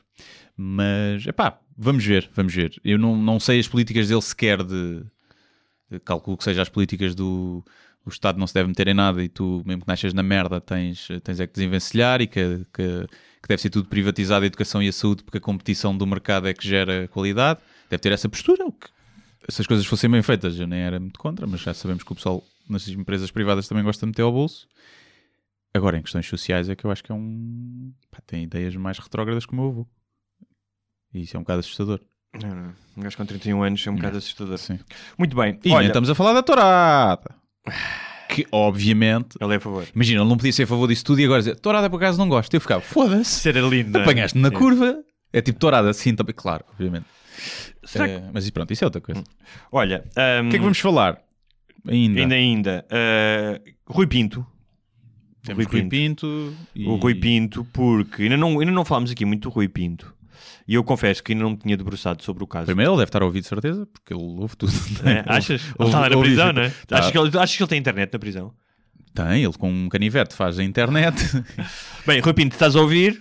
Mas, 0.56 1.26
epá, 1.26 1.58
vamos 1.78 2.06
ver, 2.06 2.30
vamos 2.34 2.54
ver. 2.54 2.80
Eu 2.84 2.98
não, 2.98 3.16
não 3.16 3.40
sei 3.40 3.60
as 3.60 3.68
políticas 3.68 4.08
dele 4.08 4.22
sequer 4.22 4.64
de... 4.64 5.04
Calculo 6.04 6.38
que 6.38 6.44
seja 6.44 6.62
as 6.62 6.70
políticas 6.70 7.16
do... 7.16 7.64
O 8.06 8.10
Estado 8.10 8.40
não 8.40 8.48
se 8.48 8.54
deve 8.54 8.70
meter 8.70 8.88
em 8.88 8.94
nada 8.94 9.22
e 9.22 9.28
tu, 9.28 9.62
mesmo 9.66 9.82
que 9.82 9.88
nasces 9.88 10.14
na 10.14 10.24
merda, 10.24 10.62
tens, 10.62 11.10
tens 11.24 11.42
é 11.42 11.48
que 11.48 11.54
desenvencilhar 11.54 12.22
e 12.22 12.28
que, 12.28 12.66
que, 12.74 13.06
que 13.42 13.48
deve 13.50 13.62
ser 13.62 13.70
tudo 13.70 13.90
privatizado, 13.90 14.44
a 14.44 14.48
educação 14.48 14.82
e 14.82 14.88
a 14.88 14.94
saúde, 14.94 15.24
porque 15.24 15.40
a 15.40 15.42
competição 15.42 15.98
do 15.98 16.08
mercado 16.08 16.48
é 16.48 16.54
que 16.54 16.66
gera 16.66 17.10
qualidade. 17.10 17.60
Deve 17.90 18.00
ter 18.00 18.14
essa 18.14 18.30
postura, 18.30 18.66
o 18.66 18.72
que 18.72 18.88
se 19.50 19.62
as 19.62 19.68
coisas 19.68 19.86
fossem 19.86 20.10
bem 20.10 20.22
feitas, 20.22 20.60
eu 20.60 20.68
nem 20.68 20.82
era 20.82 21.00
muito 21.00 21.20
contra, 21.20 21.48
mas 21.48 21.62
já 21.62 21.74
sabemos 21.74 22.04
que 22.04 22.12
o 22.12 22.16
pessoal 22.16 22.44
nas 22.70 22.88
empresas 22.88 23.32
privadas 23.32 23.68
também 23.68 23.84
gosta 23.84 24.06
de 24.06 24.10
meter 24.10 24.24
ao 24.24 24.32
bolso. 24.32 24.68
Agora, 25.74 25.98
em 25.98 26.02
questões 26.02 26.28
sociais, 26.28 26.70
é 26.70 26.76
que 26.76 26.86
eu 26.86 26.92
acho 26.92 27.04
que 27.04 27.12
é 27.12 27.16
um. 27.16 27.94
pá, 28.12 28.20
tem 28.26 28.44
ideias 28.44 28.76
mais 28.76 28.98
retrógradas 28.98 29.46
que 29.46 29.54
o 29.54 29.56
meu 29.56 29.68
avô. 29.68 29.88
E 31.14 31.22
isso 31.22 31.36
é 31.36 31.40
um 31.40 31.44
bocado 31.44 31.60
assustador. 31.60 32.00
Não, 32.42 32.50
não. 32.56 32.74
Um 32.98 33.02
gajo 33.02 33.18
com 33.18 33.26
31 33.26 33.64
anos 33.64 33.86
é 33.88 33.90
um 33.92 33.96
bocado 33.96 34.18
assustador. 34.18 34.58
Sim. 34.58 34.80
Muito 35.18 35.36
bem. 35.36 35.60
E 35.64 35.70
Olha, 35.70 35.80
nem 35.80 35.88
estamos 35.88 36.10
a 36.10 36.16
falar 36.16 36.34
da 36.34 36.44
Torada. 36.44 37.36
Que, 38.30 38.46
obviamente. 38.52 39.38
ele 39.40 39.54
é 39.54 39.56
a 39.56 39.60
favor. 39.60 39.88
Imagina, 39.96 40.20
ele 40.22 40.30
não 40.30 40.36
podia 40.36 40.52
ser 40.52 40.64
a 40.64 40.68
favor 40.68 40.86
disso 40.88 41.04
tudo 41.06 41.22
e 41.22 41.26
agora 41.26 41.40
dizer 41.40 41.56
Torada 41.56 41.90
por 41.90 41.96
acaso 41.96 42.20
não 42.20 42.28
gosto. 42.28 42.54
Eu 42.54 42.60
ficava, 42.60 42.82
foda-se. 42.82 43.40
Ser 43.40 43.56
lindo. 43.56 43.92
não 43.92 44.02
é? 44.02 44.04
Apanhaste 44.04 44.38
na 44.38 44.50
Sim. 44.50 44.54
curva. 44.56 45.02
É 45.32 45.42
tipo 45.42 45.58
Torada, 45.58 45.94
sim, 45.94 46.14
também. 46.14 46.36
Claro, 46.36 46.64
obviamente. 46.70 47.06
Será 47.86 48.06
que- 48.06 48.14
É, 48.16 48.24
mas 48.34 48.48
pronto, 48.50 48.72
isso 48.74 48.84
é 48.84 48.88
outra 48.88 49.00
coisa. 49.02 49.24
Olha, 49.72 50.04
O 50.06 50.50
que 50.50 50.56
é 50.56 50.60
que 50.60 50.60
vamos 50.60 50.78
falar? 50.78 51.18
Ainda. 51.88 52.20
ainda 52.20 52.36
ainda. 52.36 52.86
uh, 52.92 53.94
Rui 53.94 54.08
Pinto. 54.08 54.46
Temos 55.44 55.66
Rui 55.66 55.82
Rui 55.82 55.90
Pinto. 55.90 56.54
e- 56.76 56.86
O 56.86 56.96
Rui 56.98 57.16
Pinto, 57.16 57.66
porque 57.72 58.24
ainda 58.24 58.36
não, 58.36 58.60
ainda 58.60 58.72
não 58.74 58.84
falámos 58.84 59.10
aqui 59.10 59.24
muito 59.24 59.48
do 59.50 59.54
Rui 59.54 59.70
Pinto. 59.70 60.14
E 60.68 60.74
eu 60.76 60.84
confesso 60.84 61.24
que 61.24 61.32
ainda 61.34 61.44
não 61.44 61.52
me 61.52 61.58
tinha 61.58 61.76
debruçado 61.78 62.24
sobre 62.24 62.44
o 62.44 62.48
caso. 62.48 62.66
Primeiro 62.66 62.92
ele 62.92 62.98
deve 62.98 63.10
estar 63.10 63.22
a 63.22 63.26
ouvir 63.26 63.42
de 63.42 63.48
certeza, 63.48 63.86
porque 63.88 64.14
ele 64.14 64.22
ouve 64.24 64.56
tudo. 64.58 64.72
É, 65.06 65.24
achas? 65.28 65.62
Ele 65.62 65.74
Ouve- 65.80 65.90
está 65.90 66.00
lá 66.02 66.10
na 66.10 66.16
ouve- 66.18 66.28
prisão, 66.30 66.54
não 66.54 66.62
é? 66.62 66.72
Tá. 66.88 67.00
Achas, 67.00 67.12
que 67.12 67.18
ele, 67.18 67.38
achas 67.38 67.56
que 67.58 67.64
ele 67.64 67.70
tem 67.70 67.80
internet 67.80 68.14
na 68.14 68.20
prisão? 68.20 68.52
Tem, 69.14 69.44
ele 69.44 69.54
com 69.54 69.72
um 69.72 69.90
canivete 69.90 70.36
faz 70.36 70.60
a 70.60 70.64
internet. 70.64 71.16
Bem, 72.06 72.20
Rui 72.20 72.34
Pinto, 72.34 72.54
estás 72.54 72.76
a 72.76 72.82
ouvir? 72.82 73.20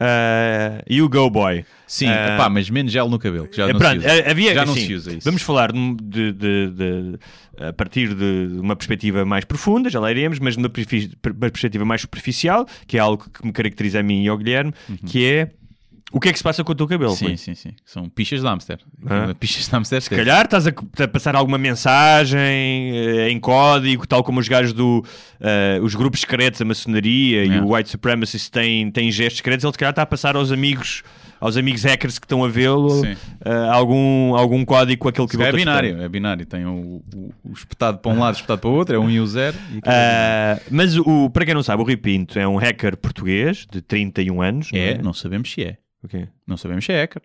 Uh, 0.00 0.80
you 0.88 1.08
go, 1.08 1.28
boy. 1.28 1.64
Sim, 1.86 2.06
Ah, 2.08 2.36
pá, 2.38 2.48
mas 2.48 2.70
menos 2.70 2.92
gel 2.92 3.08
no 3.08 3.18
cabelo, 3.18 3.48
que 3.48 3.56
já 3.56 3.68
É, 3.68 3.72
não 3.72 3.80
pronto, 3.80 4.00
se 4.00 4.06
usa. 4.06 4.16
eh, 4.16 4.30
havia, 4.30 4.54
já 4.54 4.64
não 4.64 4.74
se 4.74 4.94
usa 4.94 5.10
isso. 5.16 5.24
Vamos 5.24 5.42
falar 5.42 5.72
de, 5.72 6.32
de- 6.32 6.70
de- 6.70 7.18
a 7.60 7.72
partir 7.72 8.14
de 8.14 8.60
uma 8.60 8.76
perspectiva 8.76 9.24
mais 9.24 9.44
profunda, 9.44 9.90
já 9.90 9.98
lá 9.98 10.08
iremos, 10.10 10.38
mas 10.38 10.56
numa 10.56 10.68
perspectiva 10.68 11.84
mais 11.84 12.02
superficial, 12.02 12.64
que 12.86 12.96
é 12.96 13.00
algo 13.00 13.28
que 13.28 13.44
me 13.44 13.52
caracteriza 13.52 13.98
a 13.98 14.02
mim 14.02 14.22
e 14.22 14.28
ao 14.28 14.38
Guilherme, 14.38 14.72
que 15.06 15.24
é 15.26 15.50
o 16.12 16.18
que 16.20 16.28
é 16.28 16.32
que 16.32 16.38
se 16.38 16.42
passa 16.44 16.64
com 16.64 16.72
o 16.72 16.74
teu 16.74 16.86
cabelo? 16.86 17.12
Sim, 17.14 17.26
Rui? 17.26 17.36
sim, 17.36 17.54
sim. 17.54 17.70
São 17.84 18.08
pichas 18.08 18.40
de 18.40 18.46
hamster. 18.46 18.78
Ah. 19.06 19.34
Pichas 19.38 19.66
de 19.66 19.70
hamster. 19.70 20.00
Se 20.02 20.10
calhar 20.10 20.44
estás 20.44 20.66
a, 20.66 20.70
a 21.04 21.08
passar 21.08 21.36
alguma 21.36 21.58
mensagem 21.58 22.40
eh, 22.40 23.30
em 23.30 23.38
código, 23.38 24.06
tal 24.06 24.22
como 24.24 24.40
os 24.40 24.48
gajos 24.48 24.72
do 24.72 25.04
eh, 25.40 25.78
os 25.82 25.94
grupos 25.94 26.20
secretos, 26.20 26.60
a 26.60 26.64
maçonaria 26.64 27.44
e 27.44 27.52
É. 27.52 27.60
o 27.60 27.74
white 27.74 27.90
supremacist 27.90 28.50
têm, 28.50 28.90
têm 28.90 29.10
gestos 29.10 29.38
secretos, 29.38 29.64
ele 29.64 29.72
se 29.72 29.78
calhar 29.78 29.90
está 29.92 30.02
a 30.02 30.06
passar 30.06 30.36
aos 30.36 30.50
amigos 30.52 31.02
aos 31.40 31.56
amigos 31.56 31.84
hackers 31.84 32.18
que 32.18 32.24
estão 32.24 32.42
a 32.44 32.48
vê-lo 32.48 33.00
eh, 33.06 33.68
algum, 33.70 34.34
algum 34.34 34.64
código 34.64 35.02
com 35.02 35.08
aquele 35.08 35.28
que 35.28 35.40
É 35.40 35.52
binário, 35.52 36.02
é 36.02 36.08
binário. 36.08 36.44
Tem 36.44 36.66
o, 36.66 37.00
o, 37.14 37.32
o 37.44 37.52
espetado 37.52 37.98
para 37.98 38.10
um 38.10 38.18
lado, 38.18 38.34
espetado 38.34 38.60
para 38.60 38.70
o 38.70 38.72
outro, 38.72 38.96
é 38.96 38.98
um 38.98 39.08
e 39.08 39.20
o 39.20 39.26
zero. 39.26 39.56
E 39.72 39.76
é 39.76 39.80
Ah, 39.86 40.60
mas 40.68 40.96
o, 40.98 41.30
para 41.30 41.44
quem 41.44 41.54
não 41.54 41.62
sabe, 41.62 41.80
o 41.80 41.84
Rui 41.84 41.96
Pinto 41.96 42.36
é 42.40 42.48
um 42.48 42.56
hacker 42.56 42.96
português 42.96 43.66
de 43.70 43.80
31 43.80 44.42
anos. 44.42 44.70
binário. 44.72 44.94
não 44.94 45.00
é, 45.00 45.04
não 45.04 45.12
sabemos 45.12 45.52
se 45.52 45.62
é. 45.62 45.76
Ok. 46.04 46.28
Não 46.46 46.56
sabemos 46.56 46.84
se 46.84 46.92
é 46.92 47.00
hacker. 47.02 47.22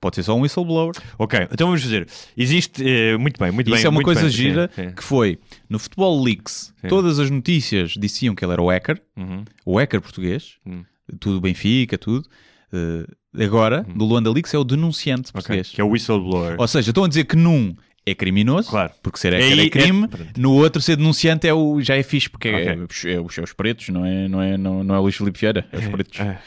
Pode 0.00 0.16
ser 0.16 0.22
só 0.22 0.34
um 0.34 0.40
whistleblower. 0.40 0.94
Ok, 1.18 1.38
então 1.52 1.66
vamos 1.66 1.82
fazer. 1.82 2.08
Existe. 2.34 2.82
eh, 2.82 3.18
muito 3.18 3.38
bem, 3.38 3.52
muito 3.52 3.66
bem. 3.66 3.74
Isso 3.76 3.86
é 3.86 3.90
uma 3.90 3.96
muito 3.96 4.06
coisa 4.06 4.22
bem, 4.22 4.30
gira 4.30 4.70
sim, 4.74 4.90
que 4.92 5.04
foi 5.04 5.38
no 5.68 5.78
Futebol 5.78 6.22
Leaks. 6.22 6.72
Sim. 6.80 6.88
Todas 6.88 7.18
as 7.18 7.28
notícias 7.30 7.90
diziam 7.92 8.34
que 8.34 8.42
ele 8.42 8.52
era 8.52 8.62
o 8.62 8.70
hacker, 8.70 8.98
Uhum. 9.14 9.44
o 9.66 9.76
hacker 9.78 10.00
português, 10.00 10.54
Hum. 10.66 10.84
tudo 11.18 11.38
Benfica, 11.42 11.98
tudo. 11.98 12.26
Eh, 12.72 13.44
agora, 13.44 13.84
no 13.94 14.06
Luanda 14.06 14.30
Leaks 14.32 14.54
é 14.54 14.58
o 14.58 14.64
denunciante 14.64 15.28
Ok, 15.30 15.32
português. 15.34 15.68
Que 15.68 15.82
é 15.82 15.84
o 15.84 15.88
whistleblower. 15.88 16.56
Ou 16.58 16.66
seja, 16.66 16.92
estão 16.92 17.04
a 17.04 17.08
dizer 17.08 17.24
que 17.24 17.36
num 17.36 17.76
é 18.06 18.14
criminoso, 18.14 18.70
Claro. 18.70 18.92
porque 19.02 19.18
ser 19.18 19.32
hacker 19.32 19.52
Aí 19.52 19.60
é 19.60 19.64
é- 19.66 19.68
crime, 19.70 20.08
pronto. 20.08 20.40
no 20.40 20.52
outro 20.54 20.80
ser 20.80 20.96
denunciante 20.96 21.46
é 21.46 21.52
o, 21.54 21.80
já 21.82 21.96
é 21.96 22.02
fixe, 22.02 22.28
porque 22.30 22.48
é, 22.48 22.72
Ok. 22.82 23.12
é 23.12 23.20
os 23.20 23.34
seus 23.34 23.52
pretos, 23.52 23.88
não 23.90 24.04
é, 24.06 24.26
não, 24.26 24.40
é, 24.42 24.56
não, 24.56 24.82
não 24.82 24.94
é 24.94 24.98
o 24.98 25.02
Luís 25.02 25.16
Filipe 25.16 25.38
Vieira, 25.38 25.66
é 25.70 25.78
os 25.78 25.86
pretos. 25.88 26.18
É. 26.18 26.38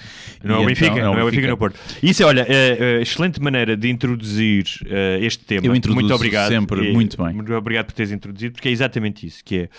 Não 0.43 0.55
é 0.55 0.59
E 0.59 0.63
o 0.63 0.65
Benfica, 0.65 0.87
então, 0.87 1.13
não 1.13 1.19
é 1.19 1.23
o 1.23 1.25
Benfica 1.27 1.47
no 1.47 1.57
Porto. 1.57 1.79
Isso, 2.01 2.25
olha, 2.25 2.45
é, 2.49 2.77
é, 2.97 3.01
excelente 3.01 3.39
maneira 3.41 3.77
de 3.77 3.87
introduzir 3.89 4.65
eh, 4.87 5.19
este 5.21 5.45
tema. 5.45 5.65
Eu 5.67 5.75
introduzo 5.75 6.01
muito 6.01 6.13
obrigado. 6.13 6.49
sempre, 6.49 6.91
muito 6.91 7.23
bem. 7.23 7.33
Muito 7.33 7.53
obrigado 7.53 7.85
por 7.85 7.93
teres 7.93 8.11
introduzido, 8.11 8.53
porque 8.55 8.67
é 8.67 8.71
exatamente 8.71 9.25
isso, 9.25 9.41
que 9.45 9.57
é... 9.59 9.69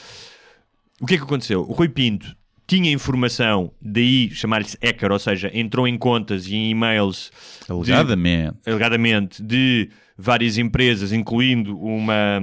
O 1.00 1.06
que 1.06 1.14
é 1.14 1.16
que 1.18 1.24
aconteceu? 1.24 1.60
O 1.60 1.72
Rui 1.72 1.88
Pinto 1.88 2.34
tinha 2.66 2.90
informação, 2.90 3.70
daí 3.80 4.30
chamar-lhe 4.30 4.66
hacker, 4.82 5.12
ou 5.12 5.18
seja, 5.18 5.50
entrou 5.52 5.86
em 5.86 5.98
contas 5.98 6.46
e 6.46 6.54
em 6.54 6.70
e-mails 6.70 7.30
Alegadamente. 7.68 8.58
alegadamente, 8.66 9.42
de 9.42 9.90
várias 10.16 10.56
empresas, 10.56 11.12
incluindo 11.12 11.78
uma, 11.78 12.40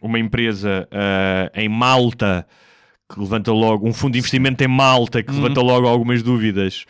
uma 0.00 0.18
empresa 0.18 0.88
ah, 0.90 1.50
em 1.54 1.68
Malta, 1.68 2.46
que 3.12 3.18
levanta 3.18 3.52
logo, 3.52 3.88
um 3.88 3.92
fundo 3.92 4.12
de 4.12 4.18
investimento 4.18 4.62
em 4.62 4.68
Malta, 4.68 5.22
que 5.22 5.32
levanta 5.32 5.60
logo 5.60 5.88
algumas 5.88 6.22
dúvidas, 6.22 6.84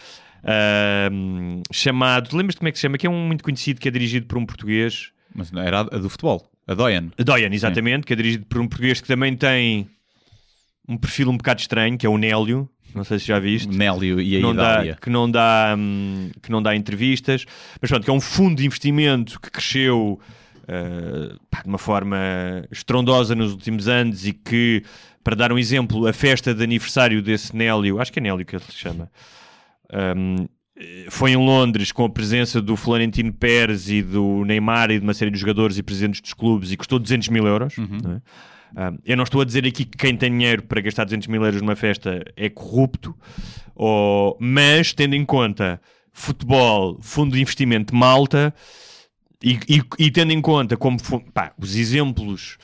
ah, 0.45 1.09
chamado, 1.73 2.37
lembras-te 2.37 2.59
como 2.59 2.69
é 2.69 2.73
que 2.73 2.79
se 2.79 2.83
chama? 2.83 2.99
Que 2.99 3.07
é 3.07 3.11
um 3.11 3.27
muito 3.27 3.43
conhecido, 3.43 3.81
que 3.81 3.89
é 3.89 3.91
dirigido 3.91 4.27
por 4.27 4.37
um 4.37 4.45
português. 4.45 5.11
Mas 5.35 5.51
não 5.51 5.63
era 5.63 5.81
a 5.81 5.85
do 5.85 6.11
futebol. 6.11 6.51
A 6.67 6.75
Doyen. 6.75 7.11
A 7.19 7.23
Doyen, 7.23 7.53
exatamente, 7.53 8.07
que 8.07 8.13
é 8.13 8.17
dirigido 8.17 8.47
por 8.47 8.61
um 8.61 8.69
português 8.69 9.01
que 9.01 9.07
também 9.07 9.37
tem 9.37 9.89
um 10.89 10.97
perfil 10.97 11.31
um 11.31 11.37
bocado 11.37 11.61
estranho, 11.61 11.97
que 11.97 12.07
é 12.07 12.09
o 12.09 12.19
Nélio. 12.19 12.69
Não 12.95 13.05
sei 13.05 13.19
se 13.19 13.27
já 13.27 13.39
viste. 13.39 13.69
Nélio 13.69 14.21
e 14.21 14.37
a 14.37 14.41
não 14.41 14.55
dá, 14.55 14.97
que, 15.01 15.11
não 15.11 15.31
dá, 15.31 15.75
hum, 15.77 16.31
que 16.41 16.51
não 16.51 16.63
dá 16.63 16.77
entrevistas. 16.77 17.45
Mas 17.81 17.91
pronto, 17.91 18.05
que 18.05 18.11
é 18.11 18.13
um 18.13 18.21
fundo 18.21 18.57
de 18.57 18.67
investimento 18.67 19.41
que 19.41 19.51
cresceu 19.51 20.21
uh, 20.63 21.41
pá, 21.51 21.63
de 21.63 21.69
uma 21.69 21.79
forma 21.79 22.17
estrondosa 22.71 23.35
nos 23.35 23.53
últimos 23.53 23.89
anos 23.89 24.27
e 24.27 24.33
que, 24.33 24.83
para 25.23 25.35
dar 25.35 25.53
um 25.53 25.59
exemplo, 25.59 26.07
a 26.07 26.13
festa 26.13 26.55
de 26.55 26.63
aniversário 26.63 27.21
desse 27.23 27.55
Nélio, 27.57 28.01
acho 28.01 28.13
que 28.13 28.19
é 28.19 28.23
Nélio 28.23 28.45
que 28.45 28.57
ele 28.57 28.65
se 28.65 28.75
chama, 28.75 29.11
hum, 30.17 30.47
foi 31.09 31.33
em 31.33 31.37
Londres 31.37 31.93
com 31.93 32.05
a 32.05 32.11
presença 32.11 32.61
do 32.61 32.77
Florentino 32.77 33.33
Pérez 33.33 33.89
e 33.89 34.03
do 34.03 34.45
Neymar 34.45 34.91
e 34.91 34.99
de 34.99 35.05
uma 35.05 35.15
série 35.15 35.31
de 35.31 35.39
jogadores 35.39 35.79
e 35.79 35.83
presidentes 35.83 36.21
dos 36.21 36.33
clubes 36.33 36.73
e 36.73 36.77
custou 36.77 36.99
200 36.99 37.29
mil 37.29 37.47
euros. 37.47 37.77
não 38.03 38.13
é? 38.15 38.21
Um, 38.77 38.99
eu 39.05 39.17
não 39.17 39.25
estou 39.25 39.41
a 39.41 39.45
dizer 39.45 39.65
aqui 39.67 39.85
que 39.85 39.97
quem 39.97 40.17
tem 40.17 40.31
dinheiro 40.31 40.63
para 40.65 40.81
gastar 40.81 41.05
200 41.05 41.29
mil 41.29 41.45
euros 41.45 41.61
numa 41.63 41.77
festa 41.77 42.25
é 42.37 42.49
corrupto, 42.49 43.15
ou, 43.75 44.37
mas 44.41 44.93
tendo 44.93 45.15
em 45.15 45.25
conta 45.25 45.81
futebol, 46.13 46.99
fundo 47.01 47.35
de 47.35 47.41
investimento 47.43 47.95
malta 47.95 48.53
e, 49.43 49.59
e- 49.69 49.83
e 49.99 50.11
tendo 50.11 50.33
em 50.33 50.41
conta 50.41 50.77
como 50.77 50.97
pá, 51.33 51.53
os 51.59 51.77
exemplos 51.77 52.57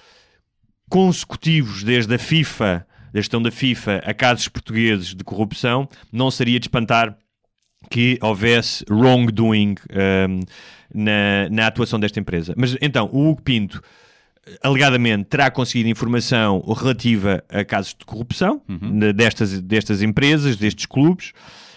consecutivos 0.88 1.82
desde 1.84 2.14
a 2.14 2.18
FIFA, 2.18 2.86
da 3.12 3.20
gestão 3.20 3.40
da 3.42 3.50
FIFA, 3.50 4.02
a 4.04 4.14
casos 4.14 4.48
portugueses 4.48 5.14
de 5.14 5.24
corrupção, 5.24 5.88
não 6.12 6.30
seria 6.30 6.58
de 6.58 6.64
espantar 6.66 7.16
que 7.90 8.18
houvesse 8.20 8.84
wrongdoing 8.90 9.74
um, 10.28 10.40
na, 10.94 11.48
na 11.50 11.66
atuação 11.66 11.98
desta 11.98 12.20
empresa. 12.20 12.54
Mas 12.56 12.76
então, 12.80 13.08
o 13.12 13.30
Hugo 13.30 13.42
Pinto 13.42 13.82
alegadamente 14.62 15.24
terá 15.24 15.50
conseguido 15.50 15.88
informação 15.88 16.60
relativa 16.76 17.42
a 17.48 17.64
casos 17.64 17.94
de 17.98 18.04
corrupção 18.04 18.60
de- 18.68 19.12
destas, 19.12 19.60
destas 19.60 20.02
empresas, 20.02 20.56
destes 20.56 20.86
clubes, 20.86 21.32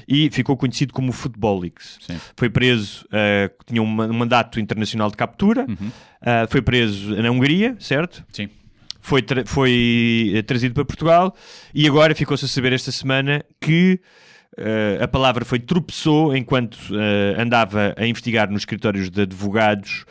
e 0.07 0.29
ficou 0.31 0.57
conhecido 0.57 0.91
como 0.93 1.09
o 1.09 1.13
Football 1.13 1.59
Leaks. 1.61 1.97
Sim. 2.05 2.19
Foi 2.35 2.49
preso, 2.49 3.05
eh, 3.11 3.49
tinha 3.65 3.81
um, 3.81 3.85
ma- 3.85 4.07
mandato 4.07 4.59
internacional 4.59 5.09
de 5.09 5.15
captura, 5.15 5.65
eh, 6.21 6.45
foi 6.49 6.61
preso 6.61 7.15
na 7.21 7.31
Hungria, 7.31 7.75
certo? 7.79 8.23
Sim. 8.31 8.49
foi, 8.99 9.21
tra- 9.21 9.43
foi 9.45 10.31
eh, 10.35 10.41
trazido 10.41 10.73
para 10.73 10.83
Portugal 10.85 11.33
e 11.73 11.87
agora 11.87 12.13
ficou-se 12.15 12.43
a 12.45 12.47
saber 12.47 12.73
esta 12.73 12.91
semana 12.91 13.43
que 13.61 13.99
eh, 14.57 14.99
a 15.01 15.07
palavra 15.07 15.43
foi 15.45 15.59
tropeçou 15.59 16.35
enquanto 16.35 16.77
andava 17.37 17.93
a 17.97 18.05
investigar 18.05 18.49
nos 18.51 18.61
escritórios 18.61 19.09
de 19.09 19.21
advogados 19.21 20.05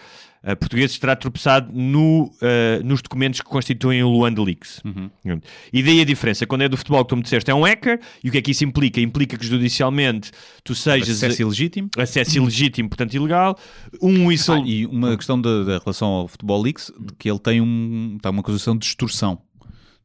eh, 0.45 0.55
portugueses, 0.55 0.99
terá 0.99 1.14
tropeçado 1.14 1.70
no, 1.72 2.30
eh, 2.43 2.80
nos 2.84 3.01
documentos 3.03 3.40
que 3.40 3.47
constituem 3.49 4.03
o 4.03 4.09
Luanda 4.09 4.43
Leaks. 4.43 4.82
E 5.72 5.82
daí 5.82 6.01
a 6.01 6.05
diferença, 6.05 6.47
quando 6.47 6.62
é 6.62 6.68
do 6.68 6.76
futebol, 6.76 7.05
como 7.05 7.22
disseste, 7.22 7.51
é 7.51 7.55
um 7.55 7.62
hacker, 7.62 8.01
e 8.24 8.28
o 8.28 8.32
que 8.32 8.38
é 8.38 8.43
que 8.43 8.51
isso 8.51 8.64
implica? 8.64 9.01
Implica 9.01 9.36
que 9.38 9.47
judicialmente 9.47 10.30
tu 10.64 10.74
sejas 10.74 11.11
Acesso 11.22 11.43
ilegítimo. 11.43 11.88
acesso 11.97 12.36
ilegítimo, 12.38 12.88
portanto 12.88 13.14
ilegal, 13.14 13.57
um 14.01 14.26
whistle... 14.26 14.57
Ah, 14.62 14.66
e 14.66 14.86
uma 14.86 15.16
questão 15.16 15.40
da, 15.40 15.62
da 15.64 15.78
relação 15.78 16.09
ao 16.09 16.28
Futebol 16.28 16.61
Leaks, 16.62 16.93
de 16.99 17.12
que 17.18 17.30
ele 17.30 17.38
tem 17.38 17.61
um, 17.61 18.14
está 18.16 18.30
uma 18.30 18.40
acusação 18.40 18.76
de 18.76 18.84
extorsão, 18.86 19.38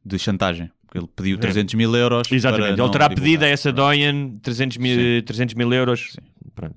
de 0.04 0.18
chantagem. 0.18 0.70
Porque 0.86 0.98
ele 0.98 1.08
pediu 1.14 1.36
300 1.38 1.74
mil 1.74 1.94
euros. 1.94 2.32
Exatamente, 2.32 2.80
ele 2.80 2.90
terá 2.90 3.10
pedido 3.10 3.42
a 3.44 3.46
essa 3.48 3.70
Doyen 3.70 4.38
300 4.42 4.78
mil, 4.78 5.22
300 5.22 5.54
mil 5.54 5.70
euros. 5.74 6.16
Pronto. 6.54 6.76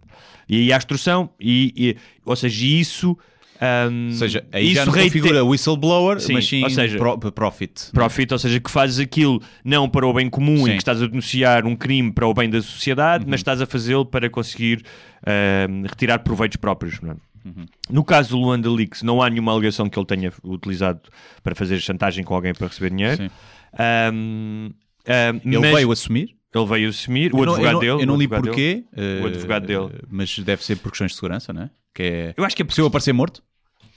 E 0.49 0.57
aí 0.57 0.73
há 0.73 0.77
extorsão, 0.77 1.29
e, 1.39 1.73
e- 1.77 1.97
ou 2.25 2.35
seja, 2.35 2.65
isso. 2.65 3.17
Ahm, 3.61 4.07
Ou 4.07 4.13
seja, 4.15 4.43
aí 4.51 4.65
isso 4.65 4.75
já 4.75 4.85
não 4.85 4.93
reite- 4.93 5.19
configura 5.19 5.43
whistleblower, 5.45 6.19
Sim, 6.19 6.33
mas 6.33 6.47
sim 6.47 6.63
ou 6.63 6.69
seja- 6.69 6.97
pro- 6.97 7.17
profit. 7.31 7.91
Profit, 7.93 8.33
ou 8.33 8.39
seja, 8.39 8.59
que 8.59 8.71
fazes 8.71 8.99
aquilo 8.99 9.41
não 9.63 9.87
para 9.87 10.05
o 10.07 10.13
bem 10.13 10.29
comum 10.29 10.57
Sim. 10.57 10.69
e 10.69 10.71
que 10.71 10.77
estás 10.77 11.01
a 11.01 11.07
denunciar 11.07 11.65
um 11.65 11.75
crime 11.75 12.11
para 12.11 12.27
o 12.27 12.33
bem 12.33 12.49
da 12.49 12.61
sociedade, 12.61 13.23
Uhum. 13.23 13.29
mas 13.31 13.39
estás 13.41 13.61
a 13.61 13.65
fazê-lo 13.65 14.05
para 14.05 14.29
conseguir 14.29 14.83
ahm, 15.25 15.83
retirar 15.87 16.19
proveitos 16.19 16.57
próprios. 16.57 16.99
não 17.01 17.11
é? 17.11 17.15
Uhum. 17.43 17.65
No 17.89 18.03
caso 18.03 18.29
do 18.29 18.37
Luanda 18.37 18.69
Leaks, 18.69 19.01
não 19.03 19.21
há 19.21 19.29
nenhuma 19.29 19.51
alegação 19.51 19.89
que 19.89 19.97
ele 19.97 20.05
tenha 20.05 20.31
utilizado 20.43 21.01
para 21.43 21.55
fazer 21.55 21.79
chantagem 21.79 22.23
com 22.23 22.35
alguém 22.35 22.53
para 22.53 22.67
receber 22.67 22.89
dinheiro. 22.91 23.31
Ahm, 23.77 24.69
ahm, 25.07 25.39
Ele 25.45 25.59
mas 25.59 25.73
veio 25.73 25.91
assumir. 25.91 26.35
ele 26.53 26.65
veio 26.65 26.89
assumir, 26.89 27.33
o 27.33 27.39
Eu 27.39 27.45
não- 27.45 27.53
advogado 27.53 27.71
eu 27.71 27.73
não, 27.73 27.79
dele. 27.79 28.03
Eu 28.03 28.07
não 28.07 28.15
li 28.17 28.25
advogado 28.25 28.55
dele. 28.55 28.83
porquê. 28.83 29.21
O 29.23 29.27
advogado 29.27 29.65
dele. 29.67 29.89
eh, 29.93 30.05
Mas 30.09 30.37
deve 30.39 30.63
ser 30.63 30.75
por 30.77 30.91
questões 30.91 31.11
de 31.11 31.15
segurança, 31.15 31.51
não 31.53 31.63
é? 31.63 31.69
Que 31.93 32.03
é. 32.03 32.33
Eu 32.37 32.43
acho 32.45 32.55
que 32.55 32.61
é 32.63 32.65
eu 32.77 32.85
aparecer 32.85 33.13
morto, 33.13 33.41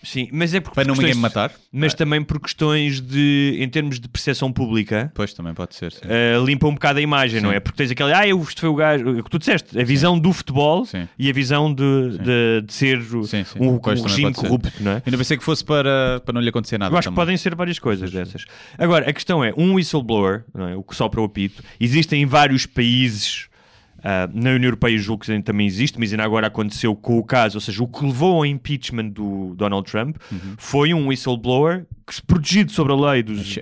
Sim, 0.03 0.29
mas 0.33 0.53
é 0.53 0.61
porque 0.61 0.75
para 0.75 0.85
não 0.87 0.93
questões- 0.93 1.17
ninguém 1.17 1.17
me 1.17 1.23
matar. 1.23 1.51
Mas 1.73 1.95
também 1.95 2.23
por 2.23 2.39
questões 2.39 3.01
de, 3.01 3.57
em 3.59 3.67
termos 3.71 3.99
de 3.99 4.07
percepção 4.07 4.53
pública, 4.53 5.11
Pois 5.15 5.33
também 5.33 5.55
pode 5.55 5.75
ser. 5.75 5.93
Sim. 5.93 6.01
eh, 6.07 6.37
limpa 6.45 6.67
um 6.67 6.75
bocado 6.75 6.99
a 6.99 7.03
imagem, 7.03 7.41
não 7.41 7.49
Sim. 7.49 7.57
é? 7.57 7.61
Porque 7.61 7.79
tens 7.79 7.91
aquele, 7.91 8.13
ah, 8.13 8.29
eu 8.29 8.39
isto 8.43 8.61
foi 8.61 8.69
o 8.69 8.75
gajo, 8.75 9.19
o 9.19 9.25
que 9.25 9.31
tu 9.31 9.39
disseste, 9.39 9.81
a 9.81 9.83
visão 9.83 10.19
do 10.19 10.31
futebol 10.31 10.85
Sim. 10.85 11.09
e 11.19 11.31
a 11.31 11.33
visão 11.33 11.73
de, 11.73 12.19
de, 12.19 12.63
de 12.67 12.73
ser 12.75 13.01
Sim, 13.03 13.45
sim. 13.45 13.59
um, 13.59 13.69
um 13.77 13.79
regime 13.79 14.25
pode 14.25 14.35
ser. 14.41 14.47
corrupto, 14.47 14.73
não 14.83 14.91
é? 14.93 15.03
Ainda 15.07 15.17
pensei 15.17 15.39
que 15.39 15.45
fosse 15.45 15.65
para, 15.65 16.21
para 16.23 16.35
não 16.35 16.41
lhe 16.43 16.51
acontecer 16.51 16.77
nada. 16.77 16.93
Eu 16.95 16.99
acho 16.99 17.09
que 17.09 17.15
também. 17.15 17.25
podem 17.25 17.37
ser 17.39 17.55
várias 17.55 17.79
coisas 17.79 18.11
dessas. 18.11 18.45
Agora, 18.77 19.09
a 19.09 19.13
questão 19.15 19.43
é, 19.43 19.55
um 19.57 19.73
whistleblower, 19.75 20.45
não 20.53 20.69
é? 20.69 20.77
o 20.77 20.83
que 20.83 20.95
sopra 20.95 21.19
o 21.19 21.25
apito, 21.25 21.63
existem 21.81 22.21
em 22.23 22.27
vários 22.27 22.67
países, 22.67 23.49
ah, 24.05 24.29
na 24.33 24.51
União 24.51 24.65
Europeia 24.69 24.97
julgo 24.99 25.25
que 25.25 25.43
também 25.43 25.67
existe, 25.67 25.99
mas 25.99 26.13
ainda 26.13 26.23
agora 26.25 26.47
aconteceu 26.47 26.95
com 26.95 27.19
o 27.19 27.25
caso, 27.25 27.57
ou 27.57 27.61
seja, 27.61 27.83
o 27.83 27.89
que 27.89 28.05
levou 28.05 28.37
ao 28.37 28.47
impeachment 28.47 29.09
do 29.09 29.55
Donald 29.57 29.91
Trump 29.91 30.17
Uhum. 30.31 30.55
foi 30.59 30.93
um 30.93 31.09
whistleblower 31.09 31.87
que, 32.07 32.21
protegido 32.23 32.71
sobre 32.71 32.93
a 32.93 32.97
lei 32.97 33.23
dos... 33.23 33.57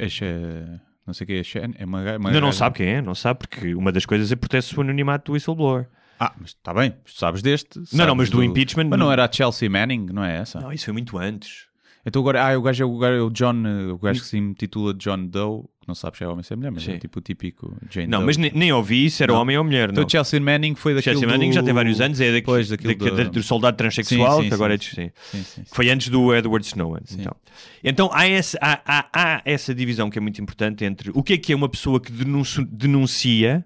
Não 1.07 1.13
sei 1.13 1.25
o 1.25 1.27
que 1.27 1.33
é. 1.35 1.43
Shen- 1.43 1.75
É 1.79 1.85
uma, 1.85 2.01
uma 2.17 2.29
Ainda 2.29 2.41
não 2.41 2.49
gaja- 2.49 2.59
sabe 2.59 2.77
quem 2.77 2.87
é, 2.89 3.03
não 3.03 3.15
sabe, 3.15 3.41
porque 3.41 3.75
uma 3.75 3.91
das 3.91 4.07
coisas 4.07 4.31
é 4.31 4.37
proteger 4.37 4.79
o 4.79 4.83
anonimato 4.83 5.33
do 5.33 5.35
whistleblower. 5.35 5.89
Ah, 6.21 6.33
mas 6.41 6.51
está 6.51 6.73
bem. 6.73 6.93
Tu 7.05 7.13
sabes 7.19 7.43
deste. 7.43 7.77
Não, 7.79 7.85
sabes 7.87 8.07
não, 8.07 8.15
mas 8.15 8.31
do 8.31 8.43
impeachment- 8.45 8.87
Mas 8.89 8.99
não 9.01 9.11
era 9.11 9.25
a 9.25 9.31
Chelsea 9.33 9.69
Manning, 9.69 10.07
não 10.13 10.23
é 10.25 10.37
essa? 10.39 10.61
Não, 10.61 10.73
isso 10.73 10.85
foi 10.85 10.93
muito 10.93 11.19
antes. 11.19 11.67
Então 12.05 12.21
agora, 12.21 12.45
ah, 12.53 12.59
o 12.59 12.63
gajo 12.63 12.83
é 12.83 12.87
o, 12.87 12.99
gajo 12.99 13.15
é 13.17 13.23
o 13.23 13.31
John, 13.31 13.63
eh, 13.65 13.93
o 13.93 13.99
gajo 13.99 14.21
que 14.21 14.27
se 14.27 14.37
intitula 14.37 14.93
John 14.95 15.25
Doe, 15.27 15.63
que 15.81 15.87
não 15.87 15.95
sabe 15.95 16.17
se 16.19 16.25
é 16.25 16.27
homem 16.27 16.39
ou 16.39 16.43
se 16.43 16.53
é 16.53 16.57
mulher, 16.57 16.73
mas 16.73 16.83
Sim. 16.83 16.93
é 16.95 16.99
tipo 16.99 17.21
o 17.21 17.23
típico 17.23 17.77
Jane 17.89 18.09
Não, 18.09 18.19
Doe. 18.19 18.27
mas 18.27 18.37
nem, 18.37 18.51
nem 18.53 18.73
ouvi 18.73 19.09
se 19.09 19.23
era 19.23 19.33
Não. 19.33 19.41
homem 19.41 19.57
ou 19.57 19.63
mulher, 19.63 19.89
não. 19.89 19.93
Então 20.03 20.09
Chelsea 20.09 20.41
Manning 20.41 20.75
foi 20.75 20.95
daquilo 20.95 21.15
Chelsea 21.21 21.29
Manning 21.29 21.51
do... 21.51 21.55
já 21.55 21.63
tem 21.63 21.73
vários 21.73 22.01
anos, 22.01 22.21
é 22.21 22.33
daqui, 22.33 22.45
Pois, 22.47 22.69
daquilo 22.69 22.95
daqui- 22.95 23.11
do- 23.25 23.31
do 23.31 23.43
soldado 23.43 23.77
transexual, 23.77 24.39
Sim, 24.39 24.43
sim, 24.43 24.49
que 24.49 24.55
agora 24.55 24.77
sim, 24.77 24.85
é 24.91 24.95
sim. 24.95 25.11
Sim, 25.31 25.43
sim, 25.45 25.63
sim. 25.65 25.71
Foi 25.73 25.89
antes 25.91 26.09
do 26.09 26.35
Edward 26.35 26.67
Snowden. 26.67 27.03
Então, 27.21 27.37
então 27.85 28.11
há, 28.13 28.29
esse- 28.29 28.59
há- 28.61 28.81
há- 28.85 29.09
há 29.13 29.43
essa 29.45 29.73
divisão 29.73 30.11
que 30.11 30.19
é 30.19 30.21
muito 30.21 30.43
importante 30.43 30.85
entre 30.85 31.11
o 31.15 31.23
que 31.23 31.35
é 31.35 31.39
que 31.39 31.53
é 31.53 31.57
uma 31.57 31.69
pessoa 31.69 32.01
que 32.01 32.11
denunci- 32.11 32.65
denuncia 32.69 33.65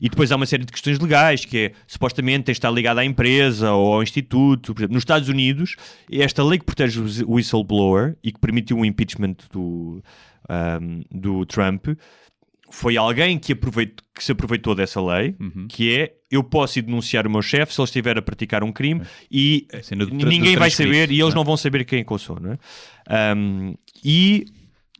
e 0.00 0.08
depois 0.08 0.30
há 0.32 0.36
uma 0.36 0.46
série 0.46 0.64
de 0.64 0.72
questões 0.72 0.98
legais, 0.98 1.44
que 1.44 1.58
é 1.58 1.72
supostamente 1.86 2.44
tem 2.44 2.52
de 2.52 2.58
estar 2.58 2.70
ligada 2.70 3.00
à 3.00 3.04
empresa 3.04 3.72
ou 3.72 3.94
ao 3.94 4.02
instituto. 4.02 4.74
Por 4.74 4.80
exemplo, 4.80 4.94
nos 4.94 5.02
Estados 5.02 5.28
Unidos, 5.28 5.76
esta 6.10 6.42
lei 6.44 6.58
que 6.58 6.64
protege 6.64 7.00
o 7.24 7.32
whistleblower 7.32 8.16
e 8.22 8.32
que 8.32 8.38
permitiu 8.40 8.78
o 8.78 8.84
impeachment 8.84 9.36
do, 9.52 10.02
ahm, 10.48 11.02
do 11.10 11.44
Trump 11.46 11.86
foi 12.68 12.96
alguém 12.96 13.38
que, 13.38 13.54
que 13.54 14.24
se 14.24 14.32
aproveitou 14.32 14.74
dessa 14.74 15.00
lei, 15.00 15.36
Uhum. 15.38 15.66
que 15.68 15.94
é 15.96 16.12
eu 16.28 16.42
posso 16.42 16.80
ir 16.80 16.82
denunciar 16.82 17.24
o 17.24 17.30
meu 17.30 17.40
chefe 17.40 17.72
se 17.72 17.80
ele 17.80 17.84
estiver 17.84 18.18
a 18.18 18.22
praticar 18.22 18.64
um 18.64 18.72
crime 18.72 19.02
e 19.30 19.68
no 19.94 20.06
tra- 20.18 20.28
ninguém 20.28 20.56
vai 20.56 20.68
saber 20.70 21.10
e 21.12 21.20
eles 21.20 21.32
não 21.32 21.40
não 21.42 21.44
vão 21.44 21.56
saber 21.56 21.84
quem 21.84 22.00
é 22.00 22.04
que 22.04 22.12
eu 22.12 22.18
sou, 22.18 22.40
não 22.40 22.52
é? 22.52 22.58
Ahm, 23.08 23.74
e 24.04 24.44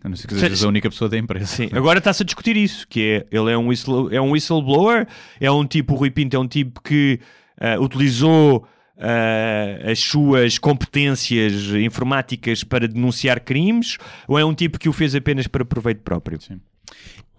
A 0.02 0.08
não 0.08 0.16
ser 0.16 0.26
que 0.26 0.34
sejas 0.34 0.62
a 0.62 0.68
única 0.68 0.90
pessoa 0.90 1.08
da 1.08 1.16
empresa. 1.16 1.46
sim, 1.46 1.68
agora 1.72 1.98
está-se 1.98 2.22
a 2.22 2.26
discutir 2.26 2.56
isso, 2.56 2.86
que 2.86 3.00
é 3.00 3.26
ele 3.36 3.50
é 3.50 3.58
um, 3.58 3.68
whistle, 3.68 4.12
é 4.12 4.20
um 4.20 4.32
whistleblower, 4.32 5.06
é 5.40 5.50
um 5.50 5.66
tipo, 5.66 5.94
o 5.94 5.96
Rui 5.96 6.10
Pinto 6.10 6.36
é 6.36 6.38
um 6.38 6.46
tipo 6.46 6.80
que 6.82 7.18
ah, 7.58 7.80
utilizou 7.80 8.66
ah, 8.98 9.90
as 9.90 9.98
suas 9.98 10.58
competências 10.58 11.54
informáticas 11.74 12.62
para 12.62 12.86
denunciar 12.86 13.40
crimes, 13.40 13.96
ou 14.28 14.38
é 14.38 14.44
um 14.44 14.54
tipo 14.54 14.78
que 14.78 14.88
o 14.88 14.92
fez 14.92 15.14
apenas 15.14 15.46
para 15.46 15.64
proveito 15.64 16.02
próprio? 16.02 16.40
Sim. 16.40 16.60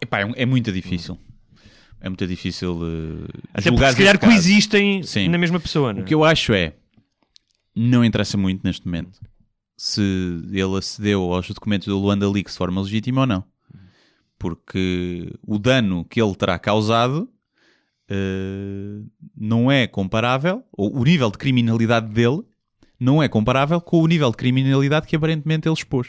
Epá, 0.01 0.21
é, 0.21 0.31
é 0.35 0.45
muito 0.45 0.71
difícil. 0.71 1.17
É 2.01 2.09
muito 2.09 2.27
difícil 2.27 2.73
uh, 2.73 3.27
Até 3.53 3.71
porque 3.71 3.89
se 3.89 3.97
calhar 3.97 4.19
coexistem 4.19 5.01
Sim. 5.01 5.29
na 5.29 5.37
mesma 5.37 5.59
pessoa, 5.59 5.93
não 5.93 6.01
é? 6.01 6.03
O 6.03 6.05
que 6.05 6.13
eu 6.13 6.23
acho 6.23 6.53
é, 6.53 6.73
não 7.75 8.05
interessa 8.05 8.37
muito 8.37 8.63
neste 8.63 8.85
momento 8.85 9.19
se 9.77 10.01
ele 10.51 10.77
acedeu 10.77 11.21
aos 11.31 11.47
documentos 11.47 11.87
do 11.87 11.99
Luanda 11.99 12.29
Leaks 12.29 12.53
de 12.53 12.57
forma 12.57 12.81
legítima 12.81 13.21
ou 13.21 13.27
não. 13.27 13.43
Porque 14.39 15.31
o 15.45 15.57
dano 15.59 16.03
que 16.05 16.21
ele 16.21 16.35
terá 16.35 16.57
causado 16.57 17.29
eh, 18.09 19.01
não 19.35 19.71
é 19.71 19.85
comparável, 19.87 20.63
ou 20.71 20.95
o 20.99 21.03
nível 21.03 21.29
de 21.29 21.37
criminalidade 21.37 22.07
dele 22.07 22.41
não 22.99 23.21
é 23.21 23.27
comparável 23.27 23.79
com 23.79 24.01
o 24.01 24.07
nível 24.07 24.31
de 24.31 24.37
criminalidade 24.37 25.05
que 25.07 25.15
aparentemente 25.15 25.67
ele 25.67 25.75
expôs. 25.75 26.07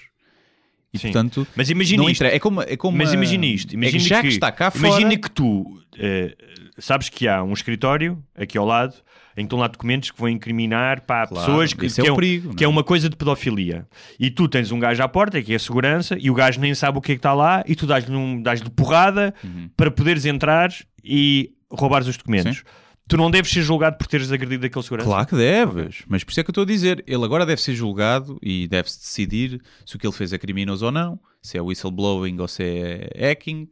E 0.92 0.98
Sim. 0.98 1.08
portanto, 1.08 1.46
Mas 1.54 1.68
imagina 1.68 2.10
isto. 2.10 2.24
É 2.24 2.38
como, 2.38 2.62
é 2.62 2.76
como 2.76 2.96
Mas 2.96 3.12
imagina 3.12 3.44
isto. 3.44 3.72
é 3.72 3.74
Imagina 3.74 4.02
que 4.02 4.08
já 4.08 4.16
que, 4.22 4.28
que 4.28 4.34
está 4.34 4.50
cá 4.50 4.70
fora. 4.70 4.88
Imagina 4.88 5.18
que 5.18 5.30
tu 5.30 5.82
eh, 5.98 6.34
sabes 6.78 7.10
que 7.10 7.28
há 7.28 7.42
um 7.42 7.52
escritório 7.52 8.22
aqui 8.34 8.56
ao 8.56 8.64
lado 8.64 8.94
em 9.38 9.42
que 9.42 9.46
estão 9.46 9.58
lá 9.58 9.66
documentos 9.68 10.10
que 10.10 10.18
vão 10.18 10.28
incriminar 10.28 11.02
para 11.02 11.26
Claro, 11.28 11.46
pessoas 11.46 11.72
que, 11.72 11.86
é 11.86 11.88
que 11.88 12.10
o 12.10 12.12
um- 12.12 12.16
perigo, 12.16 12.54
que 12.54 12.64
é 12.64 12.66
é? 12.66 12.68
uma 12.68 12.82
coisa 12.84 13.08
de 13.08 13.16
pedofilia. 13.16 13.86
E 14.18 14.30
tu 14.30 14.48
tens 14.48 14.70
um 14.72 14.78
gajo 14.78 15.02
à 15.02 15.08
porta, 15.08 15.40
que 15.42 15.52
é 15.52 15.56
a 15.56 15.58
segurança, 15.58 16.16
e 16.18 16.30
o 16.30 16.34
gajo 16.34 16.60
nem 16.60 16.74
sabe 16.74 16.98
o 16.98 17.00
que 17.00 17.12
é 17.12 17.14
que 17.14 17.18
está 17.18 17.32
lá, 17.34 17.62
e 17.66 17.74
tu 17.74 17.86
dás-lhe 17.86 18.14
um, 18.14 18.42
dás 18.42 18.60
porrada 18.76 19.34
Uhum. 19.44 19.70
para 19.76 19.90
poderes 19.90 20.24
entrar 20.24 20.70
e 21.04 21.52
roubares 21.70 22.06
os 22.08 22.16
documentos. 22.16 22.62
Tu 23.08 23.16
não 23.16 23.30
deves 23.30 23.50
ser 23.50 23.62
julgado 23.62 23.96
por 23.96 24.06
teres 24.06 24.30
agredido 24.30 24.66
aquele 24.66 24.82
segurança. 24.82 25.08
Claro 25.08 25.26
que 25.26 25.34
deves, 25.34 26.02
mas 26.06 26.22
por 26.24 26.30
isso 26.30 26.40
é 26.40 26.44
que 26.44 26.50
eu 26.50 26.52
estou 26.52 26.62
a 26.64 26.66
dizer. 26.66 27.02
Ele 27.06 27.24
agora 27.24 27.46
deve 27.46 27.60
ser 27.62 27.74
julgado 27.74 28.38
e 28.42 28.68
deve-se 28.68 28.98
decidir 28.98 29.62
se 29.86 29.96
o 29.96 29.98
que 29.98 30.06
ele 30.06 30.12
fez 30.14 30.30
é 30.34 30.38
criminoso 30.38 30.84
ou 30.84 30.92
não, 30.92 31.18
se 31.40 31.56
é 31.56 31.62
whistleblowing 31.62 32.38
ou 32.38 32.46
se 32.46 32.62
é 32.62 33.30
hacking. 33.30 33.66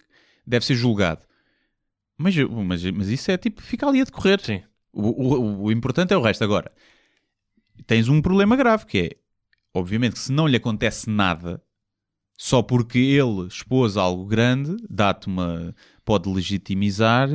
Deve 0.47 0.65
ser 0.65 0.75
julgado. 0.75 1.21
Mas, 2.17 2.35
mas, 2.35 2.83
mas 2.93 3.09
isso 3.09 3.31
é 3.31 3.37
tipo, 3.37 3.61
fica 3.61 3.87
ali 3.87 4.01
a 4.01 4.05
decorrer. 4.05 4.41
Sim. 4.41 4.63
O, 4.99 5.37
o- 5.37 5.63
o 5.65 5.73
importante 5.73 6.13
é 6.15 6.17
o 6.17 6.23
resto. 6.23 6.43
Agora, 6.43 6.71
tens 7.87 8.09
um 8.09 8.23
problema 8.23 8.57
grave 8.57 8.87
que 8.87 8.99
é, 8.99 9.11
obviamente, 9.75 10.15
que 10.15 10.19
se 10.19 10.33
não 10.33 10.47
lhe 10.49 10.57
acontece 10.57 11.09
nada, 11.11 11.63
só 12.39 12.63
porque 12.63 12.99
ele 12.99 13.47
expôs 13.47 13.97
algo 13.97 14.25
grande, 14.27 14.77
dá-te 14.89 15.27
uma. 15.27 15.75
pode 16.05 16.29
legitimizar. 16.33 17.29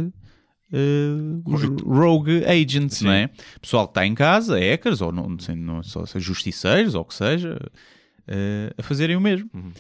os 1.46 1.64
rogue 1.84 2.44
agents, 2.46 2.98
Sim. 2.98 3.06
não 3.06 3.12
é? 3.12 3.30
Pessoal 3.62 3.88
que 3.88 3.92
está 3.92 4.06
em 4.06 4.16
casa, 4.16 4.58
hackers, 4.60 5.02
ou 5.02 5.12
não, 5.12 5.30
não 5.30 5.40
sei, 5.40 5.56
não, 5.56 5.84
só 5.84 6.04
justiceiros, 6.18 6.96
ou 6.96 7.02
o 7.02 7.06
que 7.06 7.14
seja, 7.14 7.60
eh, 8.28 8.74
a 8.78 8.84
fazerem 8.84 9.16
o 9.16 9.22
mesmo. 9.22 9.50
Uhum. 9.54 9.72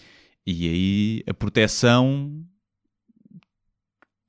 E 0.45 0.67
aí 0.67 1.23
a 1.27 1.34
proteção. 1.34 2.43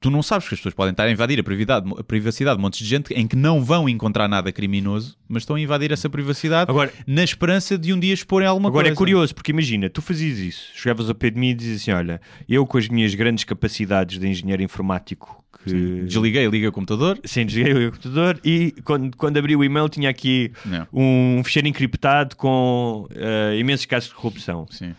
Tu 0.03 0.11
não 0.11 0.22
sabes 0.22 0.48
que 0.48 0.55
as 0.55 0.61
pessoas 0.61 0.74
podem 0.74 0.90
estar 0.90 1.05
a 1.05 1.11
invadir 1.11 1.38
a 1.38 1.44
privacidade, 1.44 1.90
a 1.96 2.03
privacidade 2.03 2.57
de 2.57 2.62
montes 2.62 2.80
de 2.80 2.84
gente 2.86 3.14
em 3.14 3.26
que 3.26 3.36
não 3.36 3.64
vão 3.64 3.88
encontrar 3.88 4.26
nada 4.28 4.50
criminoso, 4.50 5.16
mas 5.28 5.44
estão 5.44 5.57
a 5.57 5.61
invadir 5.61 5.92
essa 5.92 6.11
privacidade 6.11 6.70
Agora, 6.70 6.92
na 7.07 7.22
esperança 7.22 7.78
de 7.78 7.92
um 7.92 7.98
dia 8.00 8.12
exporem 8.12 8.48
alguma 8.48 8.68
Agora 8.68 8.84
coisa. 8.86 8.94
é 8.94 8.96
curioso, 8.96 9.34
porque 9.34 9.53
imagina, 9.53 9.88
tu 9.88 10.03
fazias 10.03 10.38
isso, 10.38 10.70
chegavas 10.74 11.09
ao 11.09 11.14
pé 11.14 11.30
de 11.30 11.38
mim 11.38 11.50
e 11.50 11.55
dizias 11.55 11.80
assim: 11.82 11.92
Olha, 11.92 12.20
eu 12.48 12.66
com 12.66 12.78
as 12.78 12.88
minhas 12.88 13.14
grandes 13.14 13.44
capacidades 13.44 14.18
de 14.18 14.26
engenheiro 14.28 14.62
informático 14.62 15.42
que. 15.62 15.70
Sim. 15.70 16.05
Desliguei, 16.05 16.46
liguei 16.48 16.66
o 16.66 16.72
computador. 16.72 17.18
Sim, 17.24 17.46
desliguei 17.46 17.86
o 17.86 17.92
computador 17.92 18.40
e 18.44 18.72
quando, 18.84 19.16
quando 19.16 19.36
abri 19.36 19.55
o 19.55 19.62
e-mail 19.62 19.88
tinha 19.88 20.11
aqui 20.11 20.53
Não. 20.64 20.86
um 20.92 21.42
ficheiro 21.44 21.68
encriptado 21.68 22.36
com 22.36 23.07
eh, 23.14 23.57
imensos 23.59 23.86
casos 23.86 24.09
de 24.09 24.14
corrupção. 24.14 24.66
Sim. 24.70 24.94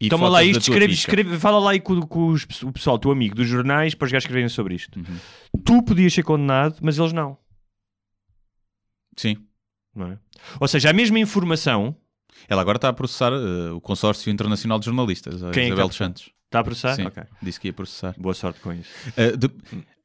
E 0.00 0.08
Toma 0.08 0.28
lá 0.30 0.42
isto, 0.42 0.60
escreve, 0.70 0.92
escreve, 0.94 1.38
fala 1.38 1.58
lá 1.58 1.72
aí 1.72 1.80
com, 1.80 2.00
com 2.00 2.28
os- 2.28 2.46
o 2.62 2.72
pessoal, 2.72 2.98
teu 2.98 3.10
amigo 3.10 3.34
dos 3.34 3.46
jornais, 3.46 3.94
para 3.94 4.06
os 4.06 4.12
gajos 4.12 4.24
escreverem 4.24 4.48
sobre 4.48 4.74
isto. 4.74 4.98
Uhum. 4.98 5.60
Tu 5.62 5.82
podias 5.82 6.14
ser 6.14 6.22
condenado, 6.22 6.76
mas 6.80 6.98
eles 6.98 7.12
não. 7.12 7.36
Sim. 9.16 9.36
não 9.94 10.12
é? 10.12 10.18
Ou 10.58 10.68
seja, 10.68 10.90
a 10.90 10.92
mesma 10.92 11.18
informação 11.18 11.94
Ela 12.48 12.62
agora 12.62 12.76
está 12.76 12.88
a 12.88 12.92
processar 12.92 13.32
eh, 13.32 13.70
o 13.72 13.80
Consórcio 13.80 14.30
Internacional 14.30 14.78
de 14.78 14.86
Jornalistas, 14.86 15.42
a 15.42 15.50
Quem 15.50 15.64
é 15.64 15.66
que 15.66 15.72
Isabel 15.72 15.74
está 15.74 15.82
a 15.84 15.88
dos 15.88 15.96
Santos. 15.96 16.30
está 16.46 16.60
a 16.60 16.64
processar? 16.64 16.94
Sim, 16.94 17.06
Ok. 17.06 17.22
disse 17.42 17.60
que 17.60 17.68
ia 17.68 17.72
processar. 17.72 18.14
Boa 18.18 18.32
sorte 18.34 18.60
com 18.60 18.72
isso. 18.72 18.88
Eh, 19.16 19.36
de- 19.36 19.50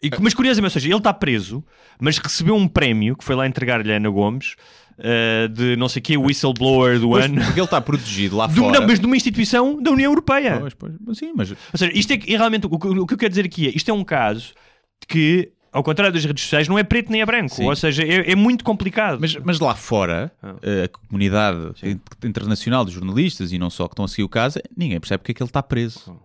E, 0.03 0.09
mas 0.19 0.33
curiosamente, 0.33 0.71
ou 0.71 0.73
seja, 0.81 0.87
ele 0.89 0.97
está 0.97 1.13
preso, 1.13 1.63
mas 1.99 2.17
recebeu 2.17 2.55
um 2.55 2.67
prémio 2.67 3.15
que 3.15 3.23
foi 3.23 3.35
lá 3.35 3.47
entregar-lhe 3.47 3.91
a 3.91 3.95
Ana 3.95 4.09
Gomes 4.09 4.55
eh, 4.97 5.47
de 5.49 5.75
não 5.75 5.87
sei 5.89 5.99
o 5.99 6.03
que, 6.03 6.17
whistleblower 6.17 6.99
do 6.99 7.09
Pois, 7.09 7.25
ano. 7.25 7.35
porque 7.43 7.59
ele 7.59 7.65
está 7.65 7.81
protegido 7.81 8.37
lá 8.37 8.47
fora. 8.49 8.79
não, 8.79 8.87
mas 8.87 8.99
de 8.99 9.05
uma 9.05 9.15
instituição 9.15 9.81
da 9.81 9.91
União 9.91 10.11
Europeia. 10.11 10.57
Pois, 10.59 10.73
pois. 10.73 10.93
Sim, 11.17 11.33
mas 11.35 11.51
Ou 11.51 11.57
seja, 11.75 11.91
isto 11.93 12.11
é, 12.13 12.17
que- 12.17 12.33
é 12.33 12.37
realmente 12.37 12.65
o, 12.65 12.79
que- 12.79 12.87
o 12.87 13.05
que 13.05 13.13
eu 13.13 13.17
quero 13.17 13.29
dizer 13.29 13.45
aqui 13.45 13.67
é 13.67 13.71
isto 13.75 13.89
é 13.89 13.93
um 13.93 14.03
caso 14.03 14.53
de 15.01 15.07
que, 15.07 15.51
ao 15.71 15.83
contrário 15.83 16.13
das 16.13 16.23
redes 16.23 16.43
sociais, 16.43 16.67
não 16.69 16.79
é 16.79 16.83
preto 16.83 17.11
nem 17.11 17.21
é 17.21 17.25
branco. 17.25 17.53
Sim. 17.53 17.65
Ou 17.65 17.75
seja, 17.75 18.03
é, 18.03 18.31
é 18.31 18.35
muito 18.35 18.63
complicado. 18.63 19.17
Mas, 19.19 19.35
mas 19.43 19.59
lá 19.59 19.75
fora, 19.75 20.31
Ah. 20.41 20.55
a 20.85 21.07
comunidade 21.07 21.59
in- 21.83 21.99
internacional 22.25 22.85
de 22.85 22.91
jornalistas 22.91 23.51
e 23.51 23.57
não 23.59 23.69
só 23.69 23.87
que 23.87 23.93
estão 23.93 24.05
a 24.05 24.07
seguir 24.07 24.23
o 24.23 24.29
caso, 24.29 24.59
ninguém 24.75 24.99
percebe 24.99 25.19
porque 25.19 25.31
é 25.31 25.35
que 25.35 25.43
ele 25.43 25.49
está 25.49 25.61
preso. 25.61 26.17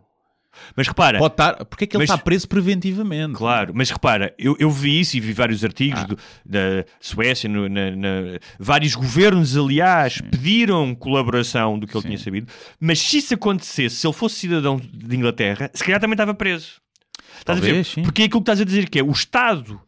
Mas 0.77 0.89
repara, 0.89 1.19
Pode 1.19 1.35
estar, 1.35 1.65
porque 1.65 1.85
é 1.85 1.87
que 1.87 1.97
ele 1.97 2.03
Mas- 2.03 2.11
está 2.11 2.23
preso 2.23 2.49
preventivamente? 2.49 3.35
Claro, 3.35 3.73
mas 3.75 3.91
repara, 3.91 4.35
eu, 4.39 4.57
eu 4.59 4.71
vi 4.71 5.01
isso 5.01 5.17
e 5.17 5.21
vi 5.21 5.33
vários 5.33 5.65
artigos 5.65 6.01
Ah. 6.01 6.05
do- 6.05 6.19
da 6.45 6.85
Suécia, 7.01 7.49
no- 7.49 7.69
na- 7.69 7.91
na- 7.93 8.39
vários 8.59 8.95
governos, 8.95 9.57
aliás, 9.57 10.21
pediram 10.21 10.95
colaboração 10.95 11.79
do 11.79 11.87
que 11.87 11.95
ele 11.97 12.03
Sim. 12.03 12.09
tinha 12.09 12.19
sabido, 12.19 12.53
mas 12.81 12.99
se 13.01 13.19
isso 13.19 13.35
acontecesse, 13.35 13.97
se 13.97 14.07
ele 14.07 14.15
fosse 14.15 14.37
cidadão 14.37 14.77
de 14.77 15.17
Inglaterra, 15.17 15.71
se 15.73 15.85
calhar 15.85 16.01
também 16.01 16.15
estava 16.15 16.35
preso. 16.35 16.81
Estás 17.39 17.59
a 17.59 17.63
Talvez, 17.63 17.87
dizer? 17.87 17.95
sim. 17.95 18.03
Porque 18.03 18.23
é 18.23 18.25
aquilo 18.27 18.41
que 18.41 18.43
estás 18.43 18.61
a 18.61 18.65
dizer 18.65 18.89
que 18.89 18.99
é 18.99 19.03
o 19.03 19.11
Estado, 19.13 19.81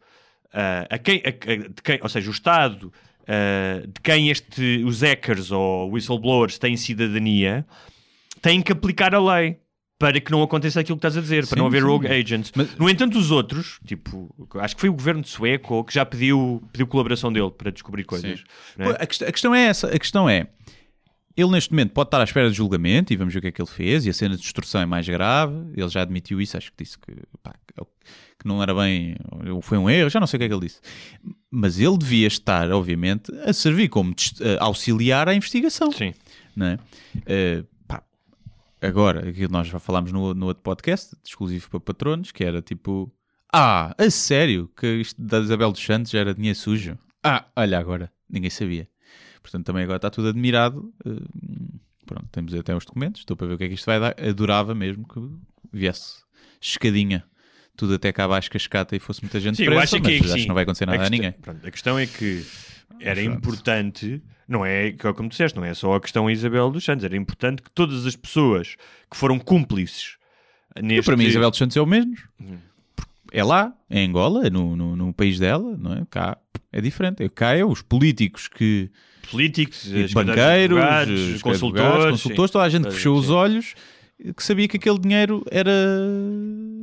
ah, 0.53 0.87
a 0.89 0.97
quem, 0.97 1.21
a- 1.25 1.29
a- 1.29 1.55
de 1.67 1.81
quem- 1.83 1.99
ou 2.01 2.09
seja, 2.09 2.29
o 2.29 2.33
Estado 2.33 2.91
ah, 3.27 3.81
de 3.85 4.01
quem 4.01 4.29
este, 4.29 4.83
os 4.85 5.01
hackers 5.01 5.51
ou 5.51 5.91
whistleblowers 5.91 6.57
têm 6.57 6.75
cidadania, 6.75 7.65
tem 8.41 8.61
que 8.61 8.71
aplicar 8.71 9.13
a 9.15 9.19
lei. 9.19 9.57
Para 10.03 10.19
que 10.19 10.31
não 10.33 10.43
aconteça 10.43 10.81
aquilo 10.81 10.97
que 10.97 10.99
estás 10.99 11.15
a 11.17 11.21
dizer, 11.21 11.47
para 11.47 11.55
Sim, 11.55 11.59
não 11.61 11.67
haver 11.67 11.81
sim. 11.81 11.87
rogue 11.87 12.07
agents. 12.07 12.51
Mas- 12.53 12.75
No 12.75 12.89
entanto, 12.89 13.17
os 13.17 13.31
outros, 13.31 13.79
tipo, 13.87 14.35
acho 14.59 14.75
que 14.75 14.81
foi 14.81 14.89
o 14.89 14.93
governo 14.93 15.21
de 15.21 15.29
sueco 15.29 15.81
que 15.85 15.93
já 15.93 16.05
pediu, 16.05 16.61
pediu 16.73 16.85
colaboração 16.87 17.31
dele 17.31 17.51
para 17.51 17.71
descobrir 17.71 18.03
coisas. 18.03 18.43
É? 18.77 18.83
Pô, 18.83 18.89
A, 18.99 19.05
quest- 19.05 19.21
a 19.23 19.31
questão 19.31 19.55
é 19.55 19.61
essa. 19.61 19.87
A 19.87 19.97
questão 19.97 20.27
é, 20.29 20.47
ele 21.37 21.49
neste 21.51 21.71
momento 21.71 21.91
pode 21.93 22.07
estar 22.09 22.19
à 22.19 22.23
espera 22.25 22.49
de 22.49 22.55
julgamento 22.57 23.13
e 23.13 23.15
vamos 23.15 23.33
ver 23.33 23.39
o 23.39 23.41
que 23.43 23.47
é 23.47 23.51
que 23.53 23.61
ele 23.61 23.69
fez 23.69 24.05
e 24.05 24.09
a 24.09 24.13
cena 24.13 24.35
de 24.35 24.41
destruição 24.41 24.81
é 24.81 24.85
mais 24.85 25.07
grave. 25.07 25.53
Ele 25.73 25.87
já 25.87 26.01
admitiu 26.01 26.41
isso, 26.41 26.57
acho 26.57 26.69
que 26.73 26.83
disse 26.83 26.97
que, 26.99 27.13
pá, 27.41 27.53
que 28.37 28.45
não 28.45 28.61
era 28.61 28.75
bem, 28.75 29.15
ou 29.49 29.61
foi 29.61 29.77
um 29.77 29.89
erro, 29.89 30.09
já 30.09 30.19
não 30.19 30.27
sei 30.27 30.35
o 30.35 30.39
que 30.39 30.43
é 30.43 30.47
que 30.49 30.53
ele 30.53 30.65
disse. 30.67 30.81
Mas 31.49 31.79
ele 31.79 31.97
devia 31.97 32.27
estar, 32.27 32.69
obviamente, 32.71 33.31
a 33.45 33.53
servir 33.53 33.87
como 33.87 34.13
eh, 34.41 34.57
auxiliar 34.59 35.29
à 35.29 35.33
investigação. 35.33 35.93
Sim. 35.93 36.13
não 36.55 36.65
é? 36.65 36.77
Pá, 37.25 37.63
agora, 38.85 39.29
aquilo 39.29 39.51
nós 39.51 39.67
já 39.67 39.79
falámos 39.79 40.11
no, 40.11 40.33
no 40.33 40.47
outro 40.47 40.63
podcast, 40.63 41.15
exclusivo 41.25 41.69
para 41.69 41.79
patronos, 41.79 42.31
que 42.31 42.43
era 42.43 42.61
tipo: 42.61 43.11
Ah, 43.51 43.95
a 43.97 44.09
sério? 44.09 44.69
Que 44.75 44.87
isto 45.01 45.21
da 45.21 45.39
Isabel 45.39 45.71
dos 45.71 45.83
Santos 45.83 46.13
era 46.13 46.33
dinheiro 46.33 46.57
sujo? 46.57 46.97
Ah, 47.23 47.45
olha 47.55 47.79
agora, 47.79 48.11
ninguém 48.29 48.49
sabia. 48.49 48.87
Portanto, 49.41 49.65
também 49.65 49.83
agora 49.83 49.97
está 49.97 50.09
tudo 50.09 50.29
admirado. 50.29 50.93
Eh, 51.05 51.09
pronto, 52.05 52.27
temos 52.31 52.53
até 52.53 52.75
os 52.75 52.85
documentos, 52.85 53.21
estou 53.21 53.35
para 53.35 53.47
ver 53.47 53.53
o 53.53 53.57
que 53.57 53.63
é 53.65 53.67
que 53.67 53.73
isto 53.73 53.85
vai 53.85 53.99
dar. 53.99 54.15
Adorava 54.19 54.73
mesmo 54.73 55.07
que 55.07 55.19
viesse 55.71 56.23
escadinha. 56.61 57.23
Tudo 57.75 57.95
até 57.95 58.11
cá 58.11 58.25
abaixo 58.25 58.51
cascata 58.51 58.95
e 58.95 58.99
fosse 58.99 59.21
muita 59.21 59.39
gente 59.39 59.57
Sim, 59.57 59.65
presa, 59.65 59.97
que, 59.97 60.01
mas 60.01 60.13
é 60.13 60.19
que 60.19 60.25
acho 60.25 60.35
que 60.43 60.47
não 60.47 60.53
vai 60.55 60.63
acontecer 60.63 60.85
nada 60.85 60.97
a, 60.97 61.01
questão, 61.01 61.17
ninguém. 61.17 61.31
pronto, 61.41 61.67
a 61.67 61.71
questão 61.71 61.99
é 61.99 62.05
que 62.05 62.45
era 62.99 63.21
Pronto. 63.21 63.37
importante, 63.37 64.21
não 64.47 64.65
é 64.65 64.91
que 64.91 65.07
é 65.07 65.13
como 65.13 65.29
tu 65.29 65.31
disseste, 65.31 65.57
não 65.57 65.65
é 65.65 65.73
só 65.73 65.95
a 65.95 66.01
questão 66.01 66.29
Isabel 66.29 66.69
dos 66.71 66.83
Santos, 66.83 67.03
era 67.05 67.15
importante 67.17 67.61
que 67.61 67.69
todas 67.71 68.05
as 68.05 68.15
pessoas 68.15 68.75
que 69.09 69.17
foram 69.17 69.37
cúmplices 69.39 70.17
E 70.75 70.81
neste... 70.81 71.05
para 71.05 71.17
mim, 71.17 71.25
Isabel 71.25 71.49
dos 71.49 71.59
Santos 71.59 71.75
é 71.77 71.81
o 71.81 71.85
mesmo. 71.85 72.15
Uhum. 72.39 72.57
É 73.31 73.43
lá, 73.43 73.73
é 73.89 73.99
em 74.01 74.09
Angola, 74.09 74.45
é 74.45 74.49
no, 74.49 74.75
no, 74.75 74.95
no 74.95 75.13
país 75.13 75.39
dela, 75.39 75.75
não 75.77 75.93
é? 75.93 76.03
Cá 76.09 76.37
é 76.71 76.79
diferente. 76.81 77.23
É, 77.23 77.29
cá 77.29 77.55
é 77.55 77.65
os 77.65 77.81
políticos 77.81 78.47
que. 78.47 78.91
políticos, 79.31 79.85
e 79.87 80.05
de 80.05 80.13
banqueiros, 80.13 80.77
advogados, 80.77 81.19
os 81.35 81.41
consultores, 81.41 81.83
advogados, 81.85 82.11
consultores, 82.21 82.51
toda 82.51 82.63
a 82.65 82.69
gente 82.69 82.83
Toda- 82.83 82.95
fechou 82.95 83.17
os 83.17 83.25
sim. 83.25 83.31
olhos 83.31 83.75
que 84.37 84.43
sabia 84.43 84.67
que 84.67 84.77
aquele 84.77 84.99
dinheiro 84.99 85.43
era, 85.51 85.71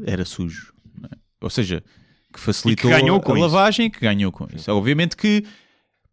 era 0.07 0.25
sujo. 0.25 0.73
é? 1.05 1.17
Ou 1.41 1.49
seja, 1.49 1.83
que 2.33 2.41
facilitou 2.41 2.91
com 3.21 3.33
a 3.33 3.37
isso. 3.37 3.43
lavagem 3.47 3.87
e 3.87 3.91
que 3.91 4.01
ganhou 4.01 4.31
com 4.33 4.47
isso. 4.55 4.71
Obviamente 4.73 5.17
que 5.17 5.45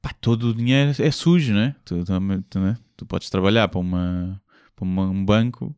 pá, 0.01 0.11
todo 0.21 0.49
o 0.49 0.53
dinheiro 0.53 0.91
é 0.99 1.11
sujo, 1.11 1.53
não 1.53 1.61
é? 1.61 1.75
Tu, 1.85 2.03
tu, 2.03 2.43
tu, 2.49 2.59
não 2.59 2.67
é? 2.67 2.77
Tu 2.95 3.05
podes 3.05 3.29
trabalhar 3.29 3.67
para, 3.67 3.79
uma, 3.79 4.41
para 4.75 4.85
uma- 4.85 5.09
um 5.09 5.23
banco 5.25 5.75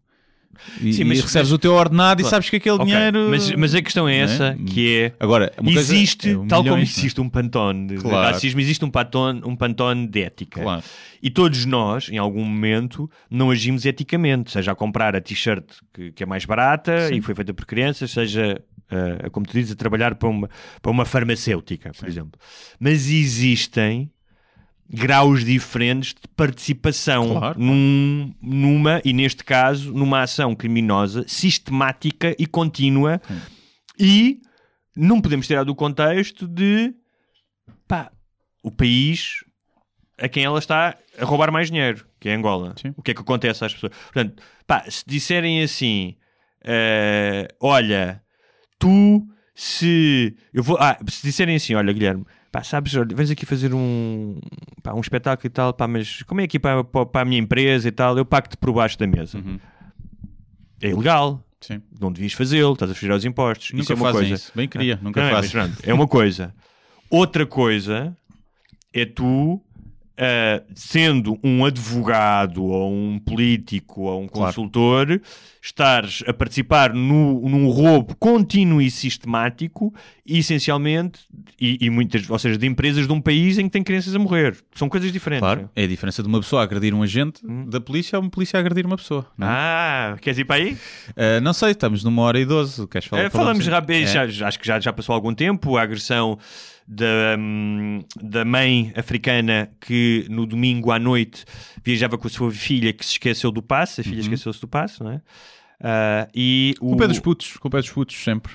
e, 0.81 0.91
Sim, 0.91 1.05
mas- 1.05 1.19
e 1.19 1.21
recebes 1.21 1.49
mas- 1.49 1.51
o 1.53 1.57
teu 1.57 1.73
ordenado 1.73 2.19
e 2.19 2.23
Claro. 2.23 2.31
sabes 2.35 2.49
que 2.49 2.57
aquele 2.57 2.75
Ok, 2.75 2.85
dinheiro. 2.85 3.27
Mas, 3.29 3.49
mas 3.51 3.73
a 3.75 3.81
questão 3.81 4.09
é 4.09 4.17
não 4.17 4.19
é? 4.19 4.23
essa, 4.33 4.55
que 4.67 4.97
é... 5.03 5.13
Agora, 5.19 5.53
existe, 5.63 6.31
é 6.31 6.37
um 6.37 6.47
tal 6.47 6.63
como 6.63 6.75
é? 6.75 6.81
existe 6.81 7.21
um 7.21 7.29
pantone 7.29 7.87
de, 7.87 7.95
Claro. 7.95 8.33
racismo, 8.33 8.59
existe 8.59 8.83
um 8.83 8.89
pantone, 8.91 9.41
um 9.45 9.55
pantone 9.55 10.05
de 10.07 10.21
ética. 10.21 10.61
Claro. 10.61 10.83
E 11.23 11.29
todos 11.29 11.65
nós, 11.65 12.09
em 12.09 12.17
algum 12.17 12.43
momento, 12.43 13.09
não 13.29 13.51
agimos 13.51 13.85
eticamente, 13.85 14.51
seja 14.51 14.73
a 14.73 14.75
comprar 14.75 15.15
a 15.15 15.21
t-shirt 15.21 15.63
que, 15.93 16.11
que 16.11 16.23
é 16.23 16.25
mais 16.25 16.43
barata 16.43 17.07
Sim. 17.07 17.15
e 17.15 17.21
foi 17.21 17.33
feita 17.35 17.53
por 17.53 17.65
crianças, 17.65 18.11
seja, 18.11 18.61
a 19.25 19.29
como 19.29 19.45
tu 19.45 19.53
dizes, 19.53 19.71
a 19.71 19.75
trabalhar 19.75 20.15
para 20.15 20.29
uma, 20.29 20.49
para 20.81 20.91
uma 20.91 21.05
farmacêutica, 21.05 21.91
por 21.97 22.07
exemplo. 22.07 22.39
Mas 22.79 23.07
existem 23.09 24.11
graus 24.91 25.45
diferentes 25.45 26.13
de 26.15 26.27
participação 26.35 27.29
Claro. 27.37 27.59
num- 27.59 28.33
numa, 28.41 29.01
e 29.05 29.13
neste 29.13 29.43
caso, 29.43 29.93
numa 29.93 30.23
ação 30.23 30.55
criminosa 30.55 31.23
sistemática 31.27 32.35
e 32.39 32.47
contínua 32.47 33.21
e 33.99 34.41
não 34.95 35.21
podemos 35.21 35.45
tirar 35.45 35.63
do 35.63 35.75
contexto 35.75 36.47
de 36.47 36.93
pá, 37.87 38.11
o 38.63 38.71
país 38.71 39.43
a 40.17 40.27
quem 40.27 40.43
ela 40.43 40.57
está 40.59 40.97
a 41.17 41.23
roubar 41.23 41.51
mais 41.51 41.69
dinheiro, 41.69 42.05
que 42.19 42.27
é 42.27 42.33
Angola. 42.33 42.73
Sim. 42.81 42.93
O 42.97 43.01
que 43.03 43.11
é 43.11 43.13
que 43.13 43.21
acontece 43.21 43.63
às 43.63 43.73
pessoas? 43.73 43.93
Portanto, 44.11 44.41
pá, 44.67 44.83
se 44.89 45.03
disserem 45.07 45.61
assim, 45.63 46.15
eh, 46.63 47.47
olha, 47.61 48.21
tu 48.79 49.27
se 49.53 50.37
eu 50.53 50.63
vou, 50.63 50.77
ah, 50.79 50.97
se 51.09 51.21
disserem 51.21 51.57
assim, 51.57 51.75
olha 51.75 51.91
Guilherme, 51.91 52.25
pá, 52.49 52.63
sabes, 52.63 52.95
olha, 52.95 53.13
vens 53.13 53.29
aqui 53.29 53.45
fazer 53.45 53.73
um, 53.73 54.39
pá, 54.81 54.93
um 54.93 55.01
espetáculo 55.01 55.45
e 55.45 55.49
tal, 55.49 55.73
pá, 55.73 55.85
mas 55.85 56.23
como 56.23 56.39
é 56.39 56.45
aqui 56.45 56.57
para, 56.57 56.81
para, 56.81 57.21
a 57.21 57.25
minha 57.25 57.41
empresa 57.41 57.89
e 57.89 57.91
tal, 57.91 58.17
eu 58.17 58.23
pago-te 58.23 58.55
por 58.55 58.71
baixo 58.71 58.97
da 58.97 59.05
mesa. 59.05 59.37
Uhum. 59.37 59.59
É 60.81 60.89
ilegal, 60.89 61.43
Sim. 61.59 61.81
não 61.99 62.09
devias 62.09 62.31
fazê-lo, 62.31 62.71
estás 62.71 62.89
a 62.89 62.95
fugir 62.95 63.11
aos 63.11 63.25
impostos. 63.25 63.67
isso 63.67 63.75
Nunca 63.75 63.91
é 63.91 63.95
uma 63.97 64.11
coisa. 64.13 64.33
isso. 64.33 64.51
Bem 64.55 64.67
queria, 64.67 64.97
nunca 65.01 65.21
Não 65.21 65.27
é, 65.27 65.71
é 65.83 65.93
uma 65.93 66.07
coisa. 66.07 66.55
Outra 67.09 67.45
coisa 67.45 68.15
é 68.93 69.05
tu, 69.05 69.61
ah, 70.19 70.61
sendo 70.75 71.39
um 71.43 71.63
advogado 71.65 72.63
ou 72.63 72.91
um 72.93 73.17
político 73.19 74.01
ou 74.01 74.21
um 74.23 74.27
Claro. 74.27 74.47
consultor, 74.53 75.21
estares 75.61 76.23
a 76.27 76.33
participar 76.33 76.93
no, 76.93 77.47
num 77.47 77.69
roubo 77.69 78.15
contínuo 78.17 78.81
e 78.81 78.89
sistemático, 78.91 79.93
e, 80.25 80.39
essencialmente, 80.39 81.19
e, 81.59 81.77
e 81.81 81.89
muitas, 81.89 82.29
ou 82.29 82.37
seja, 82.39 82.57
de 82.57 82.65
empresas 82.67 83.07
de 83.07 83.13
um 83.13 83.19
país 83.21 83.57
em 83.57 83.63
que 83.65 83.69
tem 83.71 83.83
crianças 83.83 84.15
a 84.15 84.19
morrer. 84.19 84.55
São 84.75 84.87
coisas 84.89 85.11
diferentes. 85.11 85.41
Claro, 85.41 85.69
é 85.75 85.83
a 85.83 85.87
diferença 85.87 86.21
de 86.21 86.27
uma 86.29 86.39
pessoa 86.39 86.63
agredir 86.63 86.93
um 86.93 87.01
agente 87.03 87.41
Hum. 87.45 87.65
da 87.69 87.79
polícia 87.81 88.17
a 88.17 88.19
uma 88.19 88.29
polícia 88.29 88.59
agredir 88.59 88.85
uma 88.85 88.97
pessoa. 88.97 89.25
é? 89.39 89.43
Ah, 89.43 90.17
queres 90.21 90.37
ir 90.39 90.45
para 90.45 90.55
aí? 90.57 90.77
Ah, 91.15 91.39
não 91.41 91.53
sei, 91.53 91.71
estamos 91.71 92.03
numa 92.03 92.21
hora 92.23 92.39
e 92.39 92.45
doze. 92.45 92.85
Queres 92.87 93.07
falar? 93.07 93.23
Eh, 93.23 93.29
falamos 93.29 93.61
assim? 93.61 93.69
rápido, 93.69 93.91
É. 94.07 94.43
acho 94.45 94.59
que 94.59 94.67
já, 94.67 94.79
já 94.79 94.91
passou 94.93 95.13
algum 95.15 95.33
tempo. 95.33 95.77
A 95.77 95.81
agressão 95.81 96.37
da, 96.91 97.35
hum, 97.37 98.03
da 98.19 98.43
mãe 98.43 98.91
africana 98.95 99.71
que 99.79 100.25
no 100.27 100.45
domingo 100.47 100.91
à 100.91 100.97
noite 100.97 101.45
viajava 101.83 102.17
com 102.17 102.25
a 102.27 102.29
sua 102.31 102.49
filha 102.51 102.91
que 102.91 103.05
se 103.05 103.11
esqueceu 103.11 103.51
do 103.51 103.61
passe. 103.61 104.01
A 104.01 104.03
filha 104.03 104.21
esqueceu-se 104.21 104.59
do 104.59 104.67
passe, 104.67 105.03
não 105.03 105.11
é? 105.11 105.21
Ah, 105.79 106.27
e 106.33 106.73
o, 106.81 106.85
Uhum. 106.85 106.89
Culpa 106.91 107.03
é 107.03 107.07
dos 107.07 107.19
putos, 107.19 107.57
culpa 107.57 107.77
é 107.77 107.81
dos 107.81 107.91
putos, 107.91 108.15
sempre. 108.17 108.53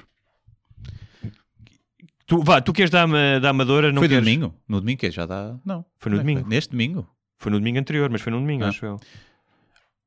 tu, 2.26 2.42
vá, 2.42 2.60
tu 2.60 2.72
queres 2.72 2.90
dar 2.90 3.06
da 3.40 3.50
Amadora? 3.50 3.92
Não 3.92 4.00
foi 4.00 4.08
no 4.08 4.14
queres... 4.14 4.24
domingo? 4.24 4.54
No 4.68 4.80
domingo 4.80 4.98
que 4.98 5.06
é? 5.06 5.10
já 5.10 5.24
dá. 5.26 5.56
Não. 5.64 5.84
Foi 5.98 6.10
no 6.10 6.16
é 6.18 6.20
domingo. 6.20 6.48
Neste 6.48 6.70
domingo. 6.72 7.08
Foi 7.38 7.52
no 7.52 7.58
domingo 7.58 7.78
anterior, 7.78 8.10
mas 8.10 8.20
foi 8.20 8.32
no 8.32 8.40
domingo, 8.40 8.64
Ah. 8.64 8.68
acho 8.68 8.84
eu. 8.84 9.00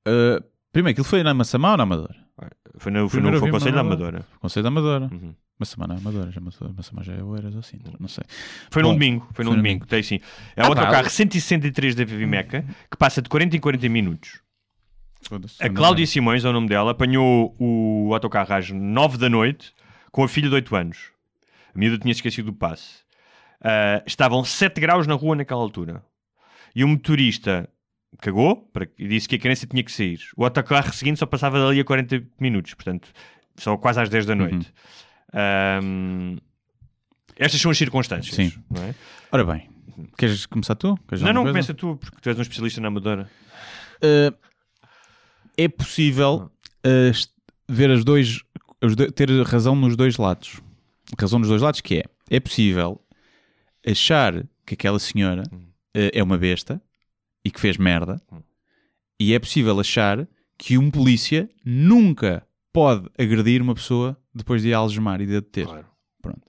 Ah, 0.06 0.44
primeiro, 0.74 0.92
aquilo 0.94 1.06
foi 1.06 1.24
na 1.24 1.34
Massamá 1.34 1.72
ou 1.72 1.78
na 1.78 1.84
Amadora? 1.84 2.27
Foi 2.78 2.92
no, 2.92 3.10
foi 3.10 3.22
no, 3.22 3.40
foi 3.40 3.50
Conselho 3.52 3.76
da 3.76 3.82
uma- 3.82 3.94
Amadora. 3.94 4.26
Conselho 4.40 4.64
da 4.64 4.68
Amadora. 4.70 5.10
Uhum. 5.12 5.34
Massamá 5.60 5.88
não 5.88 5.96
é 5.96 5.98
Amadora, 5.98 6.32
já 6.32 6.40
Massa- 6.40 6.72
Massamá 6.76 7.02
já 7.02 7.14
é 7.14 7.24
Oeiras 7.24 7.54
ou 7.56 7.60
assim, 7.62 7.80
não 8.00 8.08
sei. 8.08 8.24
Foi 8.70 8.84
Bom, 8.84 8.94
domingo, 8.94 9.28
foi 9.34 9.44
no 9.44 9.56
domingo, 9.56 9.88
tem 9.88 10.04
sim. 10.04 10.20
É 10.56 10.62
Ah, 10.62 10.66
o 10.66 10.68
autocarro 10.68 11.08
eu- 11.08 11.10
163 11.10 11.96
da 11.96 12.04
Vivimeca 12.06 12.64
que 12.92 12.96
passa 12.98 13.22
de 13.22 13.30
40 13.30 13.58
em 13.58 13.60
40 13.60 13.90
minutos. 13.90 14.40
A 15.60 15.70
Cláudia 15.70 16.04
é. 16.04 16.06
Simões 16.06 16.46
é 16.46 16.50
o 16.50 16.54
nome 16.54 16.68
dela, 16.70 16.92
apanhou 16.92 17.56
o 17.60 18.14
autocarro 18.14 18.54
às 18.54 18.70
9 18.70 19.18
da 19.18 19.28
noite 19.30 19.74
com 20.12 20.24
a 20.24 20.28
filha 20.28 20.48
de 20.48 20.54
8 20.56 20.76
anos. 20.76 21.10
A 21.76 21.78
miúda 21.80 21.98
tinha 21.98 22.12
esquecido 22.12 22.46
do 22.46 22.54
passe. 22.54 23.00
Ah, 23.60 24.04
estavam 24.06 24.44
7 24.46 24.80
graus 24.80 25.08
na 25.08 25.16
rua 25.16 25.36
naquela 25.36 25.62
altura. 25.62 26.04
E 26.76 26.84
o 26.84 26.88
motorista 26.88 27.68
cagou 28.20 28.56
para- 28.74 28.88
e 28.98 29.08
disse 29.08 29.28
que 29.28 29.36
a 29.36 29.40
criança 29.40 29.66
tinha 29.68 29.84
que 29.84 29.92
sair. 29.92 30.20
O 30.36 30.44
autocarro 30.44 30.92
seguinte 30.94 31.20
só 31.20 31.26
passava 31.26 31.60
dali 31.60 31.80
a 31.80 31.86
40 31.86 32.24
minutos, 32.40 32.74
portanto, 32.74 33.10
só 33.58 33.78
quase 33.78 34.00
às 34.02 34.10
10 34.10 34.26
da 34.26 34.36
noite. 34.36 34.74
Ahm, 35.34 36.38
estas 37.36 37.60
são 37.62 37.72
as 37.72 37.78
circunstâncias. 37.78 38.36
Sim. 38.36 38.52
É? 38.76 38.94
Ora 39.32 39.44
bem, 39.44 39.70
queres 40.18 40.46
começar 40.46 40.76
tu? 40.76 40.98
Queres 41.08 41.22
não, 41.22 41.34
não 41.34 41.42
coisa? 41.44 41.54
começa 41.54 41.74
tu, 41.74 41.98
porque 41.98 42.18
tu 42.22 42.30
és 42.30 42.38
um 42.38 42.42
especialista 42.42 42.82
na 42.82 42.88
Amadora. 42.88 43.30
Uh, 43.98 44.36
é 45.58 45.68
possível 45.68 46.52
uh, 46.86 47.28
ver 47.70 47.92
as 47.92 48.04
dois, 48.04 48.42
os 48.82 48.96
do- 48.96 49.12
ter 49.12 49.30
razão 49.44 49.76
nos 49.76 49.96
dois 49.96 50.18
lados. 50.18 50.62
Razão 51.20 51.40
nos 51.40 51.48
dois 51.50 51.62
lados 51.62 51.82
que 51.82 51.98
é, 52.00 52.04
é 52.30 52.40
possível 52.40 53.02
achar 53.86 54.44
que 54.66 54.74
aquela 54.74 55.00
senhora 55.00 55.44
uh, 55.54 56.10
é 56.14 56.22
uma 56.24 56.38
besta 56.38 56.82
e 57.48 57.52
que 57.52 57.62
fez 57.62 57.78
merda 57.78 58.22
Hum. 58.30 58.42
e 59.18 59.34
é 59.34 59.40
possível 59.40 59.80
achar 59.80 60.28
que 60.58 60.78
um 60.78 60.92
polícia 60.92 61.50
nunca 61.64 62.46
pode 62.74 63.10
agredir 63.18 63.62
uma 63.62 63.74
pessoa 63.74 64.18
depois 64.36 64.62
de 64.62 64.74
a 64.74 64.78
algemar 64.80 65.22
e 65.22 65.26
de 65.26 65.38
a 65.38 65.40
deter. 65.40 65.66
Claro. 65.66 65.88
Pronto. 66.22 66.42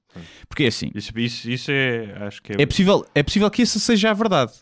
Porque 0.49 0.65
é 0.65 0.67
assim, 0.67 0.91
Isso, 0.95 1.17
isso, 1.17 1.51
isso 1.51 1.71
é, 1.71 2.27
acho 2.27 2.43
que 2.43 2.53
é... 2.53 2.63
é 2.63 2.67
possível, 2.67 3.07
é 3.15 3.23
possível 3.23 3.49
que 3.49 3.63
essa 3.63 3.79
seja 3.79 4.11
a 4.11 4.15
verdade. 4.15 4.53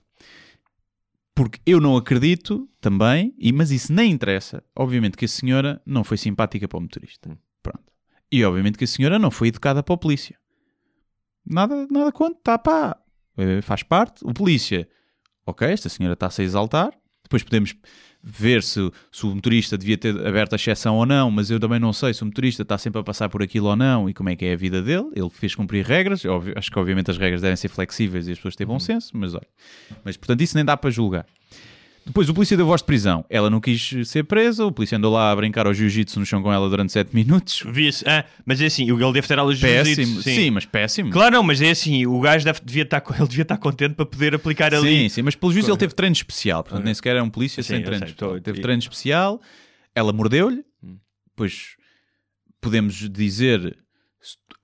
Porque 1.35 1.59
eu 1.65 1.81
não 1.81 1.97
acredito 1.97 2.69
também, 2.81 3.35
e, 3.39 3.53
mas 3.53 3.71
isso 3.71 3.93
nem 3.93 4.11
interessa. 4.13 4.63
Obviamente 4.75 5.17
que 5.17 5.25
a 5.25 5.29
senhora 5.29 5.81
não 5.87 6.05
foi 6.05 6.17
simpática 6.19 6.69
para 6.69 6.79
o 6.79 6.83
motorista. 6.83 7.31
Hum. 7.31 7.37
Pronto. 7.63 7.85
E 8.31 8.45
obviamente 8.45 8.77
que 8.77 8.85
a 8.85 8.89
senhora 8.89 9.19
não 9.19 9.31
foi 9.31 9.49
educada 9.49 9.83
para 9.83 9.95
a 9.95 9.99
polícia. 9.99 10.37
Nada, 11.45 11.87
nada 11.91 12.13
contra, 12.13 12.39
tá 12.43 12.59
pá. 12.59 12.99
Eh, 13.39 13.63
faz 13.63 13.83
parte. 13.83 14.25
O 14.25 14.33
polícia, 14.35 14.89
ok, 15.47 15.69
esta 15.69 15.89
senhora 15.89 16.15
está-se 16.15 16.43
a 16.43 16.45
exaltar. 16.45 16.93
Depois 17.23 17.43
podemos 17.43 17.75
ver 18.23 18.63
se, 18.63 18.91
se 19.11 19.25
o 19.27 19.35
motorista 19.35 19.79
devia 19.79 19.97
ter 19.97 20.15
aberto 20.27 20.53
a 20.53 20.57
exceção 20.57 20.97
ou 20.97 21.07
não, 21.07 21.31
mas 21.31 21.51
eu 21.51 21.59
também 21.61 21.79
não 21.79 21.93
sei 21.93 22.13
se 22.13 22.23
o 22.23 22.27
motorista 22.27 22.63
está 22.63 22.77
sempre 22.77 23.01
a 23.01 23.05
passar 23.05 23.29
por 23.29 23.43
aquilo 23.43 23.67
ou 23.69 23.77
não 23.77 24.09
e 24.09 24.15
como 24.15 24.29
é 24.29 24.37
que 24.37 24.45
é 24.45 24.53
a 24.53 24.57
vida 24.57 24.83
dele. 24.83 25.07
Ele 25.15 25.31
fez 25.31 25.55
cumprir 25.55 25.85
regras, 25.85 26.25
óbvio- 26.25 26.55
acho 26.57 26.71
que 26.71 26.79
obviamente 26.79 27.11
as 27.11 27.19
regras 27.19 27.41
devem 27.43 27.57
ser 27.57 27.69
flexíveis 27.69 28.27
e 28.29 28.33
as 28.33 28.39
pessoas 28.39 28.57
têm 28.57 28.67
bom 28.67 28.79
senso, 28.79 29.11
mas 29.15 29.35
olha. 29.35 29.47
Mas 30.05 30.17
portanto 30.17 30.41
isso 30.41 30.57
nem 30.57 30.65
dá 30.65 30.77
para 30.77 30.91
julgar. 30.91 31.27
Depois 32.07 32.29
o 32.29 32.35
polícia 32.35 32.57
deu 32.57 32.65
voz 32.65 32.81
de 32.81 32.87
prisão. 32.87 33.25
Ela 33.29 33.51
não 33.51 33.61
quis 33.61 33.91
ser 34.09 34.23
presa, 34.23 34.65
o 34.65 34.71
polícia 34.71 34.97
andou 34.97 35.13
lá 35.13 35.33
a 35.33 35.37
brincar 35.37 35.67
ao 35.67 35.75
jiu-jitsu 35.75 36.21
no 36.21 36.25
chão 36.25 36.41
com 36.41 36.53
ela 36.53 36.71
durante 36.71 36.93
7 36.93 37.13
minutos. 37.13 37.65
Ah, 38.07 38.25
mas 38.45 38.61
é 38.61 38.67
assim, 38.67 38.89
ele 38.89 39.13
deve 39.13 39.27
ter 39.27 39.37
aulas 39.39 39.59
de 39.59 39.67
jiu-jitsu, 39.67 40.23
Sim. 40.23 40.51
mas 40.53 40.65
péssimo. 40.65 41.11
Claro, 41.11 41.33
não, 41.35 41.43
mas 41.43 41.61
é 41.61 41.71
assim, 41.71 42.07
o 42.07 42.21
gajo 42.21 42.45
deve, 42.45 42.61
devia 42.65 42.85
estar, 42.85 43.03
ele 43.19 43.29
devia 43.29 43.43
estar 43.43 43.57
contente 43.59 43.95
para 43.97 44.07
poder 44.07 44.35
aplicar 44.37 44.73
ali. 44.73 45.03
Sim, 45.03 45.09
sim, 45.09 45.23
mas 45.23 45.35
pelo 45.35 45.53
juízo 45.53 45.69
ele 45.71 45.77
teve 45.79 45.95
treino 45.95 46.13
especial, 46.15 46.63
portanto 46.63 46.85
nem 46.85 46.95
sequer 46.95 47.17
era 47.17 47.25
um 47.25 47.29
polícia 47.29 47.61
Sim, 47.63 47.75
sem 47.75 47.83
treino 47.83 48.07
sei, 48.07 48.41
Teve 48.41 48.59
e- 48.61 48.63
treino 48.63 48.79
especial, 48.81 49.41
ela 49.95 50.13
mordeu-lhe, 50.13 50.65
Hum. 50.85 50.99
pois 51.35 51.71
podemos 52.61 52.95
dizer 53.11 53.77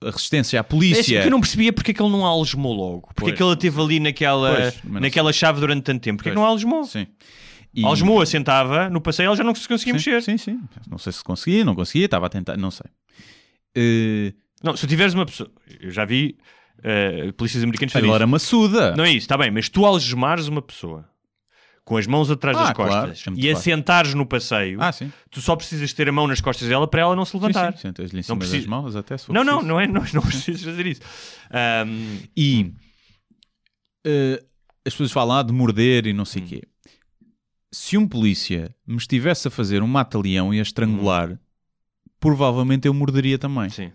a 0.07 0.11
resistência 0.11 0.59
à 0.59 0.61
É 0.61 0.63
polícia. 0.63 1.21
que 1.21 1.27
eu 1.27 1.31
não 1.31 1.39
percebia 1.39 1.71
porque 1.73 1.91
é 1.91 1.93
que 1.93 2.01
ele 2.01 2.11
não 2.11 2.25
algemou 2.25 2.73
logo. 2.73 3.09
Porque 3.15 3.21
é 3.21 3.33
Pois. 3.33 3.37
que 3.37 3.43
ela 3.43 3.53
esteve 3.53 3.81
ali 3.81 3.99
naquela, 3.99 4.55
Pois, 4.55 5.01
naquela 5.01 5.33
chave 5.33 5.59
durante 5.59 5.83
tanto 5.83 6.01
tempo. 6.01 6.17
Porque 6.17 6.29
é 6.29 6.31
que 6.31 6.35
Pois. 6.35 6.43
não 6.45 6.49
algemou? 6.51 6.83
Sim. 6.85 7.07
E- 7.75 7.83
Algemou, 7.83 8.21
assentava 8.21 8.87
no 8.87 9.01
passeio, 9.01 9.25
ela 9.27 9.35
já 9.35 9.43
não 9.43 9.55
se 9.55 9.67
conseguia 9.67 9.97
sim, 9.97 10.11
mexer. 10.11 10.21
Sim, 10.21 10.37
sim. 10.37 10.59
Não 10.87 10.99
sei 10.99 11.11
se 11.11 11.23
conseguia, 11.23 11.65
não 11.65 11.73
conseguia, 11.73 12.05
estava 12.05 12.27
a 12.27 12.29
tentar, 12.29 12.55
não 12.55 12.69
sei. 12.69 12.85
Eh, 13.75 14.33
Não, 14.63 14.77
se 14.77 14.85
tiveres 14.87 15.13
uma 15.13 15.25
pessoa. 15.25 15.49
Eu 15.81 15.89
já 15.91 16.05
vi 16.05 16.37
eh, 16.83 17.31
polícias 17.35 17.63
americanos 17.63 17.91
fazerem 17.91 18.09
ela 18.09 18.17
era 18.19 18.27
maçuda. 18.27 18.95
Não 18.95 19.03
é 19.03 19.09
isso, 19.09 19.19
está 19.19 19.37
bem, 19.37 19.49
mas 19.51 19.69
tu 19.69 19.85
algemares 19.85 20.47
uma 20.47 20.61
pessoa 20.61 21.05
com 21.85 21.97
as 21.97 22.07
mãos 22.07 22.31
atrás 22.31 22.57
Ah, 22.57 22.63
das 22.63 22.73
claro, 22.73 22.91
costas 23.09 23.25
muito 23.27 23.39
e 23.39 23.41
fácil. 23.49 23.57
assentares 23.57 24.13
no 24.13 24.25
passeio, 24.25 24.81
Ah, 24.81 24.91
sim. 24.91 25.11
tu 25.29 25.41
só 25.41 25.55
precisas 25.55 25.91
ter 25.93 26.07
a 26.07 26.11
mão 26.11 26.27
nas 26.27 26.39
costas 26.39 26.67
dela 26.69 26.87
para 26.87 27.01
ela 27.01 27.15
não 27.15 27.25
se 27.25 27.31
Sim, 27.31 27.39
levantar. 27.39 27.73
sim. 27.73 27.79
Sentas-lhe 27.79 28.13
em 28.13 28.17
Não 28.19 28.23
cima 28.23 28.39
das 28.39 28.49
precisa- 28.49 28.69
mãos 28.69 28.95
até 28.95 29.17
se 29.17 29.25
for 29.25 29.33
Não, 29.33 29.43
não, 29.43 29.61
não 29.61 29.79
é, 29.79 29.85
não, 29.87 30.01
não 30.13 30.21
precisas 30.21 30.63
fazer 30.63 30.85
isso. 30.87 31.01
Ahm, 31.51 32.19
E 32.37 32.73
eh, 34.05 34.43
as 34.85 34.93
pessoas 34.93 35.11
falam 35.11 35.37
ah, 35.37 35.43
de 35.43 35.53
morder 35.53 36.05
e 36.07 36.13
não 36.13 36.25
sei 36.25 36.41
o 36.41 36.45
Hum. 36.45 36.47
quê. 36.49 36.63
Se 37.71 37.97
um 37.97 38.07
polícia 38.07 38.73
me 38.85 38.97
estivesse 38.97 39.47
a 39.47 39.51
fazer 39.51 39.81
um 39.81 39.87
mata-leão 39.87 40.53
e 40.53 40.59
a 40.59 40.61
estrangular, 40.61 41.39
provavelmente 42.19 42.87
eu 42.87 42.93
morderia 42.93 43.37
também. 43.37 43.69
sim. 43.69 43.91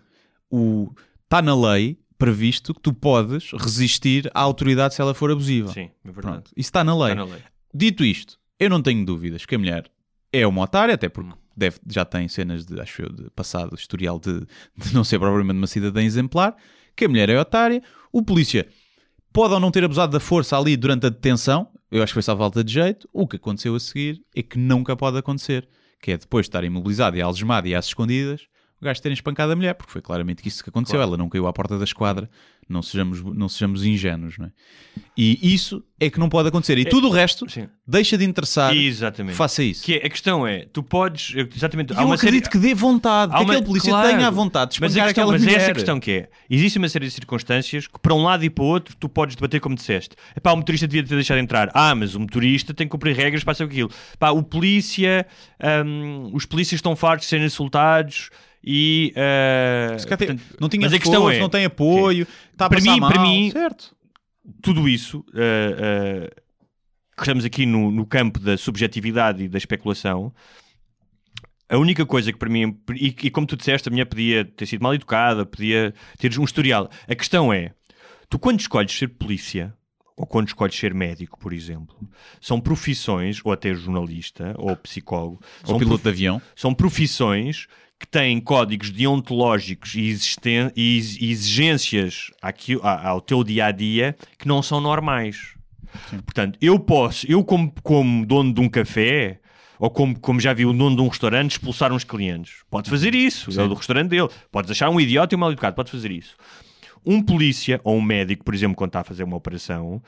O 0.51 0.91
Está 1.23 1.43
na 1.43 1.55
lei 1.55 1.99
previsto 2.17 2.73
que 2.73 2.81
tu 2.81 2.91
podes 2.91 3.51
resistir 3.53 4.29
à 4.33 4.41
autoridade 4.41 4.95
se 4.95 5.01
ela 5.01 5.13
for 5.13 5.29
abusiva. 5.31 5.71
Sim, 5.71 5.91
é 6.03 6.11
verdade. 6.11 6.21
Pronto. 6.21 6.51
Isso 6.57 6.69
está 6.69 6.83
na 6.83 6.93
lei. 6.97 7.11
Está 7.13 7.23
na 7.23 7.31
lei. 7.31 7.43
Dito 7.73 8.03
isto, 8.03 8.37
eu 8.59 8.69
não 8.69 8.81
tenho 8.81 9.05
dúvidas 9.05 9.45
que 9.45 9.55
a 9.55 9.59
mulher 9.59 9.89
é 10.31 10.45
uma 10.45 10.63
otária, 10.63 10.95
até 10.95 11.09
porque 11.09 11.33
Hum. 11.33 11.37
deve, 11.55 11.79
já 11.87 12.05
tem 12.05 12.27
cenas 12.27 12.65
de, 12.65 12.79
acho 12.79 13.01
eu, 13.01 13.09
de 13.09 13.29
passado 13.31 13.75
historial 13.75 14.19
de, 14.19 14.39
de 14.77 14.93
não 14.93 15.03
ser 15.03 15.19
propriamente 15.19 15.57
uma 15.57 15.67
cidadã 15.67 16.01
exemplar, 16.01 16.55
que 16.95 17.05
a 17.05 17.09
mulher 17.09 17.29
é 17.29 17.39
otária, 17.39 17.81
o 18.11 18.21
polícia 18.21 18.67
pode 19.31 19.53
ou 19.53 19.59
não 19.59 19.71
ter 19.71 19.83
abusado 19.83 20.11
da 20.11 20.19
força 20.19 20.57
ali 20.57 20.75
durante 20.75 21.05
a 21.05 21.09
detenção, 21.09 21.69
eu 21.91 22.03
acho 22.03 22.11
que 22.11 22.15
foi 22.15 22.23
só 22.23 22.37
falta 22.37 22.63
de 22.63 22.73
jeito, 22.73 23.07
o 23.13 23.27
que 23.27 23.37
aconteceu 23.37 23.75
a 23.75 23.79
seguir 23.79 24.21
é 24.35 24.41
que 24.43 24.57
nunca 24.57 24.95
pode 24.95 25.17
acontecer, 25.17 25.67
que 26.01 26.11
é 26.11 26.17
depois 26.17 26.45
de 26.45 26.49
estar 26.49 26.63
imobilizado 26.63 27.17
e 27.17 27.21
algemado 27.21 27.67
e 27.67 27.75
às 27.75 27.87
escondidas, 27.87 28.47
o 28.81 28.85
gajo 28.85 29.01
terem 29.01 29.13
espancado 29.13 29.51
a 29.51 29.55
mulher, 29.55 29.73
porque 29.75 29.91
foi 29.91 30.01
claramente 30.01 30.47
isso 30.47 30.63
que 30.63 30.69
aconteceu, 30.69 30.95
Claro. 30.97 31.09
ela 31.09 31.17
não 31.17 31.27
caiu 31.29 31.47
à 31.47 31.53
porta 31.53 31.77
da 31.77 31.83
esquadra, 31.83 32.29
não 32.67 32.81
sejamos, 32.81 33.21
não 33.23 33.49
sejamos 33.49 33.83
ingênuos, 33.83 34.37
não 34.37 34.45
é? 34.45 34.51
E 35.17 35.53
isso 35.53 35.83
é 35.99 36.09
que 36.09 36.17
não 36.19 36.29
pode 36.29 36.47
acontecer, 36.47 36.77
e 36.77 36.85
tudo 36.85 37.07
o 37.07 37.11
resto 37.11 37.49
Sim. 37.49 37.67
deixa 37.85 38.17
de 38.17 38.23
interessar, 38.23 38.73
Exatamente. 38.75 39.35
faça 39.35 39.61
isso. 39.63 39.83
Que 39.83 39.95
é- 39.95 40.05
a 40.05 40.09
questão 40.09 40.47
é, 40.47 40.65
tu 40.71 40.81
podes. 40.81 41.33
Exatamente. 41.35 41.91
Eu 41.93 42.11
acredito 42.13 42.49
que 42.49 42.57
dê 42.57 42.73
vontade, 42.73 43.33
que 43.33 43.41
uma- 43.41 43.53
aquele 43.53 43.65
polícia 43.65 43.89
claro. 43.91 44.07
tenha 44.09 44.27
a 44.27 44.29
vontade 44.31 44.71
de 44.73 44.79
Mas, 44.81 44.91
espancar 44.91 45.09
a 45.09 45.13
questão, 45.13 45.23
aquela 45.23 45.31
mas 45.33 45.41
é 45.41 45.45
mulher. 45.45 45.61
essa 45.61 45.71
a 45.71 45.73
questão 45.73 45.99
que 45.99 46.11
é. 46.11 46.29
Existe 46.49 46.77
uma 46.77 46.87
série 46.87 47.05
de 47.07 47.11
circunstâncias 47.11 47.87
que 47.87 47.99
para 47.99 48.13
um 48.13 48.23
lado 48.23 48.45
e 48.45 48.49
para 48.49 48.63
o 48.63 48.67
outro 48.67 48.95
tu 48.97 49.09
podes 49.09 49.35
debater 49.35 49.59
como 49.59 49.75
disseste. 49.75 50.15
Epá, 50.37 50.53
o 50.53 50.57
motorista 50.57 50.87
devia 50.87 51.03
ter 51.05 51.15
deixado 51.15 51.39
entrar. 51.39 51.69
Ah, 51.73 51.93
mas 51.95 52.15
o 52.15 52.19
motorista 52.19 52.73
tem 52.73 52.87
que 52.87 52.91
cumprir 52.91 53.15
regras 53.15 53.43
para 53.43 53.55
ser 53.55 53.63
aquilo. 53.63 53.89
Pá, 54.17 54.29
o 54.29 54.41
polícia, 54.43 55.25
hum, 55.85 56.29
os 56.33 56.45
polícias 56.45 56.77
estão 56.77 56.95
fartos 56.95 57.25
de 57.25 57.29
serem 57.31 57.45
insultados 57.45 58.29
e 58.63 59.13
uh, 59.15 60.03
calhar 60.03 60.17
tem- 60.17 60.27
portanto, 60.27 60.57
não 60.59 60.69
tinha 60.69 60.81
mas 60.81 60.93
a 60.93 60.99
questão 60.99 61.29
é, 61.29 61.39
não 61.39 61.49
tem 61.49 61.65
apoio, 61.65 62.27
está 62.51 62.65
a 62.65 62.69
Para 62.69 62.81
mim- 62.81 62.99
mal, 62.99 63.11
para 63.11 63.21
mim- 63.21 63.51
certo. 63.51 63.95
tudo 64.61 64.87
isso 64.89 65.19
uh, 65.19 66.25
uh, 66.25 66.41
que 67.15 67.21
estamos 67.23 67.45
aqui 67.45 67.65
no, 67.65 67.89
no 67.91 68.05
campo 68.05 68.39
da 68.39 68.57
subjetividade 68.57 69.43
e 69.43 69.47
da 69.47 69.57
especulação 69.57 70.33
a 71.71 71.77
única 71.77 72.05
coisa 72.05 72.31
que 72.33 72.39
para 72.39 72.49
mim 72.49 72.77
e, 72.95 73.07
e 73.23 73.29
como 73.29 73.45
tu 73.45 73.55
disseste, 73.55 73.87
a 73.89 73.91
minha 73.91 74.05
podia 74.05 74.43
ter 74.43 74.65
sido 74.65 74.81
mal 74.81 74.93
educada 74.93 75.45
podia 75.45 75.93
ter 76.17 76.37
um 76.39 76.43
historial 76.43 76.89
a 77.07 77.15
questão 77.15 77.53
é, 77.53 77.71
tu 78.29 78.39
quando 78.39 78.59
escolhes 78.59 78.91
ser 78.97 79.07
polícia 79.09 79.73
ou 80.17 80.25
quando 80.27 80.47
escolhes 80.49 80.75
ser 80.77 80.93
médico, 80.93 81.39
por 81.39 81.53
exemplo, 81.53 81.95
são 82.41 82.59
profissões, 82.59 83.39
ou 83.41 83.53
até 83.53 83.73
jornalista, 83.73 84.53
ou 84.57 84.75
psicólogo, 84.75 85.39
Ou 85.63 85.67
são 85.69 85.77
piloto 85.79 85.99
prof- 85.99 86.03
de 86.03 86.09
avião. 86.09 86.41
são 86.57 86.73
profissões 86.73 87.67
que 87.99 88.07
têm 88.07 88.39
códigos 88.39 88.89
deontológicos 88.91 89.93
e, 89.95 90.15
e 90.75 90.95
ex- 90.95 91.21
exigências 91.21 92.31
ao 92.81 93.19
teu 93.19 93.43
dia 93.43 93.65
a 93.65 93.71
dia 93.71 94.15
que 94.37 94.47
não 94.47 94.63
são 94.63 94.79
normais. 94.79 95.53
Portanto, 96.23 96.57
eu 96.61 96.79
posso, 96.79 97.29
eu 97.29 97.43
como, 97.43 97.73
como 97.83 98.25
dono 98.25 98.53
de 98.53 98.61
um 98.61 98.69
café, 98.69 99.39
ou 99.77 99.89
como, 99.89 100.17
como 100.19 100.39
já 100.39 100.53
vi 100.53 100.65
o 100.65 100.71
dono 100.73 100.95
de 100.95 101.01
um 101.01 101.07
restaurante, 101.07 101.51
expulsar 101.51 101.91
uns 101.91 102.03
clientes. 102.03 102.63
Pode 102.69 102.89
fazer 102.89 103.13
isso, 103.15 103.49
é 103.59 103.63
o 103.63 103.67
do 103.67 103.73
restaurante 103.73 104.09
dele. 104.09 104.29
Podes 104.51 104.71
achar 104.71 104.89
um 104.89 104.99
idiota 104.99 105.33
e 105.33 105.37
um 105.37 105.39
mal 105.39 105.51
educado, 105.51 105.75
pode 105.75 105.91
fazer 105.91 106.11
isso. 106.11 106.35
Um 107.05 107.21
polícia 107.21 107.79
ou 107.83 107.97
um 107.97 108.01
médico, 108.01 108.43
por 108.45 108.53
exemplo, 108.53 108.75
quando 108.75 108.89
está 108.89 108.99
a 109.01 109.03
fazer 109.03 109.23
uma 109.23 109.37
operação, 109.37 110.01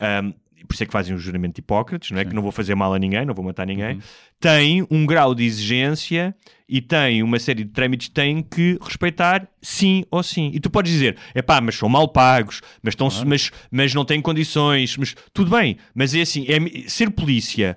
ahm, 0.00 0.32
por 0.66 0.74
isso 0.74 0.82
é 0.82 0.86
que 0.86 0.92
fazem 0.92 1.14
o 1.14 1.18
juramento 1.18 1.54
de 1.54 1.60
Hipócrates, 1.60 2.10
não 2.10 2.18
é? 2.18 2.24
que 2.24 2.34
não 2.34 2.42
vou 2.42 2.52
fazer 2.52 2.74
mal 2.74 2.92
a 2.94 2.98
ninguém, 2.98 3.24
não 3.24 3.34
vou 3.34 3.44
matar 3.44 3.66
ninguém, 3.66 3.98
tem 4.40 4.86
um 4.90 5.04
grau 5.06 5.34
de 5.34 5.44
exigência 5.44 6.34
e 6.68 6.80
tem 6.80 7.22
uma 7.22 7.38
série 7.38 7.64
de 7.64 7.70
trâmites 7.70 8.08
que 8.08 8.14
tem 8.14 8.42
que 8.42 8.78
respeitar 8.80 9.46
sim 9.60 10.04
ou 10.10 10.22
sim. 10.22 10.50
E 10.54 10.60
tu 10.60 10.70
podes 10.70 10.92
dizer, 10.92 11.16
é 11.34 11.42
pá, 11.42 11.60
mas 11.60 11.74
são 11.74 11.88
mal 11.88 12.08
pagos, 12.08 12.60
mas, 12.82 12.92
estão 12.92 13.08
mas, 13.26 13.50
mas 13.70 13.94
não 13.94 14.04
têm 14.04 14.20
condições, 14.20 14.96
mas 14.96 15.14
tudo 15.32 15.50
bem, 15.50 15.76
mas 15.94 16.14
é 16.14 16.22
assim, 16.22 16.46
é, 16.48 16.88
ser 16.88 17.10
polícia 17.10 17.76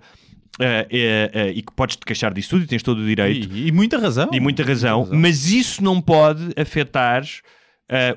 ah, 0.60 0.88
é- 0.90 1.30
é- 1.34 1.50
e 1.50 1.62
que 1.62 1.74
podes 1.76 1.98
te 1.98 2.06
queixar 2.06 2.34
disso 2.34 2.52
tudo 2.52 2.64
e 2.64 2.68
tens 2.68 2.82
todo 2.84 3.00
o 3.00 3.06
direito. 3.06 3.54
E, 3.54 3.68
e 3.68 3.72
muita 3.72 3.98
razão. 3.98 4.30
e 4.32 4.40
muita 4.40 4.64
razão, 4.64 5.08
mas 5.12 5.52
isso 5.52 5.84
não 5.84 6.00
pode 6.02 6.50
afetar 6.56 7.24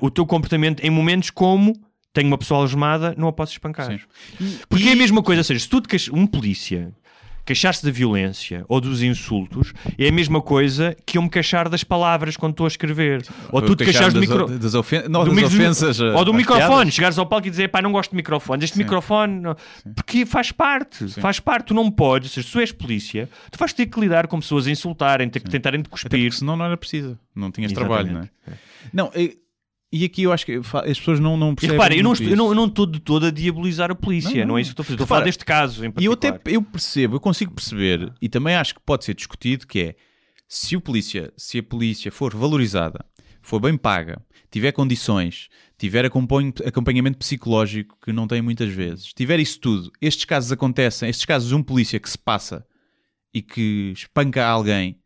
o 0.01 0.09
teu 0.09 0.25
comportamento 0.25 0.83
em 0.83 0.89
momentos 0.89 1.29
como 1.29 1.73
tenho 2.13 2.27
uma 2.27 2.37
pessoa 2.37 2.61
algemada, 2.61 3.13
não 3.17 3.27
a 3.27 3.33
posso 3.33 3.51
espancar. 3.51 3.91
Sim. 3.91 4.59
Porque 4.67 4.89
é 4.89 4.93
a 4.93 4.95
mesma 4.95 5.21
coisa, 5.21 5.41
ou 5.41 5.43
seja, 5.43 5.59
se 5.59 5.69
tu 5.69 5.81
te 5.81 6.11
um 6.11 6.25
polícia 6.25 6.93
queixar-se 7.49 7.83
da 7.83 7.91
violência 7.91 8.63
ou 8.67 8.79
dos 8.79 9.01
insultos, 9.01 9.73
é 9.97 10.07
a 10.07 10.11
mesma 10.11 10.39
coisa 10.39 10.95
que 11.03 11.17
eu 11.17 11.21
me 11.23 11.29
queixar 11.29 11.67
das 11.67 11.83
palavras 11.83 12.37
quando 12.37 12.51
estou 12.51 12.65
a 12.65 12.67
escrever. 12.67 13.25
Ou 13.51 13.59
tu 13.59 13.75
te 13.75 13.85
queixares 13.85 14.13
do 14.13 14.19
das, 14.19 14.29
micro... 14.29 14.59
das, 14.59 14.75
ofen 14.75 15.09
não, 15.09 15.25
do 15.25 15.33
das 15.33 15.45
ofensas. 15.45 15.99
ou 15.99 16.23
do 16.23 16.31
microfone, 16.31 16.67
piadas. 16.67 16.93
chegares 16.93 17.17
ao 17.17 17.25
palco 17.25 17.47
e 17.47 17.49
dizer 17.49 17.69
pá, 17.69 17.81
não 17.81 17.91
gosto 17.91 18.11
de 18.11 18.17
microfone, 18.17 18.63
este 18.63 18.77
Sim. 18.77 18.83
microfone, 18.83 19.41
não. 19.41 19.55
porque 19.95 20.27
faz 20.27 20.51
parte, 20.51 21.07
faz 21.19 21.39
parte, 21.39 21.67
tu 21.67 21.73
não 21.73 21.89
podes, 21.89 22.29
ou 22.29 22.33
seja, 22.35 22.47
se 22.47 22.53
tu 22.53 22.59
és 22.59 22.71
polícia, 22.71 23.27
tu 23.49 23.57
vais 23.57 23.73
ter 23.73 23.87
que 23.87 23.99
lidar 23.99 24.27
com 24.27 24.39
pessoas 24.39 24.67
a 24.67 24.71
insultarem, 24.71 25.27
ter 25.27 25.39
que 25.39 25.49
tentarem 25.49 25.81
te 25.81 25.87
Até 25.87 25.91
cuspir. 25.91 26.09
porque 26.09 26.37
senão 26.37 26.55
não 26.55 26.65
era 26.65 26.77
preciso. 26.77 27.17
Não 27.35 27.49
tinhas 27.49 27.71
trabalho, 27.71 28.11
não 28.11 28.21
é? 28.21 28.23
Exatamente. 28.23 28.61
Não, 28.93 29.11
e, 29.15 29.37
e 29.91 30.05
aqui 30.05 30.23
eu 30.23 30.31
acho 30.31 30.45
que 30.45 30.53
as 30.57 30.97
pessoas 30.99 31.19
não, 31.19 31.35
não 31.37 31.51
E 31.51 31.55
percebem. 31.55 31.73
repara, 31.77 31.95
eu 31.95 32.03
não, 32.03 32.13
eu, 32.13 32.37
não, 32.37 32.47
eu 32.49 32.55
não 32.55 32.65
estou 32.67 32.85
de 32.85 32.99
todo 32.99 33.25
a 33.25 33.31
diabolizar 33.31 33.89
a 33.91 33.95
polícia, 33.95 34.29
Não, 34.31 34.37
não, 34.39 34.47
não. 34.47 34.57
é 34.57 34.61
isso 34.61 34.69
que 34.69 34.73
estou 34.81 34.83
a 34.83 34.85
fazer. 34.85 34.95
Estou 34.95 35.05
a 35.05 35.07
falar 35.07 35.23
deste 35.25 35.43
caso 35.45 35.83
em 35.83 35.87
E 35.99 36.05
eu 36.05 36.11
particular. 36.15 36.35
até 36.35 36.55
eu 36.55 36.61
percebo, 36.61 37.15
eu 37.15 37.19
consigo 37.19 37.53
perceber, 37.53 38.13
e 38.21 38.29
também 38.29 38.55
acho 38.55 38.75
que 38.75 38.81
pode 38.81 39.03
ser 39.05 39.13
discutido, 39.15 39.65
que 39.67 39.79
é 39.79 39.95
se 40.47 40.75
o 40.75 40.81
polícia, 40.81 41.31
se 41.37 41.59
a 41.59 41.63
polícia 41.63 42.11
for 42.11 42.35
valorizada, 42.35 43.03
for 43.41 43.59
bem 43.59 43.75
paga, 43.77 44.21
tiver 44.51 44.71
condições, 44.71 45.47
tiver 45.77 46.05
acompanhamento 46.05 47.17
psicológico 47.17 47.97
que 48.03 48.11
não 48.11 48.27
tem 48.27 48.41
muitas 48.41 48.69
vezes, 48.71 49.13
tiver 49.13 49.39
isso 49.39 49.59
tudo, 49.59 49.91
estes 50.01 50.25
casos 50.25 50.51
acontecem, 50.51 51.09
estes 51.09 51.25
casos 51.25 51.49
de 51.49 51.55
um 51.55 51.63
polícia 51.63 51.99
que 51.99 52.09
se 52.09 52.17
passa 52.17 52.65
e 53.33 53.41
que 53.43 53.91
espanca 53.95 54.45
alguém, 54.45 54.97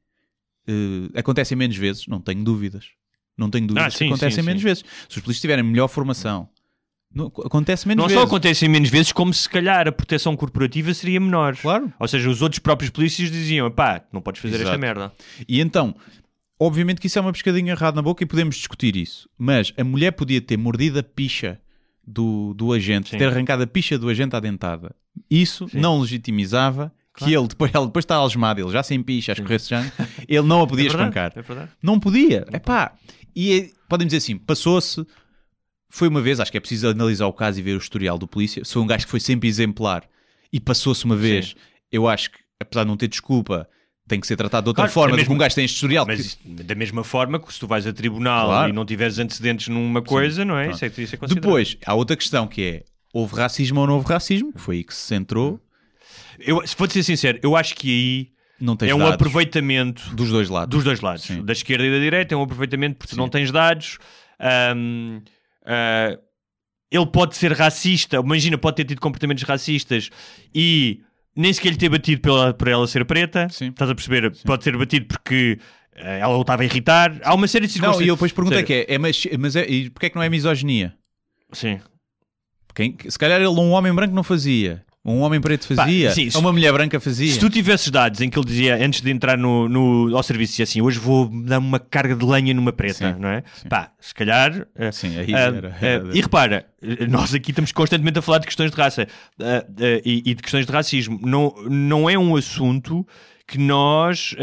eh, 0.67 1.09
acontecem 1.19 1.57
menos 1.57 1.75
vezes, 1.75 2.07
não 2.07 2.21
tenho 2.21 2.41
dúvidas. 2.43 2.87
Não 3.37 3.49
tenho 3.49 3.65
dúvidas 3.67 3.87
Ah, 3.87 3.89
que 3.91 3.97
sim, 3.97 4.07
acontecem 4.07 4.43
sim, 4.43 4.45
menos 4.47 4.61
sim. 4.61 4.67
vezes. 4.67 4.83
Se 5.09 5.17
os 5.17 5.23
polícias 5.23 5.41
tiverem 5.41 5.63
melhor 5.63 5.87
formação, 5.87 6.47
não- 7.13 7.27
acontece 7.45 7.87
menos 7.87 8.01
Não 8.03 8.07
vezes. 8.07 8.21
só 8.21 8.27
acontecem 8.27 8.69
menos 8.69 8.89
vezes, 8.89 9.11
como 9.11 9.33
se 9.33 9.47
calhar 9.49 9.87
a 9.87 9.91
proteção 9.91 10.35
corporativa 10.35 10.93
seria 10.93 11.19
menor. 11.19 11.55
Claro. 11.57 11.91
Ou 11.99 12.07
seja, 12.07 12.29
os 12.29 12.41
outros 12.41 12.59
próprios 12.59 12.89
polícias 12.91 13.31
diziam: 13.31 13.69
pá, 13.71 14.03
não 14.11 14.21
podes 14.21 14.41
fazer 14.41 14.55
esta 14.55 14.65
Exato. 14.69 14.79
merda. 14.79 15.13
E 15.47 15.59
então, 15.61 15.95
obviamente 16.59 17.01
que 17.01 17.07
isso 17.07 17.17
é 17.17 17.21
uma 17.21 17.31
pescadinha 17.33 17.71
errada 17.73 17.95
na 17.95 18.01
boca 18.01 18.23
e 18.23 18.27
podemos 18.27 18.55
discutir 18.55 18.95
isso. 18.95 19.27
Mas 19.37 19.73
a 19.77 19.83
mulher 19.83 20.11
podia 20.11 20.41
ter 20.41 20.57
mordido 20.57 20.99
a 20.99 21.03
picha 21.03 21.59
do, 22.05 22.53
do 22.53 22.71
agente, 22.73 23.09
Sim. 23.11 23.17
ter 23.17 23.27
arrancado 23.29 23.63
a 23.63 23.67
picha 23.67 23.97
do 23.97 24.09
agente 24.09 24.35
à 24.35 24.39
dentada. 24.39 24.95
Isso 25.29 25.67
Sim. 25.69 25.79
não 25.79 25.99
legitimizava 26.01 26.91
que 27.17 27.33
ele 27.33 27.47
depois, 27.47 27.71
ela 27.73 27.85
depois 27.85 28.03
está 28.03 28.15
algemado, 28.15 28.59
ele 28.61 28.71
já 28.71 28.81
sem 28.83 29.01
picha, 29.03 29.31
a 29.31 29.33
escorrer 29.33 29.59
sangue, 29.59 29.91
ele 30.27 30.47
não 30.47 30.61
a 30.61 30.67
podia 30.67 30.87
é 30.87 30.89
verdade, 30.89 31.09
espancar. 31.09 31.33
É 31.35 31.41
verdade. 31.41 31.71
Não 31.81 31.99
podia. 31.99 32.45
Epá. 32.53 32.93
E 33.35 33.53
é, 33.59 33.69
podem 33.87 34.07
dizer 34.07 34.17
assim, 34.17 34.37
passou-se. 34.37 35.05
Foi 35.89 36.07
uma 36.07 36.21
vez, 36.21 36.39
acho 36.39 36.51
que 36.51 36.57
é 36.57 36.59
preciso 36.59 36.87
analisar 36.89 37.27
o 37.27 37.33
caso 37.33 37.59
e 37.59 37.61
ver 37.61 37.73
o 37.75 37.77
historial 37.77 38.17
do 38.17 38.27
polícia. 38.27 38.65
Se 38.65 38.73
foi 38.73 38.81
um 38.81 38.87
gajo 38.87 39.05
que 39.05 39.11
foi 39.11 39.19
sempre 39.19 39.47
exemplar 39.47 40.03
e 40.51 40.59
passou-se 40.59 41.05
uma 41.05 41.15
vez, 41.15 41.49
Sim. 41.49 41.55
eu 41.91 42.07
acho 42.07 42.31
que, 42.31 42.39
apesar 42.59 42.83
de 42.83 42.89
não 42.89 42.97
ter 42.97 43.07
desculpa, 43.07 43.67
tem 44.07 44.19
que 44.19 44.25
ser 44.25 44.35
tratado 44.35 44.63
de 44.65 44.69
outra 44.69 44.81
Claro, 44.83 44.91
forma 44.91 45.09
é 45.09 45.11
do 45.11 45.15
que 45.17 45.21
mesmo- 45.23 45.35
um 45.35 45.37
gajo 45.37 45.53
tem 45.55 45.65
este 45.65 45.75
historial. 45.75 46.05
Mas 46.07 46.33
que- 46.33 46.49
da 46.63 46.73
mesma 46.73 47.03
forma 47.03 47.39
que 47.39 47.53
se 47.53 47.59
tu 47.59 47.67
vais 47.67 47.85
a 47.85 47.93
tribunal 47.93 48.47
Claro. 48.47 48.69
e 48.69 48.73
não 48.73 48.85
tiveres 48.85 49.19
antecedentes 49.19 49.67
numa 49.67 50.01
coisa, 50.01 50.43
não 50.43 50.57
é? 50.57 50.63
pronto. 50.69 50.75
Isso 50.77 50.85
é, 50.85 51.03
isso 51.03 51.15
é. 51.15 51.27
Depois, 51.27 51.77
há 51.85 51.93
outra 51.93 52.15
questão 52.17 52.47
que 52.47 52.63
é: 52.63 52.83
houve 53.13 53.35
racismo 53.35 53.79
ou 53.79 53.85
não 53.87 53.93
houve 53.95 54.07
racismo? 54.09 54.51
Foi 54.55 54.77
aí 54.77 54.83
que 54.83 54.93
se 54.95 55.01
centrou. 55.01 55.59
Eu, 56.39 56.65
se 56.65 56.75
for 56.75 56.89
ser 56.89 57.03
sincero, 57.03 57.39
eu 57.43 57.55
acho 57.55 57.75
que 57.75 57.89
aí 57.89 58.27
Não 58.59 58.77
é 58.81 58.93
um 58.95 58.99
dados 58.99 59.13
aproveitamento 59.15 60.15
dos 60.15 60.29
dois 60.29 60.49
lados. 60.49 60.69
dos 60.75 60.83
dois 60.83 60.99
lados, 61.01 61.23
Sim. 61.23 61.43
da 61.43 61.53
esquerda 61.53 61.85
e 61.85 61.91
da 61.91 61.99
direita, 61.99 62.33
é 62.33 62.37
um 62.37 62.43
aproveitamento 62.43 62.97
porque 62.97 63.09
tu 63.09 63.15
Sim. 63.15 63.21
não 63.21 63.29
tens 63.29 63.51
dados. 63.51 63.97
ahm, 64.39 65.19
ah, 65.65 66.17
ele 66.91 67.05
pode 67.07 67.35
ser 67.35 67.51
racista, 67.53 68.17
imagina, 68.17 68.57
pode 68.57 68.75
ter 68.77 68.85
tido 68.85 68.99
comportamentos 69.01 69.43
racistas 69.43 70.09
e 70.53 71.01
nem 71.35 71.51
sequer 71.51 71.71
lhe 71.71 71.77
ter 71.77 71.89
batido 71.89 72.21
pela, 72.21 72.53
por 72.53 72.67
ela 72.67 72.85
ser 72.85 73.03
preta. 73.05 73.47
Sim. 73.49 73.69
Estás 73.69 73.89
a 73.89 73.95
perceber? 73.95 74.31
Pode 74.45 74.63
ser 74.63 74.77
batido 74.77 75.07
porque 75.07 75.57
ah, 75.95 76.01
ela 76.17 76.37
o 76.37 76.41
estava 76.41 76.61
a 76.61 76.65
irritar. 76.65 77.19
Há 77.23 77.33
uma 77.33 77.47
série 77.47 77.65
de 77.65 77.71
Não, 77.73 77.73
circunstâncias. 77.73 78.05
e 78.05 78.09
eu 78.09 78.15
depois 78.15 78.31
perguntei 78.31 78.59
Ou 78.59 78.65
que 78.65 78.73
é, 78.73 78.85
é 78.93 78.97
mas, 78.99 79.25
mas 79.39 79.55
é, 79.55 79.65
e 79.67 79.89
porquê 79.89 80.05
é 80.05 80.09
que 80.11 80.15
não 80.15 80.21
é 80.23 80.29
misoginia? 80.29 80.93
Sim. 81.51 81.79
Quem, 82.75 82.95
se 83.07 83.17
calhar 83.17 83.39
ele, 83.39 83.47
um 83.49 83.71
homem 83.71 83.93
branco, 83.93 84.13
não 84.13 84.23
fazia. 84.23 84.83
Um 85.05 85.19
homem 85.19 85.41
preto 85.41 85.67
Pá, 85.75 85.83
fazia. 85.83 86.11
sim, 86.11 86.29
se- 86.29 86.37
ou 86.37 86.41
uma 86.41 86.53
mulher 86.53 86.71
branca 86.71 86.97
fazia. 86.97 87.33
Se 87.33 87.37
tu 87.37 87.49
tivesses 87.49 87.89
dados 87.89 88.21
em 88.21 88.29
que 88.29 88.39
ele 88.39 88.45
dizia 88.45 88.75
antes 88.85 89.01
de 89.01 89.11
entrar 89.11 89.37
no, 89.37 89.67
no- 89.67 90.15
ao 90.15 90.23
serviço, 90.23 90.51
dizia 90.53 90.63
assim: 90.63 90.81
hoje 90.81 90.97
vou 90.97 91.27
dar 91.43 91.59
uma 91.59 91.77
carga 91.77 92.15
de 92.15 92.23
lenha 92.25 92.53
numa 92.53 92.71
preta, 92.71 93.13
Sim, 93.13 93.19
não 93.19 93.27
é? 93.27 93.43
sim. 93.61 93.67
Pá, 93.67 93.91
se 93.99 94.13
calhar. 94.13 94.65
ah, 94.79 94.91
Sim, 94.93 95.17
aí 95.19 95.35
ah, 95.35 95.39
era- 95.39 95.77
era- 95.81 96.09
e 96.17 96.21
repara, 96.21 96.65
nós 97.09 97.33
aqui 97.33 97.51
estamos 97.51 97.73
constantemente 97.73 98.17
a 98.19 98.21
falar 98.21 98.37
de 98.39 98.45
questões 98.47 98.71
de 98.71 98.77
raça 98.77 99.05
ah, 99.41 99.65
e, 100.05 100.23
e 100.25 100.33
de 100.35 100.41
questões 100.41 100.65
de 100.65 100.71
racismo. 100.71 101.19
Não, 101.21 101.53
não 101.69 102.09
é 102.09 102.17
um 102.17 102.35
assunto 102.37 103.05
que 103.45 103.57
nós 103.57 104.33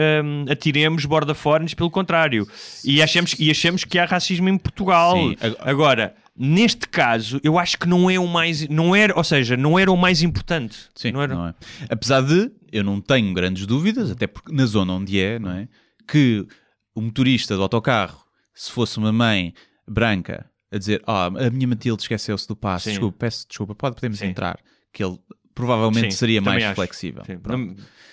atiremos 0.51 1.07
borda 1.07 1.35
fora, 1.35 1.65
pelo 1.75 1.91
contrário. 1.91 2.47
E 2.85 3.03
achamos, 3.03 3.35
e 3.39 3.51
achamos 3.51 3.83
que 3.85 3.99
há 3.99 4.05
racismo 4.05 4.49
em 4.49 4.59
Portugal. 4.59 5.17
Sim, 5.17 5.37
ag- 5.41 5.57
Agora, 5.61 6.15
neste 6.43 6.89
caso, 6.89 7.39
eu 7.45 7.59
acho 7.59 7.79
que 7.79 7.87
não 7.87 8.09
é 8.09 8.19
o 8.19 8.27
mais. 8.27 8.67
Não 8.69 8.97
era, 8.97 9.15
ou 9.15 9.23
seja, 9.23 9.59
não 9.59 9.79
era 9.79 9.93
o 9.93 9.97
mais 9.97 10.23
importante. 10.23 10.89
Sim, 10.95 11.13
não 11.13 11.21
era? 11.21 11.35
não 11.35 11.49
é? 11.49 11.55
Apesar 11.91 12.23
de 12.23 12.51
eu 12.73 12.83
não 12.83 12.99
tenho 12.99 13.35
grandes 13.35 13.67
dúvidas, 13.67 14.11
até 14.11 14.27
porque 14.27 14.51
na 14.51 14.65
zona 14.65 14.95
onde 14.95 15.21
é, 15.21 15.39
não 15.39 15.51
é? 15.51 15.69
Que 16.09 16.47
o 16.95 17.03
motorista 17.03 17.55
do 17.57 17.63
autocarro, 17.63 18.25
se 18.55 18.73
fosse 18.73 18.97
uma 18.97 19.13
mãe 19.13 19.53
branca 19.87 20.51
a 20.73 20.79
dizer, 20.79 21.03
ah, 21.07 21.27
a 21.27 21.51
minha 21.51 21.69
Matilde 21.69 22.03
esqueceu-se 22.03 22.49
do 22.49 22.57
passo, 22.57 22.89
desculpa, 22.89 23.19
peço 23.19 23.47
desculpa, 23.47 23.75
pode, 23.75 23.97
podemos 23.97 24.19
Sim. 24.19 24.27
entrar, 24.27 24.59
que 24.93 25.05
ele 25.05 25.19
provavelmente 25.61 26.13
Sim, 26.13 26.19
seria 26.19 26.41
mais 26.41 26.63
acho. 26.65 26.75
flexível. 26.75 27.23
Sim, 27.25 27.39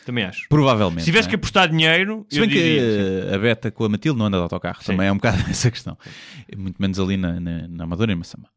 também 0.05 0.23
acho. 0.23 0.47
Provavelmente. 0.47 1.01
Se 1.01 1.05
tivesse 1.05 1.27
não 1.27 1.29
que 1.31 1.35
é? 1.35 1.37
apostar 1.37 1.67
dinheiro, 1.69 2.25
Se 2.29 2.39
bem 2.39 2.47
que 2.47 2.55
sim. 3.27 3.33
a 3.33 3.37
Beta 3.37 3.69
com 3.69 3.83
a 3.83 3.89
Matilde 3.89 4.17
não 4.17 4.25
anda 4.27 4.37
de 4.37 4.43
autocarro, 4.43 4.79
Sim. 4.79 4.93
também 4.93 5.07
é 5.07 5.11
um 5.11 5.15
bocado 5.15 5.37
essa 5.51 5.69
questão. 5.69 5.97
Muito 6.57 6.81
menos 6.81 6.97
ali 6.97 7.17
na, 7.17 7.39
na, 7.39 7.67
na 7.67 7.83
Amadora 7.83 8.11
e 8.11 8.15
em 8.15 8.17
Massamá. 8.17 8.47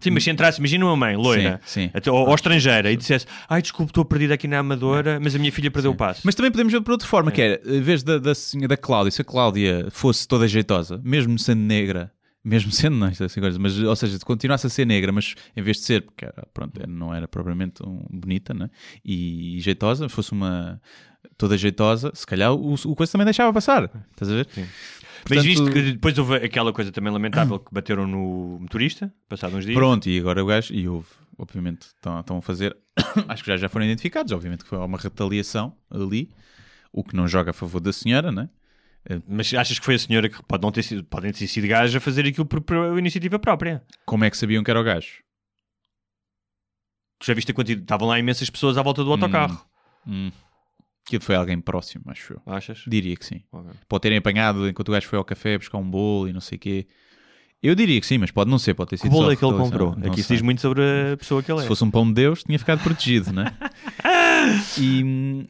Sim, 0.00 0.10
mas 0.10 0.24
se 0.24 0.30
entrasse, 0.30 0.58
imagina 0.58 0.84
uma 0.84 0.96
mãe 0.96 1.16
loira, 1.16 1.58
Sim, 1.64 1.82
sim. 1.84 1.90
até- 1.94 2.10
ou, 2.10 2.26
ou 2.28 2.34
estrangeira, 2.34 2.90
e 2.92 2.96
dissesse: 2.96 3.26
Ai, 3.48 3.60
desculpe, 3.62 3.90
estou 3.90 4.04
perdida 4.04 4.34
aqui 4.34 4.46
na 4.46 4.58
Amadora, 4.58 5.18
mas 5.22 5.34
a 5.34 5.38
minha 5.38 5.50
filha 5.52 5.70
perdeu 5.70 5.90
o 5.90 5.94
passo. 5.94 6.20
Mas 6.24 6.34
também 6.34 6.50
podemos 6.50 6.72
ver 6.72 6.80
por 6.82 6.92
outra 6.92 7.08
forma, 7.08 7.30
que 7.30 7.40
era, 7.40 7.60
em 7.66 7.80
vez 7.80 8.02
da, 8.02 8.18
da, 8.18 8.32
da 8.68 8.76
Cláudia, 8.76 9.10
se 9.10 9.22
a 9.22 9.24
Cláudia 9.24 9.86
fosse 9.90 10.28
toda 10.28 10.46
jeitosa, 10.48 11.00
mesmo 11.02 11.38
sendo 11.38 11.60
negra, 11.62 12.10
mesmo 12.44 12.70
sendo, 12.70 12.96
não, 12.96 13.08
isto 13.08 13.22
é 13.22 13.26
assim 13.26 13.40
mas, 13.58 13.78
ou 13.78 13.96
seja, 13.96 14.18
se 14.18 14.24
continuasse 14.24 14.66
a 14.66 14.70
ser 14.70 14.84
negra, 14.86 15.10
mas 15.10 15.34
em 15.56 15.62
vez 15.62 15.78
de 15.78 15.84
ser, 15.84 16.02
porque 16.02 16.24
era, 16.26 16.46
pronto, 16.52 16.78
não 16.86 17.14
era 17.14 17.26
propriamente 17.26 17.82
um- 17.82 18.04
bonita, 18.10 18.52
né? 18.52 18.68
E, 19.04 19.58
jeitosa, 19.60 20.08
fosse 20.08 20.32
uma 20.32 20.80
toda 21.38 21.56
jeitosa, 21.56 22.12
se 22.14 22.26
calhar 22.26 22.52
o, 22.52 22.74
o 22.74 22.94
coisa 22.94 23.10
também 23.12 23.24
deixava 23.24 23.52
passar, 23.52 23.84
estás 24.10 24.30
a 24.30 24.34
ver? 24.34 24.46
Sim. 24.50 24.62
Mas 24.62 25.22
Portanto- 25.38 25.44
visto 25.44 25.70
que 25.72 25.92
depois 25.92 26.18
houve 26.18 26.34
aquela 26.36 26.70
coisa 26.72 26.92
também 26.92 27.10
lamentável 27.10 27.58
que 27.58 27.72
bateram 27.72 28.06
no 28.06 28.58
motorista, 28.60 29.12
passado 29.26 29.56
uns 29.56 29.64
dias. 29.64 29.74
Pronto, 29.76 30.06
e 30.06 30.18
agora 30.18 30.42
o 30.44 30.46
gajo, 30.46 30.74
e 30.74 30.86
houve, 30.86 31.08
obviamente, 31.38 31.86
estão, 31.86 32.20
estão 32.20 32.36
a 32.36 32.42
fazer, 32.42 32.76
acho 33.26 33.42
que 33.42 33.50
já, 33.50 33.56
já 33.56 33.68
foram 33.70 33.86
identificados, 33.86 34.32
obviamente 34.32 34.64
que 34.64 34.68
foi 34.68 34.76
uma 34.78 34.98
retaliação 34.98 35.74
ali, 35.90 36.30
o 36.92 37.02
que 37.02 37.16
não 37.16 37.26
joga 37.26 37.50
a 37.50 37.54
favor 37.54 37.80
da 37.80 37.90
senhora, 37.92 38.30
né? 38.30 38.50
Mas 39.28 39.52
achas 39.52 39.78
que 39.78 39.84
foi 39.84 39.94
a 39.96 39.98
senhora 39.98 40.28
que 40.28 40.42
pode 40.44 40.62
não 40.62 40.72
ter 40.72 40.82
sido, 40.82 41.04
podem 41.04 41.32
ter 41.32 41.46
sido 41.46 41.68
gajo 41.68 41.96
a 41.96 42.00
fazer 42.00 42.26
aquilo 42.26 42.46
por, 42.46 42.60
por 42.60 42.98
iniciativa 42.98 43.38
própria? 43.38 43.82
Como 44.06 44.24
é 44.24 44.30
que 44.30 44.36
sabiam 44.36 44.64
que 44.64 44.70
era 44.70 44.80
o 44.80 44.84
gajo? 44.84 45.22
Tu 47.18 47.26
já 47.26 47.34
viste 47.34 47.50
a 47.50 47.54
quantidade? 47.54 47.82
Estavam 47.82 48.08
lá 48.08 48.18
imensas 48.18 48.48
pessoas 48.48 48.78
à 48.78 48.82
volta 48.82 49.04
do 49.04 49.12
autocarro. 49.12 49.64
Hum. 50.06 50.30
Que 51.04 51.20
foi 51.20 51.34
alguém 51.34 51.60
próximo, 51.60 52.04
acho 52.08 52.32
eu. 52.34 52.42
Achas? 52.46 52.82
Diria 52.86 53.14
que 53.14 53.26
sim. 53.26 53.42
Ok. 53.52 53.70
Pode 53.86 54.02
terem 54.02 54.18
apanhado 54.18 54.68
enquanto 54.68 54.88
o 54.88 54.92
gajo 54.92 55.06
foi 55.06 55.18
ao 55.18 55.24
café 55.24 55.58
buscar 55.58 55.76
um 55.76 55.88
bolo 55.88 56.28
e 56.28 56.32
não 56.32 56.40
sei 56.40 56.56
o 56.56 56.58
quê. 56.58 56.86
Eu 57.62 57.74
diria 57.74 57.98
que 58.00 58.06
sim, 58.06 58.18
mas 58.18 58.30
pode 58.30 58.50
não 58.50 58.58
ser, 58.58 58.74
pode 58.74 58.90
ter 58.90 58.98
sido 58.98 59.10
bolo 59.10 59.26
só 59.26 59.32
é 59.32 59.36
que 59.36 59.44
ele 59.44 59.56
comprou? 59.56 59.96
Não 59.96 60.10
Aqui 60.10 60.22
se 60.22 60.34
diz 60.34 60.42
muito 60.42 60.60
sobre 60.60 60.82
a 61.12 61.16
pessoa 61.16 61.42
que 61.42 61.50
ele 61.50 61.60
é. 61.60 61.62
Se 61.62 61.68
fosse 61.68 61.84
um 61.84 61.90
pão 61.90 62.06
de 62.06 62.12
Deus, 62.12 62.42
tinha 62.42 62.58
ficado 62.58 62.82
protegido, 62.82 63.32
né? 63.32 63.54
e. 64.78 65.48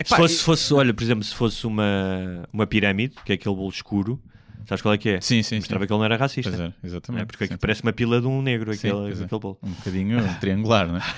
hum, 0.00 0.04
Se 0.04 0.14
epá, 0.14 0.16
fosse, 0.16 0.42
fosse, 0.42 0.74
olha, 0.74 0.94
por 0.94 1.02
exemplo, 1.02 1.24
se 1.24 1.34
fosse 1.34 1.66
uma, 1.66 2.48
uma 2.52 2.66
pirâmide, 2.66 3.14
que 3.24 3.32
é 3.32 3.34
aquele 3.34 3.54
bolo 3.54 3.70
escuro, 3.70 4.22
sabes 4.66 4.82
qual 4.82 4.94
é 4.94 4.98
que 4.98 5.08
é? 5.08 5.20
Sim, 5.20 5.42
sim, 5.42 5.42
sim. 5.42 5.56
Mostrava 5.56 5.86
que 5.86 5.92
ele 5.92 5.98
não 5.98 6.04
era 6.04 6.16
racista. 6.16 6.50
Pois 6.50 6.60
é, 6.60 6.72
exatamente. 6.84 7.22
É, 7.22 7.26
porque 7.26 7.44
aqui 7.44 7.54
Sim, 7.54 7.58
parece 7.58 7.82
uma 7.82 7.92
pila 7.92 8.20
de 8.20 8.26
um 8.26 8.40
negro, 8.42 8.72
Sim, 8.74 8.88
aquele, 8.88 9.10
é. 9.10 9.24
aquele 9.24 9.40
bolo. 9.40 9.58
um 9.62 9.70
bocadinho 9.70 10.18
triangular, 10.40 10.90
né? 10.90 11.00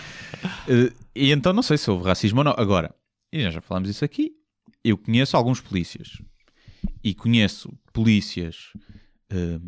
Eh, 0.69 0.93
e 1.15 1.33
então 1.33 1.53
não 1.53 1.63
sei 1.63 1.77
se 1.77 1.91
houve 1.91 2.07
racismo 2.07 2.39
ou 2.41 2.45
não. 2.45 2.55
Agora, 2.57 2.95
e 3.33 3.51
já 3.51 3.61
falámos 3.61 3.91
isso 3.91 4.05
aqui, 4.05 4.33
eu 4.83 4.97
conheço 4.97 5.37
alguns 5.37 5.61
polícias 5.61 6.17
e 7.05 7.13
conheço 7.13 7.71
polícias 7.93 8.73
eh, 9.29 9.59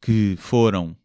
que 0.00 0.36
foram 0.38 0.96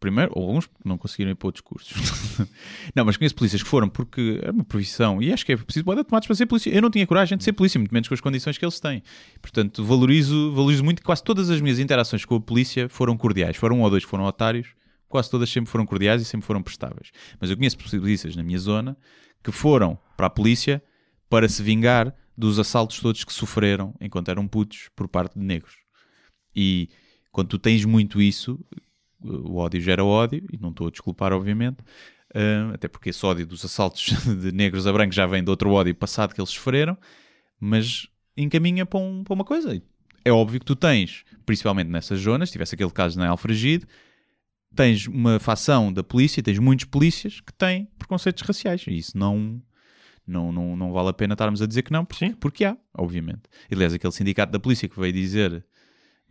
primeiro, 0.00 0.32
ou 0.34 0.48
alguns 0.48 0.68
não 0.82 0.96
conseguiram 0.96 1.30
ir 1.30 1.34
para 1.34 1.46
outros 1.46 1.60
cursos. 1.60 1.92
não, 2.96 3.04
mas 3.04 3.18
conheço 3.18 3.34
polícias 3.34 3.62
que 3.62 3.68
foram 3.68 3.88
porque 3.88 4.40
é 4.42 4.50
uma 4.50 4.64
profissão 4.64 5.22
e 5.22 5.30
acho 5.30 5.44
que 5.44 5.52
é 5.52 5.56
preciso 5.56 5.84
de 5.84 6.04
tomates 6.04 6.26
para 6.26 6.34
ser 6.34 6.46
polícia. 6.46 6.70
Eu 6.70 6.80
não 6.80 6.90
tinha 6.90 7.06
coragem 7.06 7.36
de 7.36 7.44
ser 7.44 7.52
polícia, 7.52 7.78
muito 7.78 7.92
menos 7.92 8.08
com 8.08 8.14
as 8.14 8.20
condições 8.20 8.56
que 8.56 8.64
eles 8.64 8.80
têm. 8.80 9.02
Portanto, 9.42 9.84
valorizo, 9.84 10.52
valorizo 10.52 10.82
muito 10.82 11.02
quase 11.02 11.22
todas 11.22 11.50
as 11.50 11.60
minhas 11.60 11.78
interações 11.78 12.24
com 12.24 12.34
a 12.34 12.40
polícia 12.40 12.88
foram 12.88 13.16
cordiais. 13.16 13.56
Foram 13.56 13.78
um 13.78 13.82
ou 13.82 13.90
dois 13.90 14.04
que 14.04 14.10
foram 14.10 14.24
otários, 14.24 14.68
quase 15.06 15.30
todas 15.30 15.50
sempre 15.50 15.70
foram 15.70 15.84
cordiais 15.84 16.22
e 16.22 16.24
sempre 16.24 16.46
foram 16.46 16.62
prestáveis. 16.62 17.10
Mas 17.38 17.50
eu 17.50 17.56
conheço 17.56 17.76
polícias 17.76 18.34
na 18.34 18.42
minha 18.42 18.58
zona 18.58 18.96
que 19.44 19.52
foram 19.52 19.98
para 20.16 20.26
a 20.26 20.30
polícia 20.30 20.82
para 21.28 21.48
se 21.48 21.62
vingar 21.62 22.14
dos 22.36 22.58
assaltos 22.58 23.00
todos 23.00 23.22
que 23.22 23.32
sofreram 23.32 23.94
enquanto 24.00 24.30
eram 24.30 24.48
putos 24.48 24.88
por 24.96 25.06
parte 25.06 25.38
de 25.38 25.44
negros. 25.44 25.74
E 26.56 26.88
quando 27.30 27.48
tu 27.48 27.58
tens 27.58 27.84
muito 27.84 28.20
isso, 28.20 28.58
o 29.22 29.56
ódio 29.56 29.80
gera 29.80 30.04
ódio, 30.04 30.44
e 30.52 30.56
não 30.58 30.70
estou 30.70 30.86
a 30.88 30.90
desculpar, 30.90 31.32
obviamente, 31.32 31.78
ah, 32.34 32.70
até 32.74 32.88
porque 32.88 33.10
esse 33.10 33.24
ódio 33.24 33.46
dos 33.46 33.64
assaltos 33.64 34.06
de 34.40 34.52
negros 34.52 34.86
a 34.86 34.92
brancos 34.92 35.16
já 35.16 35.26
vem 35.26 35.42
de 35.42 35.50
outro 35.50 35.70
ódio 35.72 35.94
passado 35.94 36.34
que 36.34 36.40
eles 36.40 36.50
sofreram, 36.50 36.96
mas 37.58 38.06
encaminha 38.36 38.86
para, 38.86 39.00
um- 39.00 39.22
para 39.24 39.34
uma 39.34 39.44
coisa. 39.44 39.80
É 40.24 40.30
óbvio 40.30 40.60
que 40.60 40.66
tu 40.66 40.76
tens, 40.76 41.24
principalmente 41.46 41.88
nessas 41.88 42.20
zonas, 42.20 42.48
se 42.50 42.52
tivesse 42.52 42.74
aquele 42.74 42.90
caso 42.90 43.18
na 43.18 43.28
Alfragide, 43.28 43.86
tens 44.74 45.06
uma 45.06 45.38
facção 45.38 45.92
da 45.92 46.02
polícia, 46.02 46.42
tens 46.42 46.58
muitos 46.58 46.84
polícias 46.84 47.40
que 47.40 47.52
têm 47.52 47.88
preconceitos 47.98 48.42
raciais, 48.42 48.84
e 48.86 48.96
isso 48.98 49.16
não, 49.18 49.60
não, 50.26 50.52
não, 50.52 50.76
não 50.76 50.92
vale 50.92 51.08
a 51.08 51.12
pena 51.12 51.32
estarmos 51.34 51.60
a 51.62 51.66
dizer 51.66 51.82
que 51.82 51.90
não, 51.92 52.04
porque, 52.04 52.26
Sim. 52.28 52.34
porque 52.34 52.64
há, 52.64 52.76
obviamente. 52.96 53.42
E, 53.70 53.74
aliás, 53.74 53.92
aquele 53.94 54.12
sindicato 54.12 54.52
da 54.52 54.60
polícia 54.60 54.88
que 54.88 54.98
veio 55.00 55.12
dizer, 55.12 55.64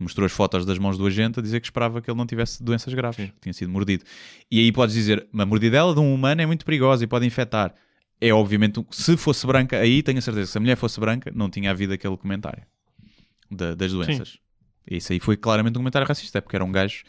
mostrou 0.02 0.24
as 0.26 0.32
fotos 0.32 0.64
das 0.66 0.78
mãos 0.78 0.96
do 0.98 1.06
agente 1.06 1.38
a 1.38 1.42
dizer 1.42 1.60
que 1.60 1.66
esperava 1.66 2.00
que 2.00 2.10
ele 2.10 2.16
não 2.18 2.26
tivesse 2.26 2.62
doenças 2.62 2.92
graves, 2.94 3.16
Sim. 3.16 3.26
que 3.28 3.40
tinha 3.40 3.52
sido 3.52 3.70
mordido. 3.70 4.04
E 4.50 4.58
aí 4.58 4.72
podes 4.72 4.94
dizer, 4.94 5.26
uma 5.32 5.44
mordidela 5.46 5.92
de 5.94 6.00
um 6.00 6.12
humano 6.14 6.40
é 6.40 6.46
muito 6.46 6.64
perigosa 6.64 7.04
e 7.04 7.06
pode 7.06 7.26
infectar. 7.26 7.74
É 8.20 8.32
obviamente, 8.34 8.84
se 8.90 9.16
fosse 9.16 9.46
branca, 9.46 9.78
aí 9.78 10.02
tenho 10.02 10.18
a 10.18 10.22
certeza 10.22 10.46
que 10.46 10.52
se 10.52 10.58
a 10.58 10.60
mulher 10.60 10.76
fosse 10.76 10.98
branca, 11.00 11.30
não 11.34 11.48
tinha 11.48 11.70
havido 11.70 11.92
aquele 11.92 12.16
comentário 12.16 12.62
da- 13.50 13.74
das 13.74 13.92
doenças. 13.92 14.38
Isso 14.90 15.12
aí 15.12 15.20
foi 15.20 15.36
claramente 15.36 15.74
um 15.76 15.80
comentário 15.80 16.06
racista, 16.06 16.38
é 16.38 16.40
porque 16.40 16.56
era 16.56 16.64
um 16.64 16.72
gajo. 16.72 17.04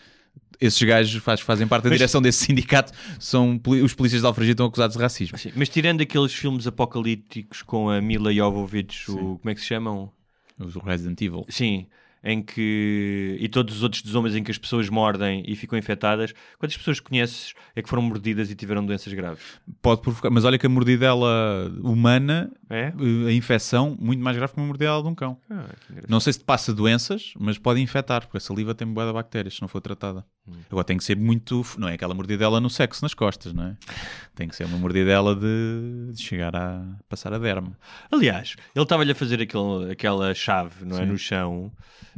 Esses 0.59 0.81
gajos 0.81 1.21
faz- 1.23 1.41
fazem 1.41 1.67
parte 1.67 1.83
da 1.83 1.89
Mas- 1.89 1.97
direção 1.99 2.21
desse 2.21 2.45
sindicato, 2.45 2.93
são 3.19 3.59
os 3.83 3.93
polícias 3.93 4.21
de 4.21 4.27
Alfragide 4.27 4.51
estão 4.53 4.65
acusados 4.67 4.95
de 4.95 5.01
racismo. 5.01 5.37
Sim, 5.37 5.51
Mas 5.55 5.67
tirando 5.69 6.01
aqueles 6.01 6.33
filmes 6.33 6.67
apocalípticos 6.67 7.61
com 7.63 7.89
a 7.89 7.99
Mila 7.99 8.33
Jovovich, 8.33 9.09
o, 9.09 9.13
Sim. 9.13 9.19
como 9.37 9.49
é 9.49 9.55
que 9.55 9.59
se 9.61 9.67
chamam? 9.67 10.11
Os 10.59 10.75
Resident 10.75 11.19
Evil. 11.21 11.45
Sim, 11.49 11.87
em 12.23 12.41
que. 12.41 13.37
e 13.39 13.49
todos 13.49 13.77
os 13.77 13.83
outros 13.83 14.01
dos 14.03 14.13
homens 14.15 14.35
em 14.35 14.43
que 14.43 14.51
as 14.51 14.57
pessoas 14.57 14.87
mordem 14.89 15.43
e 15.47 15.55
ficam 15.55 15.77
infectadas. 15.77 16.33
Quantas 16.59 16.77
pessoas 16.77 16.99
conheces 16.99 17.53
é 17.75 17.81
que 17.81 17.89
foram 17.89 18.03
mordidas 18.03 18.51
e 18.51 18.55
tiveram 18.55 18.85
doenças 18.85 19.11
graves? 19.13 19.43
Pode 19.81 20.01
provocar, 20.01 20.29
mas 20.29 20.45
olha 20.45 20.57
que 20.59 20.65
a 20.65 20.69
mordidela 20.69 21.71
humana, 21.83 22.51
É? 22.69 22.93
eh, 22.97 23.27
a 23.29 23.31
infecção, 23.33 23.97
muito 23.99 24.21
mais 24.23 24.37
grave 24.37 24.53
que 24.53 24.59
uma 24.59 24.67
mordidela 24.67 25.01
de 25.01 25.07
um 25.07 25.15
cão. 25.15 25.37
Ah. 25.49 25.65
Não 26.07 26.19
sei 26.19 26.33
se 26.33 26.39
te 26.39 26.45
passa 26.45 26.73
doenças, 26.73 27.33
mas 27.39 27.57
pode 27.57 27.79
infectar, 27.81 28.21
porque 28.21 28.37
a 28.37 28.41
saliva 28.41 28.75
tem 28.75 28.87
boa 28.87 29.07
de 29.07 29.13
bactérias 29.13 29.55
se 29.55 29.61
não 29.61 29.67
for 29.67 29.81
tratada. 29.81 30.23
Hum. 30.47 30.53
Agora 30.69 30.83
tem 30.85 30.97
que 30.97 31.03
ser 31.03 31.15
muito. 31.17 31.63
Não 31.77 31.87
é 31.87 31.93
aquela 31.93 32.13
mordidela 32.13 32.59
no 32.59 32.69
sexo 32.69 33.03
nas 33.03 33.13
costas, 33.13 33.53
não 33.53 33.63
é? 33.65 33.77
Tem 34.33 34.47
que 34.47 34.55
ser 34.55 34.65
uma 34.65 34.77
mordidela 34.77 35.35
de, 35.35 36.13
de 36.13 36.21
chegar 36.21 36.55
a 36.55 36.83
passar 37.07 37.31
a 37.33 37.37
derme. 37.37 37.75
Aliás, 38.11 38.55
ele 38.73 38.81
estava-lhe 38.83 39.11
a 39.11 39.15
fazer 39.15 39.39
aquele, 39.41 39.91
aquela 39.91 40.33
chave, 40.33 40.83
não 40.85 40.97
é? 40.97 41.01
Sim. 41.01 41.05
No 41.07 41.17
chão. 41.17 41.71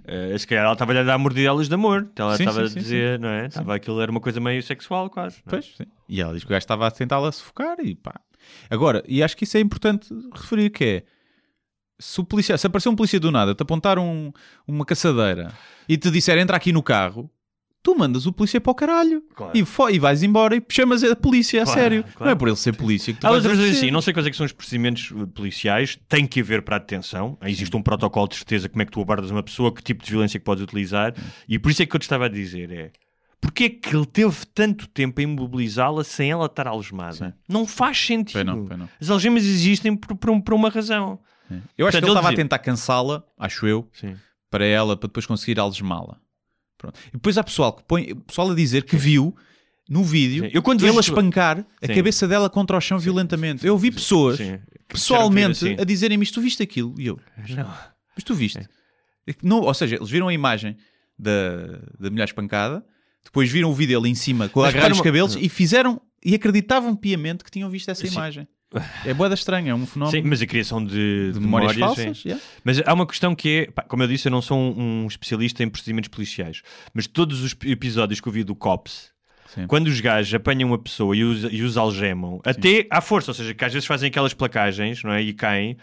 Eh, 0.06 0.38
se 0.38 0.46
calhar 0.48 0.64
ela 0.66 0.74
estava-lhe 0.74 1.00
a 1.00 1.04
dar 1.04 1.18
mordidelas 1.18 1.68
de 1.68 1.74
amor. 1.76 2.10
Ela 2.16 2.36
Sim, 2.38 2.44
estava 2.44 2.60
sim, 2.60 2.66
a 2.66 2.70
sim, 2.70 2.80
dizer, 2.80 3.20
não 3.20 3.30
é? 3.30 3.46
Estava 3.48 3.76
aquilo 3.76 4.02
era 4.02 4.12
uma 4.12 4.20
coisa 4.20 4.40
meio 4.40 4.62
sexual, 4.64 5.10
quase. 5.10 5.38
é? 5.38 5.50
Pois, 5.50 5.66
sim. 5.78 5.86
E 6.10 6.22
ela 6.22 6.34
diz 6.34 6.44
que 6.44 6.48
o 6.48 6.50
gajo 6.50 6.60
estava 6.60 6.88
a 6.88 6.92
tentá-la 6.92 7.32
sufocar 7.32 7.78
e 7.80 7.96
pá. 7.96 8.20
Agora, 8.70 9.04
e 9.08 9.24
acho 9.24 9.38
que 9.38 9.44
isso 9.46 9.56
é 9.58 9.60
importante 9.60 10.08
referir 10.36 10.70
que 10.70 10.84
é. 10.84 11.04
Se, 12.00 12.20
o 12.20 12.24
polícia, 12.26 12.58
se 12.58 12.68
aparecer 12.68 12.90
um 12.90 12.96
polícia 12.96 13.20
do 13.20 13.32
nada, 13.32 13.54
te 13.56 13.62
apontar 13.62 13.98
um- 14.00 14.32
uma 14.68 14.84
caçadeira 14.86 15.54
e 15.88 15.96
te 15.96 16.10
disser 16.12 16.38
entra 16.38 16.58
aqui 16.58 16.74
no 16.74 16.84
carro, 16.84 17.30
tu 17.84 17.96
mandas 17.98 18.26
o 18.26 18.32
polícia 18.34 18.62
para 18.62 18.72
o 18.72 18.76
caralho 18.76 19.22
Claro. 19.36 19.52
e, 19.56 19.64
e 19.94 20.00
vais 20.00 20.24
embora 20.24 20.56
e 20.56 20.64
chamas 20.70 21.04
a 21.04 21.16
polícia 21.16 21.62
a 21.62 21.66
Claro, 21.66 21.80
sério. 21.80 22.04
claro. 22.04 22.26
Não 22.26 22.32
é 22.32 22.36
por 22.36 22.48
ele 22.48 22.56
ser 22.58 22.74
polícia 22.76 23.14
que 23.14 23.20
tu 23.20 23.28
Há 23.28 23.32
outras 23.32 23.58
vezes 23.58 23.78
assim, 23.78 23.92
não 23.92 24.02
sei 24.02 24.14
quais 24.14 24.26
é 24.26 24.32
que 24.32 24.38
são 24.38 24.46
os 24.46 24.52
procedimentos 24.54 25.12
eh, 25.16 25.26
policiais, 25.26 26.00
tem 26.08 26.26
que 26.26 26.40
haver 26.40 26.62
para 26.62 26.78
a 26.78 26.80
detenção, 26.80 27.38
existe 27.44 27.76
um 27.76 27.82
protocolo 27.84 28.28
de 28.30 28.36
certeza 28.38 28.70
como 28.70 28.82
é 28.82 28.86
que 28.86 28.92
tu 28.92 29.02
abordas 29.02 29.30
uma 29.30 29.44
pessoa, 29.44 29.74
que 29.74 29.84
tipo 29.84 30.04
de 30.04 30.10
violência 30.10 30.40
que 30.40 30.46
podes 30.46 30.64
utilizar, 30.64 31.14
e 31.48 31.60
por 31.60 31.70
isso 31.72 31.84
é 31.84 31.86
que 31.86 31.96
eu 31.96 32.00
te 32.00 32.04
estava 32.04 32.26
a 32.26 32.30
dizer, 32.30 32.72
é 32.72 32.92
porque 33.42 33.66
é 33.66 33.70
que 33.70 33.94
ele 33.94 34.06
teve 34.06 34.46
tanto 34.54 34.88
tempo 34.88 35.20
a 35.20 35.24
imobilizá-la 35.24 36.06
sem 36.06 36.32
ela 36.32 36.46
estar 36.46 36.66
algemada? 36.66 37.14
Sim. 37.14 37.34
Não 37.50 37.68
faz 37.68 37.98
sentido. 38.00 38.42
Não, 38.46 38.56
não. 38.64 38.90
As 39.02 39.10
algemas 39.10 39.44
existem 39.44 39.94
por, 39.98 40.16
por 40.16 40.30
um- 40.30 40.40
por 40.40 40.54
uma 40.54 40.70
razão. 40.70 41.20
Eu 41.78 41.86
acho 41.86 41.92
Portanto, 41.92 41.92
que 41.92 41.98
ele 42.06 42.12
estava 42.12 42.28
a 42.28 42.32
dizia- 42.32 42.44
tentar 42.46 42.60
cansá-la, 42.60 43.22
acho 43.38 43.68
eu, 43.68 43.86
Sim. 43.92 44.16
para 44.50 44.66
ela, 44.66 44.96
para 44.96 45.08
depois 45.08 45.26
conseguir 45.26 45.60
algemá-la. 45.60 46.16
Pronto. 46.84 47.00
E 47.08 47.12
depois 47.14 47.38
há 47.38 47.44
pessoal 47.44 47.72
que 47.74 47.84
põe, 47.88 48.14
pessoal 48.28 48.52
a 48.52 48.56
dizer 48.56 48.84
que 48.84 48.98
viu 48.98 49.34
no 49.90 50.04
vídeo 50.04 50.44
Sim. 50.46 50.52
Eu 50.54 50.62
quando 50.62 50.82
ele 50.82 50.88
vejo- 50.88 50.98
a 50.98 51.02
espancar 51.02 51.66
a 51.82 51.88
Sim. 51.88 51.96
cabeça 51.96 52.28
dela 52.28 52.50
contra 52.50 52.76
o 52.78 52.82
chão 52.82 53.00
violentamente. 53.00 53.66
Eu 53.66 53.72
ouvi 53.74 53.90
pessoas 53.90 54.38
Sim. 54.38 54.60
Pessoalmente 54.88 55.76
a 55.80 55.84
dizerem-me 55.86 56.24
isto, 56.24 56.36
tu 56.36 56.42
viste 56.42 56.62
aquilo? 56.62 56.94
E 57.00 57.06
eu. 57.08 57.18
Não. 57.50 57.74
mas 58.16 58.24
tu 58.26 58.34
viste? 58.36 58.60
Não, 59.42 59.62
ou 59.62 59.74
seja, 59.74 59.96
eles 59.96 60.10
viram 60.10 60.28
a 60.28 60.34
imagem 60.34 60.76
da, 61.18 61.80
da 62.00 62.10
mulher 62.12 62.26
espancada, 62.26 62.86
depois 63.24 63.50
viram 63.50 63.70
o 63.72 63.74
vídeo 63.74 63.98
ali 63.98 64.10
em 64.10 64.16
cima 64.16 64.50
com 64.50 64.62
a 64.62 64.68
agarrar 64.68 64.92
os 64.92 65.00
cabelos 65.02 65.36
e 65.36 65.48
fizeram 65.48 66.02
e 66.24 66.36
acreditavam 66.36 66.96
piamente 66.96 67.44
que 67.44 67.50
tinham 67.50 67.70
visto 67.70 67.90
essa 67.90 68.06
Sim. 68.06 68.14
imagem. 68.14 68.48
É 69.06 69.14
boeda 69.14 69.36
estranha, 69.36 69.72
é 69.72 69.76
um 69.76 69.80
Sim, 69.86 69.86
fenómeno 69.86 70.28
mas 70.30 70.42
a 70.42 70.48
criação 70.48 70.84
de, 70.84 70.94
de 71.28 71.32
de 71.34 71.40
memórias, 71.40 71.76
memórias, 71.76 71.98
sim. 71.98 72.04
falsas. 72.06 72.26
yeah. 72.26 72.44
Mas 72.64 72.82
há 72.86 72.94
uma 72.94 73.06
questão 73.06 73.36
que 73.36 73.68
é, 73.68 73.72
pá, 73.72 73.84
como 73.84 74.04
eu 74.04 74.08
disse, 74.08 74.28
eu 74.28 74.32
não 74.32 74.42
sou 74.42 74.58
um, 74.58 75.04
um 75.04 75.08
especialista 75.08 75.64
em 75.64 75.70
procedimentos 75.70 76.08
policiais, 76.10 76.62
mas 76.94 77.06
todos 77.08 77.42
os 77.42 77.56
episódios 77.66 78.20
que 78.20 78.28
eu 78.28 78.32
vi 78.34 78.44
do 78.44 78.56
COPS, 78.56 79.12
Sim. 79.54 79.68
quando 79.68 79.88
os 79.88 80.00
gajos 80.02 80.34
apanham 80.34 80.70
uma 80.70 80.78
pessoa 80.80 81.16
e 81.16 81.24
os, 81.24 81.44
e 81.52 81.62
os 81.62 81.78
algemam, 81.78 82.42
até 82.44 82.88
à 82.90 83.02
força, 83.02 83.32
ou 83.32 83.36
seja, 83.36 83.54
que 83.54 83.64
às 83.64 83.72
vezes 83.72 83.86
fazem 83.86 84.08
aquelas 84.08 84.34
placagens 84.34 85.04
não 85.04 85.12
é? 85.12 85.22
e 85.22 85.34
caem, 85.34 85.78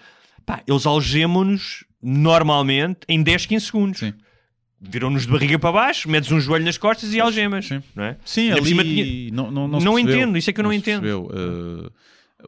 pá, 0.44 0.60
eles 0.66 0.86
algemam-nos 0.86 1.84
normalmente 2.02 3.00
em 3.08 3.22
10, 3.22 3.46
15 3.46 3.66
segundos. 3.66 4.00
Sim. 4.00 4.14
Viram-nos 4.82 5.26
de 5.26 5.32
barriga 5.32 5.58
para 5.58 5.72
baixo, 5.72 6.08
metes 6.08 6.32
um 6.32 6.40
joelho 6.40 6.64
nas 6.64 6.78
costas 6.78 7.12
e 7.12 7.20
algemas. 7.20 7.66
Sim. 7.66 7.82
Não, 7.94 8.02
é? 8.02 8.16
Sim, 8.24 8.50
ali 8.50 8.64
cima 8.64 8.82
tinha- 8.82 9.30
não, 9.30 9.50
não, 9.50 9.68
não, 9.68 9.78
Não 9.78 9.98
entendo, 9.98 10.38
isso 10.38 10.48
é 10.48 10.52
que 10.54 10.60
eu 10.60 10.64
não 10.64 10.70
se 10.70 10.78
entendo. 10.78 11.04
Uh, 11.26 11.92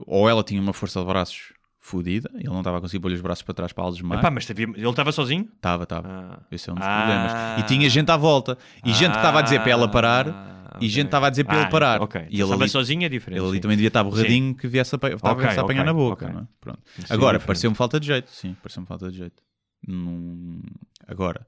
ou 0.07 0.29
ela 0.29 0.43
tinha 0.43 0.61
uma 0.61 0.73
força 0.73 1.01
de 1.01 1.07
braços 1.07 1.53
fodida, 1.79 2.31
ele 2.35 2.49
não 2.49 2.59
estava 2.59 2.79
a 2.79 2.81
conseguir 2.81 3.01
pôr 3.01 3.11
os 3.11 3.21
braços 3.21 3.43
para 3.43 3.55
trás 3.55 3.73
para 3.73 3.83
algemar. 3.85 4.19
Epá, 4.21 4.31
mas 4.31 4.49
havia- 4.51 4.67
ele 4.69 4.89
estava 4.89 5.11
sozinho? 5.11 5.49
Estava, 5.57 5.83
estava. 5.83 6.09
Ah. 6.09 6.39
Esse 6.51 6.71
é 6.71 6.73
um 6.73 6.77
dos 6.77 6.85
Ah. 6.87 6.99
problemas. 6.99 7.61
E 7.61 7.63
tinha 7.67 7.91
gente 7.91 8.11
à 8.11 8.17
volta. 8.17 8.57
E 8.85 8.93
gente 8.93 9.11
que 9.11 9.17
estava 9.17 9.41
a 9.41 9.43
dizer 9.43 9.61
para 9.63 9.71
ela 9.73 9.89
parar. 9.89 10.29
Ah, 10.29 10.75
e 10.75 10.77
ok. 10.77 10.89
gente 10.89 11.07
estava 11.07 11.27
a 11.27 11.31
dizer 11.31 11.45
para 11.45 11.57
ele 11.57 11.65
Ah, 11.67 11.69
parar. 11.69 12.01
Ok. 12.01 12.21
E 12.21 12.25
E 12.37 12.41
ele 12.41 12.43
ele 12.51 12.53
ali- 12.63 12.69
sozinho 12.69 13.05
é 13.05 13.09
diferente. 13.09 13.39
Ele 13.41 13.47
ali 13.49 13.57
sim. 13.57 13.61
também 13.63 13.77
devia 13.77 13.89
estar 13.89 14.05
borradinho 14.05 14.55
que 14.55 14.69
viesse 14.69 14.95
a, 14.95 14.97
apa- 14.97 15.09
estava 15.11 15.35
Ok, 15.35 15.45
a 15.59 15.61
apanhar 15.61 15.85
na 15.85 15.93
boca. 15.93 16.27
é? 16.27 16.47
Pronto. 16.61 16.79
Sim, 16.97 17.03
Agora, 17.11 17.37
diferente. 17.37 17.47
pareceu-me 17.47 17.77
falta 17.77 17.99
de 17.99 18.07
jeito. 18.07 18.31
Sim, 18.31 18.57
pareceu-me 18.63 18.87
falta 18.87 19.11
de 19.11 19.17
jeito. 19.19 19.43
Num- 19.87 20.63
Agora, 21.09 21.45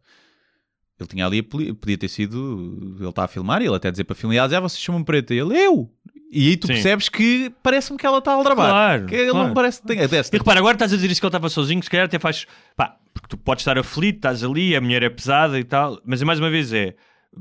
Ele 0.99 1.09
tinha 1.09 1.27
ali, 1.27 1.43
podia 1.43 1.99
ter 1.99 2.07
sido. 2.09 2.97
Ele 3.01 3.09
está 3.09 3.25
a 3.25 3.29
filmar 3.29 3.61
e 3.61 3.67
ele 3.67 3.75
até 3.75 3.91
dizer 3.91 4.05
para 4.05 4.15
filmar, 4.15 4.37
e 4.37 4.39
ah, 4.39 4.61
vocês 4.61 4.81
chamam 4.81 5.03
preta. 5.03 5.35
E 5.35 5.39
ele, 5.39 5.57
eu! 5.59 5.91
E 6.31 6.49
aí 6.49 6.57
tu 6.57 6.67
Sim. 6.67 6.73
percebes 6.75 7.09
que 7.09 7.53
parece-me 7.63 7.99
que 7.99 8.05
ela 8.05 8.19
está 8.19 8.33
a 8.33 8.35
aldrabar. 8.35 8.69
Claro, 8.69 9.07
que 9.07 9.15
ele 9.15 9.31
claro. 9.31 9.47
não 9.49 9.55
parece 9.55 9.81
que 9.81 9.87
tem. 9.87 9.99
E 9.99 10.39
repara, 10.39 10.59
agora 10.59 10.75
estás 10.75 10.93
a 10.93 10.97
dizer 10.97 11.11
isso 11.11 11.21
que 11.21 11.27
ele 11.27 11.29
estava 11.29 11.49
sozinho, 11.49 11.83
se 11.83 11.89
calhar 11.89 12.07
até 12.07 12.19
faz. 12.19 12.47
Pá, 12.77 12.97
porque 13.13 13.29
tu 13.29 13.37
podes 13.37 13.63
estar 13.63 13.79
aflito, 13.79 14.17
estás 14.17 14.43
ali, 14.43 14.75
a 14.75 14.81
mulher 14.81 15.03
é 15.05 15.11
pesada 15.11 15.59
e 15.59 15.65
tal, 15.65 16.01
mas 16.05 16.23
mais 16.23 16.39
uma 16.39 16.51
vez 16.51 16.73
é. 16.73 16.95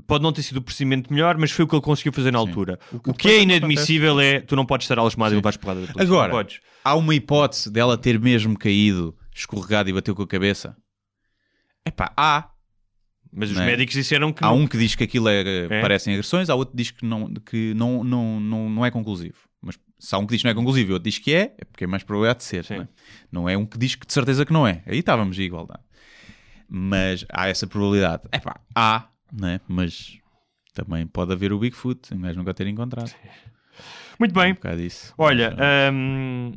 Pode 0.08 0.24
não 0.24 0.34
ter 0.34 0.42
sido 0.42 0.58
o 0.58 0.62
procedimento 0.62 1.14
melhor, 1.14 1.38
mas 1.38 1.52
foi 1.52 1.66
o 1.66 1.68
que 1.68 1.76
ele 1.76 1.82
conseguiu 1.82 2.12
fazer 2.12 2.32
na 2.32 2.40
altura. 2.40 2.80
O 2.92 3.00
que, 3.00 3.12
depois 3.12 3.34
é 3.36 3.42
inadmissível 3.42 4.20
é 4.20 4.40
tu 4.40 4.56
não 4.56 4.66
podes 4.66 4.86
estar 4.86 4.98
algemado 4.98 5.36
e 5.36 5.38
levar 5.38 5.56
porrada 5.58 5.82
da 5.82 5.94
polícia. 5.94 6.04
Agora, 6.04 6.48
há 6.84 6.96
uma 6.96 7.14
hipótese 7.14 7.72
dela 7.72 7.96
ter 7.96 8.20
mesmo 8.20 8.58
caído, 8.58 9.16
escorregado 9.34 9.90
e 9.90 9.94
bateu 9.94 10.16
com 10.16 10.24
a 10.24 10.28
cabeça. 10.28 10.76
Epá, 11.86 12.12
há. 12.18 12.50
Mas 13.36 13.50
os 13.52 13.58
é? 13.58 13.66
médicos 13.66 13.96
disseram 13.96 14.32
que 14.32 14.44
Há 14.44 14.48
não. 14.48 14.58
um 14.60 14.68
que 14.68 14.78
diz 14.78 14.94
que 14.96 15.04
aquilo 15.04 15.28
é, 15.28 15.42
É? 15.70 15.82
parecem 15.82 16.14
agressões, 16.14 16.50
há 16.50 16.56
outro 16.56 16.72
que 16.72 16.78
diz 16.78 16.92
que, 16.92 17.04
não, 17.06 17.34
que 17.34 17.74
não, 17.74 18.04
não, 18.04 18.40
não, 18.40 18.70
não 18.70 18.86
é 18.86 18.92
conclusivo. 18.92 19.38
Mas 19.62 19.80
se 19.98 20.14
há 20.14 20.18
um 20.18 20.26
que 20.28 20.34
diz 20.34 20.42
que 20.42 20.46
não 20.46 20.52
é 20.52 20.56
conclusivo 20.56 20.92
e 20.92 20.94
outro 20.94 21.10
diz 21.10 21.18
que 21.18 21.34
é, 21.34 21.56
é 21.58 21.66
porque 21.66 21.86
é 21.86 21.88
mais 21.88 22.04
probabilidade 22.04 22.40
de 22.40 22.46
ser. 22.46 22.66
Não 22.70 22.82
é? 22.82 22.88
não 23.32 23.50
é 23.50 23.58
um 23.58 23.66
que 23.66 23.78
diz 23.78 23.96
que 23.96 24.06
de 24.06 24.14
certeza 24.14 24.46
que 24.46 24.54
não 24.54 24.68
é. 24.68 24.84
Aí 24.86 25.00
estávamos 25.00 25.40
em 25.40 25.44
igualdade. 25.44 25.82
Mas 26.70 27.26
há 27.30 27.48
essa 27.48 27.66
probabilidade. 27.66 28.24
Epá, 28.32 28.60
há, 28.76 29.08
não 29.32 29.48
é? 29.48 29.62
mas 29.68 30.18
também 30.74 31.06
pode 31.08 31.32
haver 31.34 31.54
o 31.54 31.60
Bigfoot, 31.60 32.14
um 32.14 32.22
gajo 32.22 32.38
nunca 32.38 32.54
ter 32.54 32.68
encontrado. 32.68 33.12
Muito 34.20 34.38
Um 34.38 34.42
bem. 34.42 34.54
bocado 34.54 34.82
isso. 34.82 35.14
Olha, 35.18 35.56
Mas, 35.58 35.94
hum, 35.94 36.52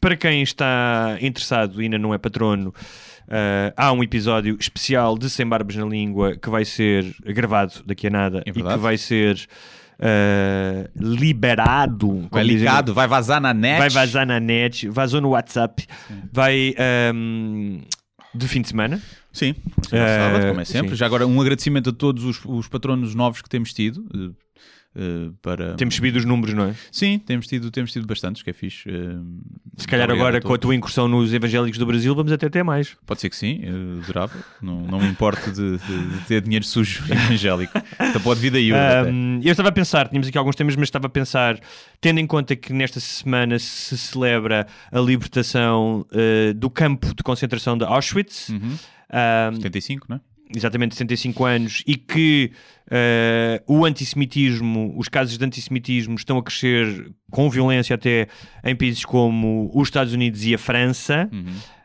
para 0.00 0.16
quem 0.16 0.42
está 0.42 1.18
interessado 1.20 1.80
e 1.80 1.84
ainda 1.84 1.98
não 1.98 2.14
é 2.14 2.18
patrono, 2.18 2.74
ah, 3.28 3.72
há 3.76 3.92
um 3.92 4.02
episódio 4.02 4.56
especial 4.60 5.16
de 5.18 5.28
Sem 5.30 5.46
Barbas 5.46 5.76
na 5.76 5.84
Língua 5.84 6.36
que 6.36 6.48
vai 6.50 6.64
ser 6.64 7.14
gravado 7.24 7.74
daqui 7.86 8.06
a 8.06 8.10
nada 8.10 8.42
É 8.46 8.50
e 8.50 8.52
que 8.52 8.62
vai 8.62 8.96
ser 8.96 9.46
ah, 10.00 10.88
liberado. 10.96 12.28
vai 12.30 12.42
dizem- 12.44 12.58
ligado, 12.58 12.94
vai 12.94 13.06
vazar 13.06 13.40
na 13.40 13.52
net. 13.54 13.78
vai 13.78 13.90
vazar 13.90 14.26
na 14.26 14.40
net, 14.40 14.88
vazou 14.88 15.20
no 15.20 15.30
WhatsApp, 15.30 15.86
vai 16.32 16.74
hum, 17.14 17.80
de 18.34 18.48
fim 18.48 18.62
de 18.62 18.68
semana. 18.68 19.00
Sim, 19.32 19.54
sim, 19.88 19.96
Eh, 19.96 20.18
sábado, 20.18 20.48
como 20.48 20.60
é 20.60 20.64
sempre. 20.64 20.90
sim. 20.90 20.96
Já 20.96 21.06
agora, 21.06 21.24
um 21.26 21.40
agradecimento 21.40 21.90
a 21.90 21.92
todos 21.92 22.24
os, 22.24 22.40
os 22.44 22.66
patronos 22.66 23.14
novos 23.14 23.40
que 23.42 23.48
temos 23.48 23.72
tido. 23.72 24.04
Eh, 24.94 25.00
eh, 25.28 25.30
para... 25.42 25.74
Temos 25.74 25.94
subido 25.94 26.18
os 26.18 26.24
números, 26.24 26.54
não 26.54 26.64
é? 26.64 26.74
Sim, 26.90 27.18
temos 27.18 27.46
tido, 27.46 27.70
temos 27.70 27.92
tido 27.92 28.06
bastantes, 28.06 28.42
que 28.42 28.50
é 28.50 28.52
fixe. 28.52 28.88
eh, 28.88 29.16
Se 29.76 29.86
calhar 29.86 30.10
agora 30.10 30.38
a 30.38 30.40
com 30.40 30.52
a 30.54 30.58
tua 30.58 30.74
incursão 30.74 31.06
nos 31.08 31.32
evangélicos 31.32 31.78
do 31.78 31.86
Brasil 31.86 32.14
vamos 32.14 32.32
até 32.32 32.48
ter 32.48 32.62
mais. 32.64 32.96
Pode 33.06 33.20
ser 33.20 33.30
que 33.30 33.36
sim, 33.36 33.60
adorava. 34.02 34.34
Não, 34.60 34.80
não 34.82 34.98
me 35.00 35.06
importo 35.08 35.50
de, 35.52 35.78
de- 35.78 36.06
de 36.18 36.20
ter 36.26 36.40
dinheiro 36.42 36.64
sujo 36.64 37.02
evangélico. 37.10 37.72
Então 38.00 38.20
pode 38.20 38.40
vir 38.40 38.50
daí. 38.50 38.72
Um, 38.72 39.40
eu 39.42 39.50
estava 39.52 39.68
a 39.68 39.72
pensar, 39.72 40.08
tínhamos 40.08 40.28
aqui 40.28 40.36
alguns 40.38 40.56
temas, 40.56 40.74
mas 40.76 40.84
estava 40.88 41.06
a 41.06 41.10
pensar, 41.10 41.58
tendo 42.00 42.18
em 42.20 42.26
conta 42.26 42.54
que 42.56 42.72
nesta 42.72 43.00
semana 43.00 43.58
se 43.58 43.96
celebra 43.96 44.66
a 44.90 44.98
libertação 45.00 46.06
uh, 46.10 46.54
do 46.54 46.68
campo 46.70 47.14
de 47.14 47.22
concentração 47.22 47.76
de 47.78 47.84
Auschwitz, 47.84 48.48
Uhum. 48.50 48.76
um, 49.52 49.56
75, 49.56 50.06
não 50.08 50.16
é? 50.16 50.20
Exatamente 50.54 50.94
65 50.94 51.44
anos, 51.44 51.82
e 51.86 51.96
que 51.96 52.52
uh, 52.86 53.72
o 53.72 53.84
antissemitismo, 53.84 54.94
os 54.96 55.08
casos 55.08 55.38
de 55.38 55.44
antissemitismo 55.44 56.14
estão 56.14 56.38
a 56.38 56.42
crescer 56.42 57.12
com 57.30 57.48
violência 57.48 57.94
até 57.94 58.28
em 58.64 58.74
países 58.74 59.04
como 59.04 59.70
os 59.74 59.88
Estados 59.88 60.12
Unidos 60.12 60.44
e 60.44 60.54
a 60.54 60.58
França. 60.58 61.28
Uhum. 61.32 61.80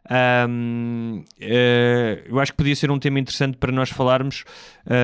Um, 0.49 1.23
eh, 1.39 2.23
eu 2.27 2.39
acho 2.39 2.51
que 2.51 2.57
podia 2.57 2.75
ser 2.75 2.91
um 2.91 2.99
tema 2.99 3.19
interessante 3.19 3.57
para 3.57 3.71
nós 3.71 3.89
falarmos, 3.89 4.43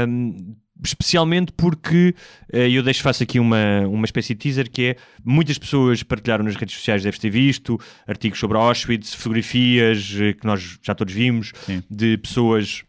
um, 0.07 0.55
especialmente 0.83 1.51
porque 1.53 2.13
eh, 2.51 2.69
eu 2.69 2.83
deixo 2.83 3.01
faço 3.01 3.23
aqui 3.23 3.39
uma, 3.39 3.87
uma 3.87 4.05
espécie 4.05 4.33
de 4.35 4.39
teaser 4.39 4.69
que 4.69 4.89
é 4.89 4.95
muitas 5.23 5.57
pessoas 5.57 6.03
partilharam 6.03 6.43
nas 6.43 6.55
redes 6.55 6.75
sociais, 6.75 7.03
deves 7.03 7.19
ter 7.19 7.29
visto, 7.29 7.79
artigos 8.07 8.39
sobre 8.39 8.57
Auschwitz, 8.57 9.13
fotografias 9.13 10.13
que 10.39 10.45
nós 10.45 10.77
já 10.81 10.93
todos 10.93 11.13
vimos 11.13 11.51
Sim. 11.65 11.83
de 11.89 12.17
pessoas. 12.17 12.83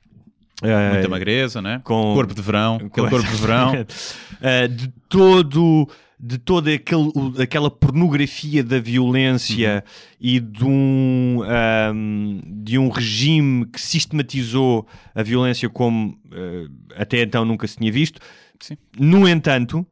Eh, 0.62 0.92
Muita 0.92 1.08
magreza, 1.08 1.60
não 1.62 1.70
é? 1.70 1.78
com- 1.80 2.14
Corpo 2.14 2.34
de 2.34 2.42
verão, 2.42 2.76
aquele 2.76 3.08
corpo 3.10 3.28
de 3.28 3.36
verão. 3.36 3.72
Uh, 3.72 4.68
de 4.68 4.88
todo 5.08 5.88
de 6.24 6.38
toda 6.38 6.72
aquele, 6.72 7.10
aquela 7.42 7.68
pornografia 7.68 8.62
da 8.62 8.78
violência 8.78 9.82
e 10.20 10.38
de 10.38 10.64
um, 10.64 11.40
um, 11.92 12.40
de 12.46 12.78
um 12.78 12.88
regime 12.90 13.66
que 13.66 13.80
sistematizou 13.80 14.86
a 15.12 15.22
violência 15.24 15.68
como 15.68 16.10
uh, 16.10 16.70
até 16.96 17.22
então 17.22 17.44
nunca 17.44 17.66
se 17.66 17.76
tinha 17.76 17.90
visto. 17.90 18.20
Sim. 18.60 18.76
No 18.96 19.28
entanto, 19.28 19.84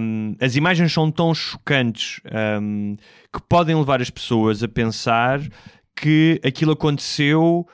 um, 0.00 0.36
as 0.40 0.54
imagens 0.54 0.92
são 0.92 1.10
tão 1.10 1.34
chocantes 1.34 2.20
um, 2.62 2.94
que 3.32 3.42
podem 3.48 3.74
levar 3.74 4.00
as 4.00 4.10
pessoas 4.10 4.62
a 4.62 4.68
pensar 4.68 5.40
que 5.96 6.40
aquilo 6.44 6.70
aconteceu 6.70 7.66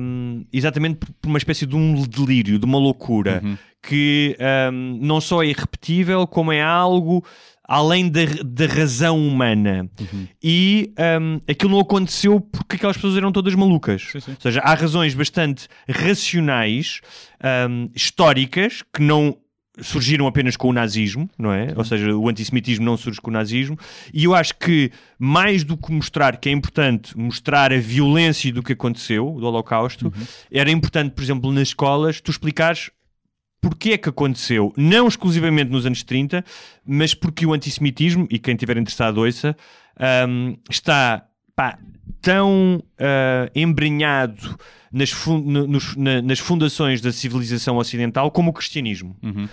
um, 0.00 0.44
exatamente 0.52 0.98
por 1.20 1.28
uma 1.28 1.38
espécie 1.38 1.66
de 1.66 1.74
um 1.76 2.02
delírio, 2.02 2.58
de 2.58 2.64
uma 2.64 2.78
loucura, 2.78 3.40
Uhum. 3.42 3.56
que 3.82 4.36
um, 4.72 4.98
não 5.00 5.20
só 5.20 5.42
é 5.42 5.46
irrepetível, 5.48 6.26
como 6.26 6.52
é 6.52 6.62
algo 6.62 7.24
além 7.64 8.10
da, 8.10 8.20
da 8.44 8.66
razão 8.66 9.18
humana. 9.26 9.88
Uhum. 9.98 10.26
E 10.42 10.92
um, 11.20 11.40
aquilo 11.48 11.70
não 11.70 11.80
aconteceu 11.80 12.38
porque 12.40 12.76
aquelas 12.76 12.96
pessoas 12.96 13.16
eram 13.16 13.32
todas 13.32 13.54
malucas. 13.54 14.02
Sim, 14.12 14.20
sim. 14.20 14.30
Ou 14.32 14.40
seja, 14.40 14.60
há 14.60 14.74
razões 14.74 15.14
bastante 15.14 15.68
racionais, 15.88 17.00
um, 17.70 17.88
históricas, 17.94 18.82
que 18.92 19.00
não 19.02 19.36
surgiram 19.80 20.26
apenas 20.26 20.56
com 20.56 20.68
o 20.68 20.72
nazismo, 20.72 21.28
não 21.38 21.52
é? 21.52 21.72
Ou 21.76 21.84
seja, 21.84 22.14
o 22.14 22.28
antissemitismo 22.28 22.84
não 22.84 22.96
surge 22.96 23.20
com 23.20 23.30
o 23.30 23.32
nazismo. 23.32 23.78
E 24.12 24.24
eu 24.24 24.34
acho 24.34 24.54
que, 24.56 24.90
mais 25.18 25.64
do 25.64 25.76
que 25.76 25.90
mostrar 25.90 26.36
que 26.36 26.48
é 26.48 26.52
importante 26.52 27.16
mostrar 27.16 27.72
a 27.72 27.78
violência 27.78 28.52
do 28.52 28.62
que 28.62 28.74
aconteceu, 28.74 29.36
do 29.40 29.46
Holocausto, 29.46 30.12
era 30.50 30.70
importante, 30.70 31.12
por 31.12 31.22
exemplo, 31.22 31.50
nas 31.50 31.68
escolas, 31.68 32.20
tu 32.20 32.30
explicares 32.30 32.90
porque 33.62 33.92
é 33.92 33.98
que 33.98 34.08
aconteceu, 34.08 34.72
não 34.76 35.06
exclusivamente 35.06 35.70
nos 35.70 35.86
anos 35.86 36.02
30, 36.02 36.44
mas 36.84 37.14
porque 37.14 37.46
o 37.46 37.52
antissemitismo, 37.52 38.26
e 38.28 38.36
quem 38.36 38.54
estiver 38.54 38.76
interessado 38.76 39.18
ouça, 39.18 39.56
um, 40.28 40.56
está 40.68 41.24
pá, 41.62 41.78
tão 42.20 42.82
ah, 42.98 43.50
embrenhado 43.54 44.58
nas, 44.92 45.10
fun- 45.10 45.40
no- 45.42 45.66
nos- 45.66 45.96
na- 45.96 46.20
nas 46.22 46.38
fundações 46.38 47.00
da 47.00 47.10
civilização 47.12 47.76
ocidental 47.78 48.30
como 48.30 48.50
o 48.50 48.52
cristianismo. 48.52 49.16
Uhum. 49.22 49.48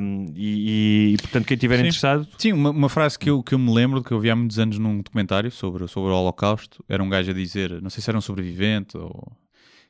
Um, 0.00 0.32
e, 0.34 1.14
e, 1.14 1.16
portanto, 1.20 1.46
quem 1.46 1.54
estiver 1.54 1.76
Sim. 1.76 1.82
interessado, 1.82 2.28
Sim, 2.38 2.52
uma, 2.52 2.70
uma 2.70 2.88
frase 2.88 3.18
que 3.18 3.30
eu, 3.30 3.42
que 3.42 3.54
eu 3.54 3.58
me 3.58 3.72
lembro, 3.72 4.02
que 4.02 4.12
eu 4.12 4.18
vi 4.20 4.30
há 4.30 4.36
muitos 4.36 4.58
anos 4.58 4.78
num 4.78 4.98
documentário 4.98 5.50
sobre, 5.50 5.86
sobre 5.88 6.10
o 6.10 6.14
Holocausto, 6.14 6.84
era 6.88 7.02
um 7.02 7.08
gajo 7.08 7.30
a 7.30 7.34
dizer, 7.34 7.80
não 7.80 7.90
sei 7.90 8.02
se 8.02 8.10
era 8.10 8.18
um 8.18 8.22
sobrevivente 8.22 8.96
ou... 8.96 9.32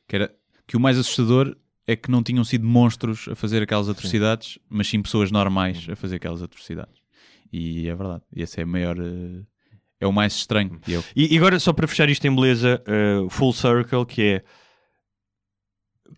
Que, 0.07 0.15
era, 0.17 0.31
que 0.67 0.77
o 0.77 0.79
mais 0.79 0.97
assustador 0.97 1.55
é 1.87 1.95
que 1.95 2.11
não 2.11 2.21
tinham 2.21 2.43
sido 2.43 2.65
monstros 2.65 3.27
a 3.29 3.35
fazer 3.35 3.61
aquelas 3.63 3.89
atrocidades, 3.89 4.59
mas 4.69 4.87
sim 4.87 5.01
pessoas 5.01 5.31
normais 5.31 5.87
a 5.89 5.95
fazer 5.95 6.17
aquelas 6.17 6.41
atrocidades. 6.41 7.01
E 7.51 7.87
é 7.89 7.95
verdade. 7.95 8.23
E 8.35 8.41
esse 8.43 8.59
é 8.59 8.63
a 8.63 8.67
maior... 8.67 8.97
eh, 8.99 9.41
É 10.01 10.07
o 10.07 10.11
mais 10.11 10.33
estranho. 10.33 10.81
E 10.87 10.93
eu, 10.93 11.03
E, 11.15 11.33
e 11.33 11.37
agora, 11.37 11.59
só 11.59 11.71
para 11.71 11.87
fechar 11.87 12.09
isto 12.09 12.25
em 12.25 12.35
beleza, 12.35 12.81
uh, 12.87 13.29
full 13.29 13.53
circle, 13.53 14.03
que 14.05 14.21
é 14.23 14.43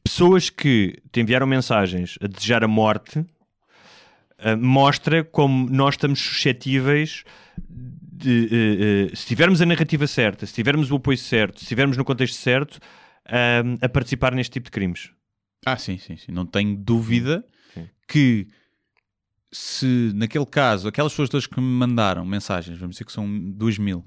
pessoas 0.04 0.50
que 0.50 1.02
te 1.12 1.20
enviaram 1.20 1.46
mensagens 1.46 2.18
a 2.22 2.28
desejar 2.28 2.64
a 2.64 2.68
morte, 2.68 3.20
uh, 3.20 4.58
mostra 4.58 5.24
como 5.24 5.70
nós 5.70 5.96
estamos 5.96 6.20
suscetíveis 6.20 7.26
de, 7.60 9.10
uh, 9.10 9.14
uh, 9.14 9.16
se 9.16 9.28
tivermos 9.28 9.62
a 9.62 9.66
narrativa 9.66 10.08
certa, 10.08 10.46
se 10.46 10.54
tivermos 10.54 10.90
o 10.90 10.96
apoio 10.96 11.18
certo, 11.18 11.60
se 11.60 11.66
estivermos 11.66 11.98
no 11.98 12.06
contexto 12.06 12.36
certo, 12.36 12.80
a 13.82 13.88
participar 13.88 14.36
neste 14.36 14.52
tipo 14.52 14.66
de 14.66 14.72
crimes. 14.72 15.10
Ah, 15.66 15.78
sim, 15.78 15.98
sim, 15.98 16.18
sim. 16.18 16.32
Não 16.32 16.46
tenho 16.46 16.76
dúvida 16.76 17.44
Sim. 17.74 17.88
que 18.06 18.48
se 19.54 20.12
naquele 20.16 20.46
caso, 20.46 20.88
aquelas 20.88 21.14
pessoas 21.14 21.30
todas 21.30 21.48
que 21.48 21.62
me 21.62 21.66
mandaram 21.66 22.26
mensagens, 22.26 22.78
vamos 22.78 22.96
dizer 22.96 23.06
que 23.06 23.12
são 23.12 23.28
duas 23.52 23.78
mil, 23.78 24.04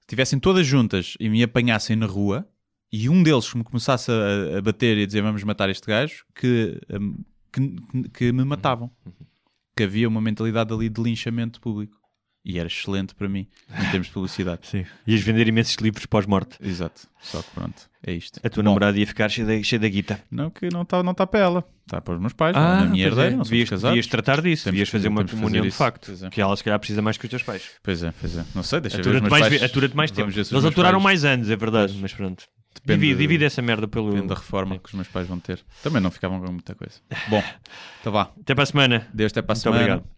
estivessem 0.00 0.38
todas 0.38 0.66
juntas 0.66 1.14
e 1.18 1.28
me 1.28 1.42
apanhassem 1.42 1.96
na 1.96 2.06
rua 2.06 2.48
e 2.90 3.08
um 3.08 3.22
deles 3.22 3.52
me 3.54 3.64
começasse 3.64 4.10
a, 4.10 4.58
a 4.58 4.62
bater 4.62 4.96
e 4.96 5.02
a 5.02 5.06
dizer 5.06 5.20
vamos 5.20 5.42
matar 5.44 5.68
este 5.68 5.86
gajo, 5.86 6.24
que, 6.34 6.80
hum, 6.90 7.22
que, 7.52 8.08
que 8.10 8.32
me 8.32 8.44
matavam. 8.44 8.90
Que 9.76 9.82
havia 9.84 10.08
uma 10.08 10.20
mentalidade 10.20 10.72
ali 10.72 10.88
de 10.88 11.00
linchamento 11.02 11.60
público. 11.60 11.97
E 12.50 12.58
era 12.58 12.66
excelente 12.66 13.14
para 13.14 13.28
mim, 13.28 13.46
em 13.78 13.90
termos 13.90 14.06
de 14.06 14.12
publicidade. 14.14 14.60
Sim. 14.62 14.86
Ias 15.06 15.20
vender 15.20 15.46
imensos 15.46 15.74
livros 15.76 16.06
pós-morte. 16.06 16.56
Exato. 16.62 17.02
Só 17.20 17.42
que 17.42 17.50
pronto, 17.54 17.82
é 18.02 18.12
isto. 18.14 18.40
A 18.42 18.48
tua 18.48 18.62
Bom, 18.62 18.70
namorada 18.70 18.98
ia 18.98 19.06
ficar 19.06 19.28
cheia 19.28 19.46
da, 19.46 19.62
cheia 19.62 19.78
da 19.78 19.86
guita. 19.88 20.18
Não, 20.30 20.48
que 20.48 20.66
não 20.72 20.80
está 20.80 21.02
não 21.02 21.12
tá 21.12 21.26
para 21.26 21.40
ela. 21.40 21.64
Está 21.86 22.00
para 22.00 22.14
os 22.14 22.20
meus 22.20 22.32
pais, 22.32 22.56
na 22.56 22.86
minha 22.86 23.04
é. 23.04 23.06
herdeira, 23.08 23.30
não 23.30 23.36
somos 23.38 23.50
devias, 23.50 23.68
casados. 23.68 23.90
devias 23.90 24.06
tratar 24.06 24.40
disso, 24.40 24.64
Temos 24.64 24.74
devias 24.76 24.88
fazer 24.88 25.08
uma 25.08 25.24
comunhão 25.26 25.62
de 25.62 25.70
facto. 25.70 26.10
É. 26.22 26.30
Que 26.30 26.40
ela 26.40 26.56
se 26.56 26.64
calhar 26.64 26.78
precisa 26.78 27.02
mais 27.02 27.18
que 27.18 27.26
os 27.26 27.30
teus 27.30 27.42
pais. 27.42 27.62
Pois 27.82 28.02
é, 28.02 28.14
pois 28.18 28.34
é. 28.38 28.44
Não 28.54 28.62
sei, 28.62 28.80
deixa 28.80 28.96
ver 28.96 29.02
os 29.02 29.06
Atura-te 29.08 29.22
meus 29.22 29.30
mais, 29.30 29.48
pais. 29.48 29.62
atura-te 29.62 29.96
mais 29.96 30.10
tempo. 30.10 30.30
Ver 30.30 30.40
Eles 30.40 30.64
aturaram 30.64 30.98
pais- 31.02 31.04
mais 31.04 31.24
anos, 31.26 31.50
é 31.50 31.56
verdade, 31.56 31.98
mas 32.00 32.14
pronto. 32.14 32.44
Depende- 32.74 33.00
divide, 33.00 33.18
divide 33.20 33.44
essa 33.44 33.60
merda 33.60 33.86
pelo. 33.88 34.10
Depende 34.10 34.28
da 34.28 34.34
reforma 34.36 34.78
que 34.78 34.86
os 34.88 34.94
meus 34.94 35.08
pais 35.08 35.26
vão 35.26 35.38
ter. 35.38 35.60
Também 35.82 36.00
não 36.00 36.10
ficavam 36.10 36.40
com 36.40 36.50
muita 36.52 36.74
coisa. 36.74 36.94
Bom, 37.28 37.42
então 38.00 38.12
vá. 38.12 38.30
Até 38.40 38.54
para 38.54 38.62
a 38.62 38.66
semana. 38.66 39.06
Deus 39.12 39.32
até 39.32 39.42
para 39.42 39.52
a 39.52 39.54
Muito 39.54 39.62
semana. 39.62 39.80
obrigado. 39.82 40.08